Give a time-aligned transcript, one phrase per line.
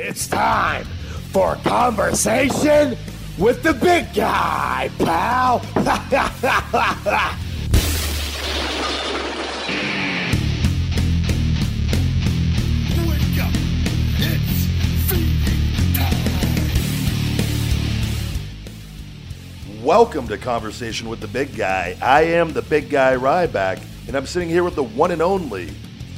[0.00, 0.84] It's time
[1.32, 2.96] for conversation
[3.36, 5.58] with the big guy, pal.
[19.82, 21.96] Welcome to Conversation with the Big Guy.
[22.00, 25.66] I am the Big Guy Ryback, and I'm sitting here with the one and only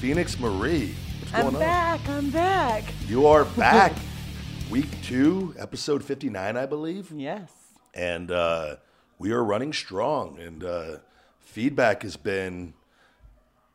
[0.00, 0.94] Phoenix Marie.
[1.30, 1.60] What's I'm going on?
[1.60, 2.08] back.
[2.08, 2.84] I'm back.
[3.06, 3.92] You are back.
[4.70, 7.10] Week two, episode 59, I believe.
[7.12, 7.52] Yes.
[7.94, 8.76] And uh,
[9.18, 10.38] we are running strong.
[10.40, 10.96] And uh,
[11.38, 12.74] feedback has been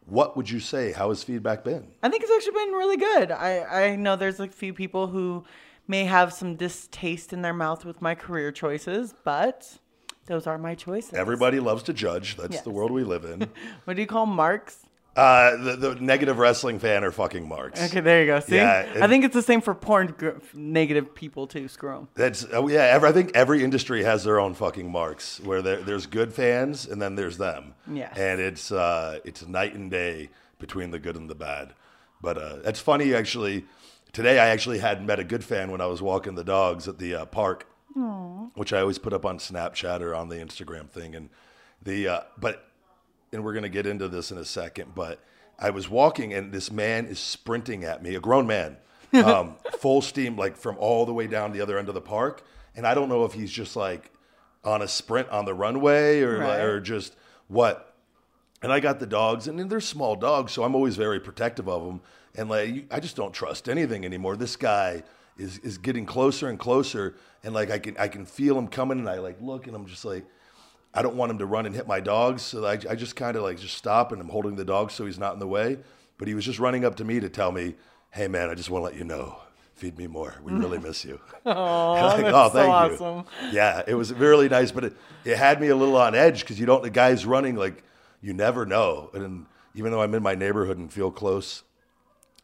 [0.07, 0.91] what would you say?
[0.91, 1.87] How has feedback been?
[2.03, 3.31] I think it's actually been really good.
[3.31, 5.43] I, I know there's a few people who
[5.87, 9.77] may have some distaste in their mouth with my career choices, but
[10.27, 11.13] those are my choices.
[11.13, 12.35] Everybody loves to judge.
[12.37, 12.63] That's Yes.
[12.63, 13.49] the world we live in.
[13.85, 14.84] What do you call marks?
[15.15, 17.81] Uh, the, the negative wrestling fan are fucking marks.
[17.81, 18.39] Okay, there you go.
[18.41, 21.69] See, Yeah, I think it's the same for porn gr- negative people too.
[21.69, 22.07] Screw 'em.
[22.15, 22.81] That's oh yeah.
[22.83, 25.39] Every, I think every industry has their own fucking marks.
[25.39, 27.75] Where there, there's good fans and then there's them.
[27.89, 28.17] Yes.
[28.17, 31.73] And it's uh, it's night and day between the good and the bad.
[32.21, 33.65] But uh, it's funny actually.
[34.11, 36.99] Today I actually had met a good fan when I was walking the dogs at
[36.99, 37.67] the uh, park,
[38.55, 41.15] which I always put up on Snapchat or on the Instagram thing.
[41.15, 41.29] And
[41.81, 42.67] the uh, but
[43.35, 45.19] and we're going to get into this in a second, but
[45.59, 48.77] I was walking and this man is sprinting at me, a grown man,
[49.13, 52.43] um, full steam, like from all the way down the other end of the park.
[52.75, 54.11] And I don't know if he's just like
[54.63, 56.59] on a sprint on the runway or, Right.
[56.59, 57.15] or just
[57.47, 57.93] what.
[58.61, 61.85] And I got the dogs, and they're small dogs, so I'm always very protective of
[61.85, 62.01] them.
[62.35, 64.35] And like, I just don't trust anything anymore.
[64.35, 65.03] This guy
[65.37, 68.97] is is getting closer and closer, and like I can I can feel him coming,
[68.97, 70.25] and I like look, and I'm just like,
[70.95, 73.35] I don't want him to run and hit my dogs, so I, I just kind
[73.35, 75.77] of like just stop, and I'm holding the dog so he's not in the way.
[76.17, 77.75] But he was just running up to me to tell me,
[78.11, 79.37] "Hey man, I just want to let you know,
[79.73, 80.35] feed me more.
[80.41, 83.25] We really miss you." Oh, Like, that's oh, so you." awesome.
[83.51, 84.93] Yeah, it was really nice, but it,
[85.25, 86.81] it had me a little on edge because you don't.
[86.83, 87.83] The guy's running like
[88.21, 89.45] you never know, and
[89.75, 91.63] even though I'm in my neighborhood and feel close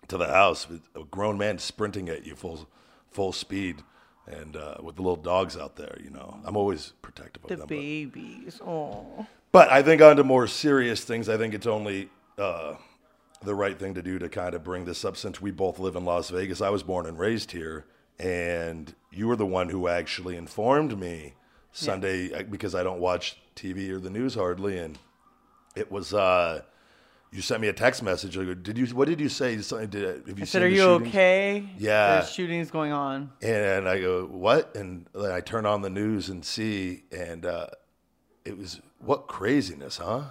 [0.09, 2.67] to the house, a grown man sprinting at you full
[3.09, 3.83] full speed,
[4.31, 7.55] and uh, with the little dogs out there, you know, I'm always protective of The
[7.57, 7.67] them.
[7.67, 8.59] but- babies.
[8.65, 12.75] Oh, but I think on to more serious things, I think it's only uh,
[13.43, 15.95] the right thing to do to kind of bring this up since we both live
[15.95, 16.61] in Las Vegas.
[16.61, 17.85] I was born and raised here,
[18.19, 21.33] and you were the one who actually informed me
[21.73, 24.97] Sunday uh, because I don't watch TV or the news hardly, and
[25.75, 26.13] it was.
[26.13, 26.61] Uh,
[27.31, 28.37] you sent me a text message.
[28.37, 28.85] I go, Did you?
[28.87, 29.57] What did you say?
[29.61, 29.89] Something?
[29.89, 31.69] Did, have you I said, "Are you shootings?" okay?
[31.77, 32.15] Yeah.
[32.15, 33.31] There's shootings going on.
[33.41, 34.75] And I go, what?
[34.75, 37.67] And then I turn on the news and see, and uh,
[38.43, 40.23] it was what craziness, huh?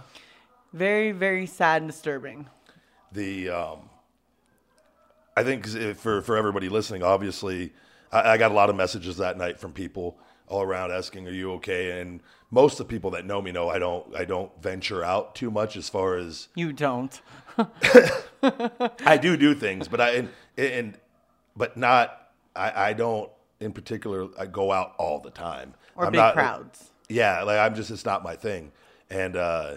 [0.72, 2.46] Very, very sad and disturbing.
[3.12, 3.88] the um,
[5.36, 5.66] I think
[5.96, 7.72] for for everybody listening, obviously,
[8.12, 10.18] I, I got a lot of messages that night from people
[10.48, 13.68] all around asking, "Are you okay?" And most of the people that know me know
[13.68, 17.20] I don't I don't venture out too much as far as You don't.
[18.42, 20.98] I do do things, but I and, and
[21.56, 26.12] but not I, I don't in particular I go out all the time Or I'm
[26.12, 26.90] big not- crowds.
[27.08, 28.70] Yeah, like I'm just it's not my thing,
[29.10, 29.76] and uh,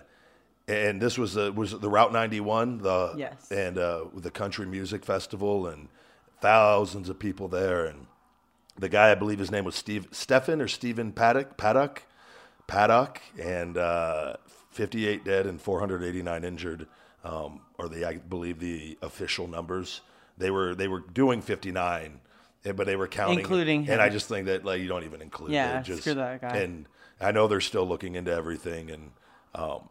[0.68, 3.50] and this was the was the Route 91 the Yes.
[3.52, 5.88] and uh, the country music festival and
[6.42, 8.06] thousands of people there and
[8.78, 12.04] the guy I believe his name was Steve Stephen or Stephen Paddock Paddock
[12.68, 14.38] Paddock and uh,
[14.72, 16.88] 58 dead and 489 injured
[17.24, 20.02] um, are the I believe the official numbers.
[20.38, 22.20] They were they were doing 59,
[22.66, 25.22] eh, but they were counting Including And I just think that like you don't even
[25.22, 25.82] include Yeah.
[25.82, 26.58] Just, screw that guy.
[26.58, 26.88] And
[27.22, 29.12] I know they're still looking into everything and
[29.56, 29.90] um,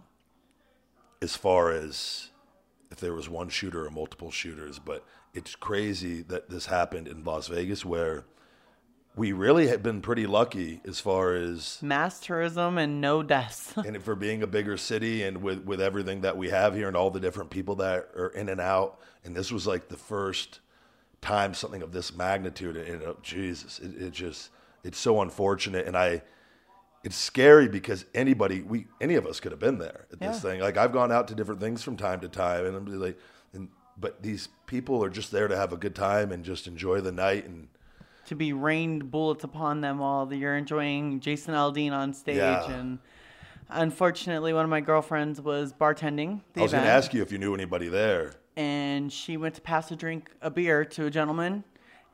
[1.23, 2.31] as far as
[2.91, 7.25] if there was one shooter or multiple shooters, but it's crazy that this happened in
[7.25, 8.25] Las Vegas where
[9.15, 13.75] we really have been pretty lucky as far as Mass tourism and no deaths.
[13.77, 16.97] and for being a bigger city and with, with everything that we have here and
[16.97, 18.99] all the different people that are in and out.
[19.25, 20.61] And this was like the first
[21.21, 22.77] time something of this magnitude.
[22.77, 24.51] And uh, Jesus, it, it just,
[24.83, 25.87] it's so unfortunate.
[25.87, 26.23] And I,
[27.05, 30.51] it's scary because anybody, we, any of us could have been there at this Yeah.
[30.51, 30.61] thing.
[30.61, 33.19] Like I've gone out to different things from time to time and I'm like,
[33.53, 33.69] and,
[33.99, 37.13] but these people are just there to have a good time and just enjoy the
[37.13, 37.45] night.
[37.47, 37.69] And
[38.27, 42.37] to be rained bullets upon them while you're enjoying Jason Aldean on stage.
[42.37, 42.71] Yeah.
[42.71, 42.99] And
[43.71, 47.39] unfortunately, one of my girlfriends was bartending I was going to ask you if you
[47.39, 48.33] knew anybody there.
[48.57, 51.65] and she went to pass a drink, a beer to a gentleman,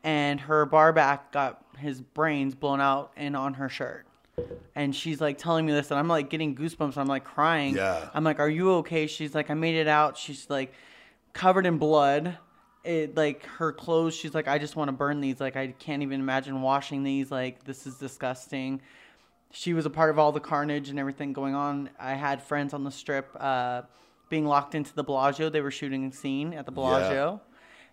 [0.04, 4.06] and her bar back got his brains blown out and on her shirt.
[4.76, 6.96] And she's like telling me this, and I'm like getting goosebumps.
[6.96, 7.74] I'm like crying.
[7.74, 8.08] Yeah.
[8.14, 10.72] I'm like, "Are you okay?" She's like, "I made it out." She's like
[11.32, 12.38] covered in blood.
[12.88, 14.14] It like her clothes.
[14.14, 15.40] She's like, I just want to burn these.
[15.40, 17.30] Like I can't even imagine washing these.
[17.30, 18.80] Like this is disgusting.
[19.50, 21.90] She was a part of all the carnage and everything going on.
[21.98, 23.82] I had friends on the strip uh,
[24.30, 25.50] being locked into the Bellagio.
[25.50, 27.42] They were shooting a scene at the Bellagio.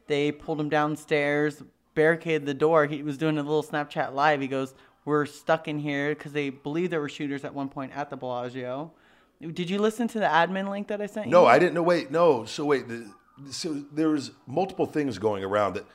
[0.07, 1.61] They pulled him downstairs,
[1.93, 2.85] barricaded the door.
[2.85, 4.39] He was doing a little Snapchat live.
[4.39, 7.91] He goes, "We're stuck in here because they believe there were shooters at one point
[7.95, 8.93] at the Bellagio."
[9.41, 11.31] Did you listen to the admin link that I sent you?
[11.33, 11.83] No, I didn't know.
[11.83, 12.45] Wait, no.
[12.45, 13.11] So wait, the,
[13.49, 15.85] so there's multiple things going around that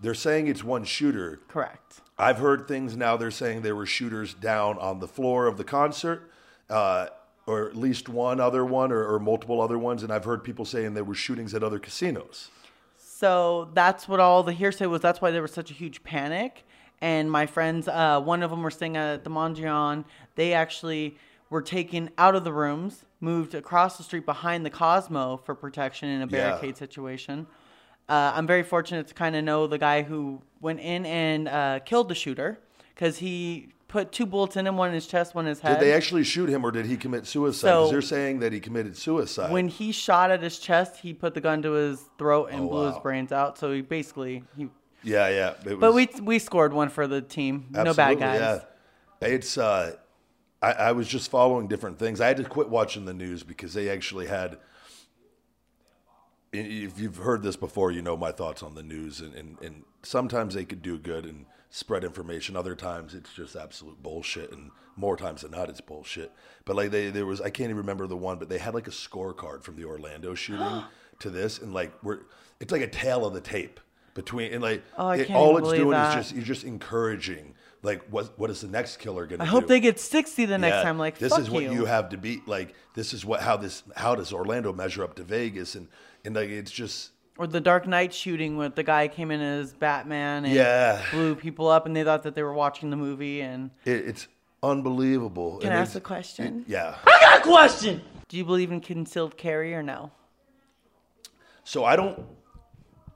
[0.00, 1.40] they're saying it's one shooter.
[1.48, 2.00] Correct.
[2.18, 3.16] I've heard things now.
[3.16, 6.30] They're saying there were shooters down on the floor of the concert,
[6.68, 7.08] uh,
[7.46, 10.02] or at least one other one, or, or multiple other ones.
[10.02, 12.50] And I've heard people saying there were shootings at other casinos.
[12.96, 15.00] So that's what all the hearsay was.
[15.00, 16.64] That's why there was such a huge panic.
[17.02, 20.04] And my friends, uh, one of them were staying at the Mondrian.
[20.36, 21.16] They actually
[21.50, 26.08] were taken out of the rooms, moved across the street behind the Cosmo for protection
[26.08, 26.50] in a Yeah.
[26.50, 27.46] barricade situation.
[28.08, 31.80] Uh, I'm very fortunate to kind of know the guy who went in and uh,
[31.84, 32.58] killed the shooter
[32.94, 35.78] because he put two bullets in him, one in his chest, one in his head.
[35.80, 37.68] Did they actually shoot him, or did he commit suicide?
[37.68, 39.50] So- 'Cause they're saying that he committed suicide.
[39.52, 42.68] when he shot at his chest, he put the gun to his throat and Oh,
[42.68, 43.58] blew his brains out.
[43.58, 44.68] So he basically he.
[45.02, 45.54] yeah, yeah.
[45.66, 47.66] It But we we scored one for the team.
[47.70, 48.40] no bad guys.
[49.20, 49.28] Yeah.
[49.28, 49.96] It's uh,
[50.62, 52.20] I, I was just following different things.
[52.20, 54.58] I had to quit watching the news because they actually had.
[56.52, 59.84] If you've heard this before, you know my thoughts on the news, and, and, and
[60.02, 62.56] sometimes they could do good and spread information.
[62.56, 66.32] Other times it's just absolute bullshit, and more times than not it's bullshit.
[66.64, 68.88] But like they, there was, I can't even remember the one, but they had like
[68.88, 70.82] a scorecard from the Orlando shooting
[71.20, 72.18] to this, and like we're,
[72.58, 73.78] it's like a tale of the tape
[74.14, 76.18] between, and like Oh, it- all it's doing that.
[76.18, 79.50] is just you're just encouraging like what what is the next killer gonna I do?
[79.52, 80.98] hope they get sixty the next Yeah, time.
[80.98, 81.72] Like this fuck is what you.
[81.72, 85.14] you have to beat like this is what how this how does Orlando measure up
[85.16, 85.88] to Vegas and
[86.24, 89.72] and like it's just Or the Dark Knight shooting where the guy came in as
[89.72, 91.02] Batman and Yeah.
[91.10, 93.40] blew people up, and they thought that they were watching the movie.
[93.40, 94.28] And it, it's
[94.62, 95.56] unbelievable.
[95.58, 96.64] Can And I ask a question?
[96.68, 96.96] Yeah.
[97.06, 98.02] I got a question.
[98.28, 100.10] Do you believe in concealed carry or no?
[101.64, 102.26] So I don't.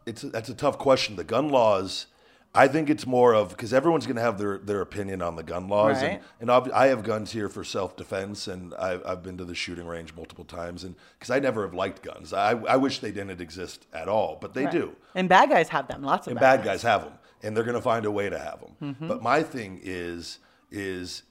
[0.06, 1.16] It's that's a tough question.
[1.16, 2.06] The gun laws.
[2.56, 5.42] I think it's more of because everyone's going to have their, their opinion on the
[5.42, 6.20] gun laws, Right.
[6.40, 9.56] and, and I have guns here for self defense, and I've, I've been to the
[9.56, 13.10] shooting range multiple times, and because I never have liked guns, I, I wish they
[13.10, 14.72] didn't exist at all, but they Right.
[14.72, 14.96] do.
[15.16, 16.02] And bad guys have them.
[16.04, 18.30] Lots of and bad, bad guys have them, and they're going to find a way
[18.30, 18.76] to have them.
[18.80, 19.08] Mm-hmm.
[19.08, 20.38] But my thing is
[20.70, 21.24] is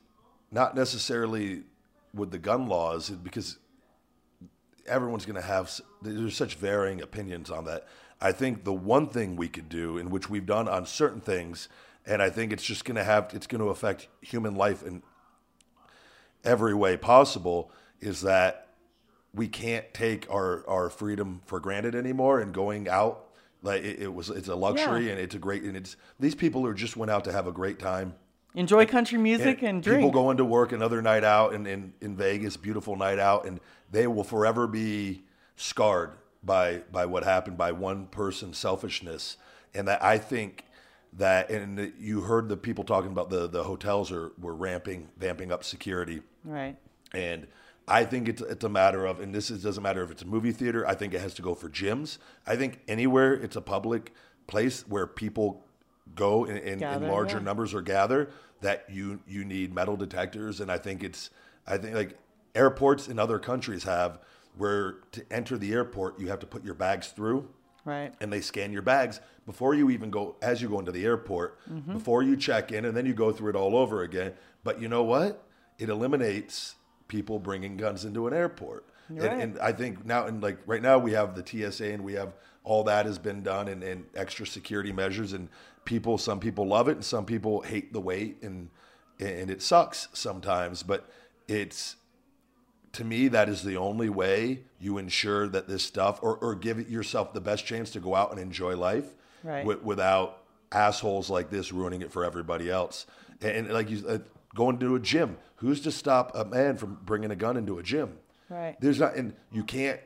[0.52, 1.64] not necessarily
[2.14, 3.58] with the gun laws because
[4.86, 5.72] everyone's going to have
[6.02, 7.88] there's such varying opinions on that.
[8.24, 11.68] I think the one thing we could do, in which we've done on certain things,
[12.06, 15.04] and I think it's just going to have it's going to affect human life in
[16.44, 18.70] every way possible, is that
[19.34, 23.26] we can't take our, our freedom for granted anymore and going out
[23.62, 25.12] like it, it was it's a luxury Yeah.
[25.14, 27.52] and it's a great and it's these people are just went out to have a
[27.52, 28.14] great time
[28.56, 30.00] Enjoy country music and, drink.
[30.00, 33.60] people going to work another night out in, in, in Vegas, beautiful night out, and
[33.90, 35.24] they will forever be
[35.56, 36.12] scarred
[36.44, 39.38] by by what happened by one person's selfishness.
[39.74, 40.66] And that I think
[41.14, 45.52] that and you heard the people talking about the the hotels are were ramping vamping
[45.52, 46.22] up security.
[46.44, 46.78] right.
[47.14, 47.48] And
[47.88, 50.28] I think it's it's a matter of, and this is, doesn't matter if it's a
[50.28, 50.88] movie theater.
[50.88, 52.18] I think it has to go for gyms.
[52.48, 54.14] I think anywhere it's a public
[54.48, 55.66] place where people
[56.16, 57.44] go in, in, in larger yeah.
[57.44, 58.30] numbers or gather,
[58.62, 60.62] that you you need metal detectors.
[60.62, 61.30] And I think it's
[61.68, 62.18] I think like
[62.56, 64.20] airports in other countries have
[64.58, 67.48] where to enter the airport you have to put your bags through
[67.86, 68.14] Right.
[68.22, 71.60] and they scan your bags before you even go as you go into the airport
[71.70, 71.94] Mm-hmm.
[71.94, 74.34] before you check in and then you go through it all over again
[74.64, 75.44] but you know what
[75.80, 76.76] it eliminates
[77.08, 79.32] people bringing guns into an airport and, right.
[79.40, 82.34] and i think now and like right now we have the tsa and we have
[82.64, 85.50] all that has been done and, and extra security measures and
[85.84, 88.70] people some people love it and some people hate the wait and
[89.20, 91.10] and it sucks sometimes but
[91.50, 91.98] it's
[92.94, 96.90] to me, that is the only way you ensure that this stuff, or, or give
[96.90, 99.06] yourself the best chance to go out and enjoy life
[99.44, 99.62] Right.
[99.64, 103.06] wi- without assholes like this ruining it for everybody else.
[103.42, 104.20] And, and like you, uh,
[104.56, 107.84] going to a gym, who's to stop a man from bringing a gun into a
[107.84, 108.18] gym?
[108.50, 108.78] Right.
[108.80, 110.00] There's not, and you can't.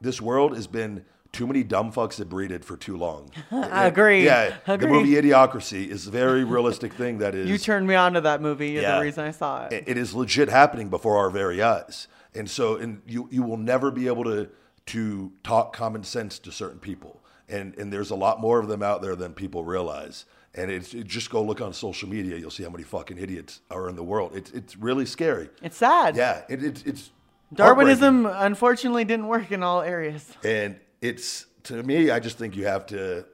[0.00, 3.30] This world has been too many dumb fucks that breeded for too long.
[3.52, 4.24] I agree.
[4.24, 8.14] Yeah, the movie Idiocracy is a very realistic thing that is You turned me on
[8.14, 8.70] to that movie.
[8.70, 8.96] You're Yeah.
[8.96, 12.08] the reason I saw it- it is legit happening before our very eyes.
[12.34, 14.48] And so, and you you will never be able to
[14.86, 17.22] to talk common sense to certain people.
[17.48, 20.26] And and there's a lot more of them out there than people realize.
[20.54, 22.36] And it's it, just go look on social media.
[22.36, 24.32] You'll see how many fucking idiots are in the world.
[24.34, 25.48] It's it's really scary.
[25.62, 26.16] It's sad.
[26.16, 27.10] Yeah, it, it, it's
[27.52, 30.32] Darwinism unfortunately didn't work in all areas.
[30.44, 33.24] and it's to me, I just think you have to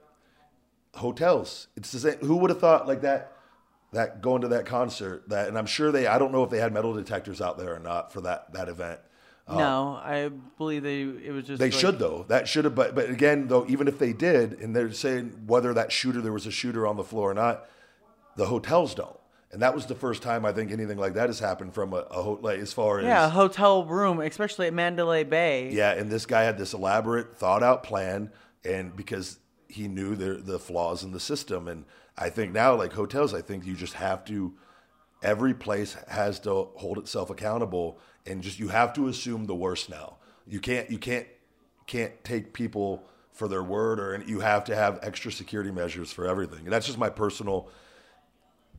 [0.94, 1.68] hotels.
[1.76, 2.18] It's the same.
[2.18, 3.32] Who would have thought like that?
[3.92, 6.06] That going to that concert, that, and I'm sure they.
[6.06, 8.68] I don't know if they had metal detectors out there or not for that that
[8.68, 9.00] event.
[9.48, 10.28] Uh, no, I
[10.58, 11.02] believe they.
[11.02, 12.24] It was just They like- should though.
[12.28, 12.74] That should have.
[12.74, 16.32] But but again though, even if they did, and they're saying whether that shooter there
[16.32, 17.66] was a shooter on the floor or not,
[18.36, 19.16] the hotels don't.
[19.52, 21.98] And that was the first time I think anything like that has happened from a,
[22.10, 25.70] a ho- like as far as Yeah, a hotel room, especially at Mandalay Bay.
[25.72, 28.32] Yeah, and this guy had this elaborate, thought out plan,
[28.64, 29.38] and because
[29.68, 31.84] he knew the the flaws in the system, and
[32.18, 34.54] I think now, like hotels, I think you just have to.
[35.22, 39.88] Every place has to hold itself accountable, and just you have to assume the worst
[39.88, 40.16] now.
[40.46, 41.26] You can't you can't
[41.86, 46.12] can't take people for their word, or and you have to have extra security measures
[46.12, 46.60] for everything.
[46.60, 47.68] And that's just my personal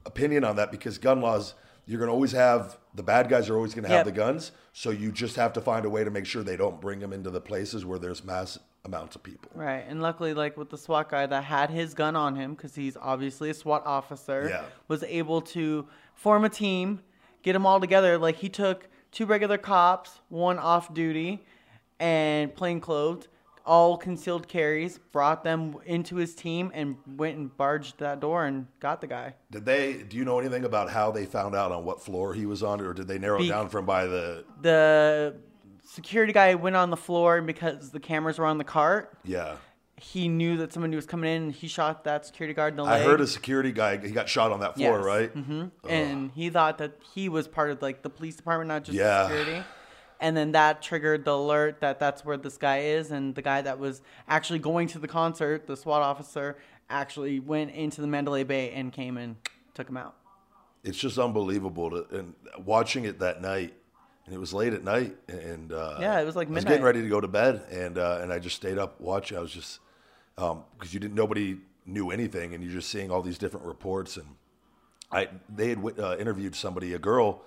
[0.05, 1.53] opinion on that because gun laws,
[1.85, 4.05] you're going to always have the bad guys are always going to have Yep.
[4.05, 4.51] the guns.
[4.73, 7.13] So you just have to find a way to make sure they don't bring them
[7.13, 9.51] into the places where there's mass amounts of people.
[9.53, 12.73] Right, and luckily, like with the SWAT guy that had his gun on him, because
[12.73, 14.63] he's obviously a SWAT officer, Yeah.
[14.87, 17.01] was able to form a team,
[17.43, 18.17] get them all together.
[18.17, 21.43] Like he took two regular cops, one off duty,
[21.99, 23.27] and plainclothes,
[23.65, 28.67] all concealed carries, brought them into his team, and went and barged that door and
[28.79, 29.33] got the guy.
[29.51, 30.03] Did they?
[30.03, 32.79] Do you know anything about how they found out on what floor he was on,
[32.79, 34.45] or did they narrow Be- it down from by the?
[34.61, 35.35] The
[35.87, 39.55] security guy went on the floor, and because the cameras were on the cart, Yeah,
[39.95, 41.43] he knew that somebody was coming in.
[41.43, 42.93] and He shot that security guard in the leg.
[42.93, 43.07] I leg.
[43.07, 43.97] heard a security guy.
[43.97, 45.05] He got shot on that floor, Yes.
[45.05, 45.31] right?
[45.31, 48.97] hmm And he thought that he was part of like the police department, not just
[48.97, 49.23] Yeah.
[49.27, 49.63] security.
[50.19, 53.61] And then that triggered the alert that that's where this guy is, and the guy
[53.61, 56.57] that was actually going to the concert, the SWAT officer,
[56.89, 59.35] actually went into the Mandalay Bay and came and
[59.75, 60.15] took him out.
[60.83, 63.73] It's just unbelievable to and watching it that night.
[64.27, 66.83] And it was late at night, and uh, Yeah, it was like I was getting
[66.83, 69.37] ready to go to bed, and uh, and I just stayed up watching.
[69.37, 69.79] I was just
[70.35, 74.17] because you didn't nobody knew anything, and you're just seeing all these different reports.
[74.17, 74.27] And
[75.13, 77.41] I they had uh, interviewed somebody, a girl,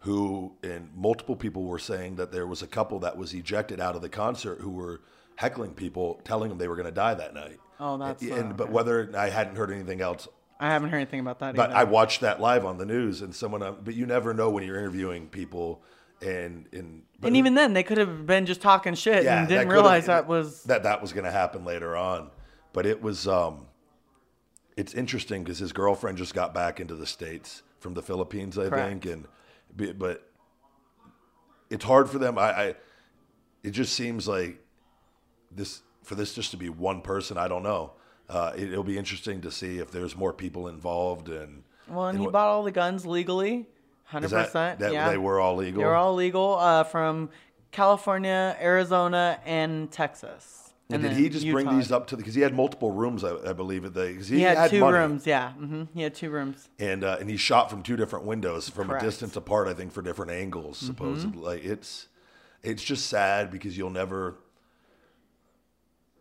[0.00, 3.94] who and multiple people were saying that there was a couple that was ejected out
[3.94, 5.02] of the concert who were
[5.36, 7.60] heckling people, telling them they were going to die that night.
[7.78, 10.28] Oh, that's, and, uh, and but whether I hadn't heard anything else
[10.62, 11.56] I haven't heard anything about that.
[11.56, 11.78] but either.
[11.80, 13.64] I watched that live on the news, and someone.
[13.64, 15.82] uh, But you never know when you're interviewing people,
[16.22, 19.68] and and and even then, they could have been just talking shit yeah, and didn't
[19.68, 20.62] could've- realize that was.
[20.64, 22.30] that that was going to happen later on.
[22.72, 23.26] But it was.
[23.28, 23.66] um
[24.76, 28.68] It's interesting because his girlfriend just got back into the states from the Philippines, I
[28.68, 28.88] Correct.
[29.04, 29.28] think, and
[30.06, 30.28] but
[31.70, 32.38] it's hard for them.
[32.38, 32.74] I, I
[33.62, 34.58] it just seems like
[35.50, 37.38] this for this just to be one person.
[37.38, 37.92] I don't know.
[38.28, 41.62] Uh, it, it'll be interesting to see if there's more people involved and.
[41.88, 43.68] Well, and he what- bought all the guns legally,
[44.12, 44.78] hundred percent.
[44.78, 45.80] that Yeah, they were all legal?
[45.82, 47.30] They were all legal uh, from
[47.72, 50.62] California, Arizona, and Texas.
[50.90, 52.20] And, did he just bring these up to the?
[52.22, 54.08] Because he had multiple rooms, I, I believe, at the.
[54.08, 55.26] He, He had, two money, rooms.
[55.26, 56.68] Yeah, hmm he had two rooms.
[56.78, 59.00] and uh, and he shot from two different windows from Correct.
[59.00, 59.06] Mm-hmm.
[59.06, 59.68] a distance apart.
[59.68, 61.40] I think for different angles, supposedly.
[61.40, 62.08] Like it's,
[62.62, 64.36] it's just sad because you'll never.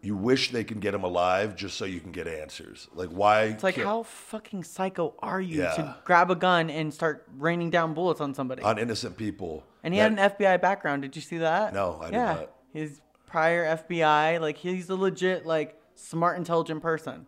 [0.03, 2.87] You wish they can get him alive just so you can get answers.
[2.93, 3.43] Like why?
[3.43, 5.71] It's like, how fucking psycho are you Yeah.
[5.73, 8.63] to grab a gun and start raining down bullets on somebody?
[8.63, 9.63] on innocent people?
[9.83, 11.01] and he that- had an FBI background.
[11.03, 11.73] Did you see that?
[11.73, 12.33] No, I did yeah.
[12.33, 12.51] not.
[12.73, 17.25] His prior FBI, like he's a legit, like smart, intelligent person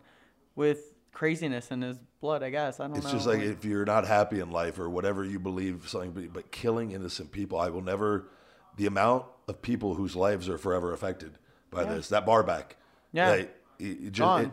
[0.56, 2.42] with craziness in his blood.
[2.42, 2.96] I guess I don't know.
[2.98, 3.12] It's know.
[3.12, 6.90] just like if you're not happy in life or whatever you believe something, but killing
[6.92, 8.28] innocent people, I will never.
[8.76, 11.38] The amount of people whose lives are forever affected
[11.74, 12.76] by this, that bar back,
[13.12, 13.30] Yeah.
[13.30, 14.50] like, it, it just, it,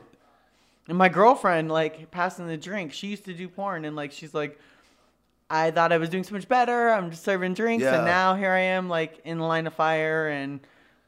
[0.87, 4.33] And my girlfriend, like, passing the drink, she used to do porn, and like, she's
[4.33, 4.59] like,
[5.49, 6.89] I thought I was doing so much better.
[6.89, 7.95] I'm just serving drinks, Yeah.
[7.97, 10.59] and now here I am, like, in the line of fire, and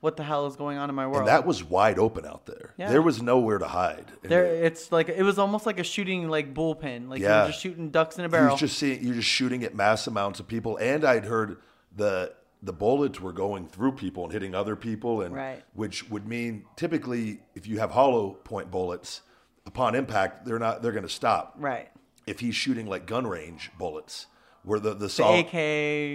[0.01, 1.20] what the hell is going on in my world?
[1.20, 2.74] and that was wide open out there.
[2.77, 2.89] Yeah.
[2.89, 4.05] There was nowhere to hide.
[4.22, 7.43] There, it- it's like it was almost like a shooting like bullpen, like you Yeah.
[7.43, 8.58] were just shooting ducks in a barrel.
[8.58, 11.55] just seeing, you're just shooting at mass amounts of people, and I'd heard
[11.96, 12.34] the
[12.65, 15.62] the bullets were going through people and hitting other people, and Right.
[15.74, 19.22] which would mean typically if you have hollow point bullets,
[19.65, 21.55] upon impact they're not they're going to stop.
[21.58, 21.89] right.
[22.25, 24.27] if he's shooting like gun range bullets,
[24.63, 25.53] where the the, The sol- AK.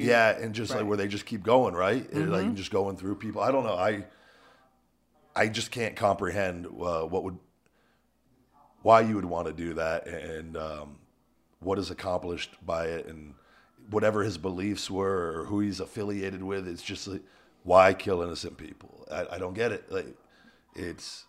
[0.03, 0.81] yeah, and just like Right.
[0.81, 0.89] Mm-hmm.
[0.89, 2.11] where they just keep going, right?
[2.13, 3.43] And, Like just going through people.
[3.43, 3.77] I don't know.
[3.77, 4.07] I
[5.37, 7.39] I just can't comprehend uh, what would
[8.83, 10.97] why you would want to do that and um,
[11.61, 13.35] what is accomplished by it and
[13.91, 16.69] whatever his beliefs were or who he's affiliated with.
[16.69, 17.23] It's just like
[17.65, 19.07] why kill innocent people?
[19.11, 19.91] I, I don't get it.
[19.91, 20.17] Like
[20.75, 21.25] it's.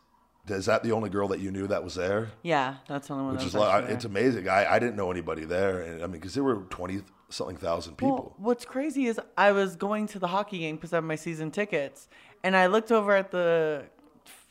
[0.48, 2.30] Is that the only girl that you knew that was there?
[2.42, 3.34] Yeah, that's the only one.
[3.34, 4.10] which that is was like, actually it's there.
[4.10, 4.50] amazing.
[4.50, 7.98] I, I didn't know anybody there, and I mean, because there were twenty something thousand
[7.98, 8.16] people.
[8.16, 11.18] Well, what's crazy is I was going to the hockey game because I have my
[11.18, 12.08] season tickets,
[12.44, 13.84] and I looked over at the,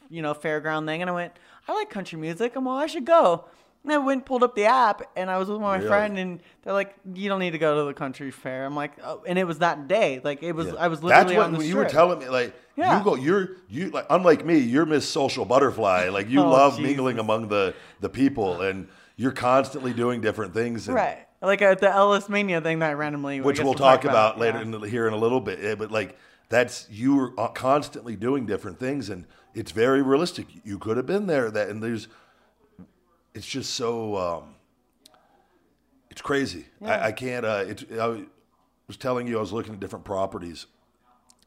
[0.09, 1.33] you know, fairground thing, and I went,
[1.67, 2.55] I like country music.
[2.55, 3.47] I'm well, I should go.
[3.85, 5.89] And I went, pulled up the app, and I was with my Really?
[5.89, 8.93] friend, and they're like, "You don't need to go to the country fair." I'm like,
[9.03, 10.21] oh, and it was that day.
[10.23, 10.75] Like it was, Yeah.
[10.75, 11.35] I was literally.
[11.37, 12.29] That's what on the you were telling me.
[12.29, 12.99] Like Yeah.
[12.99, 14.59] you go, you're you like unlike me.
[14.59, 16.09] You're Miss Social Butterfly.
[16.11, 16.87] Like you Oh, love Jesus.
[16.87, 20.87] mingling among the the people, and you're constantly doing different things.
[20.89, 21.27] And, right?
[21.41, 24.43] Like at the Ellis Mania thing that I randomly, which we'll talk about, yeah.
[24.43, 25.65] later in here in a little bit.
[25.65, 26.19] eh, But like
[26.51, 30.47] that's you are constantly doing different things, and it's very realistic.
[30.65, 31.51] You could have been there.
[31.51, 32.09] That and there's,
[33.35, 34.55] it's just so, um,
[36.11, 36.67] it's crazy.
[36.85, 37.45] I, I can't.
[37.47, 38.25] Uh, it's I
[38.89, 40.67] was telling you I was looking at different properties,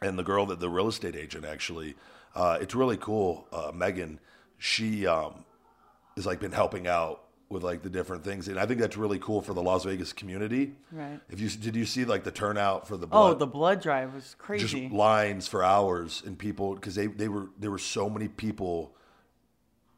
[0.02, 1.96] and the girl that the real estate agent actually,
[2.36, 3.48] uh, it's really cool.
[3.52, 4.20] Uh, Megan,
[4.58, 5.44] she um,
[6.16, 9.20] has like been helping out with like the different things, and I think that's really
[9.20, 10.74] cool for the Las Vegas community.
[10.90, 11.20] Right.
[11.30, 14.24] If you did you see like the turnout for the Oh, the blood drive was
[14.24, 14.88] just crazy.
[14.88, 18.96] lines for hours and people because they they were there were so many people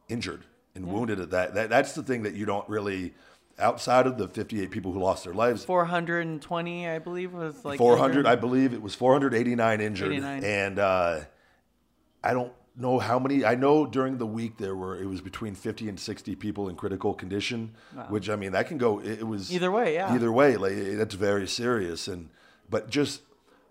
[0.10, 1.54] injured and wounded at that.
[1.56, 1.70] that.
[1.70, 3.14] That's the thing that you don't really
[3.60, 5.64] outside of the 58 people who lost their lives.
[5.66, 8.26] 420, I believe, was like 400 injured.
[8.26, 10.44] i believe it was 489 injured 89.
[10.44, 11.20] and uh,
[12.24, 15.54] i don't know how many i know during the week there were it was between
[15.54, 17.76] 50 and 60 people in critical condition
[18.10, 20.12] which i mean that can go it, it was Either way, yeah.
[20.12, 22.30] either way like that's very serious and
[22.72, 23.22] but just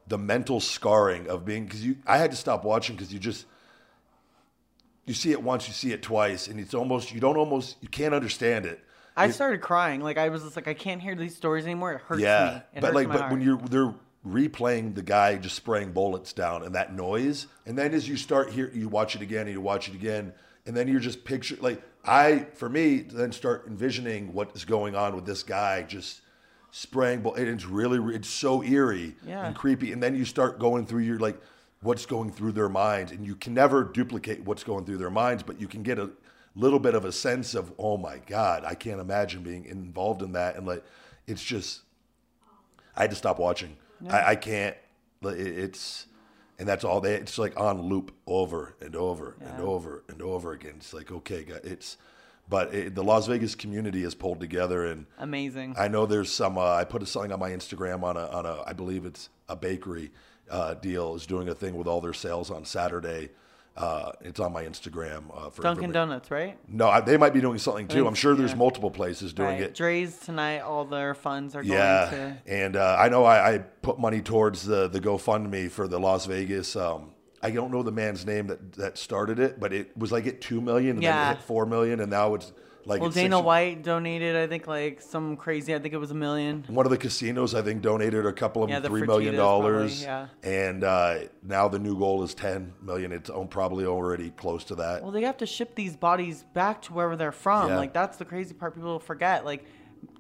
[0.07, 3.47] the mental scarring of being because you i had to stop watching because you just
[5.07, 7.89] you see it once you see it twice and it's almost you don't almost you
[7.89, 8.81] can't understand it
[9.17, 10.01] I started crying.
[10.01, 11.93] Like I was just like, I can't hear these stories anymore.
[11.93, 12.79] It hurts yeah, me.
[12.79, 13.33] It but like, but heart.
[13.33, 13.95] when you're they're
[14.27, 18.51] replaying the guy just spraying bullets down and that noise, and then as you start
[18.51, 20.33] here, you watch it again and you watch it again,
[20.67, 24.97] and then you're just picture like I for me then start envisioning what is going
[24.97, 26.23] on with this guy just
[26.71, 27.35] spraying bull.
[27.35, 29.47] And it's really it's so eerie Yeah.
[29.47, 31.39] and creepy, and then you start going through your like
[31.83, 35.43] what's going through their minds, and you can never duplicate what's going through their minds,
[35.43, 36.11] but you can get a
[36.55, 40.33] little bit of a sense of oh my god, I can't imagine being involved in
[40.33, 40.85] that, and like
[41.27, 41.83] it's just
[42.97, 43.77] I had to stop watching.
[44.09, 44.77] I, I can't.
[45.23, 46.07] It's
[46.59, 47.15] and that's all they.
[47.15, 50.75] It's like on loop over and over and over and over again.
[50.77, 51.97] It's like okay, it's.
[52.49, 55.77] But it, the Las Vegas community is pulled together, and Amazing.
[55.79, 56.59] I know there's some.
[56.59, 58.63] Uh, I put a something on my Instagram on a on a.
[58.67, 60.11] I believe it's a bakery
[60.53, 63.31] uh, deal is doing a thing with all their sales on Saturday.
[63.75, 66.59] Uh, it's on my Instagram uh, for Dunkin' Donuts, right?
[66.69, 68.07] No, I, they might be doing something too.
[68.07, 68.57] I'm sure there's yeah.
[68.59, 69.63] multiple places doing right.
[69.63, 69.75] it.
[69.75, 70.61] Dre's tonight.
[70.61, 72.37] All their funds are going Yeah, to.
[72.47, 76.27] and uh, I know I, I put money towards the the GoFundMe for the Las
[76.27, 76.77] Vegas.
[76.77, 77.13] Um,
[77.43, 80.43] I don't know the man's name that that started it, but it was like at
[80.43, 81.31] two million, and then Yeah.
[81.31, 82.53] it hit four million, and now it's
[82.85, 84.37] like Well, Dana six- White donated.
[84.37, 85.75] I think like some crazy.
[85.75, 86.65] I think it was a million.
[86.69, 90.05] One of the casinos, I think, donated a couple of Yeah, the three million dollars,
[90.05, 93.13] probably, and uh, now the new goal is ten million.
[93.13, 95.03] It's probably already close to that.
[95.03, 97.69] Well, they have to ship these bodies back to wherever they're from.
[97.69, 97.77] Yeah.
[97.79, 98.75] Like that's the crazy part.
[98.75, 99.45] People forget.
[99.45, 99.65] Like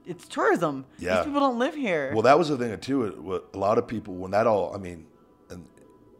[0.06, 0.84] it's tourism.
[0.98, 1.16] Yeah.
[1.16, 2.10] These people don't live here.
[2.12, 3.04] Well, that was the thing too.
[3.04, 5.06] It, a lot of people, when that all, I mean,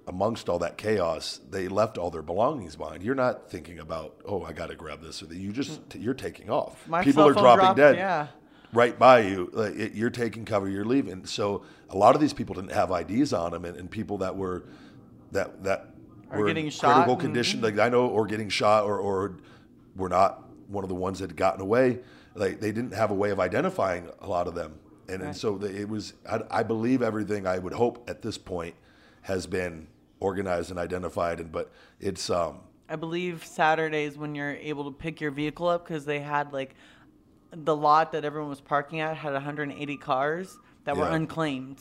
[0.06, 3.02] amongst all that chaos, they left all their belongings behind.
[3.02, 5.36] You're not thinking about, oh, I got to grab this or that.
[5.36, 6.02] You just mm.
[6.02, 6.86] you're taking off.
[6.88, 7.96] My people are dropping dropped, dead.
[7.96, 8.28] yeah.
[8.72, 10.66] Right by you, like, it, you're taking cover.
[10.66, 11.26] You're leaving.
[11.26, 14.34] So a lot of these people didn't have IDs on them, and, and people that
[14.34, 14.64] were
[15.32, 15.90] that that
[16.30, 17.76] Or were getting in shot critical and- condition, mm-hmm.
[17.76, 19.36] like I know, or getting shot, or or
[19.94, 21.98] were not one of the ones that had gotten away.
[22.34, 25.58] Like they didn't have a way of identifying a lot of them, and, and so
[25.58, 26.14] the, it was.
[26.28, 28.74] I, I believe everything I would hope at this point
[29.20, 29.86] has been
[30.22, 35.20] organized and identified, and but it's um I believe Saturdays when you're able to pick
[35.20, 36.74] your vehicle up because they had like
[37.50, 41.14] the lot that everyone was parking at had 180 cars that were Yeah.
[41.14, 41.78] unclaimed,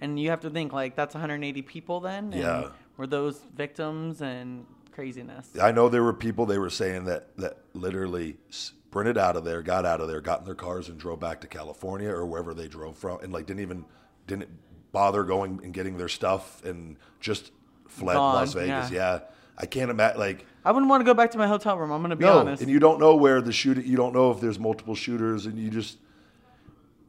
[0.00, 2.24] and you have to think like that's 180 people then.
[2.32, 2.68] And Yeah.
[2.96, 5.50] Were those victims and craziness?
[5.60, 9.62] I know there were people they were saying that that literally sprinted out of there,
[9.62, 12.54] got out of there, got in their cars and drove back to California or wherever
[12.54, 13.84] they drove from, and like didn't even
[14.26, 14.48] didn't
[14.92, 17.50] bother going and getting their stuff and just
[17.94, 18.90] fled Gone, Las Vegas.
[18.90, 19.14] yeah.
[19.14, 19.18] Yeah,
[19.58, 20.46] I can't imagine like.
[20.64, 21.90] I wouldn't want to go back to my hotel room.
[21.92, 22.62] I'm gonna be no, honest.
[22.62, 23.86] and you don't know where the shooting.
[23.86, 25.98] You don't know if there's multiple shooters, and you just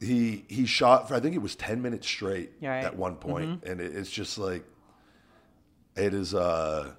[0.02, 2.84] he he shot for I think it was ten minutes straight right.
[2.84, 3.72] at one point, Mm-hmm.
[3.72, 4.64] and it, it's just like
[5.96, 6.34] it is.
[6.36, 6.92] uh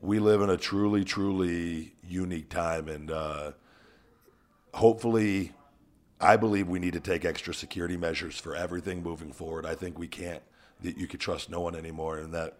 [0.00, 3.52] We live in a truly, truly unique time, and uh
[4.74, 5.52] hopefully,
[6.20, 9.66] I believe we need to take extra security measures for everything moving forward.
[9.66, 10.42] I think we can't.
[10.82, 12.56] That you could trust no one anymore, and that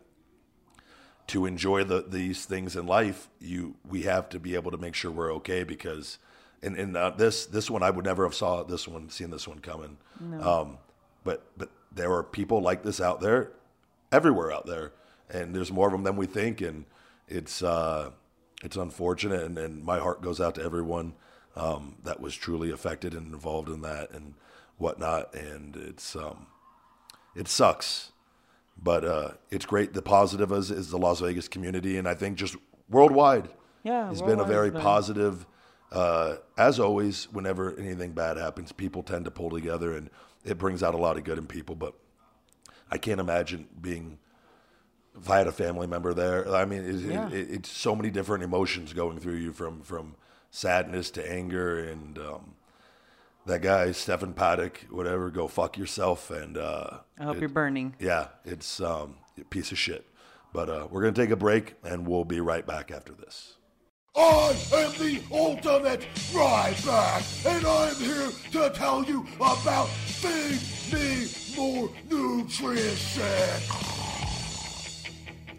[1.29, 4.95] to enjoy the, these things in life, you we have to be able to make
[4.95, 6.19] sure we're okay because,
[6.63, 9.47] and and uh, this this one I would never have saw this one seen this
[9.47, 9.99] one coming.
[10.43, 10.79] Um,
[11.25, 13.53] but but there are people like this out there,
[14.11, 14.93] everywhere out there,
[15.31, 16.85] and there's more of them than we think, and
[17.29, 18.11] it's uh,
[18.63, 21.15] it's unfortunate, and, and my heart goes out to everyone
[21.57, 24.35] um, that was truly affected and involved in that and
[24.79, 25.35] whatnot.
[25.35, 26.47] And it's um,
[27.37, 28.13] it sucks,
[28.83, 29.93] but uh, it's great.
[29.95, 32.57] The positive is, is the Las Vegas community, and I think just
[32.89, 33.49] worldwide,
[33.83, 35.47] Yeah, it's been a very been- positive.
[35.91, 40.11] Uh, as always, whenever anything bad happens, people tend to pull together, and
[40.45, 41.75] it brings out a lot of good in people.
[41.75, 41.95] But
[42.91, 44.19] I can't imagine being
[45.19, 46.47] if I had a family member there.
[46.55, 47.29] I mean, it, Yeah.
[47.31, 50.15] it, it's so many different emotions going through you from from
[50.51, 52.55] sadness to anger and um,
[53.49, 55.31] that guy Stephen Paddock, whatever.
[55.31, 56.31] Go fuck yourself.
[56.31, 57.95] And uh, I hope it- you're burning.
[57.99, 60.07] Yeah, it's um, a piece of shit.
[60.53, 63.55] But uh, we're gonna take a break, and we'll be right back after this.
[64.17, 70.61] I am the ultimate Ryback, and I'm here to tell you about Feed
[70.93, 73.23] Me More Nutrition.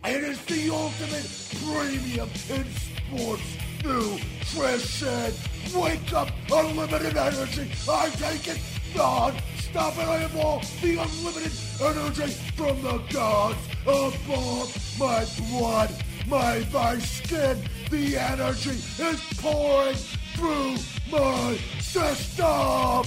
[0.04, 1.30] It is the ultimate
[1.64, 3.44] premium in sports
[3.84, 5.34] nutrition.
[5.76, 7.70] Wake up, unlimited energy.
[7.88, 8.60] I take it
[8.96, 15.92] non-stop, and I have all the unlimited energy from the gods above my blood,
[16.28, 17.58] my my skin.
[17.90, 19.96] The energy is pouring
[20.36, 20.76] through
[21.12, 23.06] my system.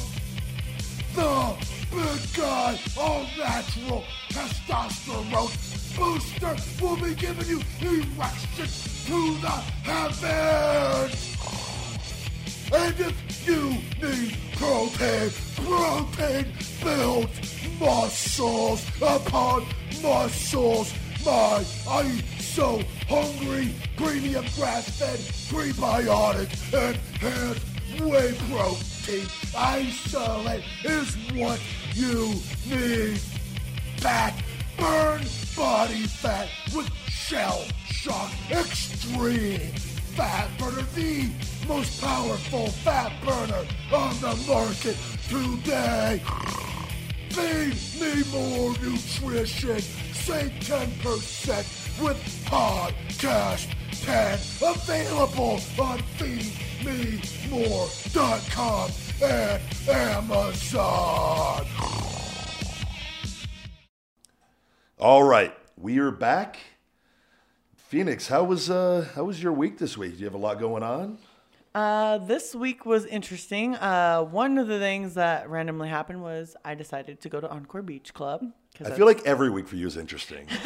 [1.14, 1.54] The
[1.90, 9.48] big guy, all natural testosterone booster will be giving you erections to the
[9.85, 11.37] heavens.
[12.72, 16.46] And if you need protein, protein
[16.83, 19.66] builds muscles upon
[20.02, 20.92] muscles.
[21.24, 29.26] My, I'm so hungry, premium grass-fed, prebiotic, enhanced whey protein
[29.57, 31.61] isolate is what
[31.94, 32.35] you
[32.66, 33.18] need.
[33.98, 34.35] Fat,
[34.78, 35.22] burn
[35.56, 39.72] body fat with Shell Shock Extreme
[40.16, 41.30] Fat Burner, the
[41.66, 44.96] most powerful fat burner on the market
[45.28, 46.22] today.
[47.30, 49.80] Feed me more nutrition.
[49.80, 53.68] Save 10% with Podcast
[54.04, 54.38] 10.
[54.62, 58.90] Available on feedmemore.com
[59.22, 61.66] and Amazon.
[65.02, 66.58] All right, we are back.
[67.74, 70.12] Phoenix, how was uh how was your week this week?
[70.12, 71.18] Do you have a lot going on?
[71.74, 73.74] Uh, this week was interesting.
[73.74, 77.82] Uh, one of the things that randomly happened was I decided to go to Encore
[77.82, 78.44] Beach Club.
[78.84, 80.46] I feel like every week for you is interesting.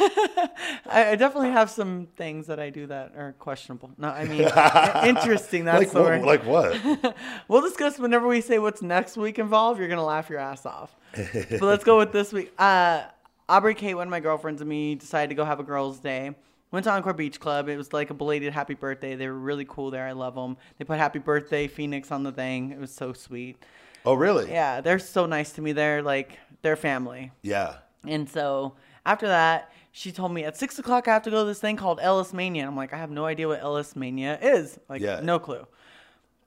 [0.85, 3.91] I, I definitely have some things that I do that are questionable.
[3.97, 4.41] No, I mean
[5.15, 5.65] interesting.
[5.65, 6.09] That's like the what?
[6.09, 6.23] word.
[6.23, 7.15] Like what?
[7.47, 9.79] We'll discuss whenever we say what's next week involved.
[9.79, 10.95] You're gonna laugh your ass off.
[11.15, 12.53] but let's go with this week.
[12.57, 13.03] Uh,
[13.49, 16.35] Aubrey Kate, one of my girlfriends and me, decided to go have a girls' day.
[16.71, 17.69] Went to Encore Beach Club.
[17.69, 19.15] It was like a belated happy birthday.
[19.15, 20.05] They were really cool there.
[20.05, 20.57] I love them.
[20.77, 22.71] They put Happy Birthday Phoenix on the thing.
[22.71, 23.63] It was so sweet.
[24.05, 24.51] Oh, really?
[24.51, 25.71] Yeah, they're so nice to me.
[25.71, 27.31] They're like they're family.
[27.41, 27.75] Yeah.
[28.05, 28.73] And so
[29.05, 31.77] after that, she told me at six o'clock I have to go to this thing
[31.77, 32.67] called Ellis Mania.
[32.67, 34.77] I'm like, I have no idea what Ellis Mania is.
[34.89, 35.21] Like, Yeah.
[35.23, 35.65] no clue.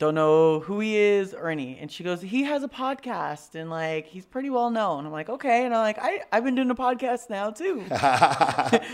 [0.00, 1.76] Don't know who he is or any.
[1.78, 5.04] And she goes, he has a podcast and like he's pretty well known.
[5.04, 5.66] I'm like, okay.
[5.66, 7.84] And I'm like, I I've been doing a podcast now too.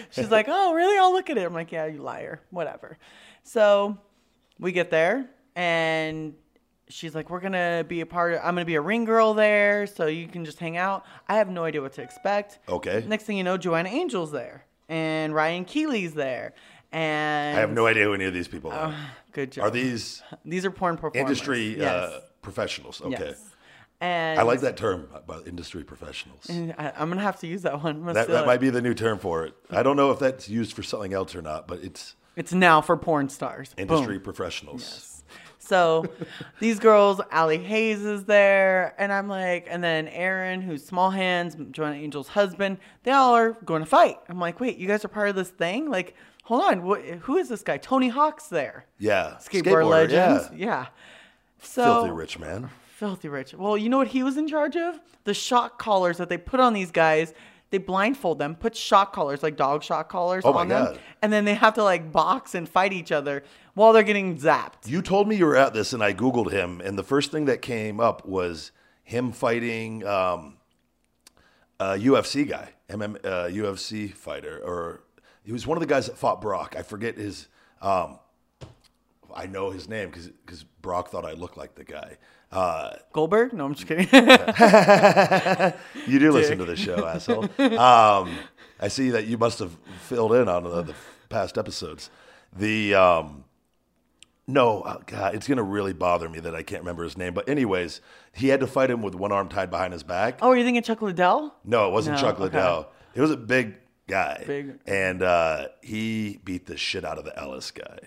[0.10, 0.98] She's like, oh really?
[0.98, 1.46] I'll look at it.
[1.46, 2.42] I'm like, yeah, you liar.
[2.50, 2.98] Whatever.
[3.44, 3.98] So
[4.58, 6.34] we get there and
[6.88, 8.40] she's like, we're gonna be a part of.
[8.40, 11.04] I'm gonna be a ring girl there, so you can just hang out.
[11.28, 12.58] I have no idea what to expect.
[12.68, 13.04] Okay.
[13.06, 16.54] Next thing you know, Joanna Angel's there, and Ryan Keely's there,
[16.96, 18.94] and I have no idea who any of these people are.
[19.32, 19.66] Good job.
[19.66, 21.20] Are these These are porn performers.
[21.20, 21.84] industry Yes.
[21.92, 23.00] uh, professionals?
[23.02, 23.16] Okay.
[23.26, 23.42] Yes.
[24.00, 26.48] And I like that term about industry professionals.
[26.50, 28.04] I, I'm gonna have to use that one.
[28.06, 29.54] That, that might be the new term for it.
[29.70, 32.80] I don't know if that's used for something else or not, but it's It's now
[32.80, 33.74] for porn stars.
[33.74, 33.82] Boom.
[33.82, 35.12] industry professionals.
[35.58, 36.06] So
[36.60, 41.56] these girls, Allie Haze is there, and I'm like, and then Aaron, who's Small Hands,
[41.72, 44.18] Joanna Angel's husband, they all are going to fight.
[44.28, 45.90] I'm like, wait, you guys are part of this thing?
[45.90, 46.14] Like,
[46.46, 47.76] hold on, what, who is this guy?
[47.76, 48.86] Tony Hawk's there.
[48.98, 49.36] Yeah.
[49.40, 50.48] Skateboard, legends.
[50.54, 50.66] Yeah.
[50.66, 50.86] Yeah.
[51.60, 52.70] So Filthy rich man.
[52.94, 53.52] Filthy rich.
[53.52, 55.00] Well, you know what he was in charge of?
[55.24, 57.34] The shock collars that they put on these guys.
[57.70, 60.84] They blindfold them, put shock collars, like dog shock collars Oh on them.
[60.84, 61.00] God.
[61.20, 63.42] And then they have to like box and fight each other
[63.74, 64.86] while they're getting zapped.
[64.86, 67.46] You told me you were at this, and I Googled him, and the first thing
[67.46, 68.70] that came up was
[69.02, 70.58] him fighting um,
[71.80, 75.02] a UFC guy, MM, uh, UFC fighter, or
[75.46, 76.74] he was one of the guys that fought Brock.
[76.76, 77.46] I forget his.
[77.80, 78.18] Um,
[79.34, 82.16] I know his name because Brock thought I looked like the guy.
[82.50, 83.52] Uh, Goldberg?
[83.52, 84.06] No, I'm just kidding.
[86.06, 87.44] you do listen to the show, asshole.
[87.58, 88.36] Um,
[88.80, 90.94] I see that you must have filled in on the, the
[91.28, 92.10] past episodes.
[92.52, 93.44] The um,
[94.46, 97.34] No, oh, God, it's gonna really bother me that I can't remember his name.
[97.34, 98.00] But anyways,
[98.32, 100.38] he had to fight him with one arm tied behind his back.
[100.42, 101.54] Oh, are you thinking Chuck Liddell?
[101.64, 102.44] No, it wasn't No, Chuck okay.
[102.44, 102.88] Liddell.
[103.14, 103.76] It was a big
[104.06, 104.44] guy.
[104.46, 104.78] Big.
[104.86, 107.98] And uh, he beat the shit out of the Ellis guy.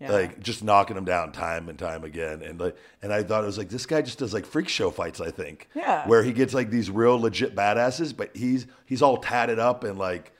[0.00, 0.12] Yeah.
[0.12, 2.42] Like just knocking him down time and time again.
[2.42, 4.90] And like and I thought it was like this guy just does like freak show
[4.90, 5.68] fights, I think.
[5.74, 6.06] Yeah.
[6.06, 9.98] Where he gets like these real legit badasses, but he's he's all tatted up and
[9.98, 10.32] like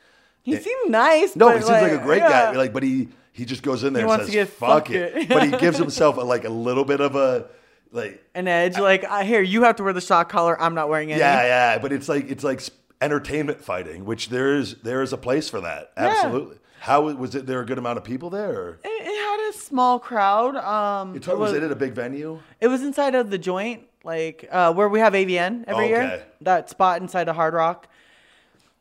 [0.42, 1.34] He seemed nice.
[1.36, 2.28] no, he seems like, a great yeah.
[2.28, 2.50] guy.
[2.52, 5.28] Like, but he he just goes in there and says, "Fuck it," it.
[5.28, 7.48] but he gives himself a, like a little bit of a
[7.92, 10.60] like An edge, like I here, you have to wear the shock collar.
[10.60, 11.20] I'm not wearing any.
[11.20, 11.78] yeah, yeah.
[11.78, 12.60] But it's like it's like
[13.00, 15.92] entertainment fighting, which there is there is a place for that.
[15.96, 16.56] Absolutely.
[16.80, 17.46] How was it?
[17.46, 18.78] There a good amount of people there?
[18.84, 20.56] It, it had a small crowd.
[20.56, 22.40] Um, You told- was it at a big venue?
[22.60, 25.88] It was inside of the joint, like uh, where we have AVN every Okay.
[26.08, 26.26] year.
[26.42, 27.88] That spot inside of Hard Rock.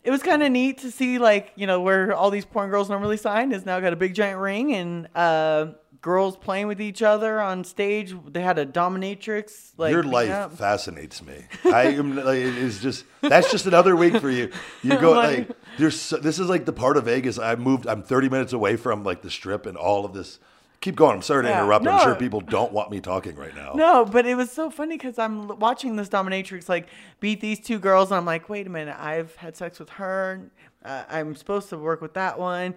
[0.04, 2.90] It was kind of neat to see, like you know, where all these porn girls
[2.90, 5.68] normally sign is now got a big giant ring and uh,
[6.06, 8.14] girls playing with each other on stage.
[8.28, 9.72] They had a dominatrix.
[9.76, 10.48] Like Your life yeah.
[10.50, 11.46] fascinates me.
[11.66, 14.52] I am like it is just that's just another week for you.
[14.84, 17.88] You go Like- like there's so, this is like the part of Vegas I moved.
[17.88, 20.38] I'm 30 minutes away from like the strip and all of this.
[20.82, 21.16] Keep going.
[21.16, 21.88] I'm sorry to Yeah, interrupt.
[21.88, 23.72] I'm sure people don't want me talking right now.
[23.74, 26.88] No, but it was so funny because I'm watching this dominatrix like
[27.20, 30.52] beat these two girls, and I'm like, wait a minute, I've had sex with her.
[30.84, 32.76] Uh, I'm supposed to work with that one.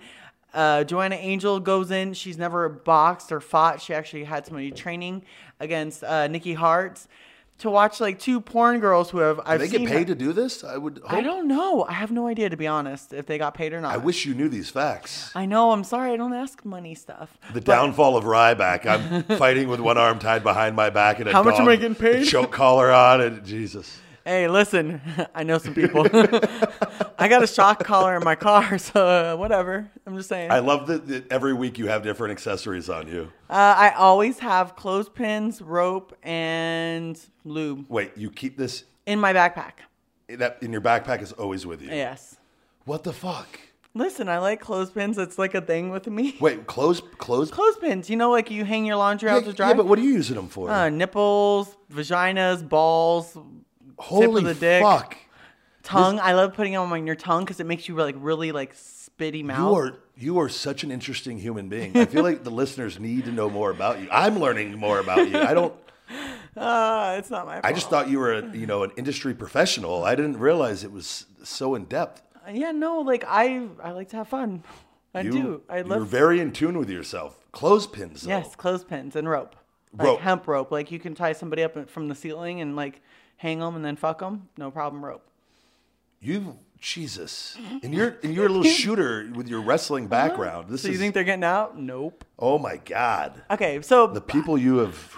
[0.54, 2.14] Uh, Joanna Angel goes in.
[2.14, 3.80] She's never boxed or fought.
[3.82, 5.22] She actually had somebody training
[5.60, 7.06] against uh, Nikki Hearts
[7.58, 10.14] to watch like two porn girls who have Do I've they get paid her- to
[10.14, 10.62] do this?
[10.64, 10.98] I would.
[11.04, 11.12] Hope.
[11.12, 11.84] I don't know.
[11.88, 13.92] I have no idea to be honest if they got paid or not.
[13.92, 15.32] I wish you knew these facts.
[15.34, 15.72] I know.
[15.72, 16.12] I'm sorry.
[16.12, 17.36] I don't ask money stuff.
[17.52, 18.86] The downfall of Ryback.
[18.86, 21.76] I'm fighting with one arm tied behind my back and a How much am I
[21.76, 22.24] getting paid?
[22.26, 24.00] choke collar on, and Jesus.
[24.28, 25.00] Hey, listen,
[25.34, 26.02] I know some people.
[27.18, 29.90] I got a shock collar in my car, so uh, whatever.
[30.06, 30.50] I'm just saying.
[30.50, 33.32] I Uh, love that, that every week you have different accessories on you.
[33.48, 39.72] I always have clothespins, rope, and lube Wait, you keep this in my backpack.
[40.28, 41.88] that in your backpack is always with you.
[41.88, 42.36] Yes.
[42.84, 43.58] What the fuck?
[43.94, 45.16] Listen, I like clothespins.
[45.16, 46.36] It's like a thing with me.
[46.38, 47.50] Wait, clothes, clothes.
[47.50, 49.68] Clothespins, you know, like you hang your laundry out to dry.
[49.68, 50.68] yeah, but what are you using them for?
[50.68, 53.34] uh, nipples, vaginas, balls,
[53.98, 55.16] Holy tip of the dick, fuck!
[55.82, 56.18] tongue.
[56.20, 59.44] I love putting them on your tongue because it makes you like really like spitty
[59.44, 59.70] mouth.
[59.70, 61.96] You are you are such an interesting human being.
[61.96, 64.08] I feel like the listeners need to know more about you.
[64.10, 65.38] I'm learning more about you.
[65.38, 65.74] I don't.
[66.56, 67.64] Uh, it's not my fault.
[67.64, 70.04] I just thought you were a, you know an industry professional.
[70.04, 72.22] I didn't realize it was so in depth.
[72.50, 74.62] Yeah, no, like I I like to have fun.
[75.14, 75.62] I You, do.
[75.68, 75.98] I love.
[75.98, 77.44] You're very in tune with yourself.
[77.52, 78.22] Clothespins.
[78.22, 78.28] Though.
[78.30, 79.56] yes, clothespins and rope,
[79.96, 80.20] like Rope.
[80.20, 80.70] hemp rope.
[80.70, 83.00] Like you can tie somebody up from the ceiling and like
[83.38, 84.48] hang them and then fuck them.
[84.56, 85.24] No problem, rope.
[86.20, 87.56] You Jesus.
[87.82, 90.68] And you're and you're a little shooter with your wrestling background.
[90.68, 90.88] This Uh-huh.
[90.88, 91.78] So you is think they're getting out?
[91.78, 92.24] Nope.
[92.38, 93.42] oh my god.
[93.50, 95.16] Okay, so The people you have.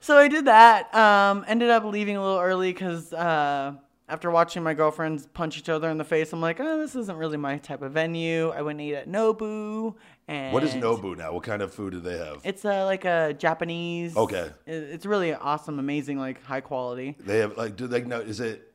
[0.00, 0.94] so I did that.
[0.94, 3.72] Um, ended up leaving a little early because uh,
[4.08, 7.16] after watching my girlfriends punch each other in the face, I'm like, oh, this isn't
[7.16, 8.50] really my type of venue.
[8.50, 9.94] I went and ate at Nobu.
[10.30, 11.32] And What is Nobu now?
[11.32, 12.40] What kind of food do they have?
[12.44, 14.16] It's uh, like a Japanese.
[14.16, 14.48] Okay.
[14.64, 17.16] It's really awesome, amazing, like high quality.
[17.18, 18.20] They have like do they know?
[18.20, 18.72] Is it?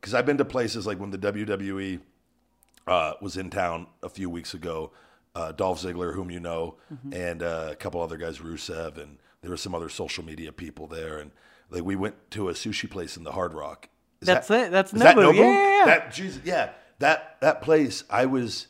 [0.00, 2.00] Because I've been to places like when the WWE
[2.86, 4.92] uh, was in town a few weeks ago.
[5.34, 7.12] Uh, Dolph Ziggler, whom you know, Mm-hmm.
[7.14, 10.86] and uh, a couple other guys, Rusev, and there were some other social media people
[10.88, 11.30] there, and
[11.70, 13.88] like we went to a sushi place in the Hard Rock.
[14.20, 14.70] Is That's it.
[14.72, 15.32] That's is that Nobu.
[15.32, 15.36] Nobu?
[15.36, 15.84] Yeah, yeah, yeah.
[15.86, 16.70] That Jesus, yeah.
[16.98, 18.66] That that place, I was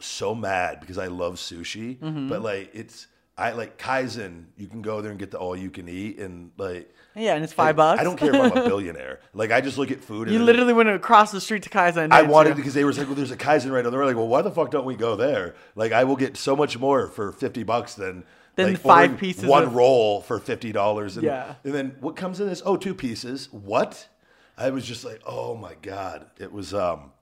[0.00, 2.28] so mad because I love sushi, Mm-hmm.
[2.28, 3.06] but like it's
[3.38, 4.44] I like Kaizen.
[4.58, 7.42] You can go there and get the all you can eat, and like Yeah, and
[7.44, 8.00] it's five bucks.
[8.00, 9.20] I don't care if I'm a billionaire.
[9.32, 10.28] Like I just look at food.
[10.28, 12.12] And You then- literally went across the street to Kaizen.
[12.12, 12.54] I wanted you?
[12.56, 14.04] because they were like, well, there's a Kaizen right over there.
[14.04, 15.54] Like, well, why the fuck don't we go there?
[15.74, 18.24] Like, I will get so much more for fifty bucks than
[18.56, 21.16] Than like, five pieces one of- roll for fifty dollars.
[21.16, 21.54] And, Yeah.
[21.64, 22.60] and then what comes in this?
[22.66, 23.48] Oh, two pieces.
[23.52, 24.06] What?
[24.58, 27.12] I was just like, oh my god, it was um,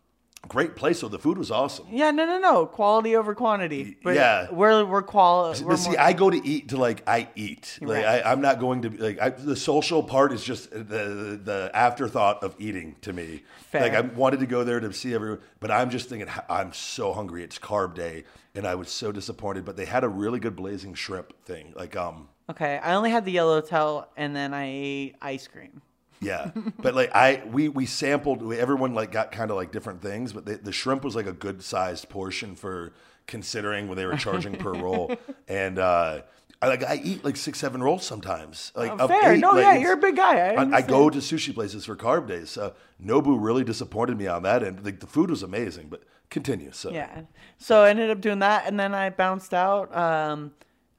[0.46, 1.00] great place.
[1.00, 1.86] So the food was awesome.
[1.90, 2.66] Yeah, no, no, no.
[2.66, 3.96] Quality over quantity.
[4.02, 4.50] But yeah.
[4.50, 5.64] we're we're quality.
[5.64, 7.78] But see, more, I go to eat to like I eat.
[7.80, 8.24] Like Right.
[8.24, 11.70] I, I'm not going to be like I, the social part is just the the
[11.74, 13.42] afterthought of eating to me.
[13.70, 13.82] Fair.
[13.82, 17.12] Like I wanted to go there to see everyone, but I'm just thinking I'm so
[17.12, 17.42] hungry.
[17.42, 18.24] It's carb day,
[18.54, 19.64] and I was so disappointed.
[19.64, 21.72] But they had a really good blazing shrimp thing.
[21.76, 25.82] Like um okay, I only had the yellow tail, and then I ate ice cream.
[26.20, 28.42] Yeah, but like I we we sampled.
[28.42, 31.26] We, everyone like got kind of like different things, but the, the shrimp was like
[31.26, 32.92] a good sized portion for
[33.26, 35.14] considering when they were charging per roll,
[35.48, 35.78] and.
[35.78, 36.22] uh
[36.60, 38.72] I like I eat like six seven rolls sometimes.
[38.74, 39.34] Like Oh, fair.
[39.34, 40.54] eight, No, like, yeah, you're a big guy.
[40.54, 42.58] I I, go to sushi places for carb days.
[42.58, 45.86] Uh, Nobu really disappointed me on that, and like the food was amazing.
[45.88, 46.72] But continue.
[46.72, 47.20] So Yeah.
[47.58, 49.96] So I ended up doing that, and then I bounced out.
[49.96, 50.50] Um,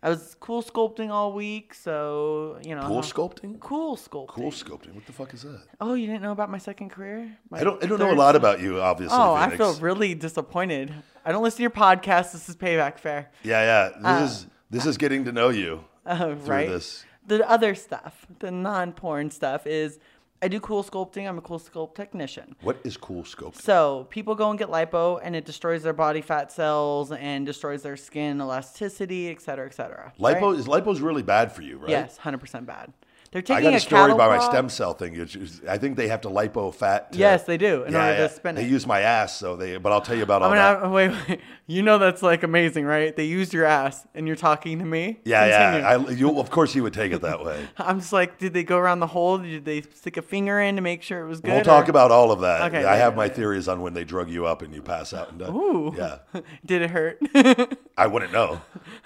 [0.02, 2.84] I was cool sculpting all week, so you know.
[2.88, 3.60] Cool sculpting?
[3.60, 4.28] Cool sculpting.
[4.30, 4.94] Cool sculpting.
[4.96, 5.62] What the fuck is that?
[5.82, 7.38] Oh, you didn't know about my second career?
[7.50, 7.84] My I don't.
[7.84, 9.18] I don't know a lot about you, obviously.
[9.18, 10.94] Oh, I feel really disappointed.
[11.26, 12.32] I don't listen to your podcast.
[12.32, 13.30] This is payback fair.
[13.44, 14.20] Yeah, yeah.
[14.22, 16.70] This is this is getting to know you Uh, through right.
[16.70, 17.04] this.
[17.28, 20.00] The other stuff, the non-porn stuff, is
[20.42, 21.28] I do cool sculpting.
[21.28, 22.56] I'm a cool sculpt technician.
[22.62, 23.62] What is cool sculpting?
[23.62, 27.82] So people go and get lipo, and it destroys their body fat cells and destroys
[27.82, 30.14] their skin elasticity, et cetera, et cetera.
[30.20, 30.60] Lipo right?
[30.60, 31.90] is lipo's really bad for you, right?
[31.90, 32.94] Yes, hundred percent bad.
[33.32, 35.16] They're I got a, a story by my stem cell thing.
[35.16, 37.12] It's I think they have to lipo fat.
[37.12, 38.62] To, Yes, they do, in order to spin it.
[38.62, 39.78] They use my ass, so they.
[39.78, 40.82] But I'll tell you about all I'm that.
[40.82, 41.40] gonna wait, wait.
[41.68, 43.16] You know that's like amazing, right?
[43.16, 45.20] They used your ass, and you're talking to me.
[45.26, 46.10] yeah, Continue.
[46.10, 46.10] yeah.
[46.10, 47.68] I, you, of course, you would take it that way.
[47.78, 49.38] I'm just like, did they go around the hole?
[49.38, 51.52] Did they stick a finger in to make sure it was good?
[51.52, 52.74] we'll talk about all of that.
[52.74, 55.30] Okay, I have my theories on when they drug you up and you pass out
[55.30, 55.50] and die.
[55.50, 55.94] Ooh.
[55.96, 56.18] Yeah,
[56.66, 57.20] Did it hurt?
[57.98, 58.62] I wouldn't know.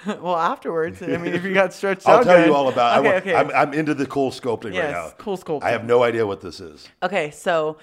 [0.05, 1.01] well, afterwards.
[1.01, 2.47] I mean, if you got stretched out, I'll out tell good.
[2.47, 2.99] you all about.
[2.99, 3.35] Okay, I, okay.
[3.35, 5.11] I'm, I'm into the cool sculpting right now.
[5.17, 5.63] cool sculpting.
[5.63, 6.87] I have no idea what this is.
[7.01, 7.77] Okay, so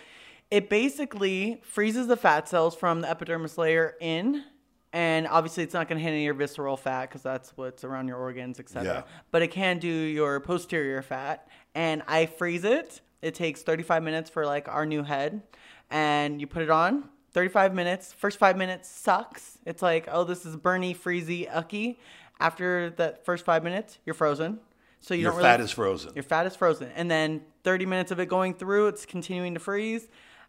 [0.51, 4.45] it basically freezes the fat cells from the epidermis layer in,
[4.93, 7.83] and obviously it's not going to hit any of your visceral fat because that's what's
[7.83, 8.85] around your organs, etc.
[8.85, 9.03] Yeah.
[9.33, 13.01] But it can do your posterior fat, and I freeze it.
[13.23, 15.43] It takes 35 minutes for like our new head,
[15.91, 17.09] and you put it on.
[17.33, 18.13] 35 minutes.
[18.13, 19.59] First five minutes sucks.
[19.65, 22.01] It's like, oh, this is Bernie, freezy, ucky.
[22.41, 24.59] After that first five minutes, you're frozen.
[25.01, 26.13] So you Your don't really fat is frozen.
[26.15, 26.91] your fat is frozen.
[26.95, 30.09] And then 30 minutes of it going through, it's continuing to freeze.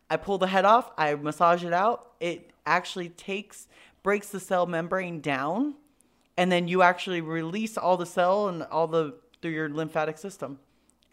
[0.10, 2.12] I pull the head off, I massage it out.
[2.20, 3.68] It actually takes,
[4.04, 5.76] breaks the cell membrane down.
[6.38, 10.60] And then you actually release all the cell and all the, through your lymphatic system.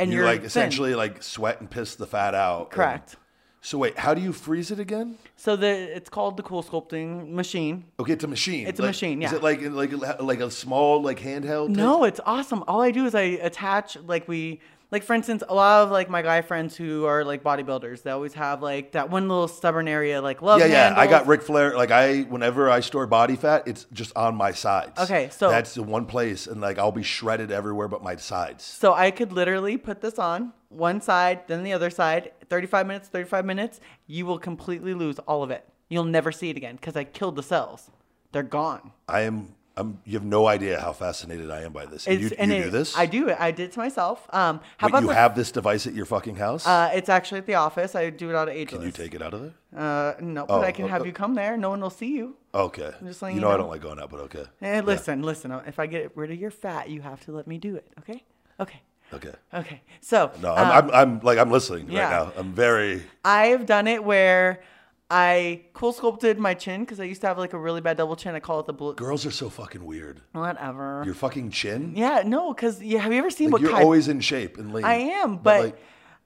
[0.01, 0.47] And you you're like thin.
[0.47, 2.63] essentially like sweat and piss the fat out.
[2.63, 3.17] and- Correct.
[3.61, 5.17] So wait, how do you freeze it again?
[5.37, 7.85] So the, it's called the cool sculpting machine.
[8.01, 8.67] Okay, it's a machine.
[8.67, 9.29] It's a Like- machine, Yeah.
[9.29, 11.69] Is it like like like a small like handheld?
[11.69, 11.77] type?
[11.77, 12.63] No, it's awesome.
[12.69, 16.09] All I do is I attach like we like for instance, a lot of like
[16.09, 19.87] my guy friends who are like bodybuilders, they always have like that one little stubborn
[19.89, 20.95] area like love Yeah, yeah.
[20.97, 21.29] I got handles.
[21.29, 21.77] Ric Flair.
[21.77, 24.99] Like I, whenever I store body fat, it's just on my sides.
[24.99, 28.65] Okay, so- that's the one place, and like I'll be shredded everywhere but my sides.
[28.65, 33.09] So I could literally put this on one side, then the other side, 35 minutes,
[33.09, 33.81] 35 minutes.
[34.07, 35.67] You will completely lose all of it.
[35.91, 37.91] You'll never see it again because I killed the cells.
[38.33, 38.93] They're gone.
[39.09, 39.55] I am.
[39.79, 39.99] I'm.
[40.05, 42.07] You have no idea how fascinated I am by this.
[42.09, 42.97] And you, and you it- do this?
[42.97, 43.37] I do it.
[43.39, 44.27] I did it to myself.
[44.33, 46.67] Um, how Wait, about you the- have this device at your fucking house?
[46.67, 47.95] Uh, it's actually at the office.
[47.95, 48.79] I do it out of ageless.
[48.79, 49.53] Can you take it out of there?
[49.77, 51.57] Uh, no, but Oh, I can have you come there.
[51.57, 52.37] No one will see you.
[52.55, 52.91] Okay.
[53.05, 54.45] just letting you you know, I don't like going out, but okay.
[54.63, 55.51] Eh, listen, listen.
[55.53, 57.87] uh, If I get rid of your fat, you have to let me do it.
[58.01, 58.25] Okay.
[58.59, 58.81] Okay.
[59.13, 59.33] Okay.
[59.55, 59.81] Okay.
[60.01, 62.03] So No, um, I'm, I'm, I'm like I'm listening yeah.
[62.03, 62.33] right now.
[62.41, 63.03] I'm very.
[63.25, 64.61] I've done it where
[65.11, 68.15] I cool sculpted my chin because I used to have like a really bad double
[68.15, 68.35] chin.
[68.35, 68.95] I call it the blue.
[68.95, 70.21] Girls are so fucking weird.
[70.33, 71.03] Whatever.
[71.07, 71.95] Your fucking chin.
[71.97, 74.59] yeah, no, because yeah, have you ever seen Like, what you're Kai- always in shape
[74.59, 74.85] and lean.
[74.85, 75.83] I am, but, like,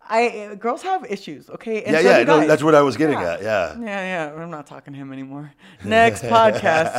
[0.08, 1.48] I girls have issues.
[1.48, 1.84] Okay.
[1.84, 2.24] And yeah, so yeah.
[2.24, 3.34] No, that's what I was getting Yeah.
[3.34, 3.42] at.
[3.42, 3.76] Yeah.
[3.78, 4.42] Yeah, yeah.
[4.42, 5.52] I'm not talking to him anymore.
[5.84, 6.92] Next podcast.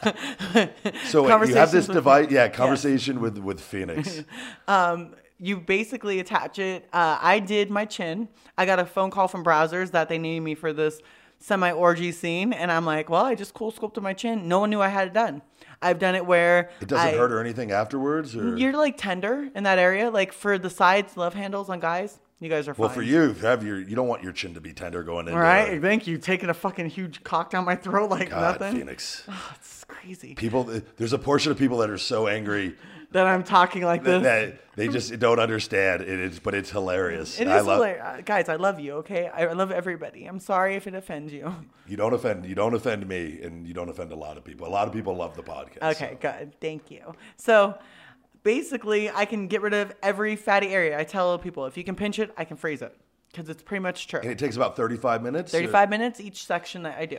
[1.06, 2.30] So wait, you have this device.
[2.30, 4.22] Yeah, conversation with with Phoenix.
[4.68, 6.84] Um, you basically attach it.
[6.92, 8.28] Uh, I did my chin.
[8.58, 11.00] I got a phone call from Brazzers that they needed me for this
[11.38, 14.46] semi orgy scene, and I'm like, well, I just cool sculpted my chin.
[14.48, 15.40] No one knew I had it done.
[15.82, 19.48] I've done it where It doesn't I- hurt or anything afterwards, or You're like tender
[19.54, 22.18] in that area, like for the sides love handles on guys.
[22.42, 22.84] You guys are fine.
[22.84, 25.38] well, for you, have your you don't want your chin to be tender going into.
[25.38, 26.16] All right, thank you.
[26.18, 28.78] Taking a fucking huge cock down my throat like God, nothing.
[28.78, 29.24] Phoenix.
[29.56, 30.64] It's crazy People,
[30.96, 32.76] there's a portion of people that are so angry
[33.12, 34.22] that I'm talking like this.
[34.22, 36.02] that they just don't understand.
[36.02, 37.40] It is, but it's hilarious.
[37.40, 38.02] It is I love, hilarious.
[38.04, 39.28] Uh, Guys, I love you, okay?
[39.28, 40.26] I love everybody.
[40.26, 41.54] I'm sorry if it offends you.
[41.90, 42.46] You don't offend.
[42.46, 44.64] You don't offend me, and you don't offend a lot of people.
[44.68, 45.82] A lot of people love the podcast.
[45.96, 46.52] Okay, good.
[46.60, 47.16] Thank you.
[47.36, 47.76] So
[48.44, 50.96] basically, I can get rid of every fatty area.
[50.96, 52.94] I tell people if you can pinch it, I can freeze it
[53.32, 54.20] because it's pretty much true.
[54.20, 55.52] And it takes about 35 minutes.
[55.52, 57.18] or- 35 minutes each section that I do.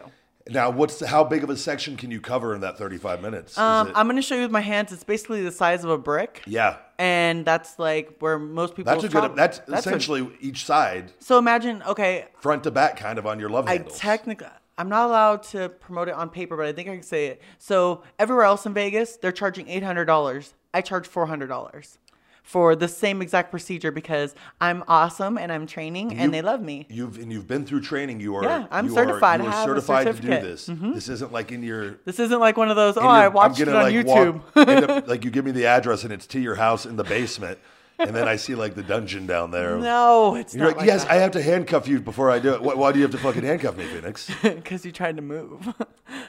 [0.49, 3.57] Now, what's the, how big of a section can you cover in that 35 minutes?
[3.57, 4.91] Um, it- I'm going to show you with my hands.
[4.91, 6.41] It's basically the size of a brick.
[6.47, 8.91] yeah, And that's like where most people.
[8.91, 9.35] that's a good.
[9.35, 13.49] That's, a- essentially each side, so imagine, okay, front to back, kind of on your
[13.49, 13.95] love handles.
[13.97, 14.47] I technically,
[14.77, 17.41] I'm not allowed to promote it on paper, but I think I can say it.
[17.59, 20.53] So everywhere else in Vegas, they're charging $800.
[20.73, 21.97] I charge $400
[22.43, 26.61] for the same exact procedure because I'm awesome and I'm training and You- they love
[26.61, 26.87] me.
[26.89, 28.19] You've and you've been through training.
[28.19, 28.43] You are.
[28.43, 29.39] Yeah, I'm certified.
[29.41, 30.57] Are, you I are certified to do certificate.
[30.59, 30.85] Mm-hmm.
[30.93, 30.95] this.
[31.05, 31.99] This isn't like in your.
[32.05, 34.41] This isn't like one of those, oh, in I your- watched it on like, YouTube.
[34.55, 37.03] walk- up- like you give me the address and it's to your house in the
[37.03, 37.59] basement,
[37.99, 39.77] and then I see like the dungeon down there.
[39.77, 42.53] no, it's You're not like, yes, like I have to handcuff you before I do
[42.55, 42.61] it.
[42.61, 44.29] Why, why do you have to fucking handcuff me, Phoenix?
[44.41, 45.67] Because you tried to move.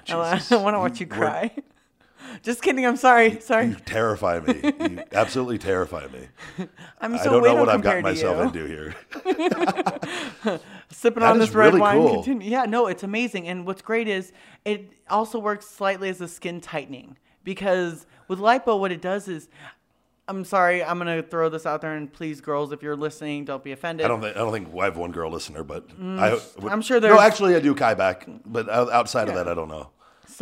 [0.09, 0.51] I Jesus.
[0.51, 1.51] want to watch you You cry.
[2.43, 2.87] Just kidding.
[2.87, 3.41] I'm sorry.
[3.41, 3.67] Sorry.
[3.69, 4.61] You terrify me.
[4.63, 6.29] You absolutely terrify me.
[7.01, 8.95] I'm so I don't know what I've gotten myself into here.
[10.91, 11.99] sipping That on this red really wine.
[11.99, 12.15] cool.
[12.23, 12.51] Continue.
[12.51, 13.49] Yeah, no, it's amazing.
[13.49, 14.33] And what's great is
[14.65, 19.49] it also works slightly as a skin tightening because with lipo, what it does is,
[20.29, 23.63] I'm sorry, I'm gonna throw this out there, and please, girls, if you're listening, don't
[23.63, 24.05] be offended.
[24.05, 26.81] I don't think I don't think I have one girl listener, but I Mm, I'm
[26.81, 29.91] sure there No, actually, I do Kai back, but outside of that, I don't know.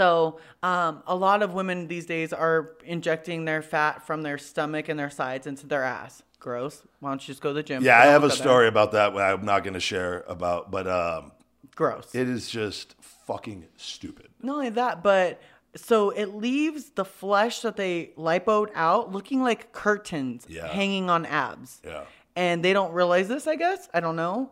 [0.00, 4.88] So, um, a lot of women these days are injecting their fat from their stomach
[4.88, 6.22] and their sides into their ass.
[6.38, 6.80] Gross.
[7.00, 7.84] Why don't you just go to the gym?
[7.84, 9.14] Yeah, I have a story about that.
[9.14, 11.32] I'm not going to share about, but um,
[11.76, 12.14] Gross.
[12.14, 12.94] it is just
[13.26, 14.28] fucking stupid.
[14.40, 15.38] Not only that, but
[15.76, 20.66] so it leaves the flesh that they lipoed out looking like curtains Yeah.
[20.68, 21.82] hanging on abs.
[21.84, 22.04] Yeah.
[22.36, 23.86] And they don't realize this, I guess.
[23.92, 24.50] I don't know.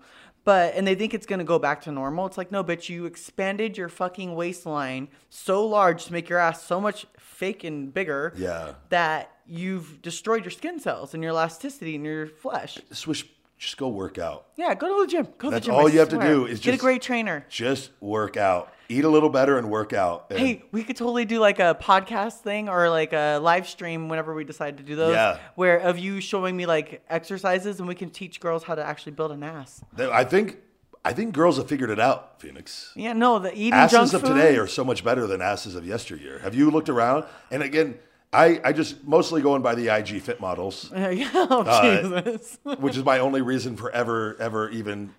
[0.49, 2.25] But and they think it's gonna go back to normal.
[2.25, 6.65] It's like, no, bitch, you expanded your fucking waistline so large to make your ass
[6.65, 8.73] so much fake and bigger Yeah.
[8.89, 12.79] that you've destroyed your skin cells and your elasticity and your flesh.
[12.93, 13.27] Swish,
[13.59, 14.47] just go work out.
[14.57, 15.29] Yeah, go to the gym.
[15.37, 15.75] Go to That's the gym.
[15.75, 17.45] all I you have to do is just get a great trainer.
[17.51, 18.73] Just work out.
[18.91, 20.27] Eat a little better and work out.
[20.31, 24.09] And Hey, we could totally do like a podcast thing or like a live stream
[24.09, 25.15] whenever we decide to do those.
[25.15, 25.39] Yeah.
[25.57, 29.13] Where of you showing me like exercises and we can teach girls how to actually
[29.13, 29.83] build an ass.
[29.99, 30.59] I think
[31.05, 32.93] I think girls have figured it out, Phoenix.
[32.97, 34.29] Yeah, no, the eating asses of food.
[34.35, 36.39] today are so much better than asses of yesteryear.
[36.41, 37.25] Have you looked around?
[37.51, 37.99] And again,
[38.33, 42.59] I, I just mostly going by the IG fit models, yeah, oh, Uh, Jesus.
[42.79, 45.15] which is my only reason for ever, ever even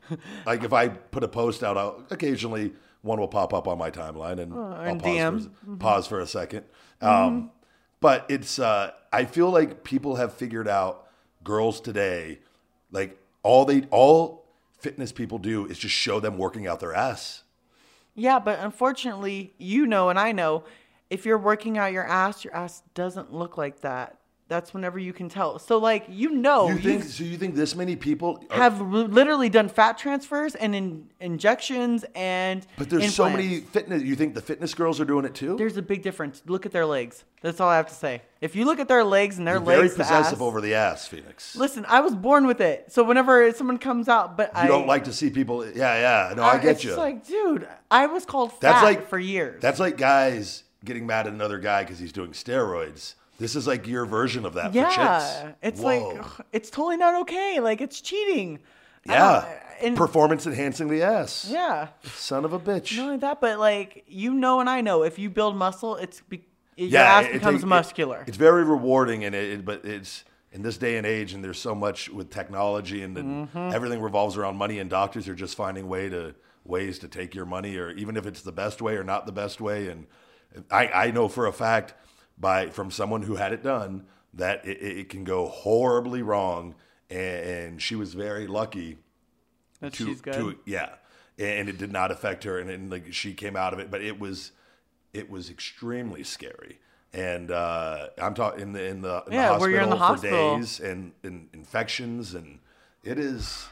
[0.45, 3.91] like if I put a post out, I'll occasionally one will pop up on my
[3.91, 5.52] timeline and I'll pause, DM.
[5.66, 6.64] For, pause for a 2nd
[7.02, 7.52] Um,
[8.02, 11.08] but it's uh, I feel like people have figured out
[11.43, 12.39] girls today,
[12.91, 14.45] like all they all
[14.78, 17.43] fitness people do is just show them working out their ass.
[18.16, 20.64] Yeah, but unfortunately, you know and I know,
[21.10, 24.18] if you're working out your ass, your ass doesn't look like that.
[24.50, 25.60] That's whenever you can tell.
[25.60, 27.24] So like you know, You think so?
[27.24, 32.66] You think this many people are, have literally done fat transfers and in, injections and
[32.76, 34.02] But there's so many fitness.
[34.02, 35.56] You think the fitness girls are doing it too?
[35.56, 36.41] There's a big difference.
[36.47, 37.24] Look at their legs.
[37.41, 38.24] That's all I have to say.
[38.41, 40.62] If you look at their legs and their You're very legs, the possessive ass, over
[40.62, 41.56] the ass, Phoenix.
[41.56, 42.91] Listen, I was born with it.
[42.91, 45.64] So whenever someone comes out, but you I don't like to see people.
[45.66, 46.34] Yeah, yeah.
[46.36, 46.89] No, I, get it's you.
[46.89, 49.62] just like, dude, I was called fat that's like for years.
[49.62, 53.14] That's like guys getting mad at another guy because he's doing steroids.
[53.39, 55.85] This is like your version of that yeah, it's Whoa.
[56.09, 57.59] like ugh, it's totally not okay.
[57.59, 58.59] Like it's cheating.
[59.05, 61.47] Yeah, don't- and- performance enhancing the ass.
[61.49, 61.87] yeah.
[62.15, 62.97] Son of a bitch.
[62.97, 66.19] Not only that, but like you know and I know, if you build muscle, it's
[66.21, 66.43] be,
[66.75, 68.23] your yeah, ass it- it becomes it- muscular.
[68.27, 71.59] it's very rewarding, and it, it- but it's in this day and age, and there's
[71.59, 73.73] so much with technology, and, and Mm-hmm.
[73.73, 74.79] everything revolves around money.
[74.79, 76.35] And doctors are just finding way to
[76.65, 79.31] ways to take your money, or even if it's the best way or not the
[79.31, 79.87] best way.
[79.87, 80.07] And
[80.71, 81.93] I, I know for a fact
[82.39, 86.75] by from someone who had it done that it, it can go horribly wrong,
[87.09, 88.97] and, she was very lucky
[89.81, 90.33] That to, she's good.
[90.35, 90.89] to yeah,
[91.37, 94.01] and it did not affect her, and, and like she came out of it, but
[94.01, 94.51] it was
[95.13, 96.79] it was extremely scary.
[97.11, 100.37] And uh, I'm talking in the in the, in Yeah, the you're in the hospital
[100.37, 100.53] hospital.
[100.53, 102.59] for days and, and infections, and
[103.03, 103.65] it is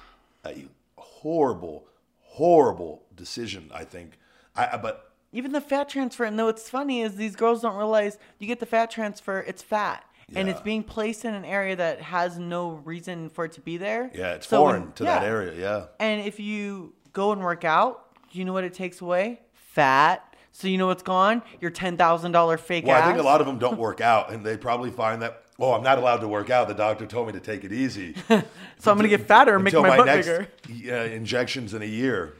[0.43, 0.65] a
[0.97, 1.85] horrible,
[2.23, 3.69] horrible decision.
[3.73, 4.17] I think.
[4.55, 8.17] I- but Even the fat transfer, and though it's funny is these girls don't realize
[8.39, 10.03] you get the fat transfer, it's fat.
[10.35, 13.77] And it's being placed in an area that has no reason for it to be
[13.77, 14.11] there.
[14.13, 15.53] yeah, it's So when- foreign to that area.
[15.57, 15.85] Yeah.
[16.01, 19.39] And if you go and work out, do you know what it takes away?
[19.53, 20.35] Fat.
[20.51, 21.43] So you know what's gone?
[21.61, 23.03] Your ten thousand dollar fake Well, ass.
[23.03, 25.43] I think a lot of them don't work out, and they probably find that.
[25.59, 26.67] Oh, I'm not allowed to work out.
[26.67, 28.13] The doctor told me to take it easy.
[28.27, 30.93] so I'm gonna get fatter and make until my, butt next bigger.
[31.05, 32.33] injections in a year.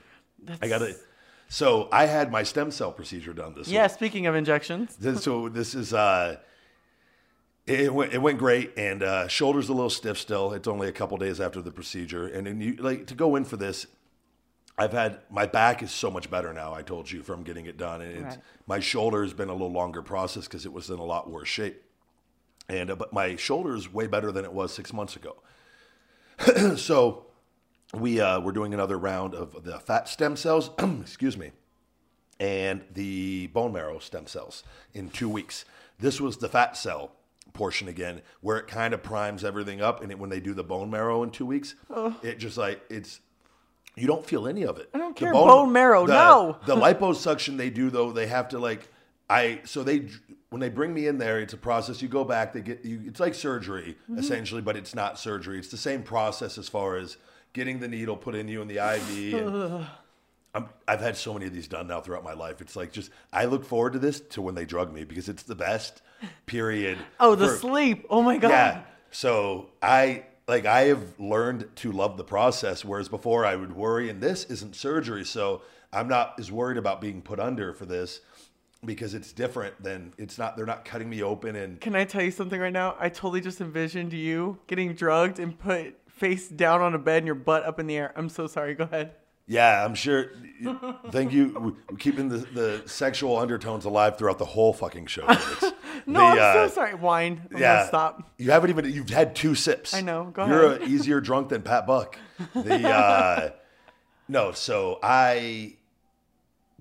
[0.62, 0.96] I got to.
[1.50, 3.76] So I had my stem cell procedure done this week.
[3.76, 3.84] Yeah.
[3.84, 3.92] week.
[3.92, 6.38] Speaking of injections, so this is uh,
[7.66, 10.54] it, went it went great, and uh, shoulders a little stiff still.
[10.54, 13.46] It's only a couple days after the procedure, and then you like to go in
[13.46, 13.88] for this.
[14.78, 16.74] I've had my back is so much better now.
[16.74, 18.46] I told you from getting it done, and it's, Right.
[18.68, 21.48] my shoulder has been a little longer process because it was in a lot worse
[21.48, 21.82] shape.
[22.70, 25.38] And uh, but my shoulder is way better than it was six months ago.
[26.76, 27.27] so
[27.94, 30.70] we uh, we're doing another round of the fat stem cells.
[31.02, 31.52] excuse me
[32.40, 34.64] and the bone marrow stem cells
[34.94, 35.66] in two weeks.
[36.00, 37.12] This was the fat cell
[37.54, 40.04] portion again, where it kind of primes everything up.
[40.04, 41.76] And it, when they do the bone marrow in two weeks,
[42.22, 43.20] it just like it's
[43.96, 44.90] you don't feel any of it.
[44.94, 46.58] I don't care, bone marrow, the, no.
[46.68, 48.88] the liposuction they do though, they have to like
[49.30, 50.08] I so they
[50.50, 52.02] when they bring me in there, it's a process.
[52.04, 53.02] You go back, they get you.
[53.06, 54.20] It's like surgery Mm-hmm.
[54.20, 55.58] essentially, but it's not surgery.
[55.58, 57.18] It's the same process as far as
[57.54, 59.34] getting the needle put in you in the IV.
[59.34, 59.86] and
[60.56, 62.62] I'm, I've had so many of these done now throughout my life.
[62.62, 65.44] It's like just I look forward to this to when they drug me because it's
[65.44, 66.02] the best
[66.46, 66.98] period.
[67.20, 68.06] Oh, the for- sleep.
[68.10, 68.50] Oh my god.
[68.50, 68.82] Yeah.
[69.12, 74.10] So I like I have learned to love the process, whereas before I would worry,
[74.10, 75.62] and this isn't surgery, so
[75.94, 78.22] I'm not as worried about being put under for this
[78.86, 80.56] because it's different than it's not.
[80.58, 82.96] They're not cutting me open and Can I tell you something right now?
[83.00, 87.26] I totally just envisioned you getting drugged and put face down on a bed and
[87.26, 88.14] your butt up in the air.
[88.16, 88.74] I'm so sorry.
[88.76, 89.12] Go ahead.
[89.50, 90.32] Yeah, I'm sure.
[91.12, 91.76] Thank you.
[91.90, 95.28] We're keeping the, the sexual undertones alive throughout the whole fucking show.
[96.06, 96.96] No, The, I'm uh, so sorry.
[96.96, 97.42] Wine.
[97.54, 98.32] I'm Yeah, stop.
[98.38, 98.86] You haven't even.
[98.86, 99.94] You've had two sips.
[99.94, 100.32] I know.
[100.32, 100.84] Go You're ahead.
[100.84, 102.18] an easier drunk than Pat Buck.
[102.54, 103.50] The uh,
[104.30, 104.54] no.
[104.54, 105.76] So I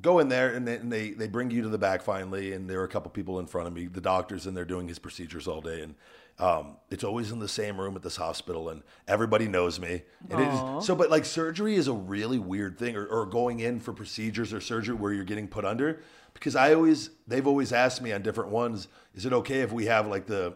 [0.00, 2.70] go in there and they, and they they bring you to the back finally, and
[2.70, 3.86] there are a couple people in front of me.
[3.88, 5.96] The doctor's in there doing his procedures all day, and
[6.38, 10.02] um, it's always in the same room at this hospital, and everybody knows me.
[10.30, 13.80] It is, so, but like surgery is a really weird thing, or, or going in
[13.80, 16.02] for procedures or surgery where you're getting put under,
[16.34, 19.86] because I always they've always asked me on different ones, is it okay if we
[19.86, 20.54] have like the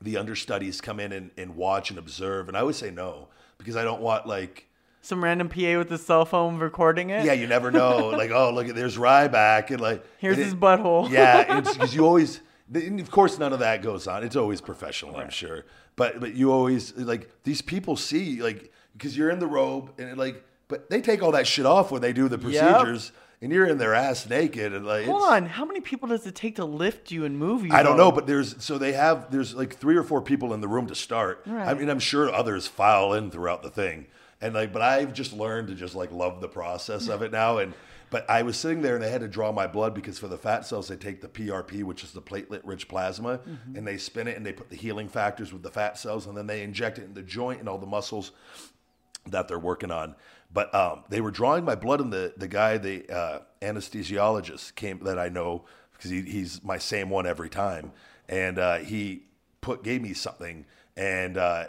[0.00, 2.48] the understudies come in and, and watch and observe?
[2.48, 3.28] And I always say no
[3.58, 4.68] because I don't want like
[5.02, 7.24] Some random PA with a cell phone recording it.
[7.26, 8.08] yeah, you never know.
[8.08, 11.10] like, oh, look there's Ryback, and like Here's and his butthole.
[11.10, 12.40] Yeah, because you always,
[12.72, 14.24] and of course, none of that goes on.
[14.24, 15.64] It's always professional, I'm sure.
[15.96, 20.10] But but you always like these people see like because you're in the robe and
[20.10, 23.52] it, like, but they take all that shit off when they do the procedures, and
[23.52, 25.04] you're in their ass naked and like.
[25.06, 25.46] Hold on.
[25.46, 27.72] How many people does it take to lift you and move you?
[27.72, 30.60] I don't know, but there's so they have there's like three or four people in
[30.60, 31.44] the room to start.
[31.46, 34.06] I mean, I'm sure others file in throughout the thing,
[34.40, 37.58] and like, but I've just learned to just like love the process of it now.
[37.58, 37.74] And
[38.10, 40.38] but I was sitting there and they had to draw my blood because for the
[40.38, 43.76] fat cells they take the PRP, which is the platelet-rich plasma, Mm-hmm.
[43.76, 46.36] and they spin it and they put the healing factors with the fat cells, and
[46.36, 48.32] then they inject it in the joint and all the muscles
[49.26, 50.14] that they're working on.
[50.52, 54.98] But um, they were drawing my blood, and the the guy, the uh, anesthesiologist, came
[55.04, 57.92] that I know because he, he's my same one every time,
[58.28, 59.24] and uh, he
[59.60, 61.66] put gave me something, and uh,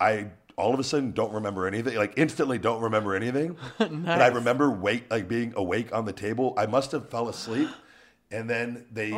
[0.00, 0.28] I
[0.58, 4.70] all of a sudden don't remember anything, like instantly don't remember anything, but I remember
[4.70, 6.52] wake like being awake on the table.
[6.58, 7.68] I must have fell asleep,
[8.30, 9.12] and then they.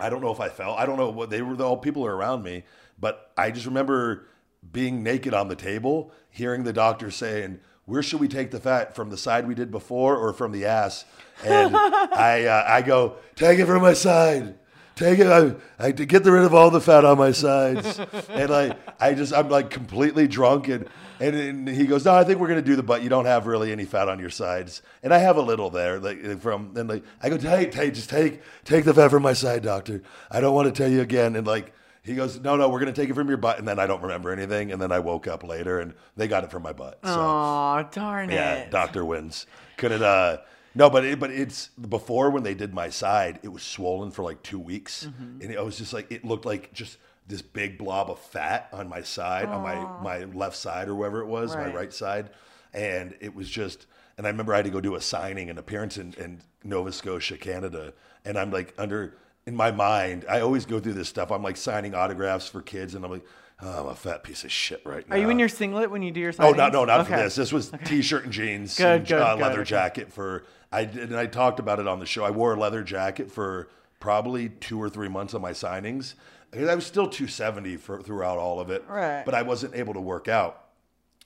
[0.00, 0.74] I don't know if I fell.
[0.74, 1.60] I don't know what they were.
[1.60, 2.62] All people are around me,
[3.00, 4.28] but I just remember
[4.70, 8.94] being naked on the table, hearing the doctor saying, "Where should we take the fat
[8.94, 11.04] from the side we did before or from the ass?"
[11.44, 14.54] And I, uh, I go, "Take it from my side."
[14.98, 15.28] Take it.
[15.28, 19.14] I, I to get rid of all the fat on my sides, and like I
[19.14, 20.88] just I'm like completely drunk, and,
[21.20, 23.02] and and he goes, no, I think we're gonna do the butt.
[23.04, 26.00] You don't have really any fat on your sides, and I have a little there,
[26.00, 29.34] like from and like I go, take, take, just take, take the fat from my
[29.34, 30.02] side, doctor.
[30.32, 31.72] I don't want to tell you again, and like
[32.02, 34.02] he goes, no, no, we're gonna take it from your butt, and then I don't
[34.02, 36.98] remember anything, and then I woke up later, and they got it from my butt.
[37.04, 38.34] So Aw, darn it!
[38.34, 39.46] yeah, doctor wins.
[39.76, 40.38] Couldn't uh
[40.78, 44.22] no, but it, but it's before when they did my side, it was swollen for
[44.22, 45.42] like two weeks, Mm-hmm.
[45.42, 48.88] and it was just like it looked like just this big blob of fat on
[48.88, 51.74] my side, on my my left side or wherever it was, my Right.
[51.74, 52.30] right side,
[52.72, 53.86] and it was just.
[54.16, 56.90] And I remember I had to go do a signing, and appearance in, in Nova
[56.92, 57.92] Scotia, Canada,
[58.24, 59.14] and I'm like under
[59.46, 61.30] in my mind, I always go through this stuff.
[61.30, 63.24] I'm like signing autographs for kids, and I'm like,
[63.62, 65.16] oh, I'm a fat piece of shit right now.
[65.16, 66.50] Are you in your singlet when you do your signings?
[66.50, 67.34] Oh no, no, not for this.
[67.34, 69.68] This was t-shirt and jeans, Good, and, good, uh, good, leather okay.
[69.70, 70.44] jacket for.
[70.70, 72.24] I did, and I talked about it on the show.
[72.24, 73.68] I wore a leather jacket for
[74.00, 76.14] probably two or three months of my signings.
[76.54, 79.22] I was still 270 for throughout all of it, Right.
[79.24, 80.64] But I wasn't able to work out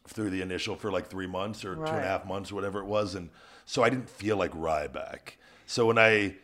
[0.09, 2.03] through the initial for like three months or two and Right.
[2.03, 3.31] a half months, or whatever it was, and
[3.67, 5.37] so I didn't feel like Ryback.
[5.67, 6.37] So when I,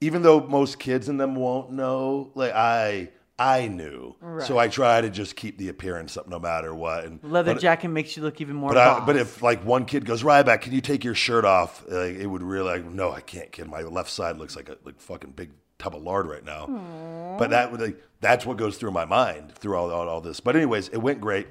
[0.00, 3.10] even though most kids in them won't know, like I.
[3.42, 4.14] I knew,
[4.46, 7.04] so I try to just keep the appearance up no matter what.
[7.04, 9.84] And Leather but- jacket makes you look even more but I, but if like one
[9.84, 11.84] kid goes Ryback, can you take your shirt off?
[11.88, 13.68] Like, it would really like no, I can't, kid.
[13.68, 17.36] My left side looks like a like fucking big tub of lard right now.
[17.38, 20.38] But that would like that's what goes through my mind through all, all all this.
[20.38, 21.48] But anyways, it went great,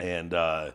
[0.00, 0.72] and uh,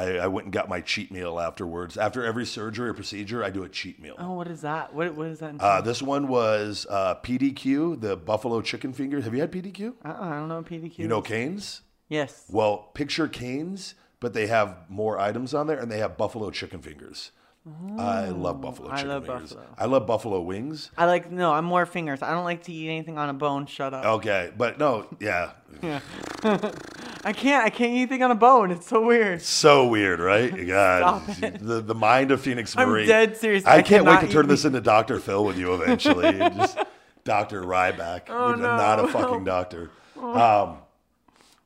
[0.00, 1.96] I, I went and got my cheat meal afterwards.
[1.96, 4.14] After every surgery or procedure, I do a cheat meal.
[4.18, 4.94] oh, what is that?
[4.94, 5.54] What what is that?
[5.60, 9.24] Uh, this one was uh, PDQ, the buffalo chicken fingers.
[9.24, 9.94] Have you had PDQ?
[10.04, 10.98] uh I don't know what PDQ.
[10.98, 11.20] You know.
[11.22, 11.82] Canes?
[12.08, 12.46] Yes.
[12.50, 16.80] Well, picture canes, but they have more items on there, and they have buffalo chicken
[16.80, 17.30] fingers.
[17.98, 19.52] I love buffalo I chicken love fingers.
[19.52, 19.74] buffalo.
[19.78, 20.90] I love buffalo wings.
[20.96, 21.52] I like no.
[21.52, 22.22] I'm more fingers.
[22.22, 23.66] I don't like to eat anything on a bone.
[23.66, 24.04] Shut up.
[24.06, 25.50] Okay, but no, yeah.
[25.82, 26.00] yeah,
[27.24, 27.64] I can't.
[27.64, 28.70] I can't eat anything on a bone.
[28.70, 29.42] It's so weird.
[29.42, 30.50] so weird, right?
[30.66, 33.06] God, the the mind of Phoenix I'm Marie.
[33.06, 33.64] dead serious.
[33.66, 36.32] I, I can't wait to turn this into Doctor Phil with you eventually.
[36.38, 36.78] Just
[37.24, 38.76] Doctor Ryback, Oh, no.
[38.76, 39.90] not a fucking doctor.
[40.16, 40.78] Um,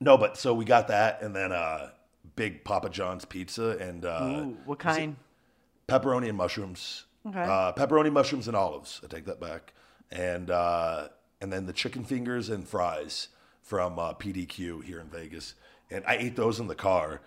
[0.00, 1.90] no, but so we got that, and then uh,
[2.34, 5.16] big Papa John's pizza, and uh, Ooh, what kind?
[5.88, 7.04] pepperoni and mushrooms.
[7.26, 7.40] Okay.
[7.40, 9.00] Uh, pepperoni, mushrooms, and olives.
[9.04, 9.72] I take that back.
[10.10, 11.08] And uh,
[11.40, 13.28] and then the chicken fingers and fries
[13.64, 15.54] from uh, PDQ here in Vegas.
[15.90, 17.20] And I ate those in the car.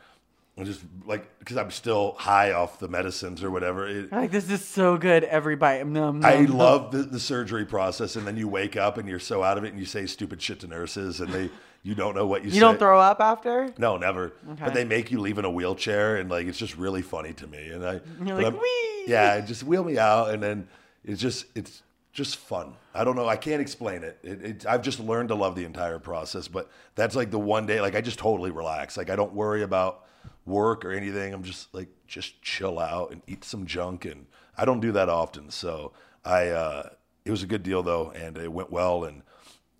[0.55, 3.87] And just like because I'm still high off the medicines or whatever.
[3.87, 5.23] It, Like this is so good.
[5.25, 5.85] Every bite.
[5.85, 6.57] Nom, nom, I nom.
[6.57, 9.65] love the, the surgery process, and then you wake up and you're so out of
[9.65, 11.51] it, and you say stupid shit to nurses, and they
[11.83, 12.59] you don't know what you, You say.
[12.61, 13.71] don't throw up after?
[13.77, 14.33] No, never.
[14.53, 14.63] Okay.
[14.65, 17.45] But they make you leave in a wheelchair, and like it's just really funny to
[17.45, 17.69] me.
[17.69, 20.67] And I, You're like, I'm- "Wee!" yeah, just wheel me out, and then
[21.05, 21.83] it's just it's
[22.17, 22.73] just fun.
[22.95, 23.27] I don't know.
[23.27, 24.17] I can't explain it.
[24.23, 26.47] it, it I've just learned to love the entire process.
[26.47, 28.97] But that's like the one day, like I just totally relax.
[28.97, 30.03] Like I don't worry about
[30.43, 31.31] work or anything.
[31.31, 34.25] I'm just like just chill out and eat some junk, and
[34.57, 35.51] I don't do that often.
[35.51, 35.93] So
[36.25, 36.89] I, uh,
[37.23, 39.21] it was a good deal though, and it went well, and.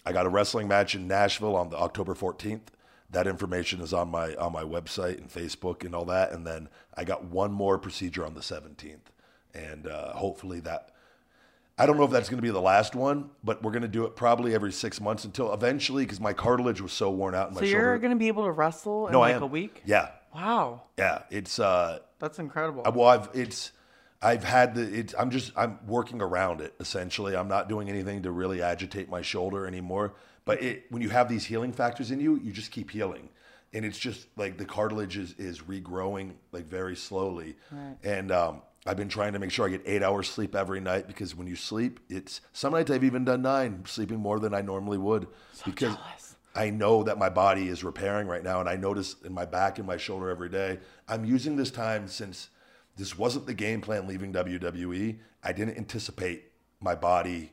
[0.06, 2.68] I got a wrestling match in Nashville on the October 14th.
[3.10, 6.32] That information is on my on my website and Facebook and all that.
[6.32, 9.12] And then I got one more procedure on the 17th,
[9.54, 10.92] and uh, hopefully that.
[11.78, 13.88] I don't know if that's going to be the last one, but we're going to
[13.88, 17.50] do it probably every six months until eventually, because my cartilage was so worn out
[17.50, 17.80] in my So shoulder.
[17.86, 19.84] you're going to be able to wrestle in no, like a week?
[19.86, 20.84] Yeah, Wow.
[20.98, 21.24] yeah.
[21.30, 22.82] It's uh, That's incredible.
[22.86, 23.72] I- well, I've it's
[24.22, 27.36] I've had the it's I'm just I'm working around it essentially.
[27.36, 30.16] I'm not doing anything to really agitate my shoulder anymore.
[30.46, 33.30] But it when you have these healing factors in you, you just keep healing.
[33.74, 37.58] And it's just like the cartilage is, is regrowing like very slowly.
[38.04, 41.08] And um, I've been trying to make sure I get eight hours sleep every night
[41.08, 44.62] because when you sleep, it's some nights I've even done nine, sleeping more than I
[44.62, 45.28] normally would.
[45.66, 46.36] because jealous.
[46.56, 49.78] I know that my body is repairing right now, and I notice in my back
[49.78, 50.80] and my shoulder every day.
[51.08, 52.50] I'm using this time since
[52.96, 55.20] this wasn't the game plan leaving WWE.
[55.44, 56.46] I didn't anticipate
[56.80, 57.52] my body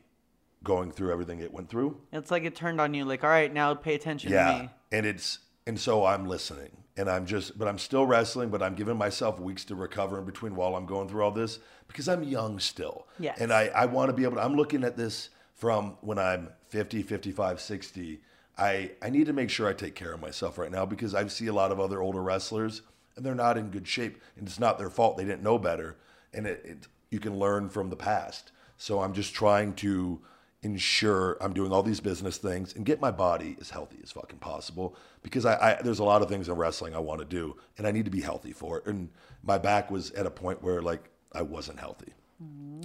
[0.63, 2.01] going through everything it went through.
[2.11, 3.05] it's like it turned on you.
[3.05, 4.69] Like, all right, now pay attention to Yeah, me.
[4.91, 5.37] and it's
[5.67, 9.39] and so I'm listening, and I'm just, but I'm still wrestling, but I'm giving myself
[9.39, 13.07] weeks to recover in between while I'm going through all this because I'm young still.
[13.19, 13.39] Yes.
[13.39, 14.43] and I I want to be able to.
[14.43, 18.21] I'm looking at this from when I'm 50, 55, 60.
[18.57, 21.27] I I need to make sure I take care of myself right now because I
[21.27, 22.81] see a lot of other older wrestlers
[23.15, 25.17] and they're not in good shape, and it's not their fault.
[25.17, 25.97] They didn't know better,
[26.33, 28.51] and it, it you can learn from the past.
[28.77, 30.21] So I'm just trying to
[30.65, 34.39] ensure I'm doing all these business things and get my body as healthy as fucking
[34.39, 37.55] possible because I, I there's a lot of things in wrestling I want to do
[37.77, 38.87] and I need to be healthy for it.
[38.87, 39.09] And
[39.43, 42.13] my back was at a point where like I wasn't healthy.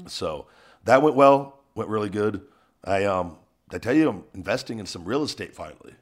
[0.06, 0.46] So
[0.84, 2.42] that went well, went really good.
[2.84, 3.38] I um
[3.72, 5.94] I tell you I'm investing in some real estate finally.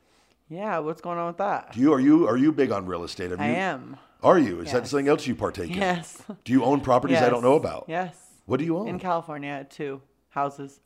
[0.49, 1.73] Yeah, what's going on with that?
[1.73, 3.31] Do you are you are you big on real estate?
[3.31, 3.97] Have I you, am.
[4.23, 4.61] Are you?
[4.61, 5.77] Is that something else you partake in?
[5.79, 6.21] Yes.
[6.45, 7.85] Do you own properties I don't know about?
[7.87, 8.17] Yes.
[8.47, 8.89] What do you own?
[8.89, 10.81] In California, two houses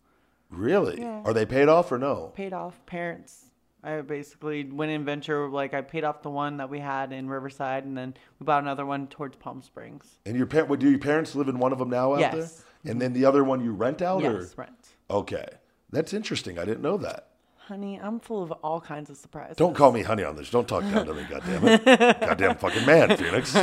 [0.53, 1.00] really?
[1.00, 1.22] Yeah.
[1.24, 2.32] Are they paid off or no?
[2.34, 2.84] paid off.
[2.86, 3.46] Parents.
[3.84, 5.48] I basically went in venture.
[5.48, 8.62] Like I paid off the one that we had in Riverside, and then we bought
[8.62, 10.18] another one towards Palm Springs.
[10.24, 12.32] And your parent, do your parents live in one of them now out Yes.
[12.32, 12.42] there?
[12.42, 12.50] And
[12.92, 12.98] mm-hmm.
[13.00, 14.88] then the other one you rent out, Yes, or rent.
[15.11, 15.46] okay,
[15.90, 16.59] that's interesting.
[16.59, 17.31] I didn't know that.
[17.72, 19.56] Honey, I'm full of all kinds of surprises.
[19.56, 20.50] Don't call me honey on this.
[20.50, 21.82] Don't talk down to me, goddamn it,
[22.20, 23.56] goddamn fucking man, Phoenix.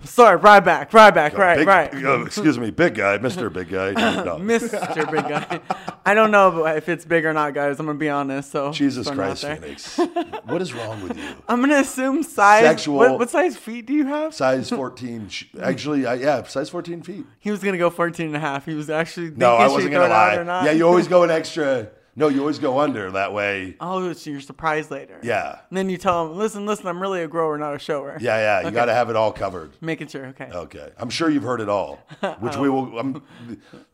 [0.04, 1.94] Sorry, right back, right back, right, Big- right.
[1.94, 3.92] uh, excuse me, big guy, Mister Big Guy.
[4.24, 4.36] No.
[4.36, 5.10] Mr.
[5.10, 5.60] Big Guy.
[6.04, 7.80] I don't know if it's big or not, guys.
[7.80, 8.50] I'm gonna be honest.
[8.52, 9.86] So Jesus throwing it out Christ.
[9.96, 10.44] Phoenix.
[10.44, 11.34] What is wrong with you?
[11.48, 12.64] I'm gonna assume size.
[12.64, 14.34] Sexual- What, what size feet do you have?
[14.34, 15.30] Size 14.
[15.62, 17.24] Actually, I, yeah, size 14 feet.
[17.38, 18.66] He was gonna go 14 and a half.
[18.66, 19.30] He was actually.
[19.30, 20.36] No, I wasn't throw going to it out lie.
[20.36, 20.64] or not.
[20.66, 21.88] Yeah, you always go an extra.
[22.16, 23.10] No, you always go under.
[23.10, 25.18] That way, Oh, so you're surprised later.
[25.22, 25.58] yeah.
[25.68, 28.16] And then you tell them, listen, listen, I'm really a grower, not a shower.
[28.20, 28.68] Yeah, yeah.
[28.68, 29.72] You got to have it all covered.
[29.80, 30.26] Making sure.
[30.26, 30.48] Okay.
[30.52, 31.96] Okay, I'm sure you've heard it all,
[32.38, 32.62] which oh.
[32.62, 32.98] we will.
[32.98, 33.22] I'm,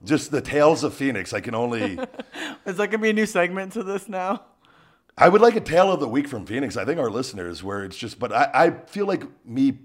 [0.05, 1.33] just the tales of Phoenix.
[1.33, 1.99] I can only.
[2.67, 4.45] Is that gonna be a new segment to this now?
[5.17, 6.77] I would like a tale of the week from Phoenix.
[6.77, 9.79] I think our listeners, where it's just, but I, I feel like me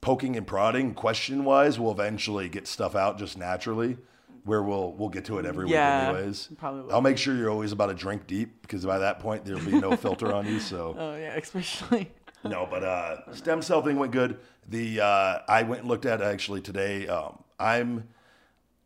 [0.00, 3.98] poking and prodding, question wise, will eventually get stuff out just naturally.
[4.44, 6.48] Where we'll we'll get to it every Yeah, week, anyways.
[6.58, 6.92] probably will.
[6.92, 9.78] I'll make sure you're always about a drink deep because by that point there'll be
[9.78, 10.58] no filter on you.
[10.58, 12.10] So Oh yeah, especially.
[12.44, 14.38] no, but uh, stem cell thing went good.
[14.68, 17.06] The uh, I went and looked at actually today.
[17.06, 18.08] Um, I'm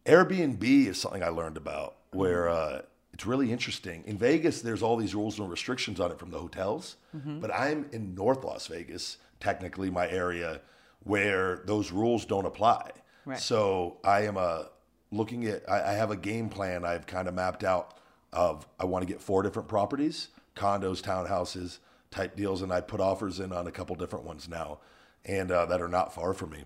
[0.04, 2.82] Airbnb is something I learned about where uh,
[3.12, 4.04] it's really interesting.
[4.06, 7.86] In Vegas, there's all these rules and restrictions on it from the hotels, but I'm
[7.92, 10.60] in North Las Vegas, technically my area,
[11.02, 12.90] where those rules don't apply.
[13.24, 13.38] Right.
[13.38, 14.64] So I am uh,
[15.10, 15.68] looking at.
[15.68, 17.98] I, I have a game plan I've kind of mapped out
[18.32, 18.66] of.
[18.78, 21.78] I want to get four different properties, condos, townhouses,
[22.10, 24.78] type deals, and I put offers in on a couple different ones now,
[25.24, 26.64] and uh, that are not far from me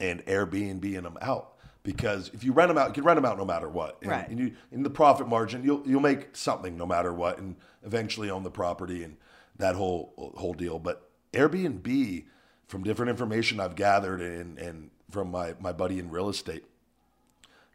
[0.00, 3.24] and Airbnb and them out because if you rent them out, you can rent them
[3.24, 3.98] out no matter what.
[4.02, 4.28] And, Right.
[4.28, 8.30] and you in the profit margin, you'll you'll make something no matter what, and eventually
[8.30, 9.16] own the property and
[9.56, 10.78] that whole whole deal.
[10.78, 12.24] But Airbnb
[12.66, 16.64] from different information I've gathered and, and from my, my buddy in real estate,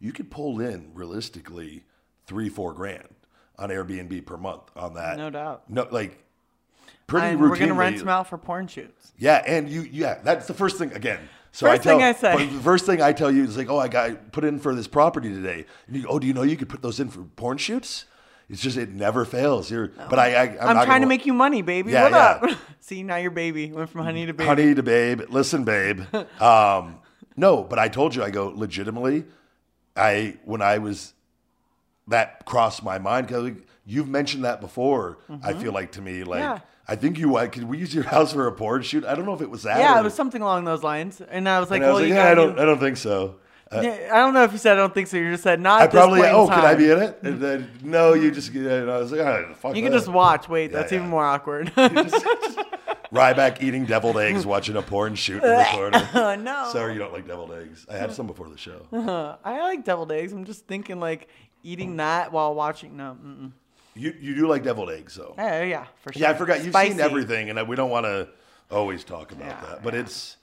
[0.04, 1.86] you could pull in realistically
[2.28, 3.08] three, four grand
[3.58, 5.18] on Airbnb per month on that.
[5.18, 5.64] No doubt.
[5.70, 6.22] No, like
[7.08, 7.50] pretty And routinely.
[7.50, 9.14] we're gonna rent them out for porn shoots.
[9.18, 11.20] Yeah, and you, yeah, that's the first thing again.
[11.54, 12.46] So First I tell, thing I say.
[12.48, 14.88] the first thing I tell you is like, oh, I got put in for this
[14.88, 15.66] property today.
[15.88, 18.06] And you, oh, do you know you could put those in for porn shoots?
[18.50, 19.72] It's just it never fails.
[19.72, 21.92] You're, but I, I I'm, I'm, not trying gonna- to make you money, baby.
[21.92, 22.52] Yeah, what yeah.
[22.54, 22.60] up?
[22.82, 23.72] See, now you're baby.
[23.72, 24.48] Went from honey to baby.
[24.48, 25.22] honey to babe.
[25.30, 26.02] Listen, babe.
[26.42, 26.98] Um,
[27.38, 29.26] no, but I told you, I go legitimately.
[29.96, 31.14] I when I was
[32.08, 33.52] that crossed my mind because
[33.86, 35.20] you've mentioned that before.
[35.44, 36.54] I feel like to me, like Mm-hmm.
[36.56, 36.60] Yeah.
[36.86, 39.06] I think you uh, could we use your house for a porn shoot?
[39.06, 39.80] I don't know if it was that.
[39.80, 41.22] yeah, or- it was something along those lines.
[41.22, 42.80] And I was like, I was well, like, you yeah, I don't, do- I don't
[42.80, 43.36] think so.
[43.72, 45.16] Uh, Yeah, I don't know if you said I don't think so.
[45.16, 45.82] You just said not.
[45.82, 46.22] I probably.
[46.24, 47.20] Oh, could I be in it?
[47.24, 48.50] And then no, you just.
[48.54, 50.50] And I was like, oh, fuck You can just watch.
[50.50, 51.72] Wait, Yeah, that's even more awkward.
[53.14, 56.10] Ryback eating deviled eggs, watching a porn shoot in the corner.
[56.14, 56.70] Oh, no.
[56.74, 57.86] Sorry, you don't like deviled eggs.
[57.90, 58.88] I had some before the show.
[59.44, 60.34] I like deviled eggs.
[60.34, 61.28] I'm just thinking like
[61.62, 62.98] eating that while watching.
[62.98, 63.18] No.
[63.24, 63.52] Mm-mm.
[63.96, 65.36] You you do like deviled eggs, though.
[65.38, 66.22] Yeah, yeah, for sure.
[66.24, 66.64] Yeah, I forgot.
[66.64, 66.92] You've Spicy.
[66.94, 68.28] seen everything, and we don't want to
[68.72, 70.38] always talk about Yeah, that, but it's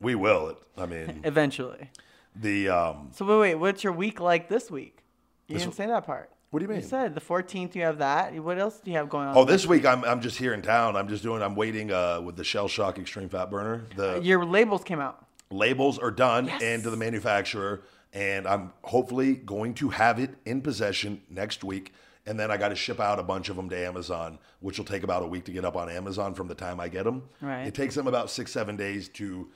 [0.00, 0.48] we will.
[0.48, 0.56] It.
[0.78, 1.90] I mean, Eventually.
[2.34, 3.10] the um.
[3.12, 3.54] So wait, wait.
[3.56, 5.02] What's your week like this week?
[5.48, 6.30] You This didn't say that part.
[6.56, 6.80] What do you mean?
[6.80, 7.74] You said the 14th.
[7.74, 8.32] You have that.
[8.42, 9.36] What else do you have going on?
[9.36, 10.96] Oh, this week I'm I'm just here in town.
[10.96, 11.42] I'm just doing.
[11.42, 13.84] I'm waiting uh, with the Shell Shock Extreme Fat Burner.
[13.94, 15.22] The Your labels came out.
[15.50, 16.62] labels are done Yes.
[16.62, 17.82] and to the manufacturer,
[18.14, 21.92] and I'm hopefully going to have it in possession next week.
[22.24, 24.86] And then I got to ship out a bunch of them to Amazon, which will
[24.86, 27.24] take about a week to get up on Amazon from the time I get them.
[27.42, 27.66] Right.
[27.66, 29.50] It takes them about six, seven days to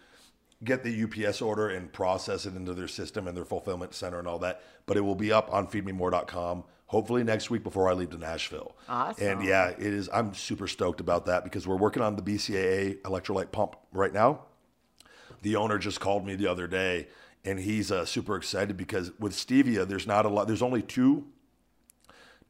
[0.62, 4.28] get the UPS order and process it into their system and their fulfillment center and
[4.28, 4.60] all that.
[4.84, 8.76] But it will be up on feedmemore.com hopefully next week before I leave to Nashville.
[8.88, 9.26] Awesome.
[9.26, 10.08] And yeah, it is.
[10.12, 14.40] I'm super stoked about that because we're working on the BCAA electrolyte pump right now
[15.42, 17.08] the owner just called me the other day
[17.44, 21.26] and he's uh, super excited because with stevia there's not a lot there's only two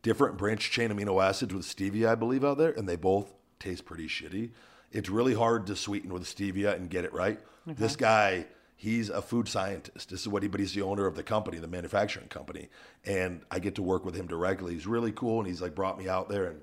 [0.02, 3.84] different branch chain amino acids with stevia i believe out there and they both taste
[3.84, 4.50] pretty shitty
[4.92, 8.46] it's really hard to sweeten with stevia and get it right this guy
[8.80, 11.58] he's a food scientist this is what he but he's the owner of the company
[11.58, 12.68] the manufacturing company
[13.04, 15.98] and i get to work with him directly he's really cool and he's like brought
[15.98, 16.60] me out there and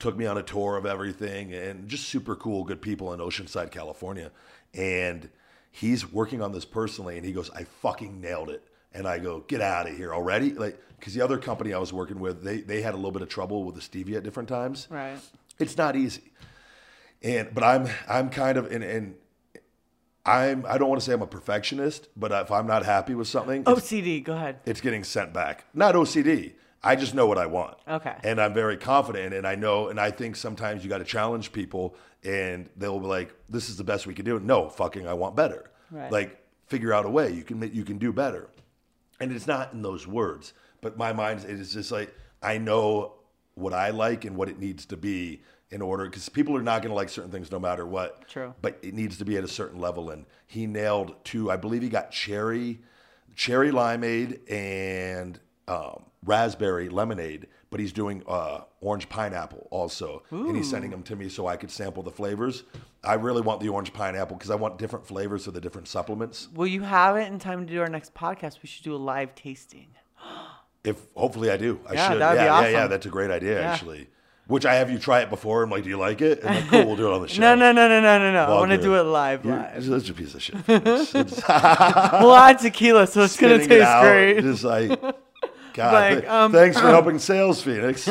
[0.00, 3.70] took me on a tour of everything and just super cool, good people in Oceanside,
[3.70, 4.32] California.
[4.74, 5.28] And
[5.70, 8.64] he's working on this personally and he goes, I fucking nailed it.
[8.92, 10.52] And I go, get out of here already.
[10.52, 13.22] Like, cause the other company I was working with, they, they had a little bit
[13.22, 14.88] of trouble with the stevia at different times.
[14.90, 15.18] Right.
[15.60, 16.32] It's not easy.
[17.22, 19.14] And, but I'm, I'm kind of, and, and
[20.24, 23.28] I'm, I don't want to say I'm a perfectionist, but if I'm not happy with
[23.28, 24.22] something, OCD.
[24.22, 24.60] Go ahead.
[24.66, 25.64] it's getting sent back.
[25.74, 26.52] Not OCD.
[26.82, 27.76] I just know what I want.
[27.86, 28.14] Okay.
[28.24, 31.52] And I'm very confident and I know and I think sometimes you got to challenge
[31.52, 31.94] people
[32.24, 34.40] and they'll be like this is the best we can do.
[34.40, 35.70] No, fucking I want better.
[35.90, 36.10] Right.
[36.10, 38.48] Like figure out a way you can you can do better.
[39.20, 43.14] And it's not in those words, but my mind it is just like I know
[43.54, 46.82] what I like and what it needs to be in order because people are not
[46.82, 48.28] going to like certain things no matter what.
[48.28, 48.54] True.
[48.60, 51.50] But it needs to be at a certain level and he nailed two.
[51.50, 52.80] I believe he got cherry
[53.36, 60.68] cherry limeade and um, raspberry lemonade, but he's doing uh, orange pineapple also, and he's
[60.68, 62.64] sending them to me so I could sample the flavors.
[63.04, 66.48] I really want the orange pineapple because I want different flavors of the different supplements.
[66.52, 68.58] Will you have it in time to do our next podcast?
[68.62, 69.86] We should do a live tasting.
[70.82, 72.20] If hopefully I do, I Yeah, should.
[72.20, 72.86] that'd be yeah, yeah, yeah.
[72.88, 73.72] That's a great idea, Yeah.
[73.72, 74.08] actually.
[74.50, 75.62] Which I have you try it before.
[75.62, 76.40] I'm like, do you like it?
[76.42, 77.40] And like, cool, we'll do it on the show.
[77.40, 78.44] No, no, no, no, no, no, no.
[78.44, 79.44] I Well, want to do it live.
[79.44, 79.84] You're live.
[79.84, 80.56] such a piece of shit.
[80.64, 81.14] Felix.
[81.14, 84.40] It's we'll tequila, so it's gonna spitting it taste out, great.
[84.42, 85.00] Just like,
[85.72, 88.08] God, Like, um, thanks for helping sales, Phoenix.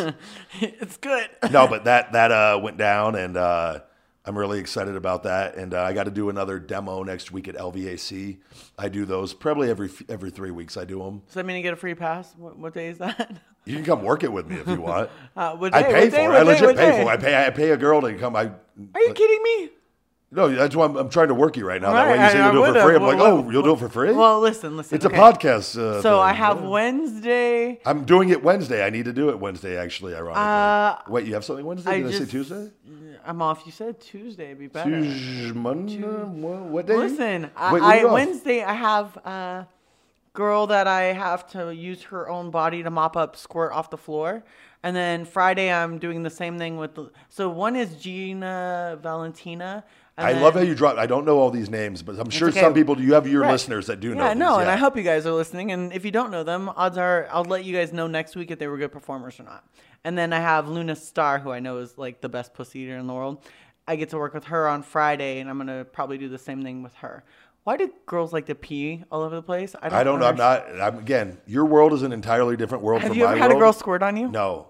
[0.61, 1.29] it's good.
[1.51, 3.79] no, but that that uh, went down, and uh,
[4.25, 5.55] I'm really excited about that.
[5.55, 8.37] And uh, I got to do another demo next week at LVAC.
[8.77, 10.77] I do those probably every every three weeks.
[10.77, 11.21] I do them.
[11.25, 12.33] Does that mean you get a free pass?
[12.37, 13.39] What, what day is that?
[13.69, 15.09] You can come work it with me if you want.
[15.37, 15.87] Uh, what I day?
[15.87, 16.25] pay What day?
[16.25, 16.35] for it.
[16.37, 17.03] I legit What pay day?
[17.03, 17.13] for it.
[17.13, 17.45] I pay.
[17.47, 18.35] I pay a girl to come.
[18.35, 18.41] I
[18.95, 19.69] Are you kidding me?
[20.31, 20.49] no.
[20.53, 21.93] That's why I'm, I'm trying to work you right now.
[21.93, 22.95] that way you say I- I you'll do it for free.
[22.95, 24.11] I'm Well, like, well, oh, you'll do it for free.
[24.11, 24.95] Well, listen, listen.
[24.95, 25.15] it's okay.
[25.15, 25.77] a podcast.
[25.79, 26.67] Uh, So I have Yeah.
[26.67, 27.79] Wednesday.
[27.85, 28.85] I'm doing it Wednesday.
[28.85, 29.77] I need to do it Wednesday.
[29.77, 30.43] Actually, ironically.
[30.43, 31.91] Uh, Wait, you have something Wednesday?
[31.91, 32.71] I Did I, just- say Tuesday?
[33.25, 33.63] I'm off.
[33.65, 34.45] You said Tuesday.
[34.47, 34.89] It'd be better.
[34.89, 35.97] Tuesday, Monday.
[36.01, 36.95] What, what day?
[36.97, 38.03] Listen, what I?
[38.05, 39.67] Wednesday I have a
[40.33, 43.97] girl that I have to use her own body to mop up squirt off the
[43.97, 44.43] floor,
[44.83, 46.95] and then Friday I'm doing the same thing with.
[46.95, 49.83] The, so one is Gina Valentina.
[50.17, 50.97] I then- love how you drop.
[50.97, 52.59] I don't know all these names, but I'm sure okay.
[52.59, 52.99] some people.
[52.99, 53.51] You have your Right.
[53.51, 54.23] listeners that do know.
[54.23, 54.69] Yeah, these, no, and.
[54.69, 55.71] I hope you guys are listening.
[55.71, 58.51] And if you don't know them, odds are I'll let you guys know next week
[58.51, 59.63] if they were good performers or not.
[60.03, 62.97] And then I have Luna Star, who I know is like the best pussy eater
[62.97, 63.43] in the world.
[63.87, 66.63] I get to work with her on Friday, and I'm gonna probably do the same
[66.63, 67.23] thing with her.
[67.63, 69.75] Why do girls like to pee all over the place?
[69.81, 70.25] I don't know.
[70.27, 70.65] I'm not.
[70.81, 73.51] I'm, again, your world is an entirely different world Have from you my ever had
[73.51, 74.27] a girl squirt on you?
[74.29, 74.69] No,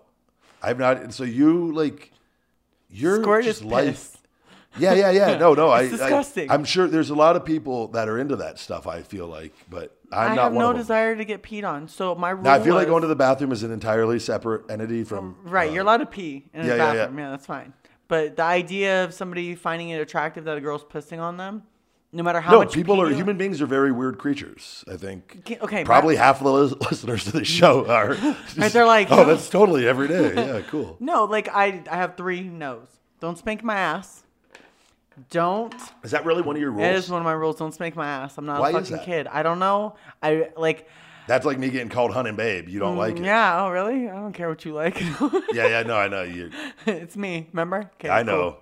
[0.61, 0.97] I've not.
[1.01, 2.11] And So you like,
[2.89, 3.85] you're Squirt just is life.
[3.85, 4.15] piss.
[4.77, 5.37] Yeah, yeah, yeah.
[5.37, 5.69] No, no.
[5.71, 6.49] I, It's disgusting.
[6.49, 8.85] I, am sure there's a lot of people that are into that stuff.
[8.85, 10.81] I feel like, but I'm I not have one no of them.
[10.83, 11.87] desire to get peed on.
[11.87, 14.19] So my rule Now, I feel like was- going to the bathroom is an entirely
[14.19, 15.35] separate entity from.
[15.43, 16.93] Right, uh, you're allowed to pee in yeah, a yeah, yeah.
[16.93, 17.19] bathroom.
[17.19, 17.73] Yeah, that's fine.
[18.07, 21.63] But the idea of somebody finding it attractive that a girl's pissing on them,
[22.11, 24.83] no matter how No, much people are human beings are very weird creatures.
[24.91, 25.57] I think.
[25.61, 28.15] Okay, Probably half of the lis- listeners to this show are.
[28.57, 30.33] Right, they're like, oh, that's totally every day.
[30.35, 30.97] Yeah, cool.
[30.99, 32.87] No, like I, I have three no's.
[33.19, 34.23] Don't spank my ass.
[35.29, 35.75] Don't.
[36.03, 36.87] Is that really one of your rules?
[36.87, 37.57] It is one of my rules.
[37.57, 38.37] Don't spank my ass.
[38.37, 39.27] I'm not Why a fucking kid.
[39.27, 39.95] I don't know.
[40.23, 40.87] I like.
[41.27, 42.69] That's like me getting called honey babe.
[42.69, 43.21] You don't like it.
[43.21, 43.63] Mm, Yeah.
[43.65, 44.09] Oh, really?
[44.09, 44.99] I don't care what you like.
[45.53, 46.49] Yeah, yeah, no, I know you.
[46.87, 47.47] it's me.
[47.51, 47.91] Remember?
[47.99, 48.57] Okay, I cool.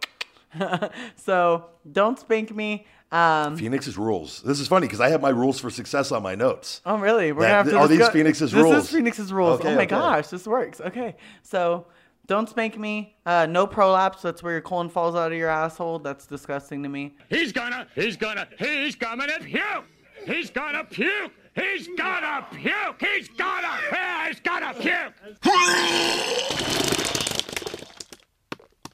[0.59, 0.89] know.
[1.15, 2.85] So don't spank me.
[3.11, 4.41] Um, Phoenix's rules.
[4.41, 6.81] This is funny because I have my rules for success on my notes.
[6.85, 7.31] Oh, really?
[7.31, 8.83] We're That- gonna have to are these discuss- Phoenix's this rules?
[8.85, 9.59] is Phoenix's rules.
[9.61, 9.85] Okay, oh my okay.
[9.87, 10.81] gosh, this works.
[10.81, 11.85] Okay, so
[12.27, 13.15] don't spank me.
[13.25, 14.21] Uh, no prolapse.
[14.21, 15.99] That's where your colon falls out of your asshole.
[15.99, 17.15] That's disgusting to me.
[17.29, 19.85] He's gonna, he's gonna, he's gonna puke!
[20.25, 21.31] He's gonna puke!
[21.55, 22.99] He's gonna puke!
[23.01, 25.13] He's gonna, Yeah, he's gonna puke!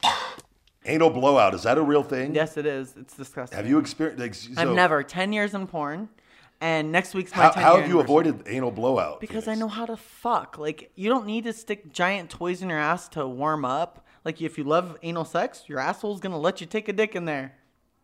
[0.84, 1.54] Anal blowout.
[1.54, 2.34] Is that a real thing?
[2.34, 2.94] Yes, it is.
[2.96, 3.56] It's disgusting.
[3.56, 4.20] Have you experienced?
[4.20, 5.02] Like, so I've never.
[5.02, 6.08] Ten years in porn,
[6.60, 9.20] and next week's my How, 10 how have you avoided anal blowout?
[9.20, 10.58] Because I know how to fuck.
[10.58, 14.06] Like you don't need to stick giant toys in your ass to warm up.
[14.24, 17.24] Like if you love anal sex, your asshole's gonna let you take a dick in
[17.24, 17.54] there.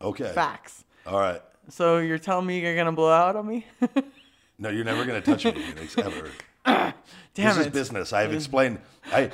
[0.01, 0.33] Okay.
[0.33, 0.85] Facts.
[1.07, 1.43] All right.
[1.69, 3.67] So you're telling me you're gonna blow out on me?
[4.61, 6.31] No, you're never going to touch me, Phoenix, ever.
[7.41, 8.13] Damn this is business.
[8.13, 8.81] I've explained.
[9.13, 9.31] I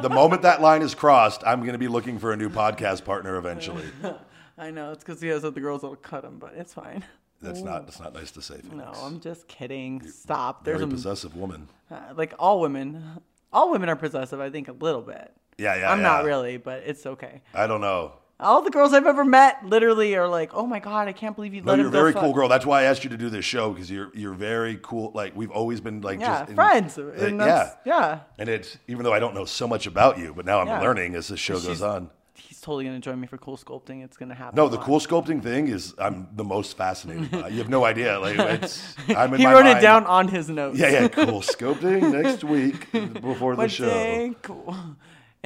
[0.00, 3.04] the moment that line is crossed, I'm going to be looking for a new podcast
[3.04, 3.84] partner eventually.
[4.58, 7.04] I know it's because he has other girls that'll cut him, but it's fine.
[7.40, 7.86] That's not.
[7.86, 8.56] That's not nice to say.
[8.56, 8.74] Phoenix.
[8.74, 10.02] No, I'm just kidding.
[10.08, 10.64] Stop.
[10.64, 11.68] There's a possessive woman.
[11.90, 13.20] uh, like all women.
[13.52, 14.40] All women are possessive.
[14.40, 15.32] I think a little bit.
[15.56, 15.90] Yeah, yeah.
[15.90, 17.42] I'm not really, but it's okay.
[17.54, 18.12] I don't know.
[18.40, 21.54] All the girls I've ever met literally are like, "Oh my god, I can't believe
[21.54, 22.48] you No, let you're him a go very fuck." cool girl.
[22.48, 25.10] That's why I asked you to do this show because you're you're very cool.
[25.12, 26.98] Like we've always been like Yeah, just friends.
[26.98, 28.20] And yeah, yeah.
[28.38, 30.80] And it's even though I don't know so much about you, but now I'm Yeah.
[30.80, 32.10] learning as this show goes on.
[32.34, 34.04] He's totally gonna join me for cool sculpting.
[34.04, 34.54] It's gonna happen.
[34.54, 37.48] No, the cool sculpting thing is I'm the most fascinated by.
[37.48, 38.20] You have no idea.
[38.20, 40.78] Like it's I'm in He wrote it down on his notes.
[40.78, 43.86] Yeah, yeah, cool sculpting next week before the One show.
[43.86, 44.76] day, cool.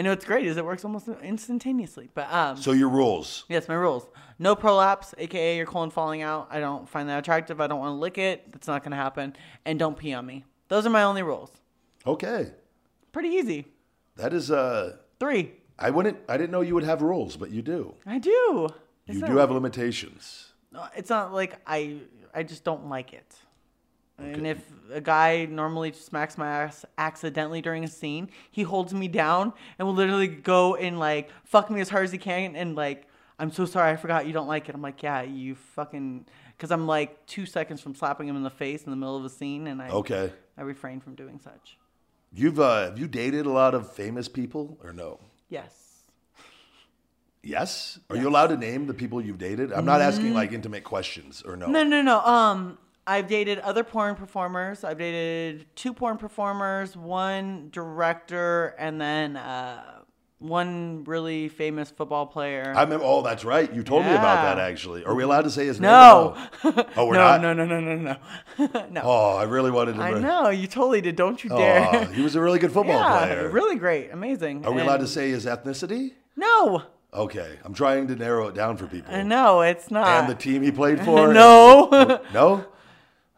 [0.02, 2.10] And what's great is it works almost instantaneously.
[2.12, 3.44] But um, So your rules.
[3.48, 4.04] yes, my rules:
[4.40, 6.48] no prolapse, aka your colon falling out.
[6.50, 7.60] I don't find that attractive.
[7.60, 8.50] I don't want to lick it.
[8.50, 9.36] That's not gonna happen.
[9.64, 10.44] And don't pee on me.
[10.66, 11.52] Those are my only rules.
[12.04, 12.50] Okay,
[13.12, 13.66] Pretty easy.
[14.16, 14.50] that is.
[14.50, 15.52] uh Three.
[15.78, 16.18] I wouldn't.
[16.28, 17.94] I didn't know you would have rules, but you do.
[18.04, 18.68] I do.
[19.06, 20.52] It's You not- do have limitations.
[20.72, 21.98] No, It's not like I.
[22.34, 23.36] I just don't like it.
[24.18, 29.08] And if a guy normally smacks my ass accidentally during a scene, he holds me
[29.08, 32.76] down and will literally go and like fuck me as hard as he can and
[32.76, 33.08] like,
[33.38, 34.74] I'm so sorry, I forgot you don't like it.
[34.74, 38.50] I'm like, yeah, you fucking, because I'm like two seconds from slapping him in the
[38.50, 40.32] face in the middle of a scene, and I Okay.
[40.56, 41.76] I refrain from doing such.
[42.32, 45.18] You've uh, have you dated a lot of famous people or no?
[45.48, 45.74] Yes.
[47.42, 47.98] Yes.
[48.08, 49.72] Are you allowed to name the people you've dated?
[49.72, 51.66] I'm not asking like intimate questions or no.
[51.66, 52.20] No, no, no.
[52.20, 54.84] Um, I've dated other porn performers.
[54.84, 59.82] I've dated two porn performers, one director, and then uh,
[60.38, 62.72] one really famous football player.
[62.76, 63.04] I remember.
[63.04, 63.72] Oh, that's right.
[63.72, 65.04] You told me about that actually.
[65.04, 66.36] Are we allowed to say his no.
[66.62, 66.74] name?
[66.76, 66.86] No.
[66.96, 67.40] Oh, we're no, not.
[67.40, 69.00] no, no, no, no, no, no.
[69.02, 70.02] Oh, I really wanted to.
[70.02, 71.16] I know you totally did.
[71.16, 71.88] Don't you dare.
[71.92, 73.48] Oh, he was a really good football yeah, player.
[73.48, 74.64] really great, amazing.
[74.64, 76.12] Are we allowed to say his ethnicity?
[76.36, 76.84] No,
[77.14, 79.22] Okay, I'm trying to narrow it down for people.
[79.24, 80.08] No, it's not.
[80.08, 81.32] And the team he played for?
[81.34, 82.20] no.
[82.32, 82.64] No?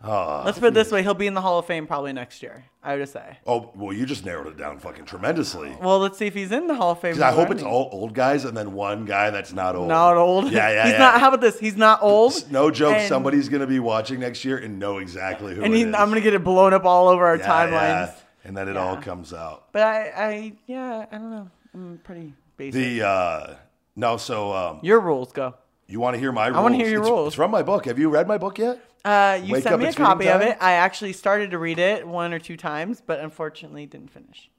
[0.06, 2.64] Let's put it this way: he'll be in the Hall of Fame probably next year.
[2.82, 3.38] I would just say.
[3.46, 5.74] Oh, well, you just narrowed it down fucking tremendously.
[5.80, 7.22] Well, let's see if he's in the Hall of Fame.
[7.22, 9.88] I hope it's all old guys and then one guy that's not old.
[9.88, 10.52] Not old.
[10.52, 10.98] Yeah, yeah, He's yeah.
[10.98, 11.20] not.
[11.20, 11.58] How about this?
[11.58, 12.50] He's not old.
[12.52, 12.96] No joke.
[12.96, 15.62] and- somebody's gonna be watching next year and know exactly who.
[15.62, 15.94] and it he, is.
[15.94, 18.06] I'm gonna get it blown up all over our Yeah, timelines.
[18.08, 18.14] yeah.
[18.46, 19.72] And then it all comes out.
[19.72, 21.50] But I, I, yeah, I don't know.
[21.72, 22.74] I'm pretty basic.
[22.74, 23.54] The uh
[23.96, 25.54] no, so um, your rules go.
[25.86, 26.58] You want to hear my rules?
[26.58, 27.26] I wanna hear your It's- rules.
[27.28, 27.86] It's from my book.
[27.86, 28.80] Have you read my book yet?
[29.04, 30.56] Uh, you Wake sent up, me a copy of it.
[30.60, 34.50] I actually started to read it one or two times, but unfortunately didn't finish.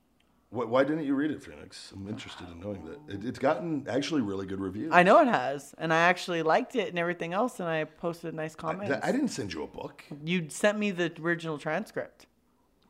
[0.51, 1.91] Wh- Why didn't you read it, Phoenix?
[1.95, 2.99] I'm interested in knowing that.
[3.15, 4.91] It, it's gotten actually really good reviews.
[4.93, 8.33] I know it has, and I actually liked it and everything else, and I posted
[8.33, 8.99] a nice I.
[9.03, 10.03] I didn't send you a book.
[10.23, 12.27] You sent me the original transcript.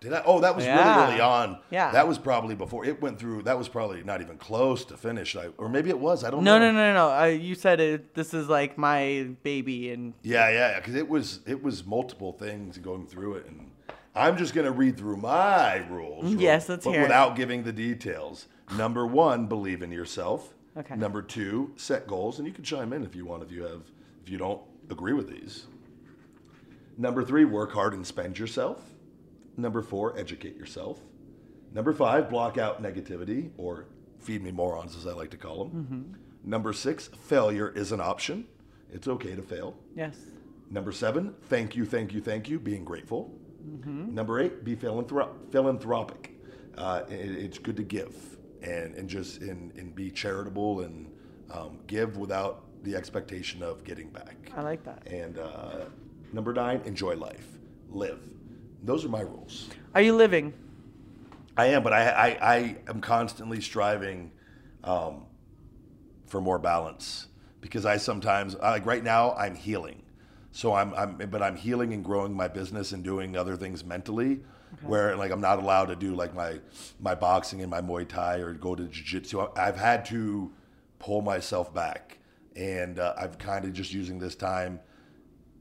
[0.05, 0.21] Did I?
[0.23, 0.99] Oh, that was Yeah.
[0.99, 1.57] really early on.
[1.71, 1.91] Yeah.
[1.91, 3.41] That was probably before it went through.
[3.41, 5.35] That was probably not even close to finish.
[5.35, 6.23] I, or maybe it was.
[6.23, 6.71] I don't No, know.
[6.71, 7.09] no, no, no.
[7.09, 7.21] No.
[7.21, 8.13] Uh, you said it.
[8.13, 12.77] This is like my baby, and Yeah, yeah, because it was it was multiple things
[12.77, 13.71] going through it, and
[14.13, 16.35] I'm just gonna read through my rules.
[16.35, 17.05] Yes, let's but hear it.
[17.05, 18.45] without giving the details.
[18.77, 20.53] Number one, believe in yourself.
[20.77, 20.95] Okay.
[20.95, 23.81] Number two, set goals, and you can chime in if you want if you have
[24.23, 25.65] if you don't agree with these.
[26.95, 28.91] Number three, work hard and spend yourself.
[29.57, 30.99] Number four, educate yourself.
[31.73, 33.85] Number five, block out negativity or
[34.19, 36.15] feed me morons, as I like to call them.
[36.43, 38.45] Number six, failure is an option.
[38.91, 39.75] It's okay to fail.
[39.95, 40.17] yes,
[40.71, 43.31] Number seven, thank you, thank you, thank you, being grateful.
[43.83, 46.31] Number eight, be philanthrop- philanthropic.
[46.77, 48.13] Uh, it- it's good to give
[48.61, 51.11] and, and just and, and be charitable and
[51.51, 54.51] um, give without the expectation of getting back.
[54.55, 55.05] I like that.
[55.07, 55.85] And uh,
[56.33, 57.47] number nine, enjoy life,
[57.89, 58.21] live.
[58.83, 59.69] Those are my rules.
[59.93, 60.53] Are you living?
[61.57, 64.31] I am, but I, I, I am constantly striving
[64.83, 65.25] um,
[66.27, 67.27] for more balance
[67.61, 70.03] because I sometimes, like right now, I'm healing.
[70.51, 74.41] So I'm, I'm, but I'm healing and growing my business and doing other things mentally,
[74.81, 76.59] where like I'm not allowed to do like my
[76.99, 79.47] my boxing and my Muay Thai or go to jiu-jitsu.
[79.55, 80.51] I've had to
[80.99, 82.19] pull myself back,
[82.55, 84.79] and uh, I've kind of just using this time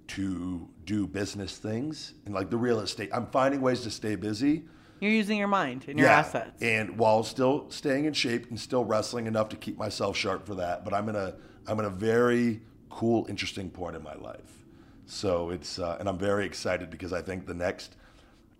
[0.08, 3.10] to do business things and like the real estate.
[3.12, 4.64] I'm finding ways to stay busy
[5.00, 6.62] You're using your mind and your assets.
[6.62, 10.54] and while still staying in shape and still wrestling enough to keep myself sharp for
[10.56, 10.84] that.
[10.84, 11.34] But I'm in a
[11.66, 14.64] I'm in a very cool, interesting point in my life.
[15.06, 17.96] So it's uh, and I'm very excited because I think the next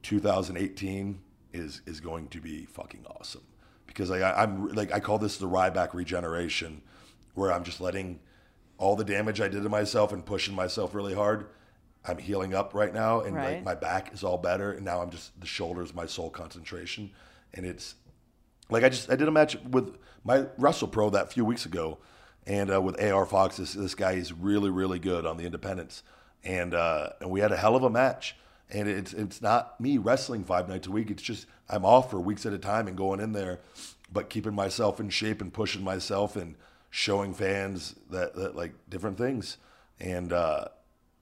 [0.02, 1.20] 2018
[1.52, 3.42] is is going to be fucking awesome.
[3.86, 6.82] Because I, I'm like I call this the Ryback regeneration,
[7.34, 8.18] where I'm just letting
[8.78, 11.46] all the damage I did to myself and pushing myself really hard.
[12.06, 13.54] I'm healing up right now, and Right.
[13.56, 17.10] like my back is all better, and now I'm just the shoulders, my sole concentration,
[17.54, 17.94] and it's
[18.68, 21.98] like I just I did a match with my Wrestle Pro that few weeks ago,
[22.46, 23.56] and uh, with AR Fox.
[23.56, 26.02] This this guy is really really good on the independents,
[26.42, 28.36] and uh, and we had a hell of a match.
[28.70, 31.10] And it's it's not me wrestling five nights a week.
[31.10, 33.60] It's just I'm off for weeks at a time and going in there,
[34.12, 36.56] but keeping myself in shape and pushing myself and
[36.94, 39.58] showing fans that, that like different things,
[39.98, 40.64] and uh,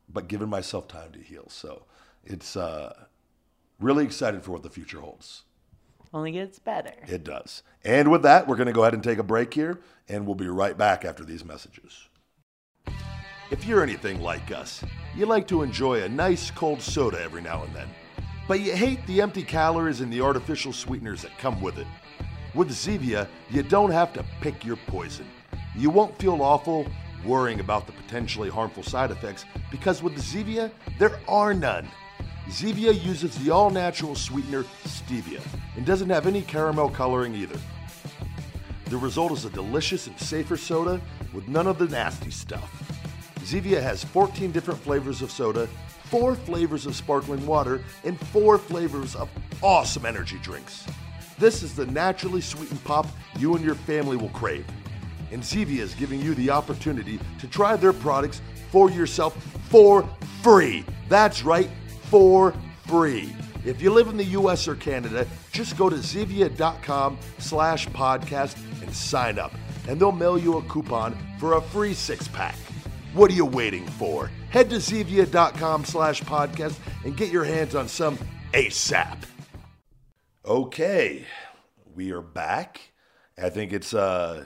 [0.07, 1.49] but giving myself time to heal.
[1.49, 1.85] So
[2.27, 2.93] it's uh,
[3.81, 5.45] really excited for what the future holds.
[6.13, 6.93] Only gets better.
[7.09, 7.63] It does.
[7.85, 10.35] And with that, we're going to go ahead and take a break here, and we'll
[10.35, 12.07] be right back after these messages.
[13.51, 14.85] If you're anything like us,
[15.17, 17.89] you like to enjoy a nice cold soda every now and then,
[18.47, 21.87] but you hate the empty calories and the artificial sweeteners that come with it.
[22.55, 25.27] With Zevia, you don't have to pick your poison.
[25.75, 26.87] You won't feel awful
[27.25, 31.89] worrying about the potentially harmful side effects because with Zevia, there are none.
[32.49, 35.41] Zevia uses the all natural sweetener stevia
[35.77, 37.59] and doesn't have any caramel coloring either.
[38.87, 41.01] The result is a delicious and safer soda
[41.33, 42.71] with none of the nasty stuff.
[43.41, 45.67] Zevia has 14 different flavors of soda,
[46.05, 49.31] 4 flavors of sparkling water, and 4 flavors of
[49.63, 50.87] awesome energy drinks.
[51.39, 53.07] This is the naturally sweetened pop
[53.39, 54.67] you and your family will crave.
[55.33, 59.35] And Zevia is giving you the opportunity to try their products for yourself
[59.69, 60.09] for
[60.43, 60.85] free.
[61.09, 61.71] That's right,
[62.03, 62.55] for
[62.87, 63.35] free.
[63.65, 68.95] If you live in the US or Canada, just go to zevia.com slash podcast and
[68.95, 69.53] sign up.
[69.89, 72.57] And they'll mail you a coupon for a free six pack.
[73.15, 74.31] What are you waiting for?
[74.51, 78.19] Head to zevia.com slash podcast and get your hands on some
[78.53, 79.19] ASAP.
[80.45, 81.25] Okay,
[81.95, 82.81] we are back.
[83.39, 84.45] I think it's uh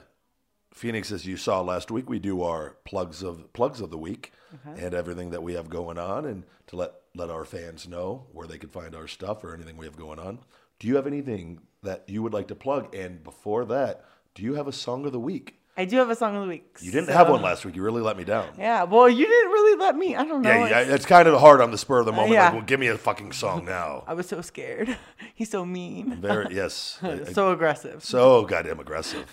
[0.76, 4.32] Phoenix, as you saw last week, we do our plugs of plugs of the week
[4.52, 4.74] uh-huh.
[4.78, 8.46] and everything that we have going on, and to let let our fans know where
[8.46, 10.38] they can find our stuff or anything we have going on.
[10.78, 12.94] Do you have anything that you would like to plug?
[12.94, 14.04] And before that,
[14.34, 15.60] do you have a song of the week?
[15.78, 16.64] I do have a song of the week.
[16.80, 17.76] You didn't so- have one last week.
[17.76, 18.48] You really let me down.
[18.58, 20.16] Yeah, well, you didn't really let me.
[20.16, 20.48] I don't know.
[20.50, 22.32] Yeah, yeah, it's- it's kind of hard on the spur of the moment.
[22.32, 22.44] yeah.
[22.46, 24.04] Like, well, give me a fucking song now.
[24.06, 24.96] I was so scared.
[25.34, 26.16] He's so mean.
[26.20, 28.02] Very yes, I- I- so aggressive.
[28.02, 29.26] so goddamn aggressive.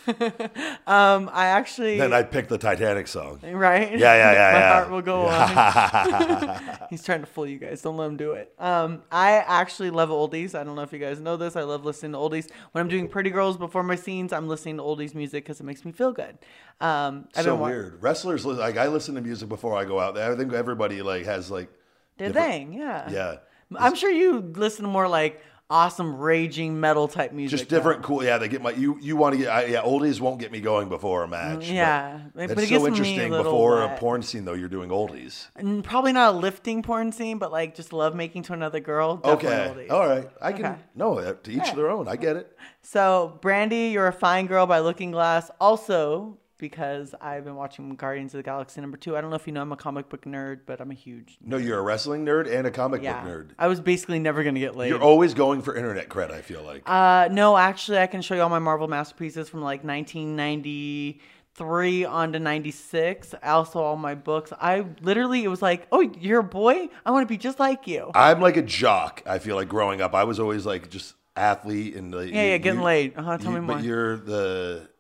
[0.86, 3.40] Um, I actually then I picked the Titanic song.
[3.44, 3.92] right.
[3.98, 4.74] Yeah, yeah, yeah, My yeah.
[4.74, 6.88] heart will go on.
[6.90, 7.82] He's trying to fool you guys.
[7.82, 8.54] Don't let him do it.
[8.60, 10.56] Um, I actually love oldies.
[10.56, 11.56] I don't know if you guys know this.
[11.56, 12.50] I love listening to oldies.
[12.72, 15.64] When I'm doing Pretty Girls before my scenes, I'm listening to oldies music because it
[15.64, 16.33] makes me feel good.
[16.82, 18.02] Um, I've so wa- weird.
[18.02, 20.32] Wrestlers like I listen to music before I go out there.
[20.32, 21.70] I think everybody like has like
[22.18, 23.10] Their thing, yeah.
[23.10, 23.36] Yeah.
[23.76, 25.42] I'm sure you listen to more like
[25.74, 27.58] awesome raging metal type music.
[27.58, 27.78] Just though.
[27.78, 28.24] different, cool.
[28.24, 28.98] Yeah, they get my you.
[29.02, 29.82] You want to get I, yeah.
[29.82, 31.70] Oldies won't get me going before a match.
[31.70, 33.32] yeah, but that's it gets so interesting.
[33.32, 35.48] Before a porn scene, though, you're doing oldies.
[35.56, 39.18] And probably not a lifting porn scene, but like just love making to another girl.
[39.18, 39.92] Definitely Okay, oldies.
[39.92, 40.30] all right.
[40.42, 40.76] I can Okay.
[40.96, 42.08] no uh, to each their own.
[42.08, 42.56] I get it.
[42.84, 45.50] So, Brandy, you're a fine girl by Looking Glass.
[45.60, 49.18] Also, because I've been watching Guardians of the Galaxy number two.
[49.18, 51.38] I don't know if you know I'm a comic book nerd, but I'm a huge
[51.44, 53.22] No, you're a wrestling nerd and a comic yeah.
[53.22, 53.50] book nerd.
[53.60, 54.88] I was basically never gonna get laid.
[54.88, 56.32] You're always going for internet cred.
[56.32, 56.90] I feel like.
[56.90, 62.32] Uh, no, actually, I can show you all my Marvel masterpieces from like 1993 on
[62.32, 63.36] to 96.
[63.44, 64.54] Also, all my books.
[64.58, 66.88] I literally, it was like, oh, you're a boy?
[67.06, 68.10] I want to be just like you.
[68.16, 69.22] I'm like a jock.
[69.26, 72.58] I feel like growing up, I was always like just athlete and the, Yeah, yeah,
[72.58, 73.18] getting laid.
[73.18, 73.76] Uh-huh, tell me more.
[73.76, 74.93] But you're the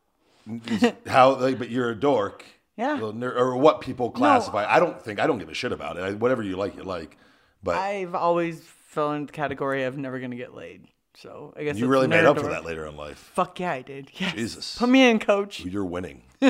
[1.07, 2.43] how like, but you're a dork.
[2.77, 3.11] Yeah.
[3.13, 4.65] Ner- Or what people classify.
[4.67, 6.01] I don't think I don't give a shit about it.
[6.03, 7.17] I, whatever you like, you like.
[7.61, 10.87] But I've always fell into the category of never gonna get laid.
[11.15, 13.17] So I guess you really made up for that later in life.
[13.35, 14.09] Fuck yeah, I did.
[14.15, 14.33] Yes.
[14.33, 14.77] Jesus.
[14.77, 15.59] Put me in, coach.
[15.63, 16.23] You're winning.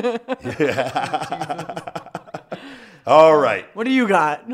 [3.06, 3.66] All right.
[3.76, 4.48] What do you got?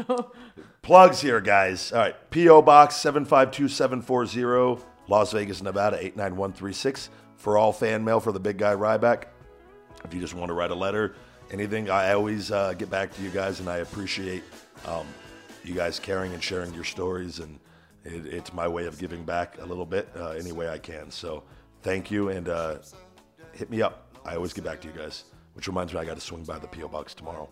[0.83, 1.93] Plugs here, guys.
[1.93, 2.31] All right.
[2.31, 2.63] P.O.
[2.63, 7.11] Box 752740, Las Vegas, Nevada 89136.
[7.41, 9.25] For all fan mail for the big guy Ryback.
[10.05, 11.15] If you just want to write a letter,
[11.51, 14.45] anything, I always uh, get back to you guys, and I appreciate
[14.87, 15.07] um,
[15.65, 17.39] you guys caring and sharing your stories.
[17.39, 17.59] And
[18.05, 21.11] it, it's my way of giving back a little bit uh, any way I can.
[21.11, 21.43] So
[21.81, 22.77] thank you, and uh,
[23.53, 24.15] hit me up.
[24.23, 25.25] I always get back to you guys,
[25.55, 26.89] which reminds me I got to swing by the P.O.
[26.89, 27.49] Box tomorrow.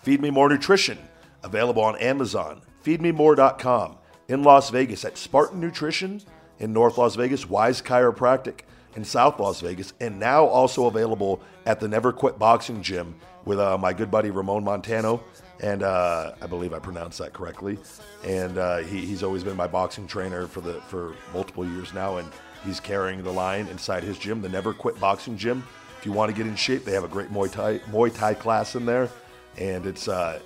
[0.00, 0.98] Feed Me More Nutrition,
[1.44, 6.20] available on Amazon, feedmemore.com, in Las Vegas at Spartan Nutrition,
[6.58, 8.60] in North Las Vegas, Wise Chiropractic,
[8.96, 13.58] in South Las Vegas, and now also available at the Never Quit Boxing Gym with
[13.58, 15.22] uh, my good buddy Ramon Montano.
[15.60, 17.78] And uh, I believe I pronounced that correctly.
[18.24, 22.16] And uh, he, he's always been my boxing trainer for the for multiple years now,
[22.18, 22.28] and
[22.64, 25.64] he's carrying the line inside his gym, the Never Quit Boxing Gym.
[25.98, 28.34] If you want to get in shape, they have a great Muay Thai Muay Thai
[28.34, 29.08] class in there,
[29.56, 30.40] and it's uh,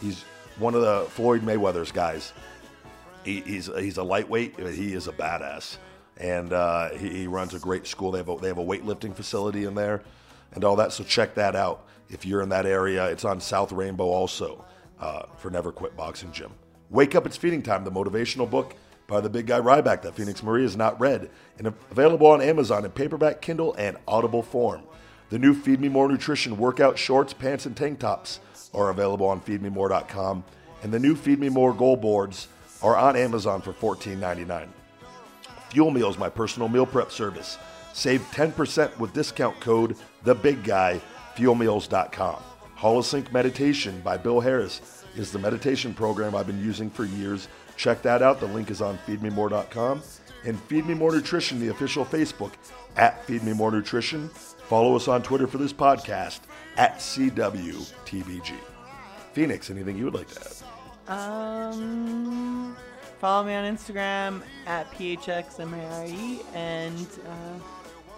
[0.00, 0.24] he's
[0.58, 2.32] one of the Floyd Mayweather's guys.
[3.24, 4.58] He, he's he's a lightweight.
[4.58, 5.78] He is a badass,
[6.16, 8.10] and uh, he, he runs a great school.
[8.10, 10.02] They have a, they have a weightlifting facility in there,
[10.52, 10.92] and all that.
[10.92, 13.06] So check that out if you're in that area.
[13.06, 14.64] It's on South Rainbow also
[15.00, 16.52] uh, for Never Quit Boxing Gym.
[16.90, 17.26] Wake up!
[17.26, 17.84] It's feeding time.
[17.84, 21.66] The motivational book by the big guy Ryback that Phoenix Marie has not read, and
[21.90, 24.82] available on Amazon in paperback, Kindle, and Audible form.
[25.30, 28.40] The new Feed Me More Nutrition workout shorts, pants, and tank tops
[28.72, 30.44] are available on feedmemore.com,
[30.82, 32.48] and the new Feed Me More goal boards
[32.84, 34.68] are on Amazon for $14.99.
[35.70, 37.58] Fuel Meals, my personal meal prep service.
[37.94, 41.00] Save 10% with discount code The Big Guy.
[41.34, 42.36] FuelMeals.com.
[42.78, 47.48] Holosync Meditation by Bill Harris is the meditation program I've been using for years.
[47.76, 48.38] Check that out.
[48.38, 50.02] The link is on FeedMeMore.com.
[50.44, 52.52] And Feed Me More Nutrition, the official Facebook
[52.96, 54.28] at Feed Me More Nutrition.
[54.28, 56.40] Follow us on Twitter for this podcast
[56.76, 58.54] at CWTBG.
[59.32, 60.63] Phoenix, anything you would like to add?
[61.06, 62.76] Um,
[63.18, 67.58] follow me on Instagram at phxmarie, and uh,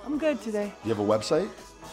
[0.05, 0.73] I'm good today.
[0.85, 1.49] You have a website?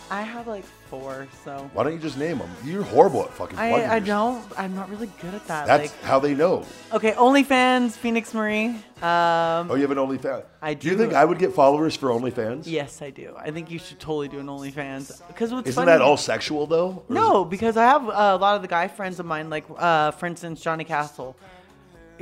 [0.09, 2.49] I have like four, so Why don't you just name them?
[2.63, 4.43] You're horrible at fucking I I don't.
[4.57, 5.65] I'm not really good at that.
[5.65, 6.65] That's like, how they know.
[6.91, 8.67] okay, OnlyFans, Phoenix Marie.
[8.67, 10.43] Um, Oh, you have an OnlyFans?
[10.61, 12.63] I Do Do you think I would get followers for OnlyFans?
[12.65, 13.35] yes, I do.
[13.37, 16.67] I think you should totally do an OnlyFans because what's Isn't funny, that all sexual
[16.67, 17.03] though?
[17.09, 20.11] No, because I have uh, a lot of the guy friends of mine, like uh,
[20.11, 21.35] for instance Johnny Castle,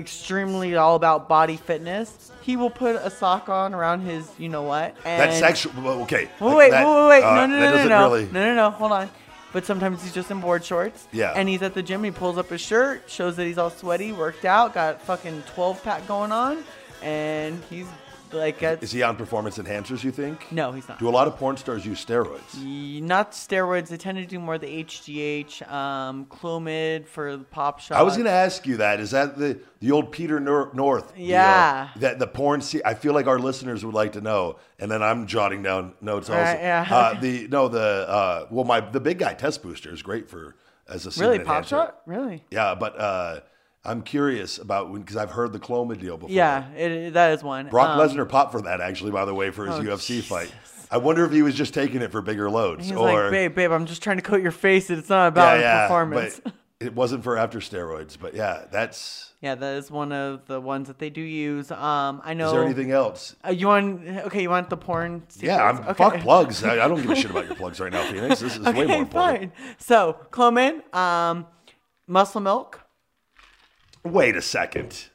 [0.02, 2.32] extremely all about body fitness.
[2.42, 4.96] He will put a sock on around his, you know what?
[5.06, 5.88] And That's sexual.
[6.04, 6.30] Okay.
[6.40, 8.46] Wait, wait, That- wait, wait, uh, no, no, that no, no, doesn't no, really- no,
[8.46, 8.70] no, no.
[8.72, 9.10] Hold on.
[9.54, 11.08] But sometimes he's just in board shorts.
[11.12, 11.34] Yeah.
[11.36, 12.04] And he's at the gym.
[12.04, 15.84] He pulls up his shirt, shows that he's all sweaty, worked out, got fucking 12
[15.84, 16.64] pack going on,
[17.02, 17.88] and he's
[18.34, 20.04] like, Is he on performance enhancers?
[20.04, 20.52] You think?
[20.52, 21.00] no, he's not.
[21.00, 22.62] Do a lot of porn stars use steroids?
[23.02, 23.88] Not steroids.
[23.90, 27.98] They tend to do more the HGH, um, Clomid for the pop shot.
[27.98, 29.00] I was going to ask you that.
[29.00, 31.16] Is that the the old Peter Nor- North?
[31.16, 31.26] deal?
[31.28, 31.90] Yeah.
[31.98, 32.62] That the porn.
[32.62, 35.94] See, I feel like our listeners would like to know, and then I'm jotting down
[36.02, 36.42] notes also.
[36.42, 36.88] right, yeah.
[36.90, 40.56] Uh, the no the uh, well my the big guy test booster is great for
[40.88, 41.70] as a semen Really, pop enhancer.
[41.76, 42.02] shot?
[42.06, 42.44] Really?
[42.52, 43.40] Yeah, but uh,
[43.84, 46.34] I'm curious about because I've heard the Clomid deal before.
[46.34, 47.68] Yeah, it, that is one.
[47.70, 50.52] Brock Um, Lesnar popped for that actually, by the way, for his Oh, UFC fight.
[50.92, 53.56] I wonder if he was just taking it for bigger loads, He's or like, babe,
[53.56, 54.90] babe, I'm just trying to coat your face.
[54.90, 56.42] It's not about performance.
[56.44, 58.18] but it wasn't for after steroids.
[58.20, 59.32] But yeah, that's.
[59.42, 61.72] yeah, that is one of the ones that they do use.
[61.72, 62.48] Um, I know.
[62.48, 63.36] Is there anything else?
[63.48, 64.06] Uh, you want?
[64.26, 65.24] Okay, you want the porn?
[65.40, 65.98] Yeah, I'm secrets?
[65.98, 66.64] fuck plugs.
[66.64, 68.42] I, I don't give a shit about your plugs right now, Phoenix.
[68.42, 69.56] This is way more Okay, important.
[69.56, 69.76] fine.
[69.80, 71.48] So, Clomid, um,
[72.06, 72.82] muscle milk.
[74.04, 75.10] Wait a second.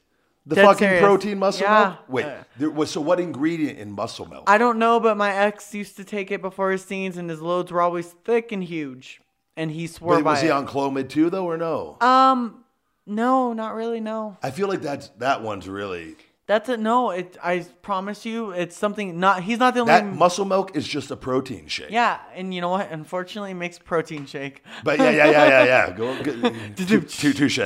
[0.48, 1.00] The Dead fucking serious.
[1.02, 1.84] protein muscle Yeah.
[1.88, 1.98] milk.
[2.08, 4.44] Wait, Uh, there was so what ingredient in muscle milk?
[4.48, 7.40] I don't know, but my ex used to take it before his scenes, and his
[7.40, 9.20] loads were always thick and huge,
[9.56, 10.52] and he swore Wait, by was he it.
[10.52, 11.96] on Clomid too, though, or no?
[12.00, 12.62] Um,
[13.06, 13.98] no, not really.
[14.00, 16.14] No, I feel like that's that one's really
[16.46, 16.78] that's it.
[16.80, 17.36] No, it.
[17.42, 19.18] I promise you, it's something.
[19.18, 19.92] Not he's not the only.
[19.92, 21.90] that muscle milk is just a protein shake.
[21.90, 22.90] yeah, and you know what?
[22.92, 24.62] Unfortunately, it makes protein shake.
[24.84, 25.90] But yeah, yeah, yeah, yeah, yeah.
[25.96, 27.58] Go, go tou- tou- touche.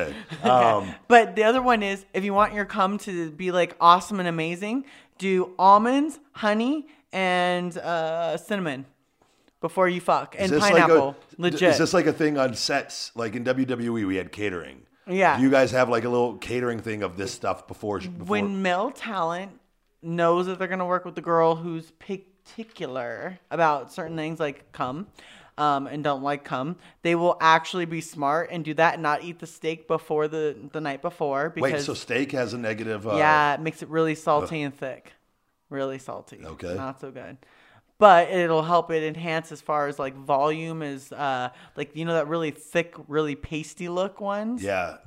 [0.43, 4.19] Um, But the other one is if you want your cum to be like awesome
[4.19, 4.85] and amazing,
[5.19, 8.87] do almonds, honey, and uh, cinnamon
[9.61, 11.07] before you fuck, and pineapple.
[11.09, 11.63] Like a, Legit.
[11.73, 13.13] Is this like a thing on sets?
[13.15, 14.87] Like in WWE, we had catering.
[15.07, 15.37] Yeah.
[15.37, 17.99] Do you guys have like a little catering thing of this stuff before?
[17.99, 19.53] before when male talent
[20.03, 24.73] knows that they're going to work with the girl who's particular about certain things like
[24.73, 25.07] cum
[25.59, 29.23] um, and don't like cum, they will actually be smart and do that and not
[29.23, 33.07] eat the steak before the, the night before because Wait, so steak has a negative.
[33.07, 35.13] Uh, yeah, it makes it really salty and thick.
[35.69, 36.41] Really salty.
[36.45, 36.75] Okay.
[36.75, 37.37] Not so good.
[38.01, 42.15] But it'll help it enhance as far as like volume is uh like you know
[42.15, 44.63] that really thick, really pasty look ones.
[44.63, 44.97] Yeah.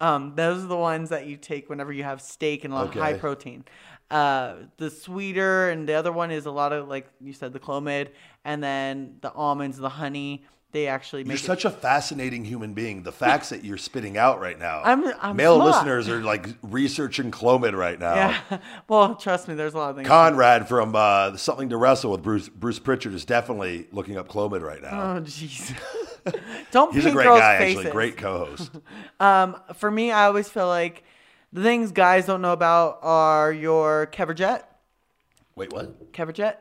[0.00, 2.86] Um, those are the ones that you take whenever you have steak and a lot
[2.88, 3.64] of high protein.
[4.10, 7.58] Uh, the sweeter and the other one is a lot of like you said the
[7.60, 8.08] clomid
[8.44, 10.44] and then the almonds, the honey.
[10.72, 11.28] They actually make.
[11.28, 11.46] You're it.
[11.46, 13.02] such a fascinating human being.
[13.02, 14.80] The facts that you're spitting out right now.
[14.80, 15.70] I'm- I'm male smart.
[15.70, 18.14] listeners are like researching Clomid right now.
[18.14, 18.58] yeah.
[18.88, 20.08] well, trust me, there's a lot of things.
[20.08, 24.60] Conrad from uh, Something to Wrestle with Bruce Bruce Prichard is definitely looking up Clomid
[24.60, 25.16] right now.
[25.16, 25.74] Oh jeez.
[26.72, 27.78] Don't He's a great guy, faces.
[27.78, 27.92] actually.
[27.92, 28.70] Great co-host.
[29.20, 31.04] Um, for me, I always feel like
[31.52, 34.64] the things guys don't know about are your Caverject.
[35.54, 36.12] Wait, what?
[36.12, 36.56] Caverject.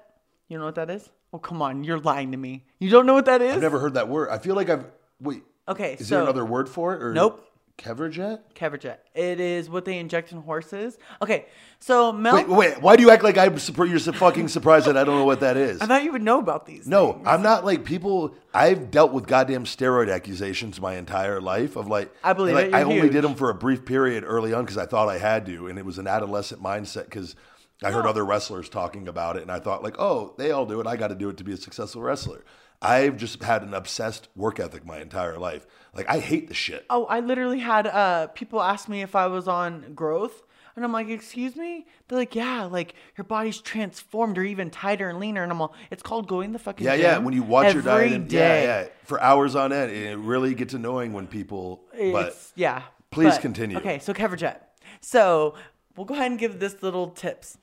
[0.48, 1.10] You know what that is?
[1.34, 2.64] Oh, come on, you're lying to me.
[2.80, 3.56] You don't know what that is?
[3.56, 4.30] I've never heard that word.
[4.30, 4.86] I feel like I've
[5.20, 5.44] wait.
[5.68, 7.02] Okay, Is so there another word for it?
[7.02, 7.42] Or Nope.
[7.78, 8.40] Caverject?
[8.56, 9.00] Caverject.
[9.14, 10.98] It is what they inject in horses.
[11.22, 11.46] Okay,
[11.80, 12.36] so Mel.
[12.36, 12.82] Wait, wait.
[12.82, 13.92] Why do you act like I'm surprised?
[13.92, 15.82] You're fucking surprised that I don't know what that is.
[15.82, 16.88] I thought you would know about these.
[16.88, 17.28] No, things.
[17.28, 18.34] I'm not like people.
[18.54, 21.76] I've dealt with goddamn steroid accusations my entire life.
[21.76, 23.12] Of like, I believe like, it, I you're only huge.
[23.12, 25.78] did them for a brief period early on because I thought I had to, and
[25.78, 27.36] it was an adolescent mindset because
[27.84, 30.80] I heard other wrestlers talking about it, and I thought like, oh, they all do
[30.80, 30.88] it.
[30.88, 32.44] I got to do it to be a successful wrestler.
[32.82, 35.66] I've just had an obsessed work ethic my entire life.
[35.94, 36.86] Like I hate the shit.
[36.90, 40.44] Oh, I literally had uh, people ask me if I was on growth.
[40.76, 41.86] And I'm like, excuse me?
[42.08, 45.42] They're like, yeah, like your body's transformed or even tighter and leaner.
[45.42, 47.18] And I'm all, it's called going the fucking Yeah, yeah.
[47.18, 48.64] When you watch your diet, and, day.
[48.66, 51.86] yeah, yeah, for hours on end, it really gets annoying when people.
[51.94, 52.82] But It's, yeah.
[53.10, 53.78] Please but- continue.
[53.78, 54.58] Okay, so Caverject.
[55.00, 55.56] So
[55.96, 57.58] we'll go ahead and give this little tips.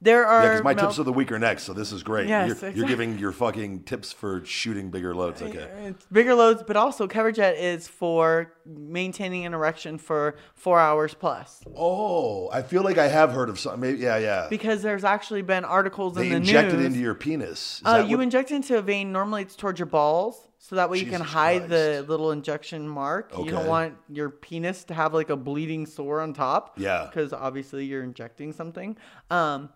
[0.00, 2.04] There are yeah, because my mel- tips of the week are next, so this is
[2.04, 2.28] great.
[2.28, 2.78] Yes, you're, exactly.
[2.78, 5.42] you're giving your fucking tips for shooting bigger loads.
[5.42, 5.68] Okay.
[5.88, 11.62] It's bigger loads, but also Caverject is for maintaining an erection for four hours plus.
[11.76, 13.80] Oh, I feel like I have heard of something.
[13.80, 14.46] Maybe, yeah, yeah.
[14.48, 16.82] Because there's actually been articles they in the inject news.
[16.82, 17.76] it into your penis.
[17.78, 19.10] Is Uh, that you what- inject into a vein.
[19.10, 22.88] Normally, it's towards your balls, so that way you can Jesus hide the little injection
[22.88, 23.32] mark.
[23.32, 23.42] Okay.
[23.44, 26.78] You don't want your penis to have like a bleeding sore on top.
[26.78, 27.06] Yeah.
[27.10, 28.96] because obviously you're injecting something.
[29.30, 29.70] Um,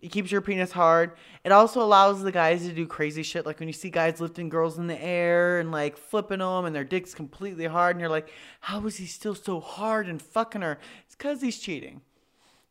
[0.00, 1.12] it keeps your penis hard.
[1.44, 4.48] It also allows the guys to do crazy shit, like when you see guys lifting
[4.48, 8.10] girls in the air and like flipping them, and their dick's completely hard, and you're
[8.10, 8.28] like,
[8.60, 10.78] how is he still so hard and fucking her?
[11.06, 12.00] It's because he's cheating.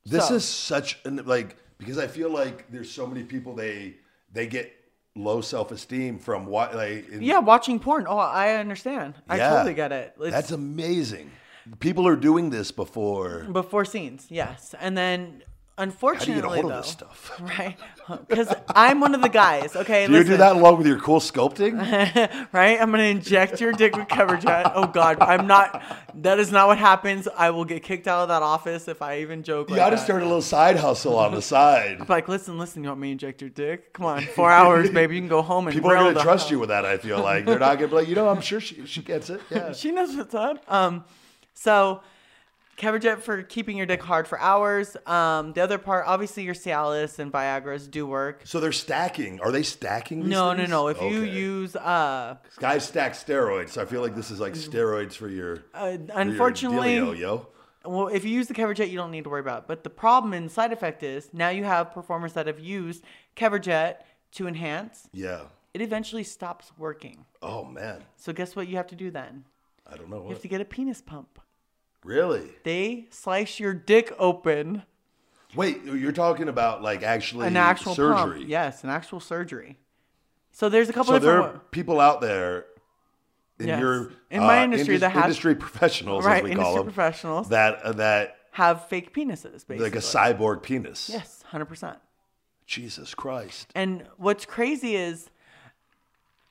[0.06, 3.96] This So- is such an like because I feel like there's so many people they
[4.32, 4.72] they get
[5.16, 8.06] low self esteem from what like in- Yeah, watching porn.
[8.08, 9.16] Oh, I understand.
[9.28, 10.14] I totally get it.
[10.18, 11.32] It's- That's amazing.
[11.80, 13.48] People are doing this before.
[13.52, 14.76] Before scenes, yes.
[14.80, 15.42] And then,
[15.78, 17.32] How do you unfortunately, get a though, this stuff?
[17.42, 17.78] right?
[18.28, 19.76] Because I'm one of the guys.
[19.76, 21.74] Okay, Do you listen, do that along with your cool sculpting?
[22.54, 22.80] right?
[22.80, 24.72] I'm gonna inject your dick with Caverject.
[24.76, 25.82] Oh God, I'm not.
[26.22, 27.28] That is not what happens.
[27.36, 29.70] I will get kicked out of that office if I even joke.
[29.70, 30.04] You like got to that.
[30.04, 31.98] start a little side hustle on the side.
[32.00, 32.84] I'm Like, listen, listen.
[32.84, 33.92] You want me to inject your dick?
[33.94, 35.16] Come on, four hours, baby.
[35.16, 36.86] You can go home and People are to trust hell- you with that.
[36.86, 39.02] I feel like they're not going to be like, you know, I'm sure she she
[39.02, 39.42] gets it.
[39.50, 39.74] Yeah.
[39.74, 40.64] She knows what's up.
[40.72, 41.04] Um,
[41.56, 42.02] so
[42.78, 44.98] Caverject for keeping your dick hard for hours.
[45.06, 48.42] Um, the other part, obviously, your Cialis and Viagra's do work.
[48.44, 49.40] So they're stacking.
[49.40, 50.22] Are they stacking?
[50.24, 50.70] These No, no, things?
[50.70, 50.88] no.
[50.90, 51.32] If you Okay.
[51.32, 55.64] use, uh, guys stack steroids, so I feel like this is like steroids for your.
[55.74, 57.48] uh for your unfortunately, dealio, yo.
[57.86, 59.64] well, if you use the Caverject, you don't need to worry about.
[59.64, 59.68] it.
[59.68, 63.04] But the problem and side effect is now you have performers that have used
[63.38, 63.98] Caverject
[64.34, 65.08] to enhance.
[65.14, 65.44] Yeah.
[65.74, 67.26] It eventually stops working.
[67.42, 69.46] Oh man, So guess what you have to do then?
[69.88, 70.32] I don't know You what.
[70.34, 71.40] have to get a penis pump.
[72.06, 72.52] Really?
[72.64, 74.84] They slice your dick open.
[75.56, 78.40] Wait, you're talking about like actually An actual surgery?
[78.40, 78.49] pump.
[78.49, 79.77] Yes, an actual surgery.
[80.52, 82.65] So there's a couple So there are people out there
[83.60, 83.80] in Yes.
[83.80, 86.84] your In my uh, industry indus- that has- industry professionals, Right, as we call industry
[86.84, 87.49] them, professionals.
[87.49, 89.80] that uh, that have fake penises, basically.
[89.80, 91.10] Like a cyborg penis.
[91.11, 91.98] Yes, hundred percent.
[92.68, 93.72] Jesus Christ.
[93.76, 95.30] And what's crazy is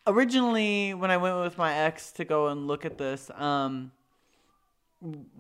[0.06, 3.92] originally when I went with my ex to go and look at this, um,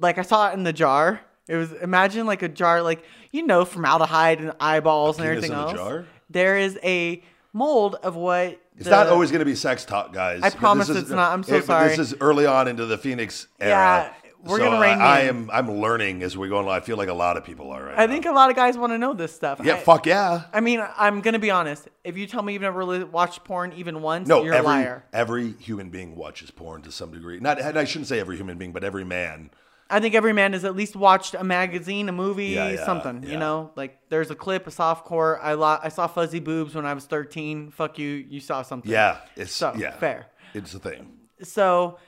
[0.00, 1.20] like I saw it in the jar.
[1.46, 5.72] It was imagine like a jar, like you know, formaldehyde and eyeballs and everything else.
[5.72, 6.06] jar?
[6.30, 7.22] There is a
[7.52, 8.60] mold of what.
[8.76, 10.42] It's the- not always going to be sex talk, guys.
[10.42, 11.32] I promise is- it's not.
[11.32, 11.88] I'm so it- sorry.
[11.90, 14.10] This is early on into the Phoenix era.
[14.44, 15.50] We're so gonna rein I, I am.
[15.52, 16.68] I'm learning as we go along.
[16.76, 17.84] I feel like a lot of people are.
[17.84, 18.12] Right I now.
[18.12, 19.60] think a lot of guys want to know this stuff.
[19.62, 19.74] Yeah.
[19.74, 20.42] I, fuck yeah.
[20.52, 21.88] I mean, I'm gonna be honest.
[22.04, 24.68] If you tell me you've never really watched porn even once, No, you're every a
[24.68, 25.04] liar.
[25.12, 27.40] every human being watches porn to some degree.
[27.40, 29.50] Not, and I shouldn't say every human being, but every man.
[29.90, 33.22] I think every man has at least watched a magazine, a movie, Yeah, yeah, something.
[33.22, 33.30] yeah.
[33.32, 35.38] You know, like there's a clip, a softcore.
[35.42, 37.70] I lo- I saw fuzzy boobs when I was 13.
[37.70, 38.90] Fuck you, you saw something.
[38.90, 40.26] Yeah, it's So, yeah, fair.
[40.54, 41.12] It's a thing.
[41.42, 41.98] So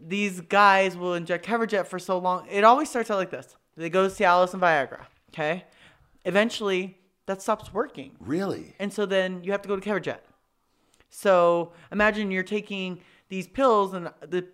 [0.00, 2.46] these guys will inject Caverject for so long.
[2.50, 3.56] It always starts out like this.
[3.76, 5.04] They go to Cialis and Viagra.
[5.30, 5.64] Okay.
[6.24, 8.12] Eventually, that stops working.
[8.20, 8.74] Really?
[8.78, 10.20] And so then you have to go to Caverject.
[11.08, 14.46] So imagine you're taking these pills, and the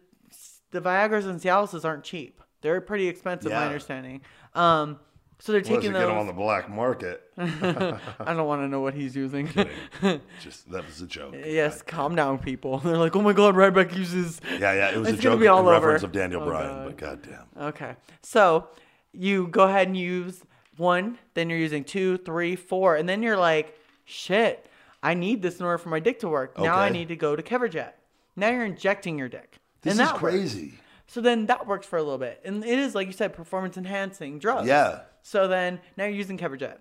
[0.70, 2.43] the Viagra's and Cialises aren't cheap.
[2.60, 4.23] They're pretty expensive, my understanding.
[4.55, 4.98] Um,
[5.39, 6.09] so they're Unless taking you get those.
[6.09, 7.23] them on the black market.
[7.39, 7.99] I
[8.35, 9.49] don't want to know what he's using.
[10.43, 11.35] Just that was a joke.
[11.45, 12.79] yes, calm down, people.
[12.85, 14.41] They're like, oh my god, Ryback uses.
[14.51, 14.91] Yeah, yeah.
[14.91, 16.07] It was It's a joke be all in reference over.
[16.07, 16.85] of Daniel Oh, Bryan, God.
[16.87, 17.47] but goddamn.
[17.69, 17.97] Okay.
[18.23, 18.69] So
[19.13, 20.43] you go ahead and use
[20.77, 24.67] one, then you're using two, three, four, and then you're like, shit,
[25.03, 26.59] I need this in order for my dick to work.
[26.59, 27.93] Now I need to go to Caverject.
[28.37, 29.59] Now you're injecting your dick.
[29.83, 30.21] This is that works.
[30.21, 30.75] crazy.
[31.07, 32.41] So then that works for a little bit.
[32.45, 34.67] And it is, like you said, performance enhancing drugs.
[34.67, 35.01] Yeah.
[35.27, 36.78] So then now you're using Caverject.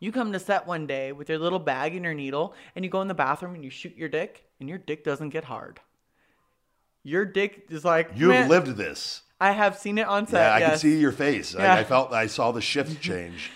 [0.00, 2.90] You come to set one day with your little bag and your needle, and you
[2.90, 5.78] go in the bathroom and you shoot your dick, and your dick doesn't get hard.
[7.04, 9.22] Your dick is like You've lived this.
[9.40, 10.40] I have seen it on set.
[10.40, 10.70] Yeah, I yes.
[10.70, 11.54] can see your face.
[11.54, 11.72] Yeah.
[11.72, 13.52] I, I felt I saw the shift change.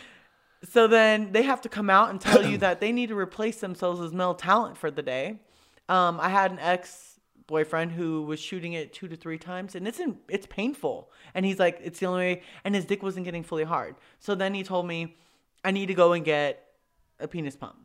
[0.62, 3.56] So then they have to come out and tell you that they need to replace
[3.56, 5.40] themselves as male talent for the day.
[5.88, 7.09] Um, I had an ex
[7.50, 11.10] boyfriend who was shooting it two to three times, and it's in, it's painful.
[11.34, 12.42] And he's like, it's the only way.
[12.64, 13.96] And his dick wasn't getting fully hard.
[14.20, 15.16] So then he told me,
[15.62, 16.64] I need to go and get
[17.18, 17.76] a penis pump.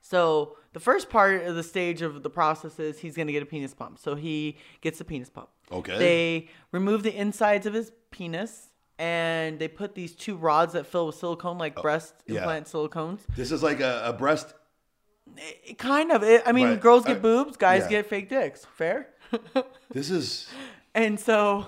[0.00, 3.42] So the first part of the stage of the process is he's going to get
[3.42, 3.98] a penis pump.
[3.98, 5.48] So he gets a penis pump.
[5.70, 5.98] Okay.
[5.98, 8.68] They remove the insides of his penis
[8.98, 12.38] and they put these two rods that fill with silicone, like oh, breast Oh, yeah.
[12.40, 13.20] implant silicones.
[13.36, 14.54] This is like a, a breast.
[15.36, 16.22] It kind of.
[16.22, 17.88] It, I mean, girls get Uh, boobs, guys yeah.
[17.88, 18.64] get fake dicks.
[18.76, 19.08] Fair.
[19.90, 20.48] This is
[20.94, 21.66] and so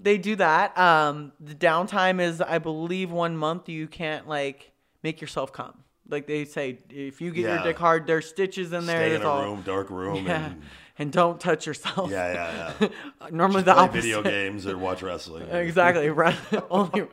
[0.00, 0.76] they do that.
[0.78, 3.68] Um, the downtime is, I believe, one month.
[3.68, 4.72] You can't like
[5.02, 5.74] make yourself come.
[6.08, 8.96] Like they say, if you get your dick hard, there's stitches in there.
[9.06, 10.46] stay in a all- room, dark room, Yeah.
[10.46, 10.62] and
[11.00, 12.10] And don't touch yourself.
[12.10, 12.88] yeah, yeah, yeah.
[13.30, 14.02] Normally the Play opposite.
[14.02, 15.48] video games or watch wrestling.
[15.50, 16.08] Exactly.
[16.70, 17.06] Only,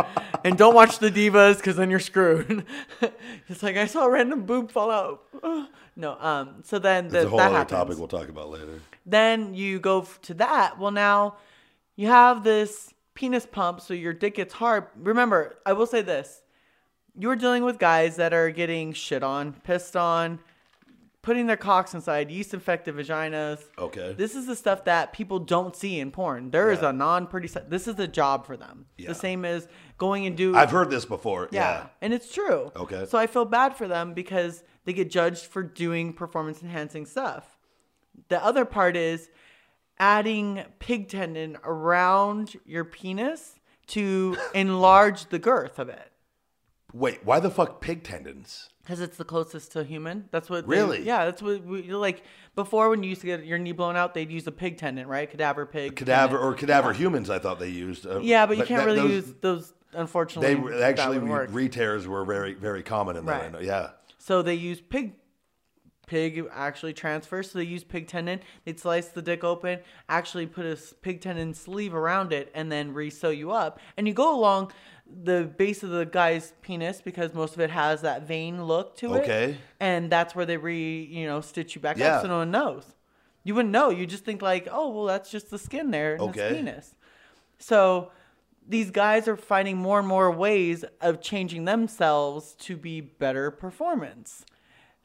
[0.43, 2.65] and don't watch the divas because then you're screwed.
[3.47, 5.23] it's like I saw a random boob fall out.
[5.95, 6.17] no.
[6.19, 6.63] Um.
[6.63, 7.77] So then the, It's a whole that other happens.
[7.77, 8.81] topic we'll talk about later.
[9.05, 10.77] Then you go to that.
[10.77, 11.37] Well, now
[11.95, 14.87] you have this penis pump, so your dick gets hard.
[14.97, 16.41] Remember, I will say this:
[17.17, 20.39] you're dealing with guys that are getting shit on, pissed on,
[21.27, 23.59] putting their cocks inside yeast-infected vaginas.
[23.77, 24.13] Okay.
[24.13, 26.51] This is the stuff that people don't see in porn.
[26.51, 26.91] There is Yeah.
[26.91, 27.49] a non-pretty.
[27.49, 28.85] se- This is a job for them.
[28.97, 29.09] Yeah.
[29.09, 29.67] The same as
[29.97, 30.55] going and do.
[30.55, 31.49] I've heard this before.
[31.51, 31.59] Yeah.
[31.71, 31.87] Yeah.
[32.01, 32.71] And it's true.
[32.77, 33.05] Okay.
[33.07, 37.57] So I feel bad for them because they get judged for doing performance enhancing stuff.
[38.29, 39.29] The other part is
[39.99, 46.09] adding pig tendon around your penis to enlarge the girth of it.
[46.93, 48.69] Wait, why the fuck pig tendons?
[48.87, 50.29] Because it's the closest to human.
[50.31, 50.65] That's what.
[50.65, 51.01] they- Really?
[51.03, 52.23] yeah, that's what we like.
[52.55, 55.07] Before, when you used to get your knee blown out, they'd use a pig tendon,
[55.07, 55.29] right?
[55.29, 55.97] Cadaver pig.
[55.97, 56.47] Cadaver tendon.
[56.47, 57.29] or cadaver humans?
[57.29, 58.07] I thought they used.
[58.07, 59.73] Uh, Yeah, but you can't that- really those- use those.
[59.91, 63.41] Unfortunately, They were- actually would re-tears were very very common in that.
[63.41, 63.51] Right.
[63.51, 63.59] know.
[63.59, 63.89] Yeah.
[64.19, 65.15] So they use pig.
[66.07, 68.39] Pig actually transfers, so they use pig tendon.
[68.65, 69.79] They'd slice the dick open,
[70.09, 73.79] actually put a pig tendon sleeve around it, and then re-sew you up.
[73.97, 74.71] And you go along
[75.05, 79.13] the base of the guy's penis because most of it has that vein look to
[79.15, 79.19] it.
[79.19, 79.57] Okay.
[79.79, 82.15] And that's where they re, you know, stitch you back Yeah.
[82.17, 82.93] up so no one knows.
[83.43, 83.89] You wouldn't know.
[83.89, 86.47] You just think like, oh, well, that's just the skin there in Okay.
[86.49, 86.95] his penis.
[87.59, 88.11] So
[88.67, 94.45] these guys are finding more and more ways of changing themselves to be better performance.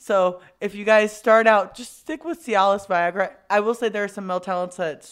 [0.02, 3.34] So if you guys start out, just stick with Cialis Viagra.
[3.48, 5.08] I will say there are some male talents that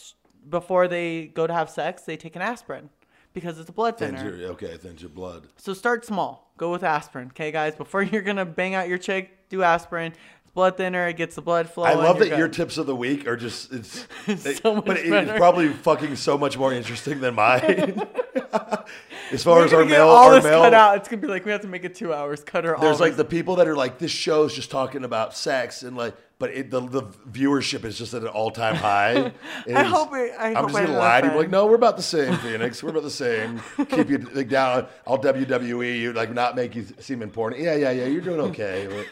[0.48, 2.90] before they go to have sex, they take an aspirin
[3.32, 4.34] because it's a blood Thins thinner.
[4.34, 5.46] your, okay, thins your blood.
[5.56, 6.52] So start small.
[6.56, 7.76] Go with aspirin, okay, guys.
[7.76, 10.12] Before you're gonna bang out your chick, do aspirin.
[10.50, 11.06] It's blood thinner.
[11.06, 11.84] It gets the blood flow.
[11.84, 14.04] I love that your tips of the week are just it's,
[14.60, 17.62] So much but it- it's probably fucking so much more interesting than mine.
[19.30, 20.96] as far We're as our mail, all our mail, cut out.
[20.96, 22.42] It's gonna be like we have to make it two hours.
[22.42, 22.74] Cut her.
[22.74, 23.18] all there's like this.
[23.18, 26.70] the people that are like this show's just talking about sex and like, but it,
[26.72, 29.30] the the viewership is just at an all time high.
[29.72, 32.02] I hope it- I am just gonna lie to you, like, no, we're about the
[32.02, 32.82] same, Phoenix.
[32.82, 33.60] We're about the same.
[33.90, 34.86] Keep you like down.
[35.06, 37.62] I'll WWE you, like not make you seem important.
[37.62, 38.06] Yeah, yeah, yeah.
[38.06, 39.04] You're doing okay.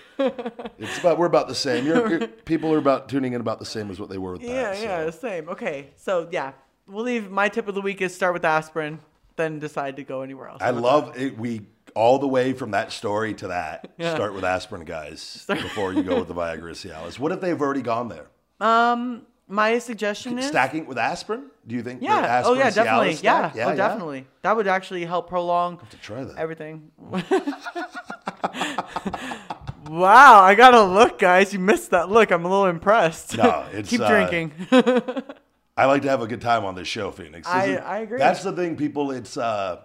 [0.79, 1.87] It's about we're about the same.
[1.87, 4.43] You're, you're- people are about tuning in about the same as what they were with
[4.43, 4.83] Yeah, that.
[4.83, 5.19] yeah, so.
[5.19, 5.49] same.
[5.51, 6.53] Okay, so yeah,
[6.89, 7.31] we'll leave.
[7.31, 8.99] My tip of the week is start with aspirin,
[9.37, 10.63] then decide to go anywhere else.
[10.63, 11.39] I love it.
[11.39, 11.63] We
[11.99, 13.91] all the way from that story to that.
[13.99, 14.15] Yeah.
[14.15, 17.19] Start with aspirin, guys, before you go with the Viagra Cialis.
[17.19, 18.27] What if they've already gone there?
[18.61, 21.51] Um, my suggestion is Stacking it with aspirin?
[21.67, 22.01] Do you think?
[22.01, 22.43] Yeah.
[22.45, 23.15] Oh yeah, definitely.
[23.21, 23.51] Yeah.
[23.51, 23.67] stack?
[23.67, 24.27] Oh, definitely.
[24.43, 26.37] That would actually help prolong to try that.
[26.37, 26.93] everything.
[29.89, 31.53] wow, I got a look, guys.
[31.53, 32.31] You missed that look.
[32.31, 33.37] I'm a little impressed.
[33.37, 34.53] No, it's, keep uh, drinking.
[35.77, 37.49] I like to have a good time on this show, Phoenix.
[37.49, 38.19] This I- is- I agree.
[38.19, 39.11] That's the thing, people.
[39.11, 39.81] It's uh,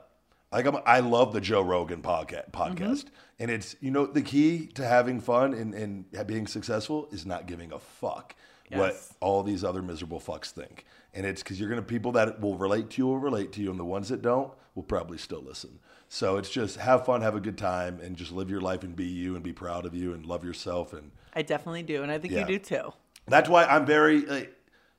[0.53, 2.75] like I'm, I love the Joe Rogan podcast, podcast,
[3.05, 3.09] Mm-hmm.
[3.39, 7.45] and it's you know the key to having fun and and being successful is not
[7.47, 8.35] giving a fuck
[8.71, 12.57] what all these other miserable fucks think, and it's because you're gonna people that will
[12.57, 15.41] relate to you will relate to you, and the ones that don't will probably still
[15.43, 15.77] listen.
[16.09, 18.95] So it's just have fun, have a good time, and just live your life and
[18.95, 22.11] be you and be proud of you and love yourself and I definitely do, and
[22.11, 22.41] I think Yeah.
[22.41, 22.93] you do too.
[23.27, 24.21] that's why I'm very.
[24.21, 24.55] Like,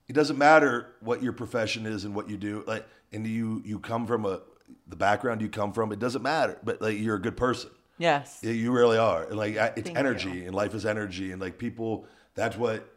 [0.09, 2.63] it doesn't matter what your profession is and what you do.
[2.67, 4.41] Like, and you you come from a
[4.87, 5.93] the background you come from.
[5.93, 6.59] It doesn't matter.
[6.63, 7.71] But like, you're a good person.
[7.99, 8.41] Yes.
[8.43, 9.25] Yeah, You really are.
[9.25, 10.47] And like, it's Thank energy, you.
[10.47, 12.07] and life is energy, and like people.
[12.35, 12.91] That's what.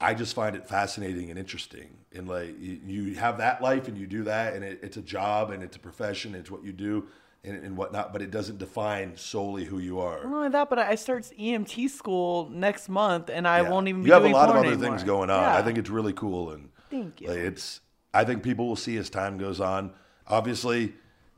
[0.00, 3.98] I just find it fascinating and interesting, and like you, you have that life and
[3.98, 6.72] you do that, and it, it's a job and it's a profession, it's what you
[6.72, 7.08] do,
[7.42, 8.12] and, and whatnot.
[8.12, 10.22] But it doesn't define solely who you are.
[10.22, 13.70] Not only that, but I start EMT school next month, and I Yeah.
[13.70, 14.90] won't even be You have a lot of other anymore.
[14.90, 15.42] things going on.
[15.42, 15.56] Yeah.
[15.56, 17.26] I think it's really cool, and Thank you.
[17.30, 17.80] like, it's.
[18.18, 19.92] I think people will see as time goes on.
[20.26, 20.92] Obviously,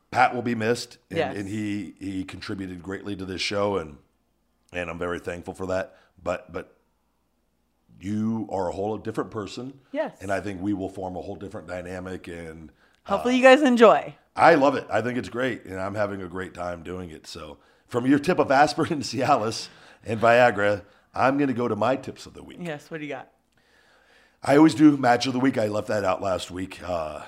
[0.09, 1.37] Pat will be missed, and, Yes.
[1.37, 3.97] and he he contributed greatly to this show, and
[4.73, 5.95] and I'm very thankful for that.
[6.23, 6.75] But but
[7.99, 9.79] you are a whole different person.
[9.91, 10.17] Yes.
[10.21, 12.71] and I think we will form a whole different dynamic, and
[13.03, 14.15] Hopefully, uh, you guys enjoy.
[14.35, 14.87] I love it.
[14.89, 17.27] I think it's great, and I'm having a great time doing it.
[17.27, 19.67] So, from your tip of aspirin, and Cialis,
[20.03, 20.81] and Viagra,
[21.13, 22.57] I'm going to go to my tips of the week.
[22.59, 22.89] Yes.
[22.89, 23.29] What do you got?
[24.43, 25.57] I always do match of the week.
[25.57, 27.21] I left that out last week uh,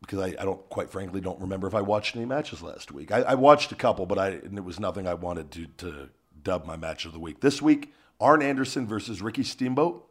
[0.00, 3.12] because I, I don't, quite frankly, don't remember if I watched any matches last week.
[3.12, 6.08] I, I watched a couple, but I it was nothing I wanted to to
[6.42, 7.40] dub my match of the week.
[7.40, 10.04] This week, Arn Anderson versus Ricky Steamboat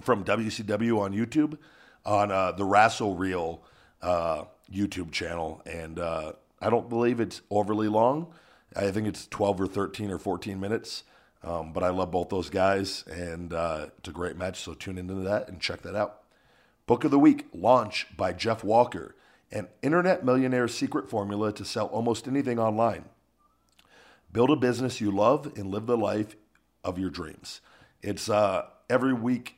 [0.00, 1.58] from WCW on YouTube
[2.04, 3.62] on uh, the Wrestle Reel
[4.02, 8.32] uh, YouTube channel, and uh, I don't believe it's overly long.
[8.76, 11.02] I think it's 12 or 13 or 14 minutes.
[11.46, 14.60] Um, but I love both those guys, and uh, it's a great match.
[14.60, 16.22] So tune into that and check that out.
[16.86, 19.14] Book of the Week Launch by Jeff Walker,
[19.52, 23.04] an internet millionaire's secret formula to sell almost anything online.
[24.32, 26.34] Build a business you love and live the life
[26.82, 27.60] of your dreams.
[28.02, 29.54] It's uh, every week.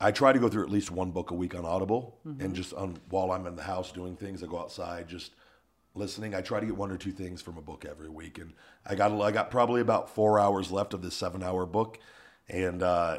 [0.00, 2.72] I try to go through at least one book a week on Audible, and just
[2.74, 5.32] on while I'm in the house doing things, I go outside just
[5.94, 6.34] listening.
[6.34, 8.52] I try to get one or two things from a book every week, and
[8.86, 11.98] I got I got probably about four hours left of this seven hour book,
[12.48, 13.18] and uh,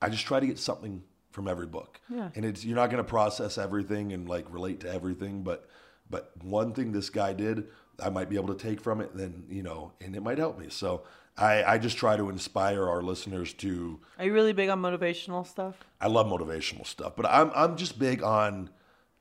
[0.00, 2.00] I just try to get something from every book.
[2.08, 2.30] Yeah.
[2.34, 5.68] And it's you're not going to process everything and like relate to everything, but
[6.10, 7.68] but one thing this guy did,
[8.02, 10.58] I might be able to take from it, then you know, and it might help
[10.58, 10.66] me.
[10.68, 11.04] So
[11.36, 14.00] I, I just try to inspire our listeners to.
[14.18, 15.76] Are you really big on motivational stuff?
[16.00, 18.70] I love motivational stuff, but I'm I'm just big on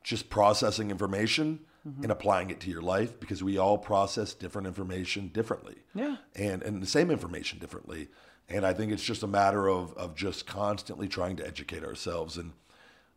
[0.03, 2.03] just processing information Mm-hmm.
[2.03, 5.77] and applying it to your life because we all process different information differently.
[5.95, 6.17] Yeah.
[6.35, 8.09] And and the same information differently.
[8.47, 12.37] And I think it's just a matter of of just constantly trying to educate ourselves
[12.37, 12.51] and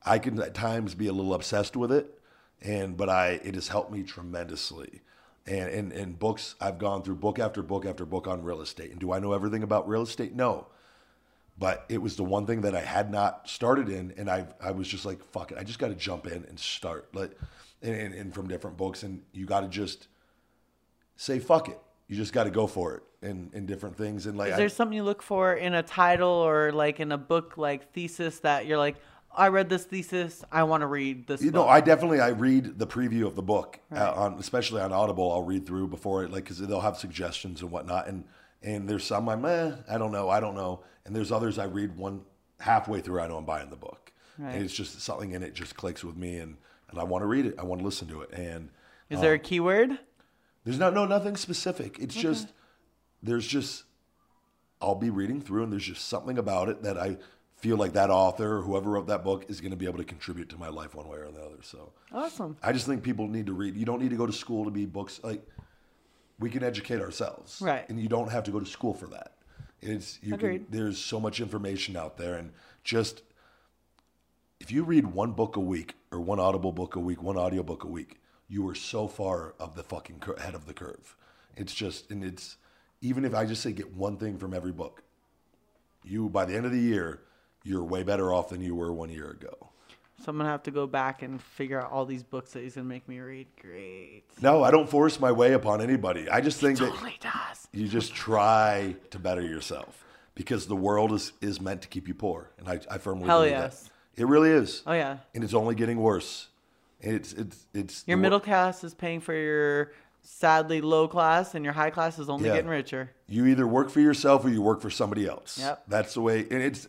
[0.03, 2.19] I can at times be a little obsessed with it
[2.63, 5.03] and but I it has helped me tremendously.
[5.47, 8.93] And in, in books I've gone through book after book after book on real estate.
[8.93, 10.35] And do I know everything about real estate?
[10.35, 10.69] No
[11.59, 14.73] but it was the one thing that I had not started in, and I I
[14.73, 17.39] was just like, fuck it, I just got to jump in and start, like,
[17.85, 20.09] and, and, and from different books, and you got to just
[21.17, 21.79] say fuck it,
[22.09, 24.59] you just got to go for it, and in different things, and like, Is I-
[24.59, 28.41] there something you look for in a title or like in a book like thesis
[28.41, 28.97] that you're like,
[29.37, 31.43] I read this thesis, I want to read this.
[31.43, 31.67] You book.
[31.67, 34.15] know, I definitely I read the preview of the book uh, Right.
[34.15, 35.31] on, especially on Audible.
[35.33, 38.07] I'll read through before it, like, because they'll have suggestions and whatnot.
[38.07, 38.25] And
[38.63, 40.85] and there's some I'm, eh, I don't know, I don't know.
[41.05, 42.23] And there's others I read one
[42.61, 43.21] halfway through.
[43.21, 44.55] I know I'm buying the book, Right.
[44.55, 46.57] and it's just something in it just clicks with me, and
[46.91, 47.55] and I want to read it.
[47.59, 48.31] I want to listen to it.
[48.33, 48.71] And
[49.11, 49.99] Is there a um, keyword?
[50.65, 51.99] there's not no nothing specific.
[51.99, 52.53] It's just
[53.23, 53.85] there's just
[54.81, 57.17] I'll be reading through, and there's just something about it that I
[57.57, 60.05] feel like that author or whoever wrote that book is going to be able to
[60.05, 61.63] contribute to my life one way or the other.
[61.63, 62.57] So Awesome.
[62.63, 63.77] I just think people need to read.
[63.77, 65.43] You don't need to go to school to be books like
[66.39, 67.89] we can educate ourselves, Right.
[67.89, 69.33] And you don't have to go to school for that.
[69.81, 70.67] It's you Agreed.
[70.71, 70.79] can.
[70.79, 72.53] There's so much information out there, and
[72.83, 73.23] just
[74.65, 77.63] if you read one book a week or one audible book a week, one audio
[77.63, 78.19] book a week,
[78.49, 81.15] you are so far of the fucking cur- ahead of the curve.
[81.55, 82.57] It's just, and it's
[83.03, 85.03] even if I just say get one thing from every book,
[86.03, 87.21] you by the end of the year,
[87.63, 89.55] you're way better off than you were one year ago.
[90.25, 92.77] So I'm gonna have to go back and figure out all these books that he's
[92.77, 93.49] gonna make me read.
[93.61, 94.23] Great.
[94.41, 96.31] No, I don't force my way upon anybody.
[96.31, 97.69] I just think that Totally does.
[97.73, 102.15] you just try to better yourself because the world is, is meant to keep you
[102.15, 103.83] poor, and I, I firmly Hell believe yes.
[103.83, 103.91] that.
[104.17, 104.83] It really is.
[104.87, 105.19] Oh yeah.
[105.35, 106.49] and it's only getting worse.
[107.01, 109.93] It's it's it's Your the wor- middle class is paying for your
[110.23, 112.55] sadly low class, and your high class is only Yeah.
[112.55, 113.11] getting richer.
[113.29, 115.59] You either work for yourself or you work for somebody else.
[115.59, 115.85] Yep.
[115.89, 116.41] That's the way.
[116.51, 116.87] And it's.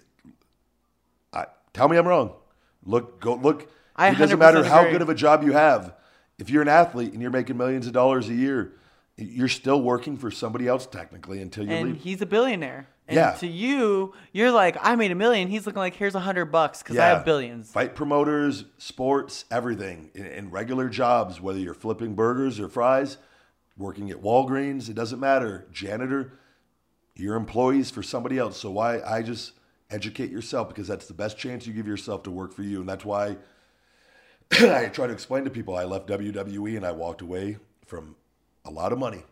[1.33, 2.33] I tell me I'm wrong.
[2.85, 3.69] Look, go look.
[3.95, 4.91] I it doesn't 100% matter how agree.
[4.93, 5.93] good of a job you have.
[6.37, 8.73] If you're an athlete and you're making millions of dollars a year,
[9.17, 12.01] you're still working for somebody else technically until you And leave.
[12.01, 12.87] he's a billionaire.
[13.07, 13.31] And Yeah.
[13.33, 15.47] to you, you're like, I made a million.
[15.47, 17.71] He's looking like, here's a hundred bucks because I have billions.
[17.71, 23.17] Fight promoters, sports, everything, in, in regular jobs, whether you're flipping burgers or fries,
[23.77, 25.67] working at Walgreens, it doesn't matter.
[25.71, 26.33] Janitor,
[27.15, 28.57] you're employees for somebody else.
[28.57, 29.53] So why I just
[29.91, 32.89] educate yourself because that's the best chance you give yourself to work for you, and
[32.89, 33.37] that's why
[34.51, 38.15] I try to explain to people I left WWE and I walked away from
[38.63, 39.23] a lot of money.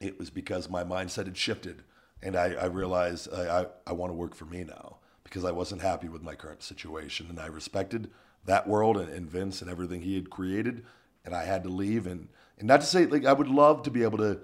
[0.00, 1.82] It was because my mindset had shifted,
[2.24, 5.52] and I, I realized I, I, I want to work for me now because I
[5.52, 8.10] wasn't happy with my current situation, and I respected
[8.46, 10.84] that world and, and Vince and everything he had created,
[11.24, 12.06] and I had to leave.
[12.06, 12.28] and
[12.58, 14.40] And not to say like I would love to be able to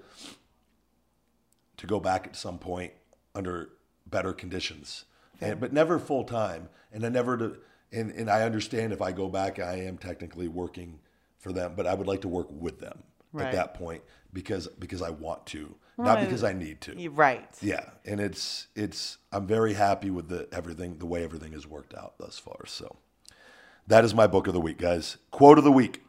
[1.77, 2.93] to go back at some point
[3.33, 3.69] under
[4.05, 5.05] better conditions,
[5.39, 6.69] and, but never full time.
[6.91, 7.57] And I never to,
[7.91, 10.99] and, and I understand if I go back, I am technically working
[11.37, 13.03] for them, but I would like to work with them
[13.33, 13.45] Right.
[13.47, 14.03] at that point
[14.33, 17.09] because because I want to, not because I need to.
[17.09, 17.47] Right.
[17.61, 21.93] Yeah, and it's it's I'm very happy with the everything the way everything has worked
[21.93, 22.65] out thus far.
[22.65, 22.97] So
[23.87, 25.17] that is my book of the week, guys.
[25.31, 26.03] Quote of the week.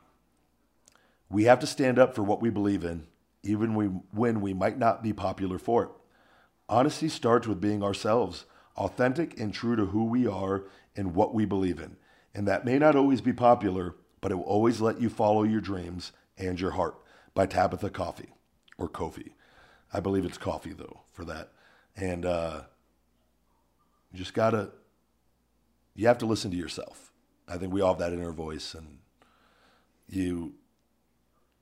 [1.28, 3.06] We have to stand up for what we believe in,
[3.42, 5.88] even we, when we might not be popular for it.
[6.68, 8.44] Honesty starts with being ourselves,
[8.76, 10.64] authentic and true to who we are
[10.94, 11.96] and what we believe in.
[12.34, 15.60] And that may not always be popular, but it will always let you follow your
[15.60, 16.96] dreams and your heart
[17.34, 18.34] by Tabitha Coffee
[18.78, 19.30] or Kofi.
[19.92, 21.52] I believe it's coffee though for that.
[21.96, 22.62] And uh,
[24.12, 24.70] you just gotta,
[25.94, 27.10] you have to listen to yourself.
[27.48, 28.98] I think we all have that inner voice, and
[30.08, 30.54] you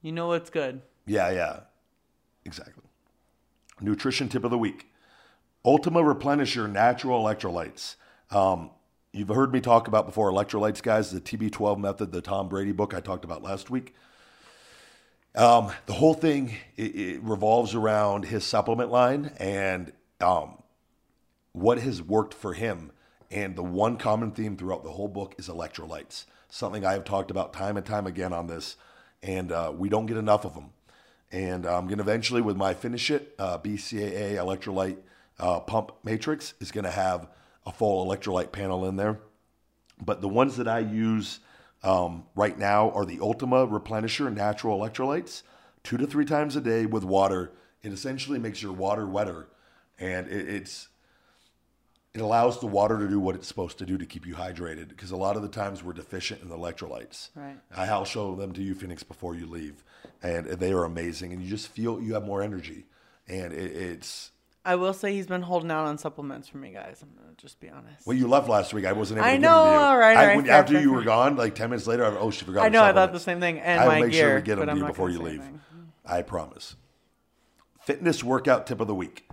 [0.02, 0.82] You know what's good.
[1.06, 1.60] yeah, yeah,
[2.44, 2.84] exactly.
[3.80, 4.86] Nutrition tip of the week:
[5.64, 7.96] Ultima Replenisher Natural Electrolytes.
[8.30, 8.70] Um,
[9.12, 11.10] you've heard me talk about before electrolytes, guys.
[11.10, 13.94] The TB12 method, the Tom Brady book I talked about last week.
[15.34, 20.60] Um, the whole thing it, it revolves around his supplement line and um,
[21.52, 22.92] what has worked for him.
[23.30, 27.30] And the one common theme throughout the whole book is electrolytes, something I have talked
[27.30, 28.76] about time and time again on this,
[29.22, 30.70] and uh, we don't get enough of them.
[31.30, 34.96] And I'm going to eventually, with my Finish It uh, BCAA electrolyte
[35.38, 37.28] uh, pump matrix, is going to have
[37.64, 39.20] a full electrolyte panel in there.
[40.04, 41.38] But the ones that I use
[41.82, 45.42] um, right now are the Ultima Replenisher Natural Electrolytes,
[45.82, 47.52] two to three times a day with water.
[47.82, 49.48] It essentially makes your water wetter,
[49.98, 50.88] and it, it's
[52.12, 54.88] it allows the water to do what it's supposed to do to keep you hydrated.
[54.88, 57.28] Because a lot of the times we're deficient in the electrolytes.
[57.34, 57.56] Right.
[57.74, 59.84] I'll show them to you, Phoenix, before you leave,
[60.22, 61.32] and they are amazing.
[61.32, 62.86] And you just feel you have more energy,
[63.28, 64.32] and it, it's.
[64.64, 67.02] I will say he's been holding out on supplements for me, guys.
[67.02, 68.06] I'm gonna just be honest.
[68.06, 68.84] Well, you left last week.
[68.84, 69.84] I wasn't able I to know, give them to you.
[69.86, 70.98] all right, I- all right, when- after fair, you fair.
[70.98, 72.64] were gone, like ten minutes later, I, oh, she forgot.
[72.64, 74.56] I know, I thought the same thing, and I will make sure gear, we get
[74.58, 75.40] them to you before you leave.
[75.40, 75.60] anything.
[76.04, 76.76] I promise.
[77.80, 79.28] Fitness workout tip of the week.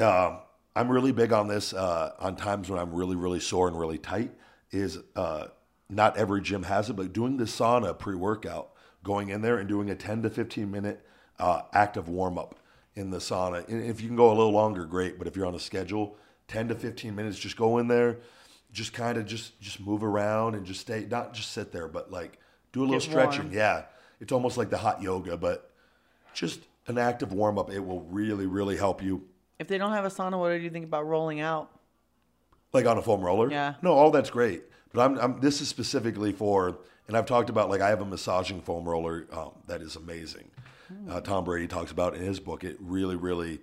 [0.00, 0.38] Um,
[0.74, 1.72] I'm really big on this.
[1.72, 4.32] Uh, on times when I'm really, really sore and really tight,
[4.72, 5.46] is uh,
[5.88, 8.70] not every gym has it, but doing the sauna pre-workout,
[9.04, 11.04] going in there and doing a 10 to 15 minute
[11.38, 12.56] uh, active warm up
[12.98, 13.66] in the sauna.
[13.68, 15.18] And if you can go a little longer, great.
[15.18, 16.16] But if you're on a schedule,
[16.48, 18.18] 10 to 15 minutes, just go in there,
[18.72, 22.10] just kind of just just move around and just stay, not just sit there, but
[22.10, 22.38] like
[22.72, 23.44] do a little Get stretching.
[23.44, 23.54] warm.
[23.54, 23.84] Yeah,
[24.20, 25.70] it's almost like the hot yoga, but
[26.34, 27.70] just an active warm up.
[27.70, 29.24] It will really, really help you.
[29.58, 31.70] If they don't have a sauna, what do you think about rolling out?
[32.72, 33.50] Like on a foam roller?
[33.50, 33.74] Yeah.
[33.80, 34.64] No, all that's great.
[34.92, 38.04] But I'm, I'm this is specifically for, and I've talked about like I have a
[38.04, 40.50] massaging foam roller um, that is amazing.
[41.08, 42.64] Uh, Tom Brady talks about in his book.
[42.64, 43.60] It really, really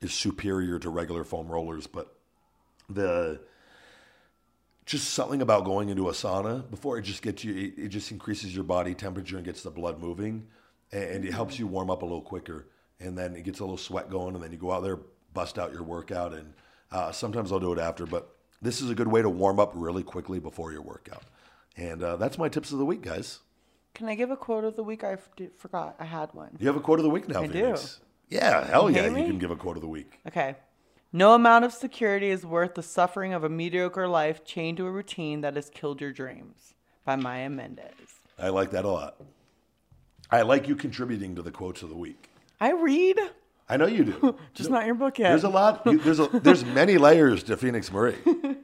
[0.00, 1.86] is superior to regular foam rollers.
[1.86, 2.14] But
[2.88, 3.40] the
[4.86, 7.54] just something about going into a sauna before it just gets you.
[7.54, 10.46] It, it just increases your body temperature and gets the blood moving,
[10.92, 12.66] and, and it helps you warm up a little quicker.
[13.00, 14.98] And then it gets a little sweat going, and then you go out there,
[15.32, 16.52] bust out your workout, and
[16.90, 18.06] uh, sometimes I'll do it after.
[18.06, 21.22] But this is a good way to warm up really quickly before your workout.
[21.76, 23.40] And uh, that's my tips of the week, guys.
[23.98, 25.02] Can I give a quote of the week?
[25.02, 26.56] I f- did- forgot I had one.
[26.60, 27.74] You have a quote of the week now, I do.
[28.28, 30.20] Yeah, hell yeah, you can give a quote of the week.
[30.24, 30.54] Okay.
[31.12, 34.90] No amount of security is worth the suffering of a mediocre life chained to a
[34.92, 36.74] routine that has killed your dreams.
[37.04, 38.20] By Maya Mendez.
[38.38, 39.16] I like that a lot.
[40.30, 42.30] I like you contributing to the quotes of the week.
[42.60, 43.18] I read,
[43.68, 44.36] I know you do.
[44.54, 45.30] just not your book yet.
[45.30, 45.82] There's a lot.
[45.86, 48.14] You, there's a, there's many layers to Phoenix Marie.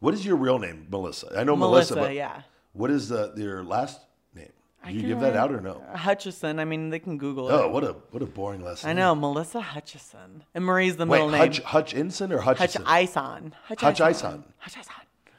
[0.00, 1.28] What is your real name, Melissa?
[1.34, 2.42] I know Melissa, Melissa, but yeah.
[2.74, 4.00] What is the your last
[4.34, 4.50] name?
[4.86, 5.82] Do you give that out or no?
[5.94, 6.58] Hutchison.
[6.58, 7.52] I mean, they can Google it.
[7.52, 8.90] Oh, what a what a boring last name.
[8.90, 9.00] I name.
[9.00, 11.40] know Melissa Hutchison, and Marie's the Wait, middle name.
[11.40, 12.82] Hutch, Hutchinson or Hutch Hutchison?
[12.86, 13.54] Ison.
[13.64, 14.44] Hutch Ison.
[14.58, 14.92] Hutch Ison.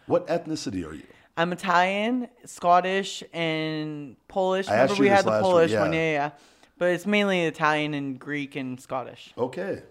[0.08, 1.04] What ethnicity are you?
[1.38, 4.70] I'm Italian, Scottish, and Polish.
[4.70, 5.82] I asked Remember you we this had the last week, Polish yeah.
[5.82, 6.30] one, yeah, yeah.
[6.78, 9.34] But it's mainly Italian and Greek and Scottish.
[9.38, 9.84] Okay,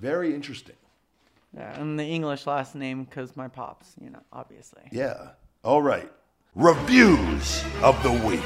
[0.00, 0.76] very interesting.
[1.56, 4.82] Yeah, and the English last name because my pops, you know, obviously.
[4.92, 5.30] Yeah.
[5.64, 6.10] All right.
[6.58, 8.40] Reviews of the week.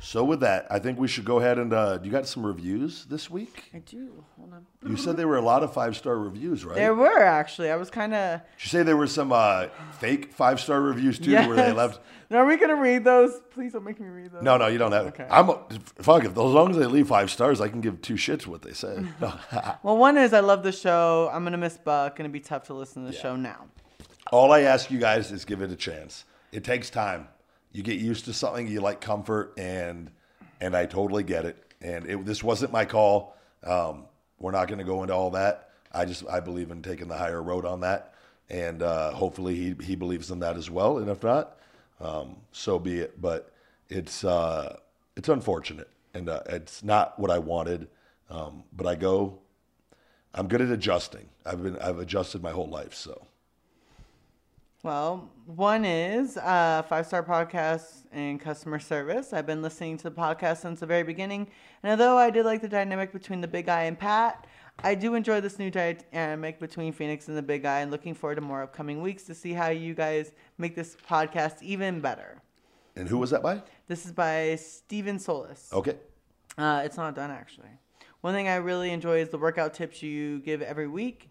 [0.00, 3.04] So with that, I think we should go ahead and uh, you got some reviews
[3.04, 3.70] this week.
[3.72, 4.24] I do.
[4.36, 4.66] Hold on.
[4.84, 6.74] You said there were a lot of five star reviews, right?
[6.74, 7.70] There were actually.
[7.70, 8.40] I was kind of.
[8.40, 9.68] Did you say there were some uh,
[10.00, 12.00] fake five star reviews too, where they left?
[12.32, 13.40] Are we gonna read those?
[13.52, 14.42] Please don't make me read those.
[14.42, 15.06] No, no, you don't have.
[15.06, 15.28] Okay.
[15.30, 15.46] I'm
[16.00, 16.24] fuck.
[16.24, 18.72] If as long as they leave five stars, I can give two shits what they
[18.72, 19.04] say.
[19.84, 21.30] Well, one is I love the show.
[21.32, 22.16] I'm gonna miss Buck.
[22.16, 23.66] Gonna be tough to listen to the show now.
[24.32, 26.24] All I ask you guys is give it a chance.
[26.54, 27.26] It takes time.
[27.72, 30.12] You get used to something, you like comfort, and
[30.60, 31.60] and I totally get it.
[31.82, 33.36] And it, this wasn't my call.
[33.64, 34.04] Um,
[34.38, 35.70] we're not going to go into all that.
[35.92, 38.14] I just I believe in taking the higher road on that,
[38.48, 40.98] and uh, hopefully he he believes in that as well.
[40.98, 41.58] And if not,
[42.00, 43.20] um, so be it.
[43.20, 43.52] But
[43.88, 44.76] it's uh,
[45.16, 47.88] it's unfortunate, and uh, it's not what I wanted.
[48.30, 49.40] Um, but I go.
[50.32, 51.28] I'm good at adjusting.
[51.44, 53.26] I've been I've adjusted my whole life, so.
[54.84, 59.32] Well, one is uh, five star podcast and customer service.
[59.32, 61.48] I've been listening to the podcast since the very beginning,
[61.82, 64.46] and although I did like the dynamic between the big guy and Pat,
[64.80, 68.34] I do enjoy this new dynamic between Phoenix and the big guy, and looking forward
[68.34, 72.42] to more upcoming weeks to see how you guys make this podcast even better.
[72.94, 73.62] And who was that by?
[73.88, 75.70] This is by Steven Solis.
[75.72, 75.96] Okay.
[76.58, 77.70] Uh, it's not done actually.
[78.20, 81.30] One thing I really enjoy is the workout tips you give every week,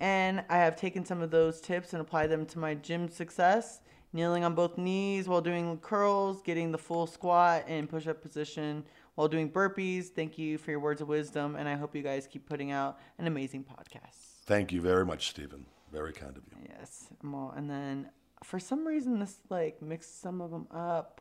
[0.00, 3.80] and I have taken some of those tips and applied them to my gym success.
[4.12, 8.84] Kneeling on both knees while doing curls, getting the full squat and push up position
[9.16, 10.06] while doing burpees.
[10.06, 13.00] Thank you for your words of wisdom, and I hope you guys keep putting out
[13.18, 14.42] an amazing podcast.
[14.46, 15.66] Thank you very much, Stephen.
[15.90, 16.68] Very kind of you.
[16.78, 18.08] Yes, and then
[18.44, 21.20] for some reason this like mixed some of them up.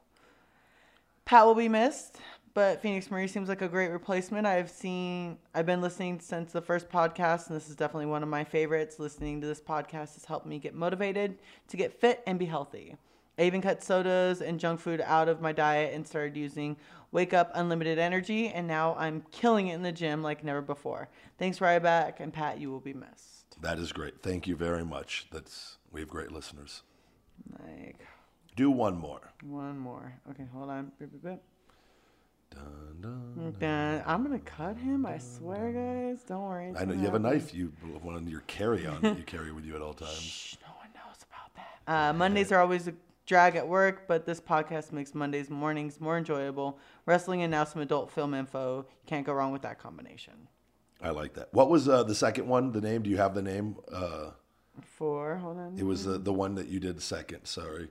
[1.25, 2.17] Pat will be missed,
[2.53, 4.45] but Phoenix Marie seems like a great replacement.
[4.45, 8.29] I've seen, I've been listening since the first podcast, and this is definitely one of
[8.29, 8.99] my favorites.
[8.99, 11.39] Listening to this podcast has helped me get motivated
[11.69, 12.95] to get fit and be healthy.
[13.39, 16.77] I even cut sodas and junk food out of my diet and started using
[17.11, 21.09] Wake Up Unlimited Energy, and now I'm killing it in the gym like never before.
[21.39, 23.59] Thanks, Ryback, and Pat, you will be missed.
[23.61, 24.21] That is great.
[24.21, 25.27] Thank you very much.
[25.31, 26.83] That's we have great listeners.
[27.59, 28.05] Like,
[28.55, 29.31] Do one more.
[29.41, 30.13] One more.
[30.29, 30.91] Okay, hold on.
[32.53, 33.55] Dun, dun.
[33.59, 34.03] Dun.
[34.05, 35.05] I'm gonna cut him.
[35.05, 36.23] I swear, guys.
[36.23, 36.73] Don't worry.
[36.77, 37.53] I know you have a knife.
[37.53, 37.67] You
[38.01, 40.11] one on your carry on that you carry with you at all times.
[40.21, 42.09] Shh, no one knows about that.
[42.09, 42.93] Uh, Mondays are always a
[43.25, 46.77] drag at work, but this podcast makes Mondays mornings more enjoyable.
[47.05, 48.79] Wrestling and now some adult film info.
[48.79, 50.33] You can't go wrong with that combination.
[51.01, 51.53] I like that.
[51.53, 52.71] What was uh, the second one?
[52.71, 53.01] The name?
[53.03, 53.75] Do you have the name?
[53.91, 54.31] Uh,
[54.81, 55.35] Four.
[55.37, 55.77] Hold on.
[55.77, 57.45] it was the the one that you did second.
[57.45, 57.89] Sorry.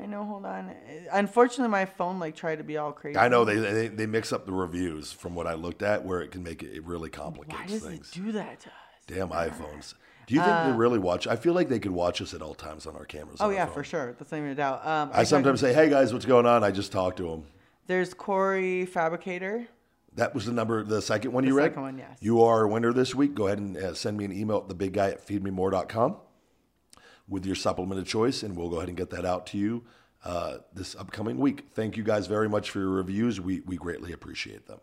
[0.00, 0.24] I know.
[0.24, 0.72] Hold on.
[1.12, 3.18] Unfortunately, my phone like tried to be all crazy.
[3.18, 6.20] I know they, they they mix up the reviews from what I looked at, where
[6.20, 8.10] it can make it, it really Why does things.
[8.12, 8.74] it do that to us?
[9.06, 9.94] Damn iPhones.
[10.26, 11.26] Do you think they really watch?
[11.26, 13.40] I feel like they could watch us at all times on our cameras.
[13.40, 13.74] Uh, Oh our yeah, phone.
[13.74, 14.12] for sure.
[14.18, 14.86] That's not even a doubt.
[14.86, 17.44] Um, I sometimes say, "Hey guys, what's going on?" I just talk to them.
[17.86, 19.66] there's Corey Fabricator.
[20.14, 21.64] That was the number, the second one you The read.
[21.70, 22.18] second one, yes.
[22.20, 23.34] You are a winner this week.
[23.34, 26.16] Go ahead and uh, send me an email at thebigguy at feedmemore.com
[27.28, 29.84] with your supplement of choice, and we'll go ahead and get that out to you
[30.24, 31.66] uh, this upcoming week.
[31.72, 33.40] Thank you guys very much for your reviews.
[33.40, 34.80] We, we greatly appreciate them.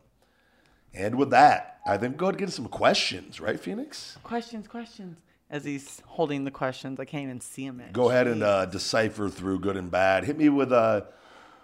[0.93, 4.17] And with that, I think go ahead and get some questions, right, Phoenix?
[4.23, 5.17] Questions, questions.
[5.49, 7.81] As he's holding the questions, I can't even see him.
[7.91, 10.23] Go ahead and uh, decipher through good and bad.
[10.23, 11.01] Hit me with, uh,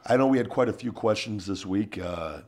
[0.06, 1.98] I know we had quite a few questions this week.
[1.98, 2.42] Uh,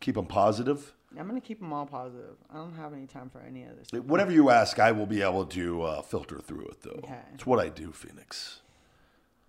[0.00, 0.94] keep them positive.
[1.18, 2.36] I'm gonna keep them all positive.
[2.50, 4.00] I don't have any time for any of this.
[4.02, 7.00] Whatever you ask, I will be able to uh, filter through it, though.
[7.04, 7.18] Okay.
[7.34, 8.60] It's what I do, Phoenix.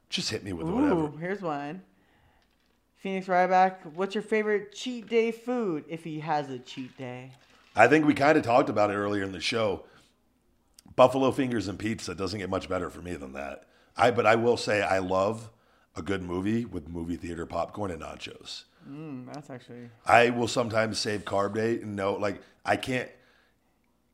[0.10, 1.12] Just hit me with whatever.
[1.20, 1.84] Here's one.
[2.98, 7.32] Phoenix Ryback, what's your favorite cheat day food if he has a cheat day?
[7.76, 9.86] I think we kind of talked about it earlier in the show.
[10.98, 13.64] Buffalo fingers and pizza doesn't get much better for me than that.
[13.96, 15.50] I but I will say I love
[15.96, 18.64] a good movie with movie theater popcorn and nachos.
[18.90, 23.10] Mm, that's actually I will sometimes save carb day and know like I can't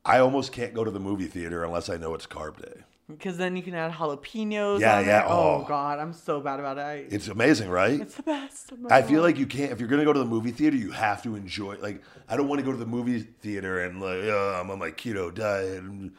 [0.03, 2.81] I almost can't go to the movie theater unless I know it's carb day.
[3.09, 4.79] because then you can add jalapenos.
[4.79, 5.25] Yeah, yeah.
[5.27, 5.63] Oh.
[5.63, 5.65] oh.
[5.67, 6.81] God, I'm so bad about it.
[6.81, 8.01] I, It's amazing, right?
[8.01, 8.71] it's the best.
[8.73, 10.91] Oh I feel like you can't if you're gonna go to the movie theater, you
[10.91, 11.77] have to enjoy.
[11.77, 14.79] Like I don't want to go to the movie theater and like oh, I'm on
[14.79, 16.11] my keto diet, and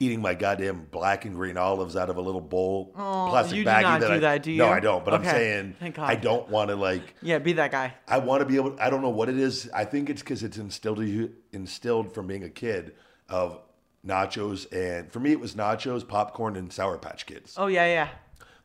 [0.00, 3.64] eating my goddamn black and green olives out of a little bowl oh, plastic you
[3.64, 3.82] do baggie.
[3.82, 4.68] not that do I, that, do No.
[4.68, 5.04] I don't.
[5.04, 6.10] But I'm saying Thank God.
[6.10, 7.14] I don't want to like.
[7.22, 7.94] yeah, be that guy.
[8.06, 8.76] I want to be able.
[8.80, 9.68] I don't know what it is.
[9.74, 12.94] I think it's because it's instilled you instilled from being a kid
[13.28, 13.60] of
[14.06, 18.08] nachos and for me it was nachos, popcorn, and Sour Patch Kids Oh yeah, yeah.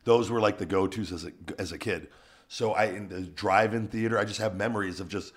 [0.04, 2.08] those were like the go-to's as a as a kid.
[2.48, 5.32] So I in the drive-in theater, I just have memories of just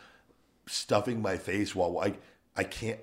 [0.67, 2.17] stuffing my face while I
[2.55, 2.99] I can't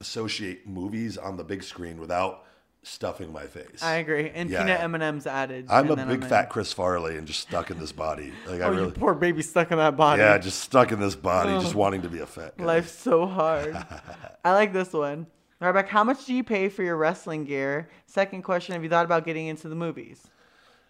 [0.00, 2.44] associate movies on the big screen without
[2.82, 3.82] stuffing my face.
[3.82, 4.30] I agree.
[4.30, 4.84] And Yeah, peanut yeah.
[4.84, 5.66] M and M's added.
[5.68, 6.28] I'm a big in.
[6.28, 8.32] fat Chris Farley and just stuck in this body.
[8.46, 10.22] Like I Oh, you really, poor baby stuck in that body.
[10.22, 12.64] yeah, just stuck in this body, just wanting to be a fat guy.
[12.64, 13.76] Life's so hard.
[14.44, 15.26] I like this one.
[15.60, 17.88] Ryback, how much do you pay for your wrestling gear?
[18.06, 20.28] Second question, have you thought about getting into the movies?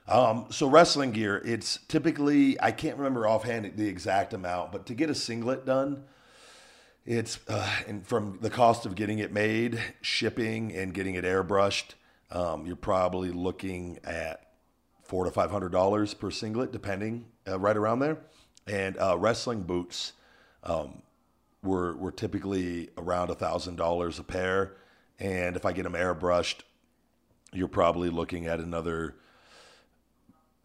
[0.06, 4.94] Um, so wrestling gear, it's typically I can't remember offhand the exact amount, but to
[4.94, 6.04] get a singlet done,
[7.08, 11.94] it's uh, and from the cost of getting it made, shipping, and getting it airbrushed,
[12.30, 14.50] um, you're probably looking at
[15.04, 18.18] four to five hundred dollars per singlet, depending, uh, right around there.
[18.66, 20.12] And uh, wrestling boots
[20.62, 21.00] um,
[21.62, 24.76] were were typically around a thousand dollars a pair,
[25.18, 26.60] and if I get them airbrushed,
[27.54, 29.16] you're probably looking at another.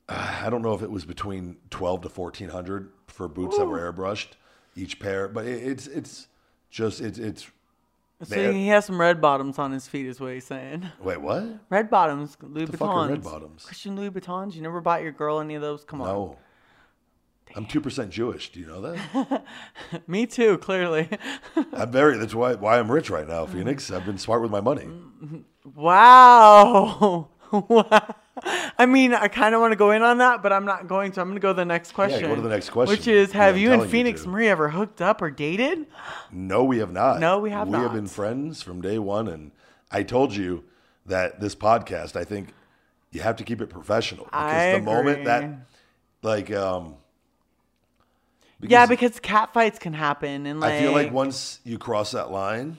[0.10, 3.80] I don't know if it was between twelve to fourteen hundred for boots that were
[3.80, 4.32] airbrushed
[4.76, 6.28] each pair, but it, it's it's
[6.74, 7.50] just it's it's.
[8.24, 10.86] So he has some red bottoms on his feet, is what he's saying.
[11.02, 11.44] Wait, what?
[11.70, 12.80] Red bottoms, Louis The Vuittons.
[12.80, 13.66] fuck are red bottoms?
[13.66, 14.56] Christian Louis Vuittons.
[14.56, 15.84] You never bought your girl any of those?
[15.84, 16.08] Come on.
[16.08, 16.38] No,
[17.56, 18.52] I'm two percent Jewish.
[18.52, 19.44] Do you know that?
[20.08, 21.10] Me too, clearly.
[21.74, 22.18] I'm very.
[22.18, 23.92] That's why why I'm rich right now, Phoenix.
[23.92, 24.88] I've been smart with my money.
[25.76, 27.30] wow.
[27.52, 28.16] Wow.
[28.78, 31.12] I mean, I kind of want to go in on that, but I'm not going
[31.14, 31.22] to.
[31.22, 32.22] I'm going to go to the next question.
[32.22, 32.92] Yeah, go to the next question.
[32.92, 34.26] Which is, have I'm you and telling you Phoenix.
[34.26, 35.86] Marie ever hooked up or dated?
[36.32, 37.20] No, we have not.
[37.20, 37.78] No, we have not.
[37.78, 39.52] We have been friends from day one, and
[39.92, 40.64] I told you
[41.06, 42.16] that this podcast.
[42.16, 42.54] I think
[43.12, 45.50] you have to keep it professional because I the moment that,
[46.24, 46.96] like, um,
[48.62, 52.32] yeah, because cat fights can happen, and like, I feel like once you cross that
[52.32, 52.78] line,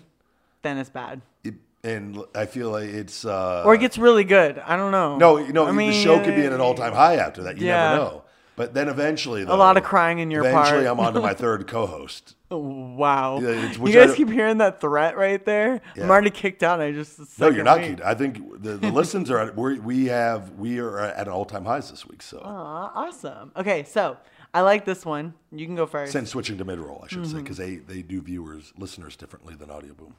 [0.63, 1.55] then it's bad, it,
[1.85, 4.59] and I feel like it's uh, or it gets really good.
[4.59, 5.17] I don't know.
[5.19, 7.59] no, you know, I mean, the show could be at an all-time high after that.
[7.59, 7.91] You Yeah.
[7.91, 8.21] never know.
[8.57, 10.87] But then eventually, though, a lot of crying in your eventually part.
[10.87, 12.37] I'm on to my third co-host.
[12.51, 15.81] Wow, it's- you guys keep hearing that threat right there.
[15.97, 16.05] Yeah.
[16.05, 16.81] I'm already kicked out.
[16.81, 17.89] I just No, you're not week.
[17.91, 18.05] kidding.
[18.05, 21.65] I think the, the listens are at we we have we are at an all-time
[21.65, 22.23] highs this week.
[22.23, 23.51] So Aw, awesome.
[23.57, 24.17] Okay, so
[24.53, 25.35] I like this one.
[25.51, 26.13] You can go first.
[26.13, 27.33] since switching to mid-roll, I should Mm-hmm.
[27.37, 30.15] say, because they they do viewers listeners differently than Audio Boom.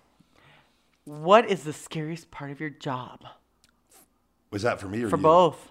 [1.05, 3.23] What is the scariest part of your job?
[4.51, 5.23] Was that for me or For you?
[5.23, 5.69] both.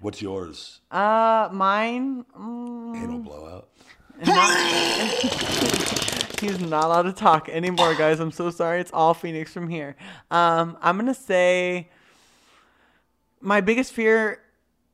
[0.00, 0.80] What's yours?
[0.90, 2.24] Uh, mine.
[2.38, 3.68] mm, Anal blowout.
[6.40, 8.20] he's not allowed to talk anymore, guys.
[8.20, 8.80] I'm so sorry.
[8.80, 9.96] It's all Phoenix from here.
[10.30, 11.88] Um, I'm gonna say
[13.40, 14.41] my biggest fear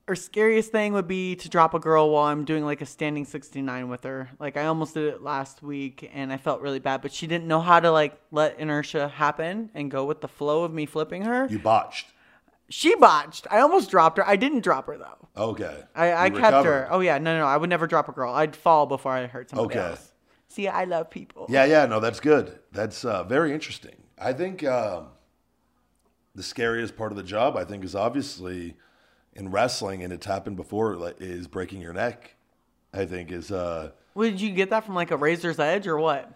[0.09, 3.24] or scariest thing would be to drop a girl while I'm doing like a standing
[3.24, 4.30] 69 with her.
[4.39, 7.47] Like I almost did it last week and I felt really bad, but she didn't
[7.47, 11.22] know how to like let inertia happen and go with the flow of me flipping
[11.22, 11.47] her.
[11.51, 12.06] You botched.
[12.70, 13.47] She botched.
[13.51, 14.28] I almost dropped her.
[14.28, 15.28] I didn't drop her though.
[15.36, 15.82] Okay.
[15.94, 16.64] I, I You kept recovered.
[16.70, 16.89] her.
[16.90, 18.32] Oh yeah, no, no, I would never drop a girl.
[18.35, 19.90] I'd fall before I hurt somebody Okay.
[19.90, 20.12] else.
[20.48, 21.47] See, I love people.
[21.48, 22.59] Yeah, yeah, no, that's good.
[22.72, 23.97] That's uh, very interesting.
[24.18, 25.09] I think um,
[26.35, 28.76] the scariest part of the job, I think, is obviously
[29.39, 32.35] in wrestling, and it's happened before, like, is breaking your neck.
[32.93, 35.98] I think is uh, Well, did you get that from like a razor's edge or
[35.98, 36.31] what?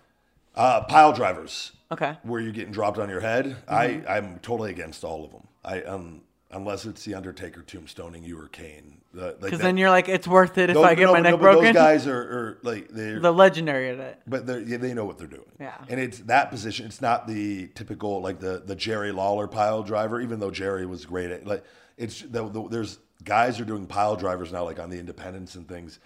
[0.54, 1.72] uh, pile drivers.
[1.90, 2.16] Okay.
[2.22, 3.54] where you're getting dropped on your head.
[3.68, 5.46] I I'm totally against all of them.
[5.62, 8.98] I um unless it's the Undertaker tombstoning you or Kane.
[9.14, 11.20] The- like Because then you're like, it's worth it if those- I get no, my
[11.20, 11.64] neck no, but broken.
[11.64, 14.20] Those guys are, are like they're the legendary at it.
[14.26, 15.50] but yeah, they know what they're doing.
[15.60, 15.74] Yeah.
[15.88, 16.86] And it's that position.
[16.86, 20.18] It's not the typical like the the Jerry Lawler pile driver.
[20.20, 21.62] Even though Jerry was great at like
[22.02, 25.68] it's the, the, there's guys are doing pile drivers now like on the independents and
[25.68, 25.98] things.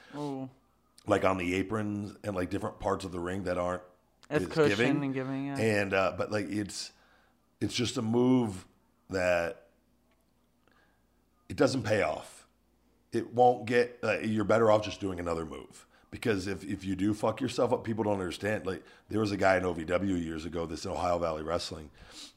[1.06, 3.82] Like on the aprons and like different parts of the ring that aren't
[4.28, 5.58] As giving and giving, yeah.
[5.58, 6.92] and uh, but like it's
[7.60, 8.66] it's just a move
[9.10, 9.66] that
[11.48, 12.46] it doesn't pay off.
[13.12, 13.98] It won't get.
[14.02, 17.72] Uh, you're better off just doing another move because if if you do fuck yourself
[17.72, 18.66] up, people don't understand.
[18.66, 21.90] Like there was a guy in OVW years ago, this in Ohio Valley Wrestling,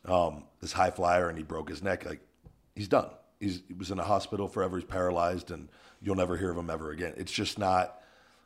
[0.06, 2.06] um, this high flyer, and he broke his neck.
[2.06, 2.20] Like
[2.76, 3.10] he's done.
[3.40, 4.78] He's he was in a hospital forever.
[4.78, 5.70] He's paralyzed, and
[6.02, 7.14] you'll never hear of him ever again.
[7.18, 8.02] It's just not.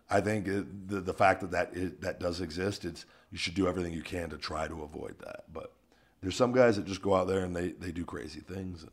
[0.10, 3.56] I think it, the the fact that that is, that does exist, it's you should
[3.56, 5.46] do everything you can to try to avoid that.
[5.52, 5.74] But
[6.22, 8.92] there's some guys that just go out there and they, they do crazy things, and,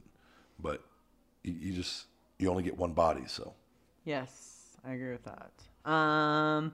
[0.58, 0.82] but
[1.44, 2.06] you, you just
[2.38, 3.54] you only get one body, so
[4.04, 5.90] Yes, I agree with that.
[5.90, 6.72] Um,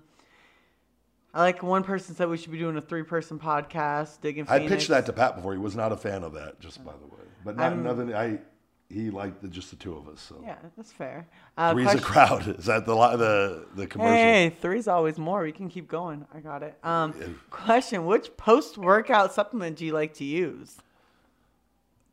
[1.34, 4.20] I like one person said we should be doing a three-person podcast.
[4.20, 4.46] Digging.
[4.48, 5.52] I pitched that to Pat before.
[5.52, 7.22] He was not a fan of that, just by the way.
[7.44, 8.14] But not I'm- nothing.
[8.14, 8.38] I
[8.88, 10.20] he liked the, just the two of us.
[10.20, 11.26] So Yeah, that's fair.
[11.56, 12.46] Uh, three's a crowd.
[12.58, 14.14] Is that the the the commercial?
[14.14, 15.42] Hey, three's always more.
[15.42, 16.26] We can keep going.
[16.32, 16.78] I got it.
[16.84, 20.76] Um, question: Which post-workout supplement do you like to use?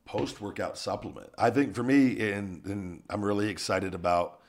[0.06, 1.30] Post workout supplement.
[1.38, 4.40] I think for me, and and I'm really excited about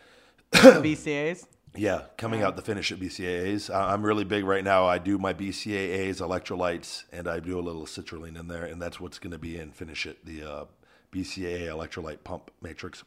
[0.52, 1.46] BCAAs.
[1.76, 3.72] Yeah, coming out the finish at BCAAs.
[3.72, 4.86] I'm really big right now.
[4.86, 8.98] I do my BCAAs, electrolytes, and I do a little citrulline in there, and that's
[8.98, 10.64] what's going to be in finish it, the uh,
[11.12, 13.04] BCAA electrolyte pump matrix.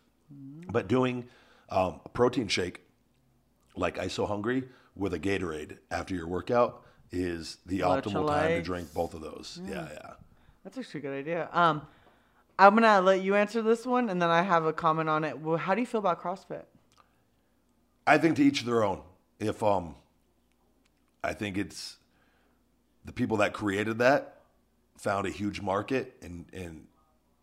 [0.71, 1.25] But doing
[1.69, 2.81] um, a protein shake
[3.75, 4.63] like ISO Hungry
[4.95, 9.59] with a Gatorade after your workout is the optimal time to drink both of those.
[9.65, 10.13] Yeah, yeah.
[10.63, 11.49] That's actually a good idea.
[11.51, 11.81] Um,
[12.59, 15.39] I'm gonna let you answer this one, and then I have a comment on it.
[15.39, 16.63] Well, how do you feel about CrossFit?
[18.05, 19.01] I think to each their own.
[19.39, 19.95] If um,
[21.23, 21.97] I think it's
[23.03, 24.41] the people that created that
[24.97, 26.87] found a huge market and and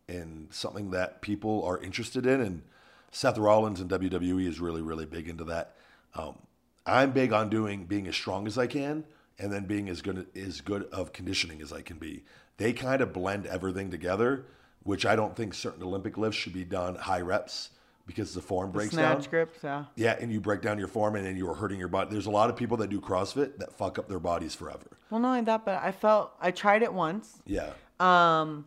[0.09, 2.41] and something that people are interested in.
[2.41, 2.63] And
[3.11, 5.77] Seth Rollins and WWE is really really big into that.
[6.15, 6.39] Um,
[6.87, 9.05] I'm big on doing being as strong as I can
[9.39, 12.25] and then being as good as good of conditioning as I can be.
[12.57, 14.47] They kind of blend everything together,
[14.83, 17.71] which I don't think certain Olympic lifts should be done high reps
[18.09, 19.21] because the form breaks down.
[19.21, 19.85] Snatch grips, yeah.
[19.95, 22.11] Yeah, and you break down your form and then you're hurting your body.
[22.11, 24.87] There's a lot of people that do CrossFit that fuck up their bodies forever.
[25.11, 27.43] Well, not only that, but I felt I tried it once.
[27.47, 27.71] Yeah.
[28.01, 28.67] Um,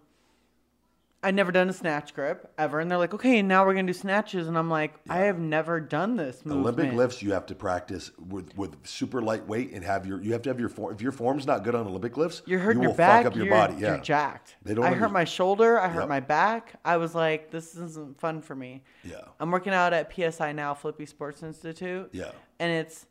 [1.23, 3.93] I'd never done a snatch grip ever, and they're like, "Okay, now we're gonna do
[3.93, 7.55] snatches," and I'm like, "I have never done this movement." Olympic lifts you have to
[7.55, 10.91] practice with with super lightweight and have your you have to have your form.
[10.95, 13.23] If your form's not good on Olympic lifts, You're hurting you your back.
[13.25, 13.75] fuck up your you're, body.
[13.77, 13.89] Yeah.
[13.95, 14.55] you're jacked.
[14.63, 15.79] They don't I hurt my shoulder.
[15.79, 16.09] I hurt Yep.
[16.09, 16.73] my back.
[16.83, 19.17] I was like, "This isn't fun for me." Yeah.
[19.39, 22.09] I'm working out at PSI now, Philippi Sports Institute.
[22.13, 22.31] Yeah.
[22.59, 23.05] And it's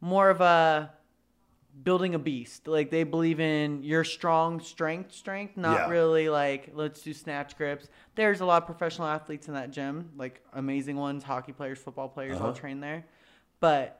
[0.00, 0.90] more of a
[1.84, 2.68] building a beast.
[2.68, 5.88] Like they believe in your strong strength, strength, not Yeah.
[5.88, 7.88] really like let's do snatch grips.
[8.14, 12.08] There's a lot of professional athletes in that gym, like amazing ones, hockey players, football
[12.08, 12.46] players, Uh-huh.
[12.48, 13.04] all train there.
[13.60, 13.98] But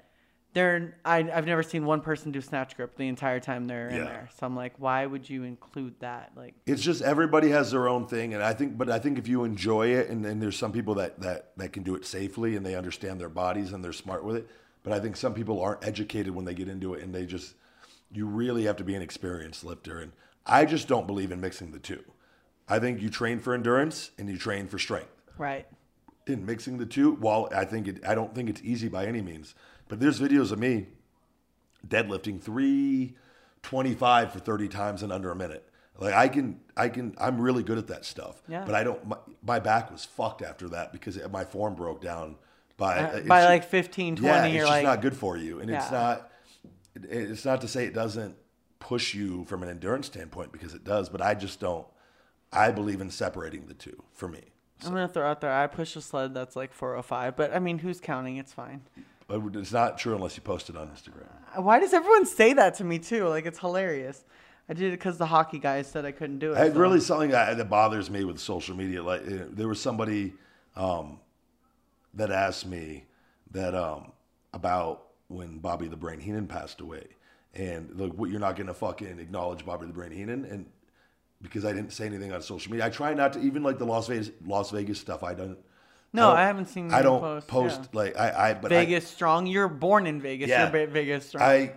[0.55, 4.05] they're I, I've never seen one person do snatch grip the entire time they're in
[4.05, 4.29] there.
[4.37, 6.33] So I'm like, why would you include that?
[6.37, 9.27] Like, It's just everybody has their own thing, and I think, but I think if
[9.27, 12.55] you enjoy it, and, and there's some people that that that can do it safely
[12.55, 14.49] and they understand their bodies and they're smart with it.
[14.83, 17.55] But I think some people aren't educated when they get into it, and they just
[18.13, 19.99] you really have to be an experienced lifter.
[20.01, 20.13] And
[20.47, 22.03] I just don't believe in mixing the two.
[22.69, 25.11] I think you train for endurance and you train for strength.
[25.39, 25.67] right?
[26.29, 27.13] in mixing the two.
[27.15, 29.57] While I think it, I don't think it's easy by any means,
[29.89, 30.87] but there's videos of me
[31.87, 33.17] deadlifting three
[33.63, 35.69] twenty five for thirty times in under a minute.
[35.99, 38.41] Like I can, I can, I'm really good at that stuff.
[38.49, 38.65] Yeah.
[38.65, 39.05] But I don't.
[39.07, 42.37] My, my back was fucked after that because it, my form broke down
[42.77, 45.71] by Uh, by like 15, 20, Yeah, it's just like, not good for you, and
[45.71, 46.31] it's not.
[46.95, 48.37] It- It's not to say it doesn't
[48.79, 51.87] push you from an endurance standpoint because it does, but I just don't.
[52.53, 54.41] I believe in separating the two for me.
[54.85, 55.53] I'm gonna throw out there.
[55.53, 58.37] I push a sled that's like 405, but I mean, who's counting?
[58.37, 58.83] It's fine.
[59.29, 61.29] But it's not true unless you post it on Instagram.
[61.63, 63.29] Why does everyone say that to me too?
[63.29, 64.25] Like it's hilarious.
[64.69, 66.59] I did it because the hockey guys said I couldn't do it.
[66.61, 69.03] It so- really something that, that bothers me with social media.
[69.03, 70.35] Like uh, there was somebody
[70.77, 71.21] um,
[72.15, 73.05] that asked me
[73.53, 74.13] that um,
[74.53, 77.07] about when Bobby the Brain Heenan passed away,
[77.55, 80.67] and like, what you're not going to fucking acknowledge Bobby the Brain Heenan, and
[81.41, 83.87] because I didn't say anything on social media, I try not to even like the
[83.87, 85.23] Las Vegas Las Vegas stuff.
[85.23, 85.59] I don't.
[86.13, 87.99] No, don't- I haven't seen I don't post, post yeah.
[87.99, 89.47] like I, I but I- Vegas strong.
[89.47, 90.49] You're born in Vegas.
[90.49, 90.71] Yeah.
[90.73, 91.43] You're Vegas strong.
[91.43, 91.73] I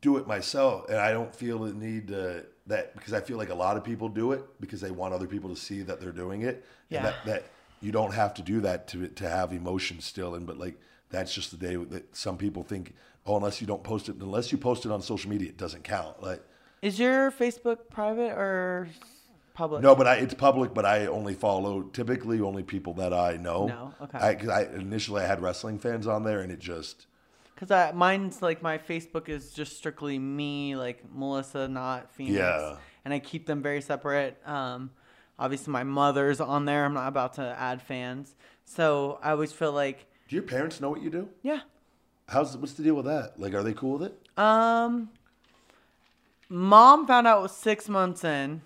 [0.00, 3.50] do it myself, and I don't feel the need to that because I feel like
[3.50, 6.12] a lot of people do it because they want other people to see that they're
[6.12, 6.64] doing it.
[6.88, 6.98] Yeah.
[6.98, 7.44] And that, that
[7.80, 10.78] you don't have to do that to to have emotions still, and but like
[11.12, 12.94] that's just the day that some people think.
[13.24, 15.84] Oh, unless you don't post it, unless you post it on social media, it doesn't
[15.84, 16.20] count.
[16.22, 16.42] Like
[16.80, 18.88] Is your Facebook private or
[19.54, 19.82] public?
[19.82, 20.74] no, but I, it's public.
[20.74, 23.66] But I only follow typically only people that I know.
[23.66, 24.18] No, okay.
[24.18, 27.06] I, cause I initially I had wrestling fans on there, and it just
[27.64, 32.38] Cause mine's like my Facebook is just strictly me, like Melissa, not Phoenix.
[32.38, 32.76] Yeah.
[33.04, 34.36] And I keep them very separate.
[34.44, 34.90] Um,
[35.38, 36.84] obviously my mother's on there.
[36.84, 38.34] I'm not about to add fans,
[38.64, 41.28] so I always feel like, Do your parents know what you do?
[41.42, 41.60] yeah.
[42.26, 43.38] How's what's the deal with that?
[43.38, 44.38] Like, are they cool with it?
[44.38, 45.10] Um,
[46.48, 48.62] mom found out six months in.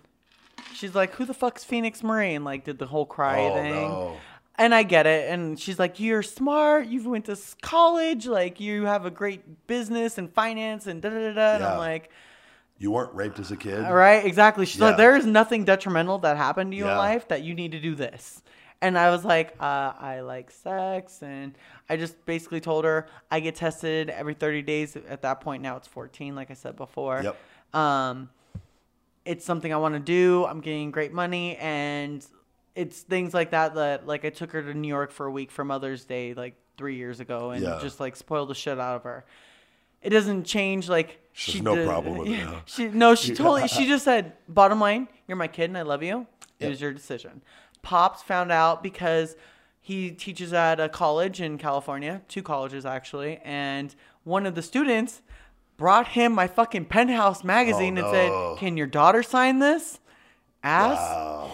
[0.75, 3.73] She's like, "Who the fuck's Phoenix Marie?" Like, did the whole cry Oh, thing.
[3.73, 4.17] no.
[4.59, 5.29] And I get it.
[5.29, 6.87] And she's like, "You're smart.
[6.87, 8.29] You've went to college.
[8.29, 11.55] Like, you have a great business and finance and da da da." da.
[11.57, 11.65] And.
[11.65, 12.11] I'm like,
[12.79, 13.81] You weren't raped as a kid.
[13.91, 14.89] Right, exactly." She's Yeah.
[14.89, 16.99] like, "There is nothing detrimental that happened to you in Yeah.
[16.99, 18.43] life that you need to do this."
[18.83, 21.57] And I was like, uh, "I like sex," and
[21.89, 24.97] I just basically told her I get tested every 30 days.
[24.97, 27.23] At that point, now it's 14, like I said before.
[27.23, 27.75] Yep.
[27.75, 28.29] Um,
[29.25, 30.45] it's something I want to do.
[30.45, 32.25] I'm getting great money, and
[32.75, 35.51] it's things like that that like I took her to New York for a week
[35.51, 37.79] for Mother's Day like three years ago, and Yeah.
[37.81, 39.25] just like spoiled the shit out of her.
[40.03, 42.61] It doesn't change like She no did- problem with it, huh?
[42.67, 43.69] She no, she totally.
[43.69, 46.27] She just said, "Bottom line, you're my kid, and I love you.
[46.59, 46.71] It Yep.
[46.71, 47.43] was your decision."
[47.87, 49.37] Pops found out because
[49.81, 53.95] he teaches at a college in California, two colleges actually, and
[54.25, 55.23] one of the students
[55.77, 58.55] brought him my fucking penthouse magazine Oh, and no.
[58.57, 60.01] said, "Can your daughter sign this?"
[60.65, 60.99] Ass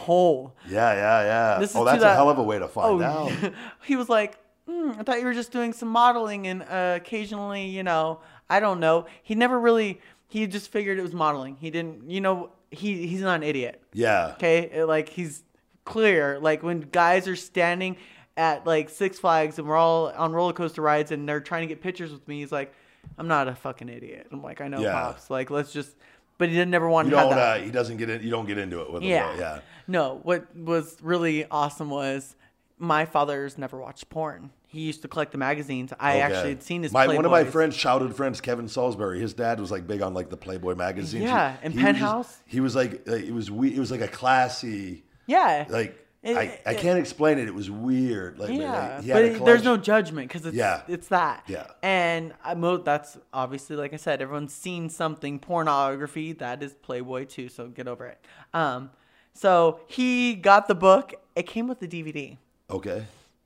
[0.06, 0.54] hole.
[0.66, 1.58] Yeah, yeah, yeah.
[1.58, 3.30] This is oh, that's a that- hell of a way to find out.
[3.84, 7.66] he was like, "Hmm, I thought you were just doing some modeling and uh, occasionally,
[7.66, 9.04] you know, I don't know.
[9.22, 11.56] He never really, he just figured it was modeling.
[11.60, 13.82] He didn't, you know, he he's not an idiot.
[13.92, 14.32] Yeah.
[14.36, 15.42] Okay, like he's
[15.84, 16.38] clear.
[16.38, 17.96] Like when guys are standing
[18.36, 21.66] at like Six Flags and we're all on roller coaster rides and they're trying to
[21.66, 22.72] get pictures with me, he's like,
[23.18, 24.28] I'm not a fucking idiot.
[24.32, 24.92] I'm like, I know, Yeah.
[24.92, 25.28] pops.
[25.30, 25.94] Like, let's just.
[26.38, 27.30] But he didn't never want You to don't.
[27.36, 27.60] that.
[27.60, 28.22] Uh, he doesn't get in.
[28.22, 29.32] You don't get into it with Yeah.
[29.32, 29.40] him.
[29.40, 29.58] Yeah.
[29.86, 32.34] No, what was really awesome was
[32.78, 34.50] my father's never watched porn.
[34.66, 35.92] He used to collect the magazines.
[36.00, 36.20] I Okay.
[36.22, 39.20] actually had seen his my, one of my friends, childhood friends, Kevin Salisbury.
[39.20, 41.24] His dad was like big on like the Playboy magazines.
[41.24, 42.38] Yeah, and he was Penthouse.
[42.46, 43.72] he was like, uh, it was we.
[43.76, 45.66] It was like a classy, Yeah.
[45.68, 47.48] like It- I, I can't explain it.
[47.48, 48.38] It was weird.
[48.38, 50.82] Like, yeah, like, but it- there's no judgment because it's Yeah.
[50.86, 51.42] it's that.
[51.48, 51.66] Yeah.
[51.82, 56.32] and I mo- that's obviously like I said, everyone's seen something pornography.
[56.34, 58.24] That is Playboy too, so get over it.
[58.54, 58.90] Um,
[59.34, 61.14] so he got the book.
[61.34, 62.36] It came with the DVD.
[62.70, 63.04] Okay.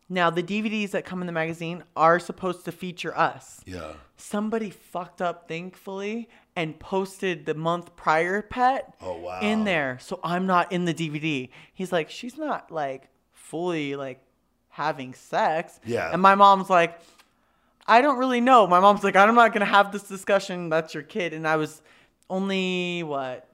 [0.09, 3.61] Now the DVDs that come in the magazine are supposed to feature us.
[3.67, 3.95] Yeah.
[4.17, 9.41] somebody fucked up thankfully and posted the month prior pet Oh, wow.
[9.43, 14.21] in there so i'm not in the dvd he's like she's not like fully like
[14.71, 16.11] having sex Yeah.
[16.13, 16.99] and my mom's like
[17.87, 21.03] i don't really know my mom's like i'm not gonna have this discussion that's your
[21.03, 21.83] kid and i was
[22.31, 23.47] only what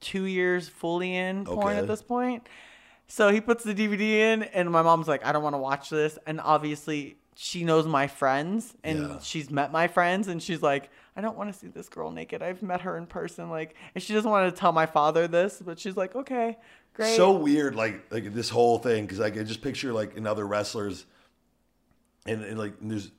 [0.00, 1.78] two years fully in porn Okay.
[1.78, 2.46] at this point
[3.08, 4.00] so he puts the DVD
[4.32, 6.18] in, and my mom's like, I don't want to watch this.
[6.26, 9.18] And obviously, she knows my friends, and Yeah.
[9.20, 12.42] she's met my friends, and she's like, I don't want to see this girl naked.
[12.42, 13.50] I've met her in person.
[13.50, 16.56] Like, and she doesn't want to tell my father this, but she's like, okay,
[16.94, 17.16] great.
[17.16, 20.46] So weird, like like this whole thing, because I can just picture like in other
[20.46, 21.06] wrestlers,
[22.26, 23.10] and, and like and there's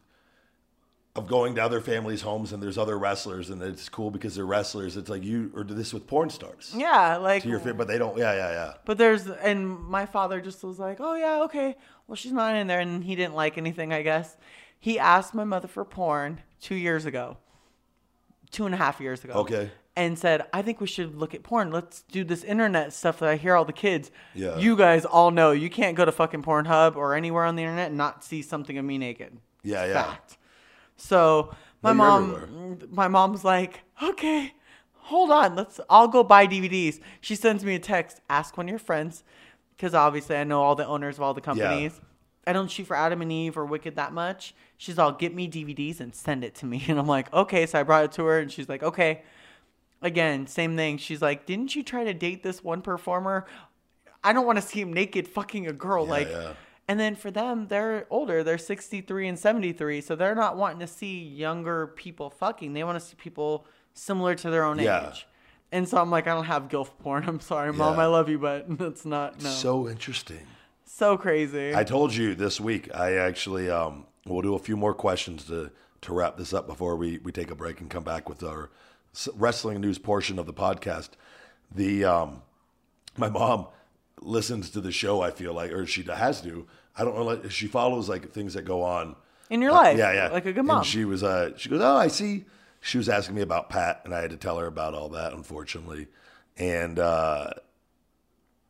[1.20, 4.46] of going to other families' homes, and there's other wrestlers, and it's cool because they're
[4.46, 4.98] wrestlers.
[4.98, 6.74] It's like you or do this with porn stars.
[6.76, 8.18] yeah, like, To your fit, but they don't.
[8.18, 8.74] Yeah, yeah, yeah.
[8.86, 11.76] but there's, and my father just was like, oh, yeah, okay.
[12.08, 12.80] Well, she's not in there.
[12.80, 14.36] And he didn't like anything, I guess.
[14.80, 17.38] He asked my mother for porn two years ago,
[18.52, 19.34] two and a half years ago.
[19.34, 19.70] Okay.
[19.96, 21.72] and said, I think we should look at porn.
[21.72, 24.10] Let's do this internet stuff that I hear all the kids.
[24.34, 24.58] Yeah.
[24.58, 27.90] You guys all know you can't go to fucking Pornhub or anywhere on the internet
[27.90, 29.38] and not see something of me naked.
[29.62, 30.04] Yeah, yeah.
[30.06, 30.38] Fact.
[31.00, 34.54] So my mom, my mom's like, okay,
[34.94, 35.80] hold on, let's.
[35.90, 37.00] I'll go buy DVDs.
[37.22, 38.20] She sends me a text.
[38.30, 39.24] Ask one of your friends,
[39.76, 42.00] because obviously I know all the owners of all the companies.
[42.46, 44.56] I don't shoot for Adam and Eve or Wicked that much.
[44.78, 46.84] She's all, get me DVDs and send it to me.
[46.88, 47.66] And I'm like, okay.
[47.66, 49.24] So I brought it to her, and she's like, okay.
[50.02, 50.98] Again, same thing.
[50.98, 53.46] She's like, didn't you try to date this one performer?
[54.24, 56.06] I don't want to see him naked fucking a girl.
[56.06, 56.54] Yeah, like, yeah.
[56.90, 58.44] And then for them, they're older.
[58.44, 60.02] They're 63 and 73.
[60.02, 62.74] So they're not wanting to see younger people fucking.
[62.74, 65.10] They want to see people similar to their own Yeah.
[65.12, 65.28] age.
[65.72, 67.26] And so I'm like, I don't have gilf porn.
[67.28, 67.96] I'm sorry, mom.
[67.98, 68.04] Yeah.
[68.04, 69.42] I love you, but it's not.
[69.42, 69.50] No.
[69.50, 70.46] So, interesting.
[70.84, 71.76] So crazy.
[71.76, 72.90] I told you this week.
[72.94, 75.70] I actually um, we'll do a few more questions to
[76.02, 78.72] to wrap this up before we we take a break and come back with our
[79.36, 81.10] wrestling news portion of the podcast.
[81.74, 82.42] The um,
[83.16, 83.68] my mom
[84.22, 85.22] listens to the show.
[85.22, 86.68] I feel like, or she has to.
[86.98, 87.24] I don't know.
[87.24, 89.16] Like, she follows like things that go on
[89.50, 89.98] In your Uh, life.
[89.98, 90.78] yeah, yeah, Like a good mom.
[90.80, 92.46] And she was uh, she goes, oh, I see.
[92.82, 95.34] She was asking me about Pat, and I had to tell her about all that,
[95.34, 96.08] unfortunately.
[96.58, 97.50] And uh,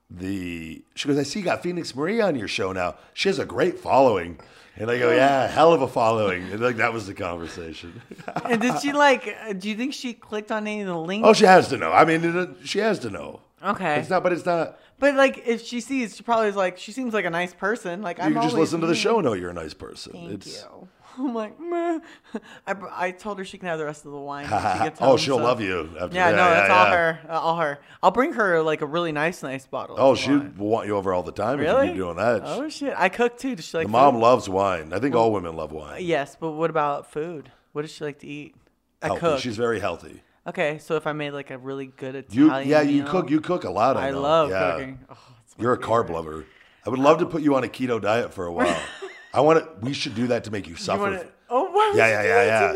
[0.09, 2.95] the she goes, I see you got Phoenix Marie on your show now.
[3.13, 4.39] She has a great following.
[4.75, 6.43] And I go, yeah, hell of a following.
[6.51, 8.01] And like that was the conversation.
[8.45, 9.35] And did she like?
[9.45, 11.27] uh, Do you think she clicked on any of the links?
[11.27, 11.91] oh, she has to know.
[11.91, 13.41] I mean, it, she has to know.
[13.63, 13.99] Okay.
[13.99, 14.79] It's not, but it's not.
[14.99, 18.01] But like, if she sees, she probably is like, she seems like a nice person.
[18.01, 20.13] Like You I'm can just listen to the show and know you're a nice person.
[20.13, 20.87] Thank it's, you.
[21.17, 21.99] I'm like, meh.
[22.67, 24.45] I, I told her she can have the rest of the wine.
[24.45, 24.49] She
[24.83, 25.89] gets oh, she'll so- love you.
[25.99, 26.91] After, Yeah, no, that's all yeah.
[26.95, 27.19] her.
[27.29, 27.79] uh, All her.
[28.03, 29.95] I'll bring her like a really nice, nice bottle.
[29.99, 30.55] Oh, she wine.
[30.57, 32.41] will want you over all the time really if you keep doing that.
[32.45, 32.93] Oh shit!
[32.95, 33.55] I cook too.
[33.55, 34.19] Does she like the mom food?
[34.21, 34.93] loves wine.
[34.93, 36.01] I think all women love wine.
[36.05, 37.51] Yes, but what about food?
[37.73, 38.55] What does she like to eat?
[39.01, 39.19] I Healthy.
[39.19, 39.39] cook.
[39.39, 40.21] She's very healthy.
[40.47, 43.29] Okay, so if I made like a really good You, Italian, yeah, you meal- cook.
[43.29, 43.97] You cook a lot.
[43.97, 44.21] I, I know.
[44.21, 44.71] love Yeah.
[44.71, 44.99] cooking.
[45.09, 45.17] Oh,
[45.57, 46.45] You're a carb lover.
[46.85, 48.81] I would love to put you on a keto diet for a while.
[49.33, 49.85] I want to.
[49.85, 51.01] We should do that to make you You suffer.
[51.03, 52.73] wanna- oh, why Yeah, yeah, yeah,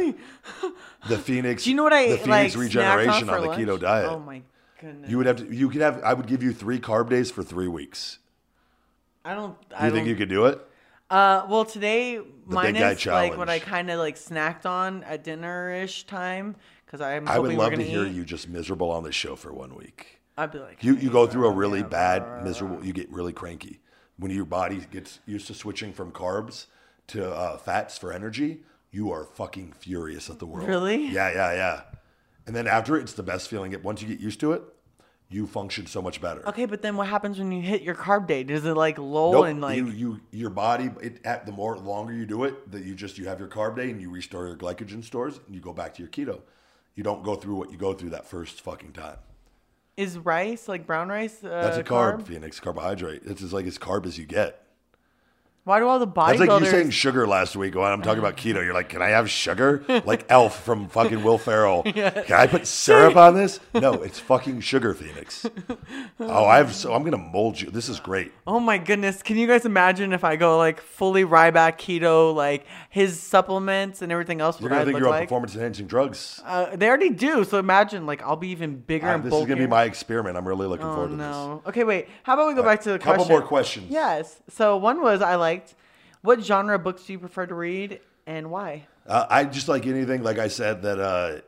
[0.62, 0.70] yeah.
[1.08, 1.64] the Phoenix.
[1.64, 2.64] Do you know what I The Phoenix like?
[2.64, 4.08] regeneration on, on the keto diet.
[4.10, 4.42] Oh my
[4.80, 5.10] goodness!
[5.10, 5.54] You would have to.
[5.56, 6.04] You could have.
[6.04, 8.20] I would give you three carb days for three weeks.
[9.26, 9.60] I don't.
[9.70, 10.60] Do I you think don't- you could do it?
[11.10, 16.06] Uh, well, today guy minus like what I kind of like snacked on at dinner-ish
[16.06, 16.56] time
[16.94, 17.28] because I'm.
[17.28, 18.14] I would love to hear eat.
[18.14, 20.20] you just miserable on this show for one week.
[20.38, 22.86] I'd be like, You you go through a really bad miserable.
[22.86, 23.80] You get really cranky
[24.18, 26.68] when your body gets used to switching from carbs
[27.08, 28.62] to uh, fats for energy.
[28.92, 30.68] You are fucking furious at the world.
[30.68, 31.08] Really?
[31.08, 31.82] Yeah, yeah, yeah.
[32.46, 33.76] And then after it, it's the best feeling.
[33.82, 34.62] Once you get used to it,
[35.30, 36.48] you function so much better.
[36.48, 38.44] Okay, but then what happens when you hit your carb day?
[38.44, 39.46] Does it like lull Nope.
[39.48, 39.78] and like?
[39.78, 40.92] you, you, your body.
[41.02, 43.78] It, at the more longer you do it, that you just you have your carb
[43.78, 46.42] day and you restore your glycogen stores and you go back to your keto.
[46.96, 49.18] You don't go through what you go through that first fucking time.
[49.96, 51.44] Is rice like brown rice?
[51.44, 53.22] Uh, That's a carb, Phoenix carbohydrate.
[53.26, 54.63] It's as like as carb as you get.
[55.66, 56.72] Why do all the That's like you bodybuilders?
[56.72, 58.56] saying sugar last week when I'm talking about keto.
[58.64, 59.84] You're like, can I have sugar?
[60.06, 61.84] Like Elf from fucking Will Ferrell.
[61.94, 63.60] Can I put syrup on this?
[63.74, 65.46] No, it's fucking sugar, Phoenix.
[66.20, 67.70] Oh, I've so I'm gonna mold you.
[67.72, 68.32] This is great.
[68.46, 69.22] oh my goodness!
[69.24, 74.12] Can you guys imagine if I go like fully Ryback keto, like his supplements and
[74.12, 74.60] everything else?
[74.60, 75.24] You're gonna I'd think you're on like?
[75.30, 76.42] performance enhancing drugs.
[76.46, 77.44] Uh, they already do.
[77.46, 79.56] So imagine like I'll be even bigger Uh, and this is bulkier.
[79.56, 80.36] gonna be my experiment.
[80.38, 81.22] I'm really looking Oh forward to this.
[81.26, 81.62] no.
[81.68, 82.08] Okay, wait.
[82.24, 83.32] How about we go back to the couple question?
[83.32, 83.88] more questions.
[83.90, 84.42] Yes.
[84.50, 85.76] So one was I liked.
[86.22, 88.88] What genre of books do you prefer to read and why?
[89.06, 90.24] Uh, I just like anything.
[90.24, 91.42] Like I said, that uh,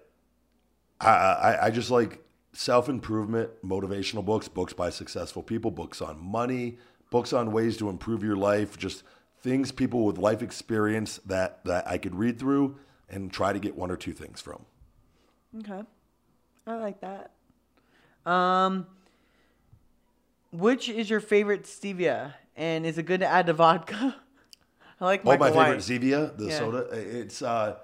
[0.99, 2.23] I, I I just like
[2.53, 6.77] self improvement, motivational books, books by successful people, books on money,
[7.09, 9.03] books on ways to improve your life, just
[9.39, 12.77] things people with life experience that that I could read through
[13.09, 14.65] and try to get one or two things from.
[15.59, 15.83] Okay.
[16.67, 17.31] I like that.
[18.29, 18.87] Um
[20.51, 24.15] which is your favorite stevia and is it good to add to vodka?
[25.01, 25.53] I like Oh, my White.
[25.53, 26.57] favorite Zevia, the Yeah.
[26.57, 26.87] soda.
[26.91, 27.75] It's uh,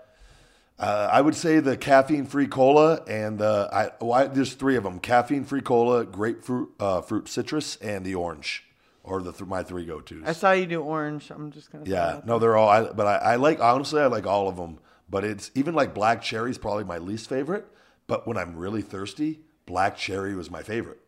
[0.79, 3.91] uh, I would say the caffeine-free cola and the I.
[3.99, 8.63] Why there's three of them: caffeine-free cola, grapefruit, uh, fruit citrus, and the orange,
[9.03, 10.23] or the th- my three go-tos.
[10.25, 11.29] I saw you do orange.
[11.29, 11.85] I'm just gonna.
[11.85, 12.69] throw yeah, that no, they're all.
[12.69, 14.79] I, but I, I like honestly, I like all of them.
[15.09, 17.65] But it's even like black cherry is probably my least favorite.
[18.07, 21.01] But when I'm really thirsty, black cherry was my favorite.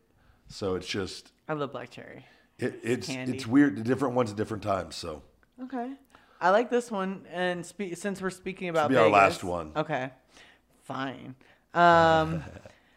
[0.48, 2.26] So it's just I love black cherry.
[2.58, 3.34] It, it's Candy.
[3.36, 3.82] it's weird.
[3.84, 4.94] Different ones at different times.
[4.96, 5.22] So
[5.62, 5.92] Okay.
[6.40, 9.72] I like this one, and spe- since we're speaking about be our last one.
[9.76, 10.10] Okay,
[10.82, 11.34] fine.
[11.72, 12.42] Um,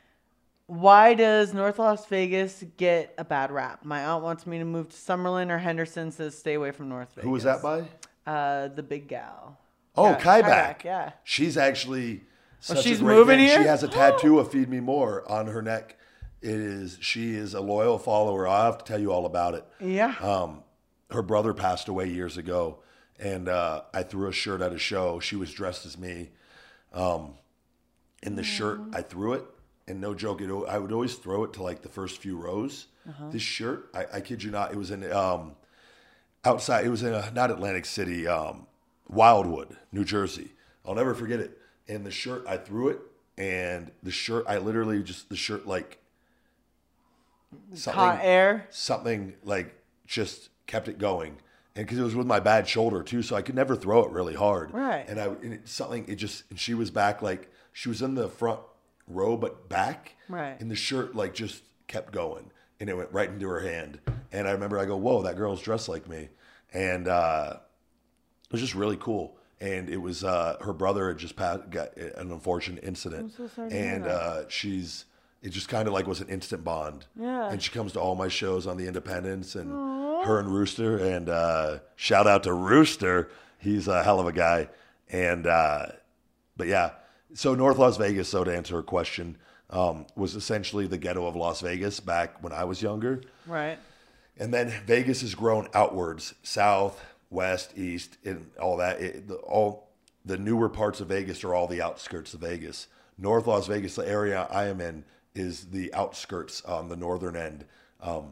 [0.65, 3.85] why does North Las Vegas get a bad rap?
[3.85, 6.11] My aunt wants me to move to Summerlin or Henderson.
[6.11, 7.23] Says stay away from North Vegas.
[7.23, 7.85] who was that by?
[8.25, 9.57] Uh, the big gal.
[9.95, 10.43] Oh, Yeah, Kaiback.
[10.81, 11.11] Kaiback, yeah.
[11.23, 12.23] She's actually
[12.59, 13.47] such she's a great moving fan.
[13.47, 13.61] here?
[13.61, 15.97] She has a tattoo of "Feed Me More" on her neck.
[16.47, 18.47] It is she is a loyal follower.
[18.47, 19.65] I'll have to tell you all about it.
[19.81, 20.15] Yeah.
[20.21, 20.63] Um,
[21.11, 22.79] her brother passed away years ago,
[23.19, 25.19] and uh, I threw a shirt at a show.
[25.19, 26.29] She was dressed as me.
[26.93, 27.33] Um,
[28.23, 29.43] in the shirt, I threw it,
[29.87, 32.87] and no joke, it, I would always throw it to like the first few rows.
[33.31, 35.55] This shirt, I, I kid you not, it was in um,
[36.43, 36.85] outside.
[36.85, 38.67] It was in uh not Atlantic City, um,
[39.09, 40.51] Wildwood, New Jersey.
[40.85, 41.57] I'll never forget it.
[41.89, 42.99] And the shirt, I threw it,
[43.37, 45.99] and the shirt, I literally just the shirt like
[47.73, 48.67] something, Hot air.
[48.69, 49.73] something like
[50.05, 51.37] just kept it going.
[51.75, 54.11] And because it was with my bad shoulder too, so I could never throw it
[54.11, 54.73] really hard.
[54.73, 55.07] Right.
[55.07, 58.15] And I and it, something it just and she was back like she was in
[58.15, 58.59] the front
[59.07, 60.15] row but back.
[60.27, 60.59] Right.
[60.59, 63.99] And the shirt like just kept going and it went right into her hand.
[64.31, 66.29] And I remember I go, whoa, that girl's dressed like me,
[66.73, 67.57] and uh,
[68.45, 69.37] it was just really cool.
[69.59, 73.69] And it was uh, her brother had just passed, got an unfortunate incident, so sorry
[73.69, 75.05] to hear and uh, she's
[75.41, 77.05] it just kind of like was an instant bond.
[77.15, 77.49] Yeah.
[77.49, 79.71] And she comes to all my shows on the Independence, and
[80.25, 84.69] her and Rooster, and uh, shout out to Rooster, he's a hell of a guy.
[85.09, 85.87] And uh,
[86.55, 86.91] but yeah,
[87.33, 88.29] so North Las Vegas.
[88.29, 89.37] So to answer her question,
[89.69, 93.21] um, was essentially the ghetto of Las Vegas back when I was younger.
[93.45, 93.79] Right.
[94.39, 99.01] And then Vegas has grown outwards, south, west, east, and all that.
[99.01, 99.89] It, the, all
[100.25, 102.87] the newer parts of Vegas are all the outskirts of Vegas.
[103.17, 105.03] North Las Vegas, the area I am in,
[105.35, 107.65] is the outskirts on the northern end,
[108.01, 108.31] um,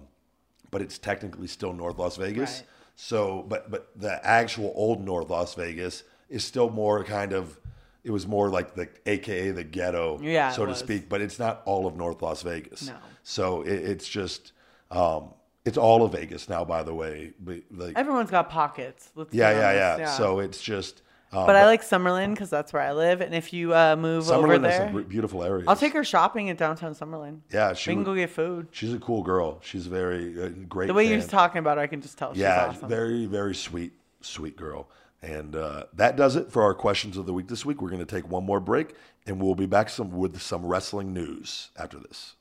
[0.71, 2.59] but it's technically still North Las Vegas.
[2.59, 2.67] Right.
[2.95, 7.59] So, but but the actual old North Las Vegas is still more kind of.
[8.03, 10.77] It was more like the AKA the ghetto, Yeah, so to was.
[10.79, 11.09] speak.
[11.09, 12.87] But it's not all of North Las Vegas.
[12.87, 12.95] No.
[13.23, 14.51] So it, it's just,
[14.91, 15.33] um,
[15.65, 16.63] it's all of Vegas now.
[16.63, 19.09] By the way, but like, Everyone's got pockets.
[19.15, 21.01] Let's be yeah, yeah, yeah, So it's just.
[21.35, 24.29] Um, but I like Summerlin because that's where I live, and if you uh, move
[24.29, 25.65] over Summerlin has there, some beautiful area.
[25.67, 27.41] I'll take her shopping at downtown Summerlin.
[27.51, 28.67] Yeah, she we can would- go get food.
[28.71, 29.59] She's a cool girl.
[29.61, 30.87] She's very uh, great.
[30.87, 31.19] The way fan.
[31.19, 32.87] you're talking about her, I can just tell she's yeah, awesome.
[32.87, 34.87] very very sweet sweet girl.
[35.21, 37.81] And uh, that does it for our questions of the week this week.
[37.81, 38.93] We're going to take one more break,
[39.25, 42.35] and we'll be back some with some wrestling news after this.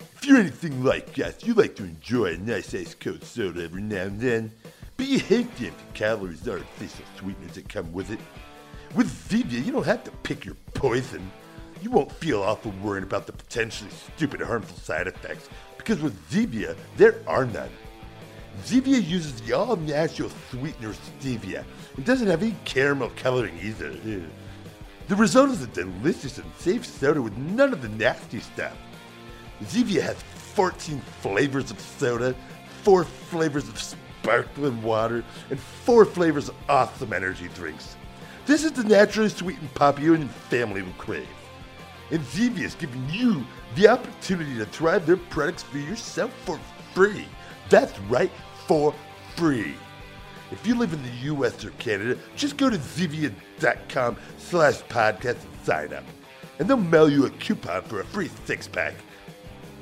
[0.00, 3.82] If you're anything like us, you like to enjoy a nice ice cold soda every
[3.82, 4.52] now and then,
[4.98, 8.18] but you hate the calories and artificial sweeteners that come with it.
[8.94, 11.30] With Zevia, you don't have to pick your poison.
[11.80, 16.76] You won't feel awful worrying about the potentially stupid harmful side effects, because with Zevia,
[16.96, 17.70] there are none.
[18.64, 21.64] Zevia uses the all-natural sweetener stevia
[21.96, 23.94] and doesn't have any caramel coloring either.
[25.06, 28.76] The result is a delicious and safe soda with none of the nasty stuff.
[29.62, 30.16] Zevia has
[30.54, 32.34] 14 flavors of soda,
[32.82, 33.80] 4 flavors of
[34.28, 37.96] sparkling water, and 4 flavors of awesome energy drinks.
[38.44, 41.28] This is the naturally sweetened pop you and your family will crave.
[42.10, 43.44] And Zevia is giving you
[43.74, 46.58] the opportunity to try their products for yourself for
[46.94, 47.26] free.
[47.68, 48.30] That's right,
[48.66, 48.94] for
[49.36, 49.74] free.
[50.50, 55.64] If you live in the US or Canada, just go to Zevia.com slash podcast and
[55.64, 56.04] sign up.
[56.58, 58.94] And they'll mail you a coupon for a free six pack.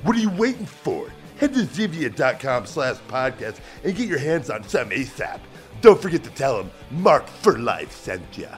[0.03, 1.09] What are you waiting for?
[1.39, 5.39] Head to Zevia.com slash podcast and get your hands on some ASAP.
[5.81, 8.57] Don't forget to tell them Mark for Life sent ya.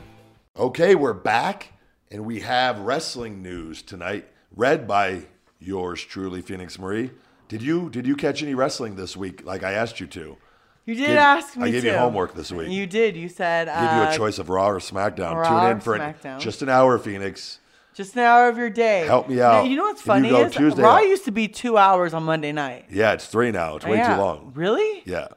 [0.58, 1.74] Okay, we're back
[2.10, 5.24] and we have wrestling news tonight, read by
[5.60, 7.12] yours truly, Phoenix Marie.
[7.50, 10.38] Did you did you catch any wrestling this week like I asked you to?
[10.86, 12.70] you did ask me I gave you homework this week.
[12.70, 13.16] You did.
[13.16, 15.36] You said Give you uh, a choice of Raw or SmackDown.
[15.36, 16.40] Raw Tune in for an- SmackDown.
[16.40, 17.59] just an hour, Phoenix.
[18.00, 19.06] Just an hour of your day.
[19.06, 19.68] Help me Now, out.
[19.70, 22.54] You know what's funny is Tuesday Raw out- used to be two hours on Monday
[22.54, 22.86] night.
[22.90, 23.76] Yeah, it's three now.
[23.76, 24.16] It's way Yeah.
[24.16, 24.54] too long.
[24.56, 25.02] Really?
[25.06, 25.28] Yeah.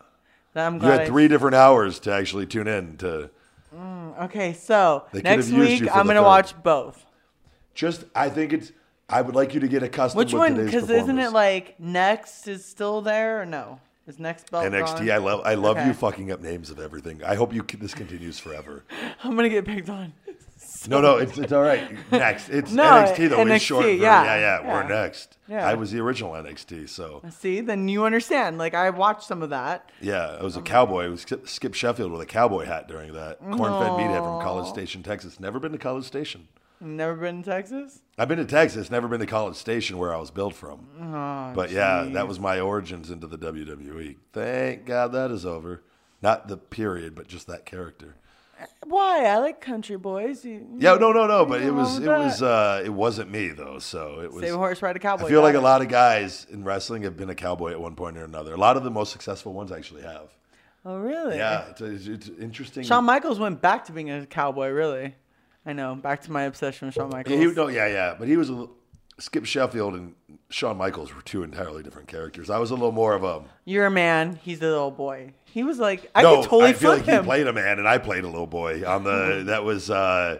[0.55, 3.31] I'm glad You had I- three different hours to actually tune in to
[3.77, 7.05] mm, Okay, so next week I'm gonna watch both.
[7.75, 8.05] just.
[8.15, 8.71] I think it's.
[9.09, 10.19] I would like you to get accustomed.
[10.19, 10.55] Which one?
[10.65, 13.81] Because isn't it like next is still there or no?
[14.07, 14.99] Is next belt NXT?
[14.99, 15.11] gone?
[15.11, 15.41] I love.
[15.45, 15.87] I love Okay.
[15.89, 17.25] you fucking up names of everything.
[17.25, 18.85] I hope you this continues forever.
[19.25, 20.13] I'm gonna get picked on.
[20.89, 21.97] No, no, it's it's all right.
[22.13, 23.39] Next, it's No, NXT though.
[23.39, 23.85] NXT, short.
[23.85, 25.37] for- yeah, yeah, yeah, We're next.
[25.49, 25.67] Yeah.
[25.69, 28.59] I was the original NXT, so See, then you understand.
[28.59, 29.91] Like I watched some of that.
[30.01, 31.05] yeah, I was a um, cowboy.
[31.05, 33.39] I was Skip, Sheffield with a cowboy hat during that.
[33.41, 35.39] Corn-fed meathead from College Station, Texas.
[35.41, 36.49] Never been to College Station.
[36.81, 38.01] Never been to Texas.
[38.19, 40.89] I've been to Texas, never been to College Station where I was built from.
[41.01, 44.17] Oh, but yeah, that was my origins into the WWE.
[44.33, 45.83] Thank God that is over.
[46.23, 48.17] Not the period, but just that character.
[48.85, 49.25] Why?
[49.27, 50.45] I like country boys.
[50.45, 51.47] You, Yeah, no, no, no.
[51.47, 53.79] But it was, it with was, uh, it wasn't me though.
[53.79, 54.43] So it was.
[54.43, 55.27] Save a horse, ride a cowboy.
[55.27, 57.95] I feel like a lot of guys in wrestling have been a cowboy at one
[57.95, 58.55] point or another.
[58.55, 60.31] A lot of the most successful ones actually have.
[60.85, 61.37] Oh, really?
[61.37, 62.83] Yeah, it's, it's, it's interesting.
[62.83, 64.69] Shawn Michaels went back to being a cowboy.
[64.71, 65.15] Really?
[65.65, 65.95] I know.
[65.95, 67.39] Back to my obsession with Shawn Michaels.
[67.39, 68.77] He, no, yeah, yeah, but he was a little,
[69.19, 70.15] Skip Sheffield and
[70.49, 72.51] Shawn Michaels were two entirely different characters.
[72.51, 74.41] I was a little more of a You're a man.
[74.43, 75.35] He's a little boy.
[75.53, 76.37] He was like, I no.
[76.41, 77.25] could totally I feel like him.
[77.25, 79.43] he played a man and I played a little boy on the.
[79.47, 80.39] that was uh,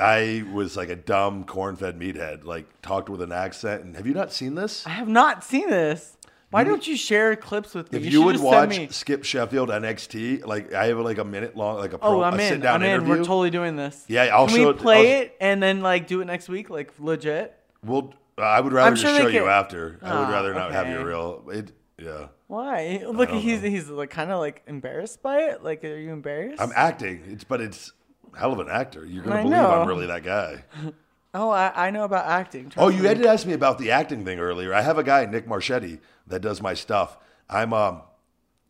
[0.00, 3.82] I was like a dumb corn-fed meathead, like talked with an accent.
[3.84, 4.86] And have you not seen this?
[4.86, 6.16] I have not seen this.
[6.50, 7.98] Why don't you share clips with me?
[7.98, 8.90] If you, you, would watch.
[8.92, 12.38] Skip Sheffield NXT, like I have like a minute long, like a pro, Oh, I'm
[12.38, 12.48] a in.
[12.48, 12.90] sit-down I'm in.
[12.90, 13.08] interview.
[13.10, 14.04] We're totally doing this.
[14.06, 16.48] Yeah, I'll Can show we it- play I'll- it and then like do it next
[16.48, 17.58] week, like legit?
[17.82, 18.12] We'll.
[18.38, 19.98] I would rather I'm just they show you after.
[20.02, 21.42] I would Oh, rather not have you real.
[21.50, 21.72] It.
[21.98, 22.28] Yeah.
[22.46, 23.02] Why?
[23.06, 23.68] Look, he's know.
[23.68, 25.62] he's like kind of like embarrassed by it.
[25.62, 26.60] Like, are you embarrassed?
[26.60, 27.22] I'm acting.
[27.26, 27.92] It's but it's
[28.36, 29.04] hell of an actor.
[29.04, 29.70] You're gonna I believe know.
[29.70, 30.64] I'm really that guy.
[31.34, 32.72] oh, I, I know about acting.
[32.76, 33.08] Oh, you me.
[33.08, 34.74] had to ask me about the acting thing earlier.
[34.74, 37.16] I have a guy, Nick Marchetti, that does my stuff.
[37.48, 38.02] I'm um,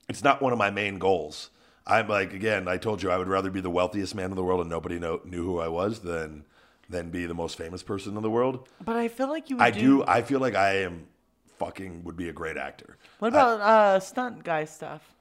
[0.08, 1.50] it's not one of my main goals.
[1.86, 4.44] I'm like again, I told you I would rather be the wealthiest man in the
[4.44, 6.44] world and nobody know, knew who I was than
[6.88, 8.68] than be the most famous person in the world.
[8.84, 9.56] But I feel like you.
[9.56, 10.04] Would I do.
[10.06, 11.08] I feel like I am
[11.58, 12.96] fucking would be a great actor.
[13.18, 15.14] What about uh, stunt guy stuff?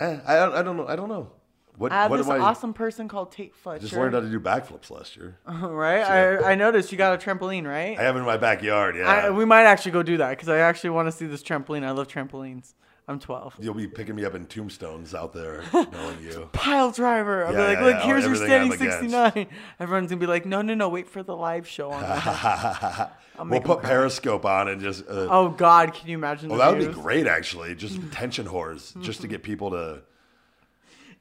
[0.00, 0.86] Eh, I, I don't know.
[0.86, 1.30] I don't know.
[1.76, 2.38] What, I have what this am I?
[2.38, 3.82] awesome person called Tate Fletcher.
[3.82, 5.38] Just learned how to do backflips last year.
[5.46, 6.02] right?
[6.02, 7.96] I, I noticed you got a trampoline, right?
[7.96, 8.96] I have it in my backyard.
[8.96, 9.08] Yeah.
[9.08, 11.84] I, we might actually go do that because I actually want to see this trampoline.
[11.84, 12.74] I love trampolines.
[13.08, 13.54] I'm 12.
[13.60, 16.50] You'll be picking me up in tombstones out there, knowing you.
[16.52, 17.46] Pile driver.
[17.46, 19.46] I'll Yeah, be like, yeah, look, yeah, here's your standing 69.
[19.80, 23.18] Everyone's gonna be like, no, no, no, wait for the live show on that.
[23.40, 23.82] We'll put.
[23.82, 25.04] Periscope on and just.
[25.08, 26.48] Uh, oh God, can you imagine?
[26.48, 27.72] well, the that would be great, actually.
[27.76, 30.02] Just tension whores, just to get people to.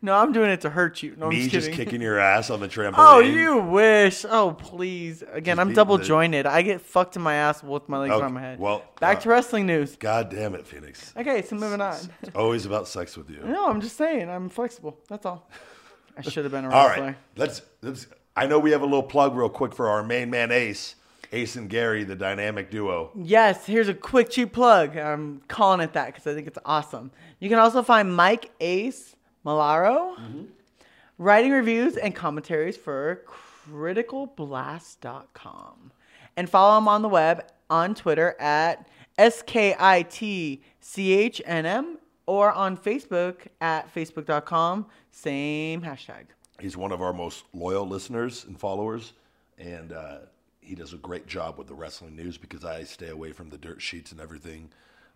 [0.01, 1.15] No, I'm doing it to hurt you.
[1.17, 2.93] No, I'm Me just just kicking your ass on the trampoline.
[2.97, 4.25] Oh, you wish.
[4.29, 5.23] Oh, please.
[5.31, 6.45] Again, Just I'm beating double the- jointed.
[6.45, 8.59] I get fucked in my ass with my legs Okay, around my head.
[8.59, 9.95] well, back uh, to wrestling news.
[9.95, 11.13] God damn it, Phoenix.
[11.17, 11.95] Okay, so moving on.
[12.21, 13.41] It's always about sex with you.
[13.43, 14.29] No, I'm just saying.
[14.29, 14.99] I'm flexible.
[15.09, 15.49] That's all.
[16.15, 17.05] I should have been a All wrestler.
[17.05, 18.07] right, let's let's.
[18.35, 20.93] I know we have a little plug real quick for our main man Ace,
[21.31, 23.09] Ace and Gary, the dynamic duo.
[23.15, 24.95] Yes, here's a quick cheap plug.
[24.95, 27.09] I'm calling it that because I think it's awesome.
[27.39, 29.15] You can also find Mike Ace
[29.47, 30.17] Malaro
[31.17, 33.21] writing reviews and commentaries for
[33.71, 35.91] criticalblast.com.
[36.35, 40.59] And follow him on the web on Twitter at SKITCHNM
[42.25, 46.25] or on Facebook at facebook.com, same hashtag.
[46.59, 49.13] He's one of our most loyal listeners and followers,
[49.57, 50.17] and uh,
[50.59, 53.57] he does a great job with the wrestling news because I stay away from the
[53.57, 54.71] dirt sheets and everything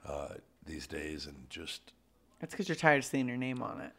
[0.08, 0.36] uh,
[0.66, 1.92] these days, and just
[2.40, 3.92] That's because you're tired of seeing your name on it.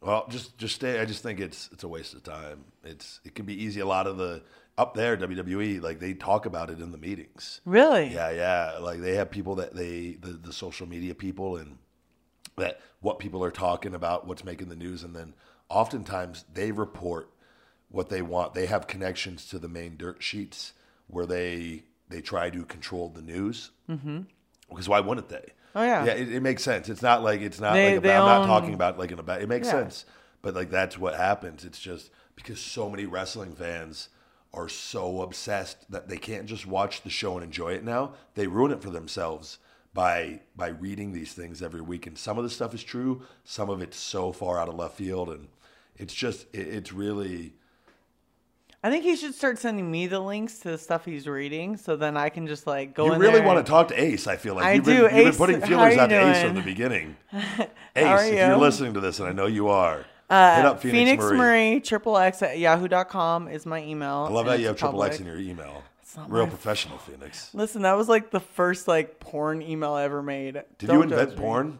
[0.00, 1.00] Well, just just stay.
[1.00, 2.64] I just think it's it's a waste of time.
[2.84, 3.80] It's it can be easy.
[3.80, 4.42] A lot of the
[4.78, 7.60] up there WWE like they talk about it in the meetings.
[7.66, 8.12] Really?
[8.12, 8.78] Yeah, yeah.
[8.80, 11.76] Like they have people that they the, the social media people and
[12.56, 15.34] that what people are talking about, what's making the news, and then
[15.68, 17.30] oftentimes they report
[17.90, 18.54] what they want.
[18.54, 20.72] They have connections to the main dirt sheets
[21.08, 23.70] where they they try to control the news.
[23.88, 24.20] Mm-hmm.
[24.70, 25.52] Because why wouldn't they?
[25.74, 26.04] Oh, yeah.
[26.04, 26.12] yeah.
[26.12, 26.88] It, it makes sense.
[26.88, 29.10] It's not like it's not They- like they about, I'm own- not talking about like
[29.12, 29.42] in a bad.
[29.42, 29.72] It makes Yeah.
[29.72, 30.04] sense,
[30.42, 31.64] but like that's what happens.
[31.64, 34.08] It's just because so many wrestling fans
[34.52, 38.14] are so obsessed that they can't just watch the show and enjoy it now.
[38.34, 39.58] They ruin it for themselves
[39.94, 42.06] by by reading these things every week.
[42.06, 44.96] And some of the stuff is true, some of it's so far out of left
[44.96, 45.48] field, and
[45.96, 47.54] it's just it, it's really
[48.82, 51.96] I think he should start sending me the links to the stuff he's reading, so
[51.96, 54.26] then I can just like go you in really want to talk to Ace.
[54.26, 55.02] I feel like I you've been, do.
[55.02, 57.16] you've been putting feelers out you to Ace from the beginning.
[57.32, 58.38] Ace, are if you?
[58.38, 61.36] you're listening to this, and I know you are, Uh, hit up Phoenix, Marie.
[61.36, 64.26] Marie triple X at yahoo.com is my email.
[64.28, 65.82] I love and how you have triple X in your email.
[66.16, 67.52] not Real professional, Phoenix.
[67.52, 70.54] Listen, that was like the first like porn email I ever made.
[70.78, 71.78] Did Don't you invent porn?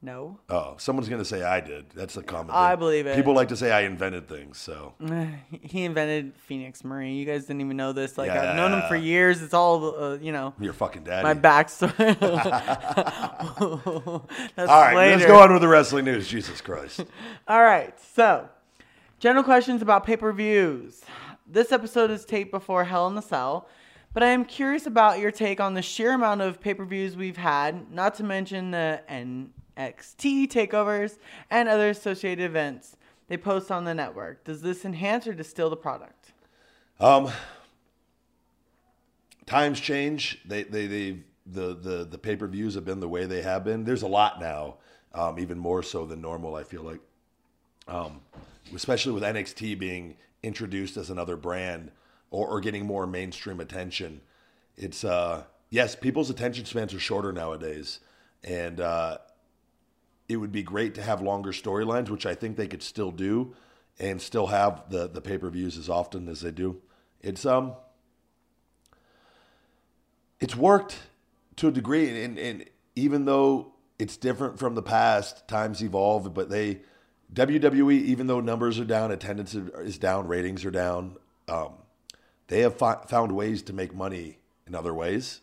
[0.00, 0.38] No.
[0.48, 1.90] Oh, someone's gonna say I did.
[1.90, 2.54] That's a common.
[2.54, 2.78] I thing.
[2.78, 3.16] believe it.
[3.16, 4.56] People like to say I invented things.
[4.56, 4.94] So
[5.62, 7.14] He invented Phoenix Marie.
[7.14, 8.16] You guys didn't even know this.
[8.16, 9.42] Like I've known him for years.
[9.42, 10.54] It's all uh, you know.
[10.60, 11.24] you're fucking daddy.
[11.24, 12.16] My backstory.
[14.58, 16.28] All right, let's go on with the wrestling news.
[16.28, 17.00] Jesus Christ.
[17.48, 18.48] All right, so
[19.18, 21.02] general questions about pay per views.
[21.44, 23.66] This episode is taped before Hell in the Cell,
[24.14, 27.16] but I am curious about your take on the sheer amount of pay per views
[27.16, 29.02] we've had, not to mention the
[29.78, 31.18] NXT takeovers
[31.50, 32.96] and other associated events
[33.28, 34.44] they post on the network.
[34.44, 36.32] Does this enhance or distill the product?
[36.98, 37.30] Um,
[39.46, 40.40] times change.
[40.44, 43.64] They they they the the the pay per views have been the way they have
[43.64, 43.84] been.
[43.84, 44.76] There's a lot now,
[45.14, 46.56] um, even more so than normal.
[46.56, 47.00] I feel like,
[47.86, 48.20] um,
[48.74, 51.90] especially with NXT being introduced as another brand
[52.30, 54.20] or, or getting more mainstream attention.
[54.76, 58.00] It's uh yes, people's attention spans are shorter nowadays,
[58.42, 59.18] and uh,
[60.28, 63.54] it would be great to have longer storylines, which I think they could still do,
[63.98, 66.80] and still have the the pay per views as often as they do.
[67.22, 67.74] It's um,
[70.40, 70.98] it's worked
[71.56, 72.64] to a degree, and, and
[72.94, 76.80] even though it's different from the past, times evolve, but they
[77.34, 81.16] WWE, even though numbers are down, attendance is down, ratings are down,
[81.48, 81.72] um,
[82.46, 85.40] they have fi- found ways to make money in other ways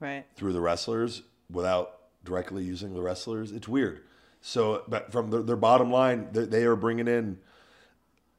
[0.00, 0.24] Right.
[0.36, 3.52] through the wrestlers without directly using the wrestlers.
[3.52, 4.00] It's weird.
[4.48, 7.38] So, but from their, their bottom line, they, they are bringing in,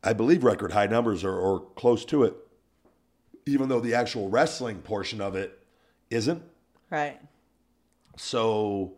[0.03, 2.35] I believe, record high numbers or, or close to it,
[3.45, 5.63] even though the actual wrestling portion of it
[6.09, 6.41] isn't.
[6.89, 7.19] Right.
[8.17, 8.93] So,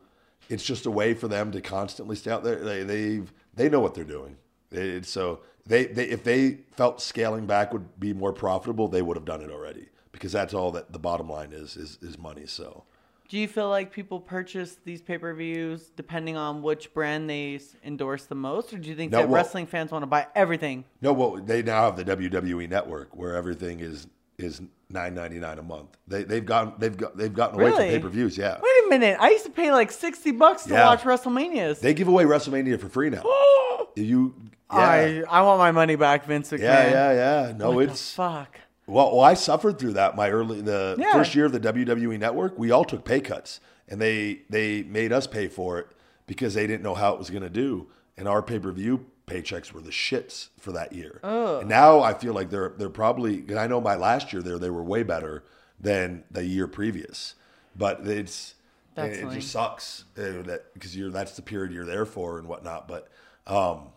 [0.48, 2.64] it's just a way for them to constantly stay out there.
[2.64, 4.38] They they've they know what they're doing.
[4.72, 9.18] It's so they, they if they felt scaling back would be more profitable, they would
[9.18, 12.46] have done it already because that's all that the bottom line is is, is money.
[12.46, 12.86] So.
[13.32, 17.62] Do you feel like people purchase these pay per views depending on which brand they
[17.82, 20.28] endorse the most, or do you think No, that well- wrestling fans want to buy
[20.36, 20.84] everything?
[21.02, 24.06] No, well, they now have the WWE network where everything is
[24.38, 25.95] is nine ninety nine a month.
[26.10, 28.38] They they've gotten they've got they've gotten away from pay per views.
[28.38, 29.16] Yeah, Wait a minute!
[29.18, 30.88] I used to pay like sixty bucks to Yeah.
[30.88, 31.80] watch WrestleManias.
[31.80, 33.24] they give away WrestleMania for free now.
[33.95, 34.36] you,
[34.74, 36.60] yeah, I I want my money back, Vince McMahon.
[36.60, 37.14] yeah, yeah,
[37.48, 37.53] yeah.
[37.58, 38.60] No, What the it's fuck.
[38.92, 40.16] Well, well, I suffered through that.
[40.16, 41.14] My early the Yeah.
[41.14, 45.12] first year of the WWE network, we all took pay cuts, and they they made
[45.12, 45.88] us pay for it
[46.28, 47.88] because they didn't know how it was going to do.
[48.18, 51.20] And our pay per view paychecks were the shits for that year.
[51.24, 53.40] And now I feel like they're they're probably.
[53.40, 55.44] And I know my last year there they were way better
[55.80, 57.36] than the year previous,
[57.76, 58.56] but it's
[58.96, 62.38] That's it, it just sucks uh, that because you're that's the period you're there for
[62.38, 62.88] and whatnot.
[62.88, 63.08] But
[63.48, 63.90] um,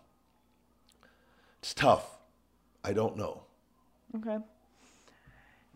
[1.59, 2.19] it's tough.
[2.85, 3.43] I don't know.
[4.17, 4.39] Okay.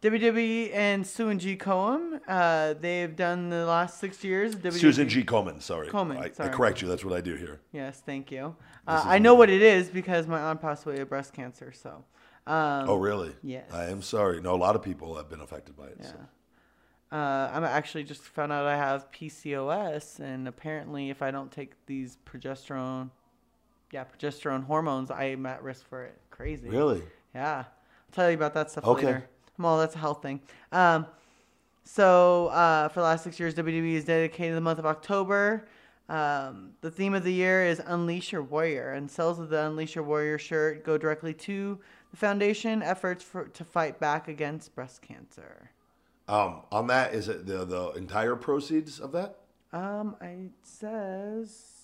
[0.00, 1.56] WWE and Sue and G.
[1.56, 4.54] Cohen, uh, they've done the last six years.
[4.54, 5.24] WWE Susan G.
[5.24, 5.88] Komen, sorry.
[5.88, 6.88] Komen, I, I correct you.
[6.88, 7.60] That's what I do here.
[7.72, 8.54] Yes, thank you.
[8.86, 11.72] Uh, I know what it is because my aunt passed away of breast cancer.
[11.72, 12.04] So,
[12.46, 13.32] um, oh, really?
[13.42, 13.70] yes.
[13.72, 14.40] I am sorry.
[14.40, 15.98] No, a lot of people have been affected by it.
[16.04, 16.14] so.
[17.16, 21.72] uh, I'm actually just found out I have PCOS, and apparently, if I don't take
[21.86, 23.10] these progesterone,
[23.90, 26.18] yeah, progesterone hormones, I am at risk for it.
[26.30, 26.68] Crazy.
[26.68, 27.02] Really?
[27.34, 27.64] Yeah.
[27.64, 29.06] I'll tell you about that stuff Okay.
[29.06, 29.28] later.
[29.58, 30.40] Well, that's a health thing.
[30.72, 31.06] Um,
[31.84, 35.66] so uh, for the last six years, WWE is dedicated to the month of October.
[36.08, 39.94] Um, the theme of the year is Unleash Your Warrior, and sales of the Unleash
[39.94, 41.78] Your Warrior shirt go directly to
[42.10, 45.70] the foundation efforts for to fight back against breast cancer.
[46.26, 49.36] Um, on that, is it the the entire proceeds of that?
[49.72, 51.78] Um, it says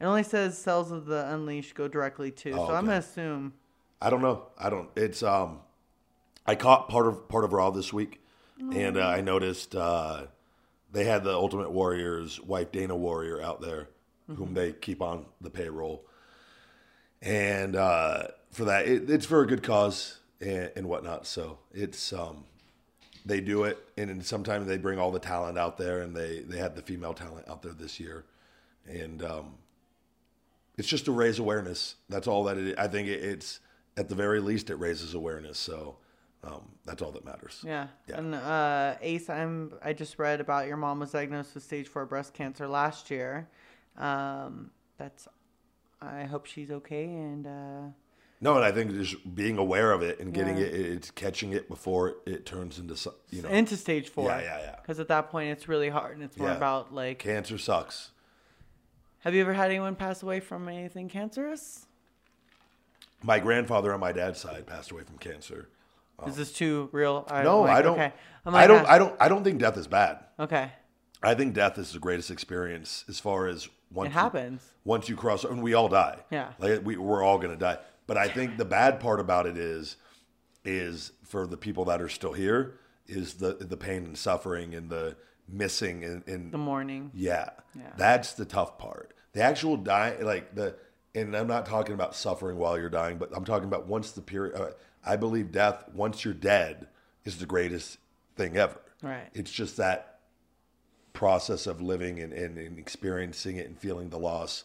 [0.00, 2.52] it only says sales of the Unleash go directly to.
[2.52, 3.52] Oh, so I'm gonna assume.
[4.00, 4.46] I don't know.
[4.58, 4.88] I don't.
[4.96, 5.60] It's um,
[6.46, 8.20] I caught part of part of Raw this week,
[8.74, 10.26] and uh, I noticed uh,
[10.90, 13.88] they had the Ultimate Warrior's wife Dana Warrior out there,
[14.36, 16.04] whom they keep on the payroll,
[17.20, 21.26] and uh, for that, it, it's for a good cause and, and whatnot.
[21.26, 22.44] So it's um,
[23.24, 26.58] they do it, and sometimes they bring all the talent out there, and they they
[26.58, 28.24] had the female talent out there this year,
[28.86, 29.54] and um,
[30.76, 31.96] it's just to raise awareness.
[32.08, 32.74] That's all that it is.
[32.76, 33.60] I think it, it's
[33.96, 35.58] at the very least it raises awareness.
[35.58, 35.98] So
[36.44, 37.62] um, that's all that matters.
[37.64, 37.86] Yeah.
[38.08, 38.18] Yeah.
[38.18, 39.72] And uh, Ace, I'm.
[39.82, 43.48] I just read about your mom was diagnosed with stage four breast cancer last year.
[43.96, 45.28] Um, that's.
[46.00, 47.46] I hope she's okay and.
[47.46, 47.80] Uh,
[48.40, 50.64] No, and I think just being aware of it and getting Yeah.
[50.64, 52.96] it, it's catching it before it turns into
[53.30, 54.28] you know into stage four.
[54.30, 54.76] Yeah, yeah, yeah.
[54.82, 56.56] Because at that point, it's really hard, and it's more Yeah.
[56.56, 57.20] about like.
[57.20, 58.10] cancer sucks.
[59.20, 61.86] Have you ever had anyone pass away from anything cancerous?
[63.22, 65.68] My grandfather on my dad's side passed away from cancer.
[66.26, 67.26] Is this too real?
[67.30, 67.42] I.
[67.42, 67.94] No, like, I don't.
[67.94, 68.12] Okay.
[68.46, 68.86] I'm I don't.
[68.86, 69.16] I don't.
[69.20, 70.18] I don't think death is bad.
[70.38, 70.70] Okay.
[71.22, 74.62] I think death is the greatest experience as far as once It you- happens.
[74.84, 76.18] once you cross, and we all die.
[76.30, 76.52] Yeah.
[76.58, 77.78] like we we're all gonna die.
[78.06, 79.96] But I think the bad part about it is,
[80.64, 82.74] is for the people that are still here,
[83.06, 85.16] is the the pain and suffering and the
[85.48, 87.10] missing and, and The morning.
[87.14, 87.90] yeah, Yeah.
[87.96, 89.12] that's the tough part.
[89.32, 90.76] The actual die, like the,
[91.14, 94.22] and I'm not talking about suffering while you're dying, but I'm talking about once the
[94.22, 94.54] period.
[94.56, 94.70] Uh,
[95.04, 96.86] I believe death, once you're dead,
[97.24, 97.98] is the greatest
[98.36, 98.80] thing ever.
[99.02, 99.28] Right.
[99.34, 100.20] It's just that
[101.12, 104.64] process of living and, and, and experiencing it and feeling the loss.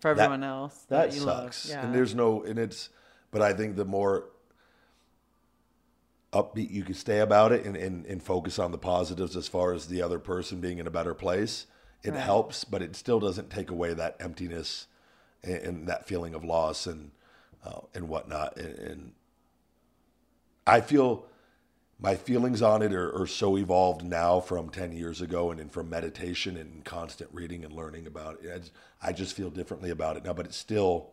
[0.00, 1.68] For That- everyone else that, That sucks.
[1.68, 1.84] Yeah.
[1.84, 2.90] And there's no, and it's,
[3.30, 4.26] but I think the more
[6.32, 9.72] upbeat you can stay about it and, and, and focus on the positives as far
[9.72, 11.66] as the other person being in a better place,
[12.04, 12.20] it Right.
[12.20, 14.86] helps, but it still doesn't take away that emptiness
[15.42, 17.10] and, and that feeling of loss and,
[17.64, 18.56] uh, and whatnot.
[18.58, 19.12] And, and
[20.68, 21.24] I feel
[22.00, 25.72] my feelings on it are, are so evolved now from 10 years ago and, and
[25.72, 28.70] from meditation and constant reading and learning about it.
[29.02, 31.10] I just, feel differently about it now, but it's still,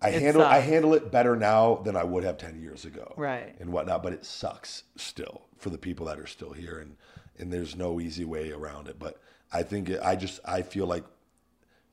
[0.00, 3.12] I It handle, I handle it better now than I would have 10 years ago.
[3.16, 3.54] Right.
[3.60, 6.78] And whatnot, but it sucks still for the people that are still here.
[6.78, 6.96] And,
[7.38, 8.98] and there's no easy way around it.
[8.98, 9.20] But
[9.52, 11.04] I think it, I just, I feel like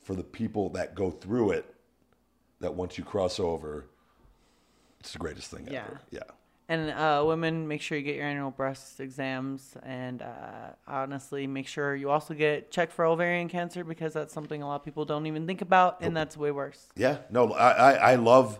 [0.04, 1.74] for the people that go through it,
[2.62, 3.88] that once you cross over,
[5.00, 5.84] it's the greatest thing Yeah.
[5.86, 6.00] ever.
[6.12, 6.20] Yeah.
[6.70, 11.66] And uh, women, make sure you get your annual breast exams, and uh, honestly, make
[11.66, 15.06] sure you also get checked for ovarian cancer because that's something a lot of people
[15.06, 16.88] don't even think about, and that's way worse.
[16.98, 18.60] Yeah, no, I, I, I love,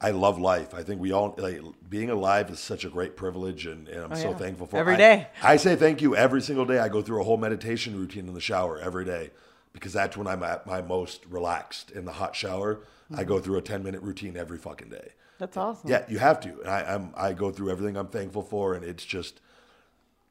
[0.00, 0.74] I love life.
[0.74, 4.16] I think we all like being alive is such a great privilege, and, and I'm
[4.16, 4.36] so Oh, yeah.
[4.38, 5.28] thankful for Every I- day.
[5.40, 6.80] I say thank you every single day.
[6.80, 9.30] I go through a whole meditation routine in the shower every day
[9.72, 12.80] because that's when I'm at my most relaxed in the hot shower.
[13.12, 13.28] I Mm-hmm.
[13.28, 15.10] go through a 10 minute routine every fucking day.
[15.38, 15.90] That's awesome.
[15.90, 16.60] Yeah, you have to.
[16.60, 19.40] And I, I'm I go through everything I'm thankful for, and it's just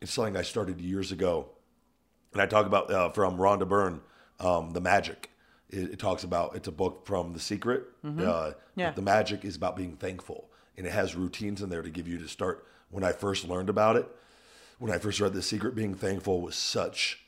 [0.02, 1.50] it's something I started years ago.
[2.34, 4.02] And I talk about uh, from Rhonda Byrne,
[4.40, 5.30] um, the magic.
[5.70, 7.86] It, it talks about it's a book from The Secret.
[8.04, 8.52] Uh, Mm-hmm.
[8.80, 8.92] Yeah.
[8.92, 12.18] The magic is about being thankful, and it has routines in there to give you
[12.18, 12.66] to start.
[12.90, 14.08] When I first learned about it,
[14.80, 17.22] when I first read The Secret, being thankful was such.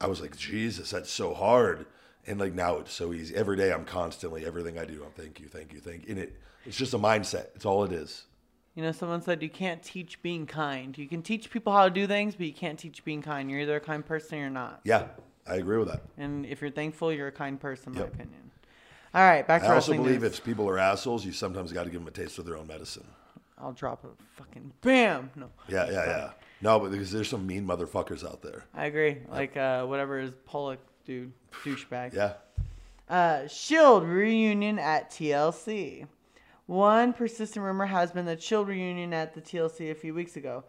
[0.00, 1.86] I was like, Jesus, that's so hard.
[2.26, 3.34] And like now it's so easy.
[3.34, 5.02] Every day I'm constantly everything I do.
[5.04, 6.10] I'm thank you, thank you, thank you.
[6.10, 6.36] And it
[6.66, 7.46] it's just a mindset.
[7.54, 8.24] It's all it is.
[8.74, 10.96] You know, someone said you can't teach being kind.
[10.96, 13.50] You can teach people how to do things, but you can't teach being kind.
[13.50, 14.80] You're either a kind person or you're not.
[14.84, 15.06] Yeah,
[15.46, 16.02] I agree with that.
[16.16, 18.50] And if you're thankful, you're a kind person, in my opinion.
[19.12, 20.38] All right, back to I also believe news.
[20.38, 22.68] if people are assholes, you sometimes got to give them a taste of their own
[22.68, 23.06] medicine.
[23.58, 25.30] I'll drop a fucking bam.
[25.34, 26.30] No, Yeah, yeah, yeah.
[26.62, 28.64] No, but because there's some mean motherfuckers out there.
[28.72, 29.18] I agree.
[29.28, 30.78] Like uh, whatever is Pollock
[31.10, 31.32] dude,
[31.64, 32.14] douchebag.
[32.14, 32.34] Yeah.
[33.08, 36.06] Uh, Shield reunion at TLC.
[36.66, 40.62] One persistent rumor has been the Shield reunion at the TLC a few weeks ago.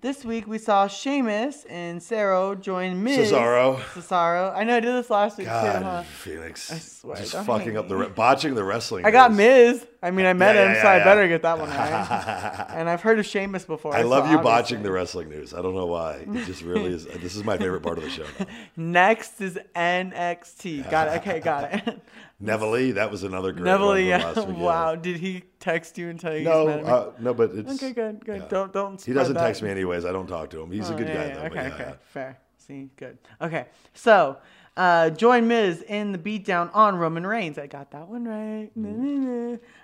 [0.00, 3.32] This week we saw Sheamus and Cesaro join Miz.
[3.32, 3.80] Cesaro.
[3.94, 4.54] Cesaro.
[4.54, 6.02] I know I did this last week God, too, huh?
[6.04, 6.72] Phoenix.
[6.72, 9.04] I swear, just fucking up the re- botching the wrestling.
[9.04, 9.32] I got.
[9.32, 9.84] Miz.
[10.00, 12.66] I mean, I met Yeah, him, yeah, so I better get that one right.
[12.70, 13.94] and I've heard of Sheamus before.
[13.96, 15.52] I so love you botching the wrestling news.
[15.52, 16.24] I don't know why.
[16.26, 17.06] It just really is.
[17.06, 18.24] This is my favorite part of the show.
[18.38, 18.46] Now.
[18.76, 20.88] Next is NXT.
[20.88, 21.20] Got it.
[21.20, 22.00] Okay, got it.
[22.40, 24.18] Neville that was another great Neville, yeah.
[24.18, 24.62] last week, yeah.
[24.62, 24.94] Wow.
[24.94, 26.44] Did he text you and tell you?
[26.44, 26.90] No, he's mad at me?
[26.92, 28.42] uh, no, but it's okay, good, good.
[28.42, 28.48] yeah.
[28.48, 29.02] Don't don't.
[29.02, 30.04] He doesn't spread text me anyways.
[30.04, 30.70] I don't talk to him.
[30.70, 31.44] He's a Oh, good yeah, guy yeah, though.
[31.46, 32.38] Okay, okay, fair.
[32.58, 33.18] See, good.
[33.40, 34.36] Okay, so
[34.78, 37.58] uh, join Miz in the beatdown on Roman Reigns.
[37.58, 38.70] I got that one right.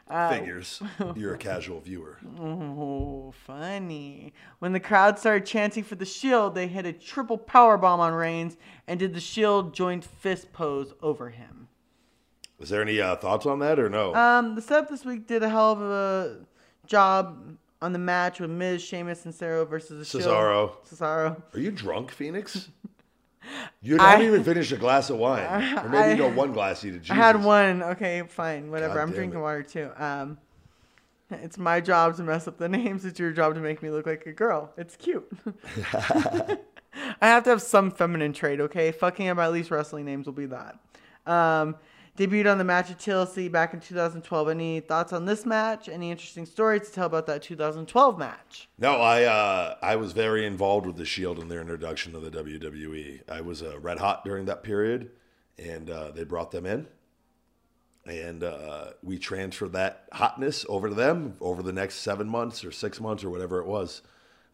[0.09, 0.81] Uh, Figures.
[1.17, 2.19] You're a casual viewer.
[2.39, 4.33] Oh, funny.
[4.61, 8.13] When the crowd started chanting for the Shield, they hit a triple power bomb on
[8.15, 8.57] Reigns
[8.87, 11.67] and did the Shield joint fist pose over him.
[12.61, 14.15] Was there any uh, thoughts on that or no?
[14.15, 16.37] Um, the setup this week did a hell of a
[16.87, 20.71] job on the match with Miz, Sheamus, and Cesaro versus the Cesaro.
[20.89, 21.01] Shield.
[21.01, 21.43] Cesaro.
[21.53, 22.69] Are you drunk, Phoenix?
[23.83, 25.45] You I- haven't even finished a glass of wine,
[25.79, 26.83] or maybe I- you know one glass.
[26.83, 27.11] You did.
[27.11, 27.83] I had one.
[27.83, 28.95] Okay, fine, whatever.
[28.95, 29.43] God I'm drinking it.
[29.43, 29.91] water too.
[29.97, 30.39] Um,
[31.31, 33.05] it's my job to mess up the names.
[33.05, 34.73] It's your job to make me look like a girl.
[34.77, 35.31] It's cute.
[37.21, 38.93] I have to have some feminine trait, okay?
[38.93, 40.79] Fucking up at least wrestling names will be that.
[41.27, 41.77] Um,
[42.17, 44.49] debuted on the match at TLC back in 2012.
[44.49, 45.89] Any thoughts on this match?
[45.89, 48.69] Any interesting stories to tell about that 2012 match?
[48.79, 52.31] No, I uh, I was very involved with the Shield in their introduction to the
[52.31, 53.23] WWE.
[53.29, 55.11] I was uh, red hot during that period,
[55.59, 56.87] and uh, they brought them in,
[58.07, 62.71] and uh, we transferred that hotness over to them over the next seven months or
[62.71, 64.03] six months or whatever it was.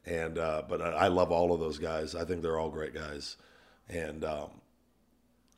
[0.06, 2.14] And uh, but I I love all of those guys.
[2.14, 3.36] I think they're all great guys,
[3.86, 4.48] and um,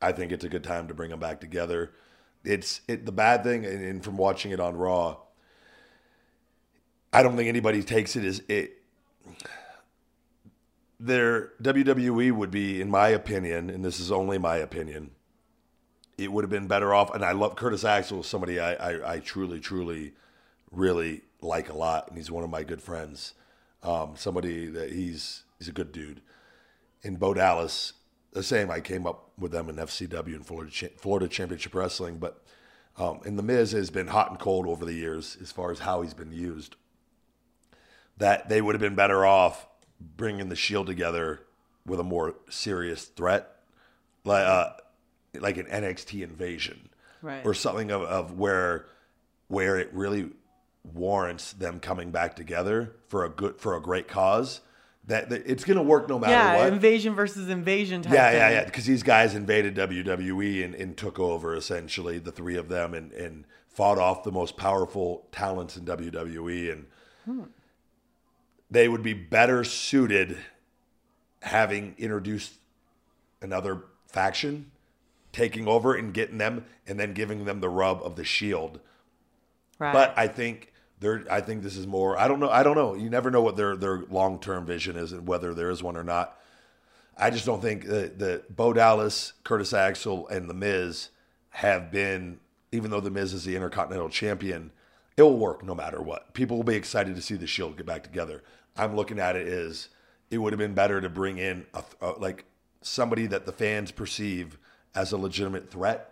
[0.02, 1.92] I think it's a good time to bring them back together.
[2.44, 5.18] It's it the bad thing, and, and from watching it on Raw,
[7.12, 8.78] I don't think anybody takes it as it.
[10.98, 15.12] Their WWE would be, in my opinion, and this is only my opinion,
[16.16, 17.12] it would have been better off.
[17.12, 20.12] And I love Curtis Axel, somebody I, I, I truly, truly,
[20.70, 23.34] really like a lot, and he's one of my good friends.
[23.82, 26.22] Um, somebody that he's he's a good dude.
[27.02, 27.94] In Bo Dallas,
[28.32, 28.70] the same.
[28.70, 32.42] I came up with them in FCW and Florida Cha- Florida Championship Wrestling, but
[32.98, 35.80] um, and the Miz has been hot and cold over the years as far as
[35.80, 36.76] how he's been used.
[38.18, 39.66] That they would have been better off
[40.00, 41.40] bringing the Shield together
[41.86, 43.48] with a more serious threat,
[44.24, 44.70] like uh,
[45.34, 46.88] like an NXT invasion,
[47.22, 47.44] Right.
[47.44, 48.86] or something of, of where
[49.48, 50.30] where it really
[50.84, 54.60] warrants them coming back together for a good for a great cause.
[55.06, 56.72] That, that it's going to work no matter yeah, what.
[56.72, 58.38] invasion versus invasion type Yeah, thing.
[58.38, 58.64] yeah, yeah.
[58.64, 63.10] Because these guys invaded WWE and, and took over essentially the three of them and,
[63.12, 66.72] and fought off the most powerful talents in WWE.
[66.72, 66.86] And
[67.24, 67.42] Hmm.
[68.70, 70.36] they would be better suited
[71.42, 72.54] having introduced
[73.40, 74.70] another faction,
[75.32, 78.78] taking over and getting them, and then giving them the rub of the Shield.
[79.78, 79.92] Right.
[79.92, 80.71] But I think
[81.02, 81.24] they're.
[81.30, 82.18] I think this is more.
[82.18, 82.48] I don't know.
[82.48, 82.94] I don't know.
[82.94, 85.96] You never know what their their long term vision is and whether there is one
[85.96, 86.38] or not.
[87.18, 91.10] I just don't think that, that Bo Dallas, Curtis Axel, and The Miz
[91.50, 92.40] have been.
[92.74, 94.70] Even though The Miz is the Intercontinental Champion,
[95.18, 96.32] it will work no matter what.
[96.32, 98.42] People will be excited to see the Shield get back together.
[98.78, 99.88] I'm looking at it as
[100.30, 102.46] it would have been better to bring in a, a- like
[102.80, 104.56] somebody that the fans perceive
[104.94, 106.08] as a legitimate threat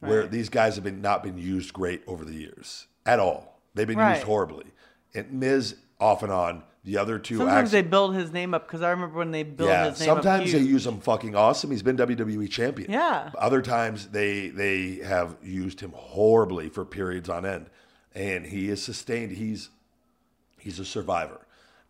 [0.00, 3.53] where these guys have been not been used great over the years at all.
[3.74, 4.14] They've been Right.
[4.14, 4.66] used horribly.
[5.14, 6.62] And Miz off and on.
[6.84, 9.42] The other two Sometimes acts- they build his name up because I remember when they
[9.42, 10.32] built yeah, his name sometimes up.
[10.48, 11.70] Sometimes they use him fucking awesome.
[11.70, 12.90] He's been WWE champion.
[12.90, 13.30] Yeah.
[13.38, 17.70] Other times they they have used him horribly for periods on end,
[18.14, 19.32] and he is sustained.
[19.32, 19.70] He's
[20.58, 21.40] he's a survivor.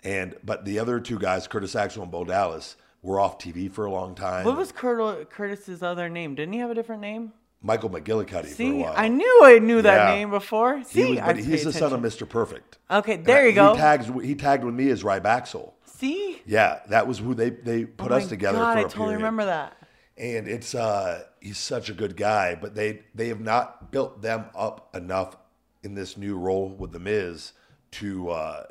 [0.04, 3.86] And but the other two guys, Curtis Axel and Bo Dallas, were off TV for
[3.86, 4.44] a long time.
[4.44, 6.36] What was Curt- Curtis's other name?
[6.36, 7.32] Didn't he have a different name?
[7.64, 8.92] Michael McGillicutty for a See, while?
[8.94, 10.14] I knew I knew that Yeah.
[10.14, 10.78] name before.
[10.78, 12.26] He See, was, I but pay he's the son of attention.
[12.26, 12.30] Mr.
[12.30, 12.78] Perfect.
[12.90, 13.72] Okay, And there I- you go.
[13.74, 15.72] He tagged he tagged with me as Rybaxel.
[15.86, 18.80] See, Yeah, that was who they they put oh us my together God, for a
[18.80, 19.16] I totally period.
[19.16, 19.76] remember that.
[20.18, 24.44] and it's uh he's such a good guy but they they have not built them
[24.54, 25.36] up enough
[25.82, 27.52] in this new role with the Miz
[27.92, 28.64] to uh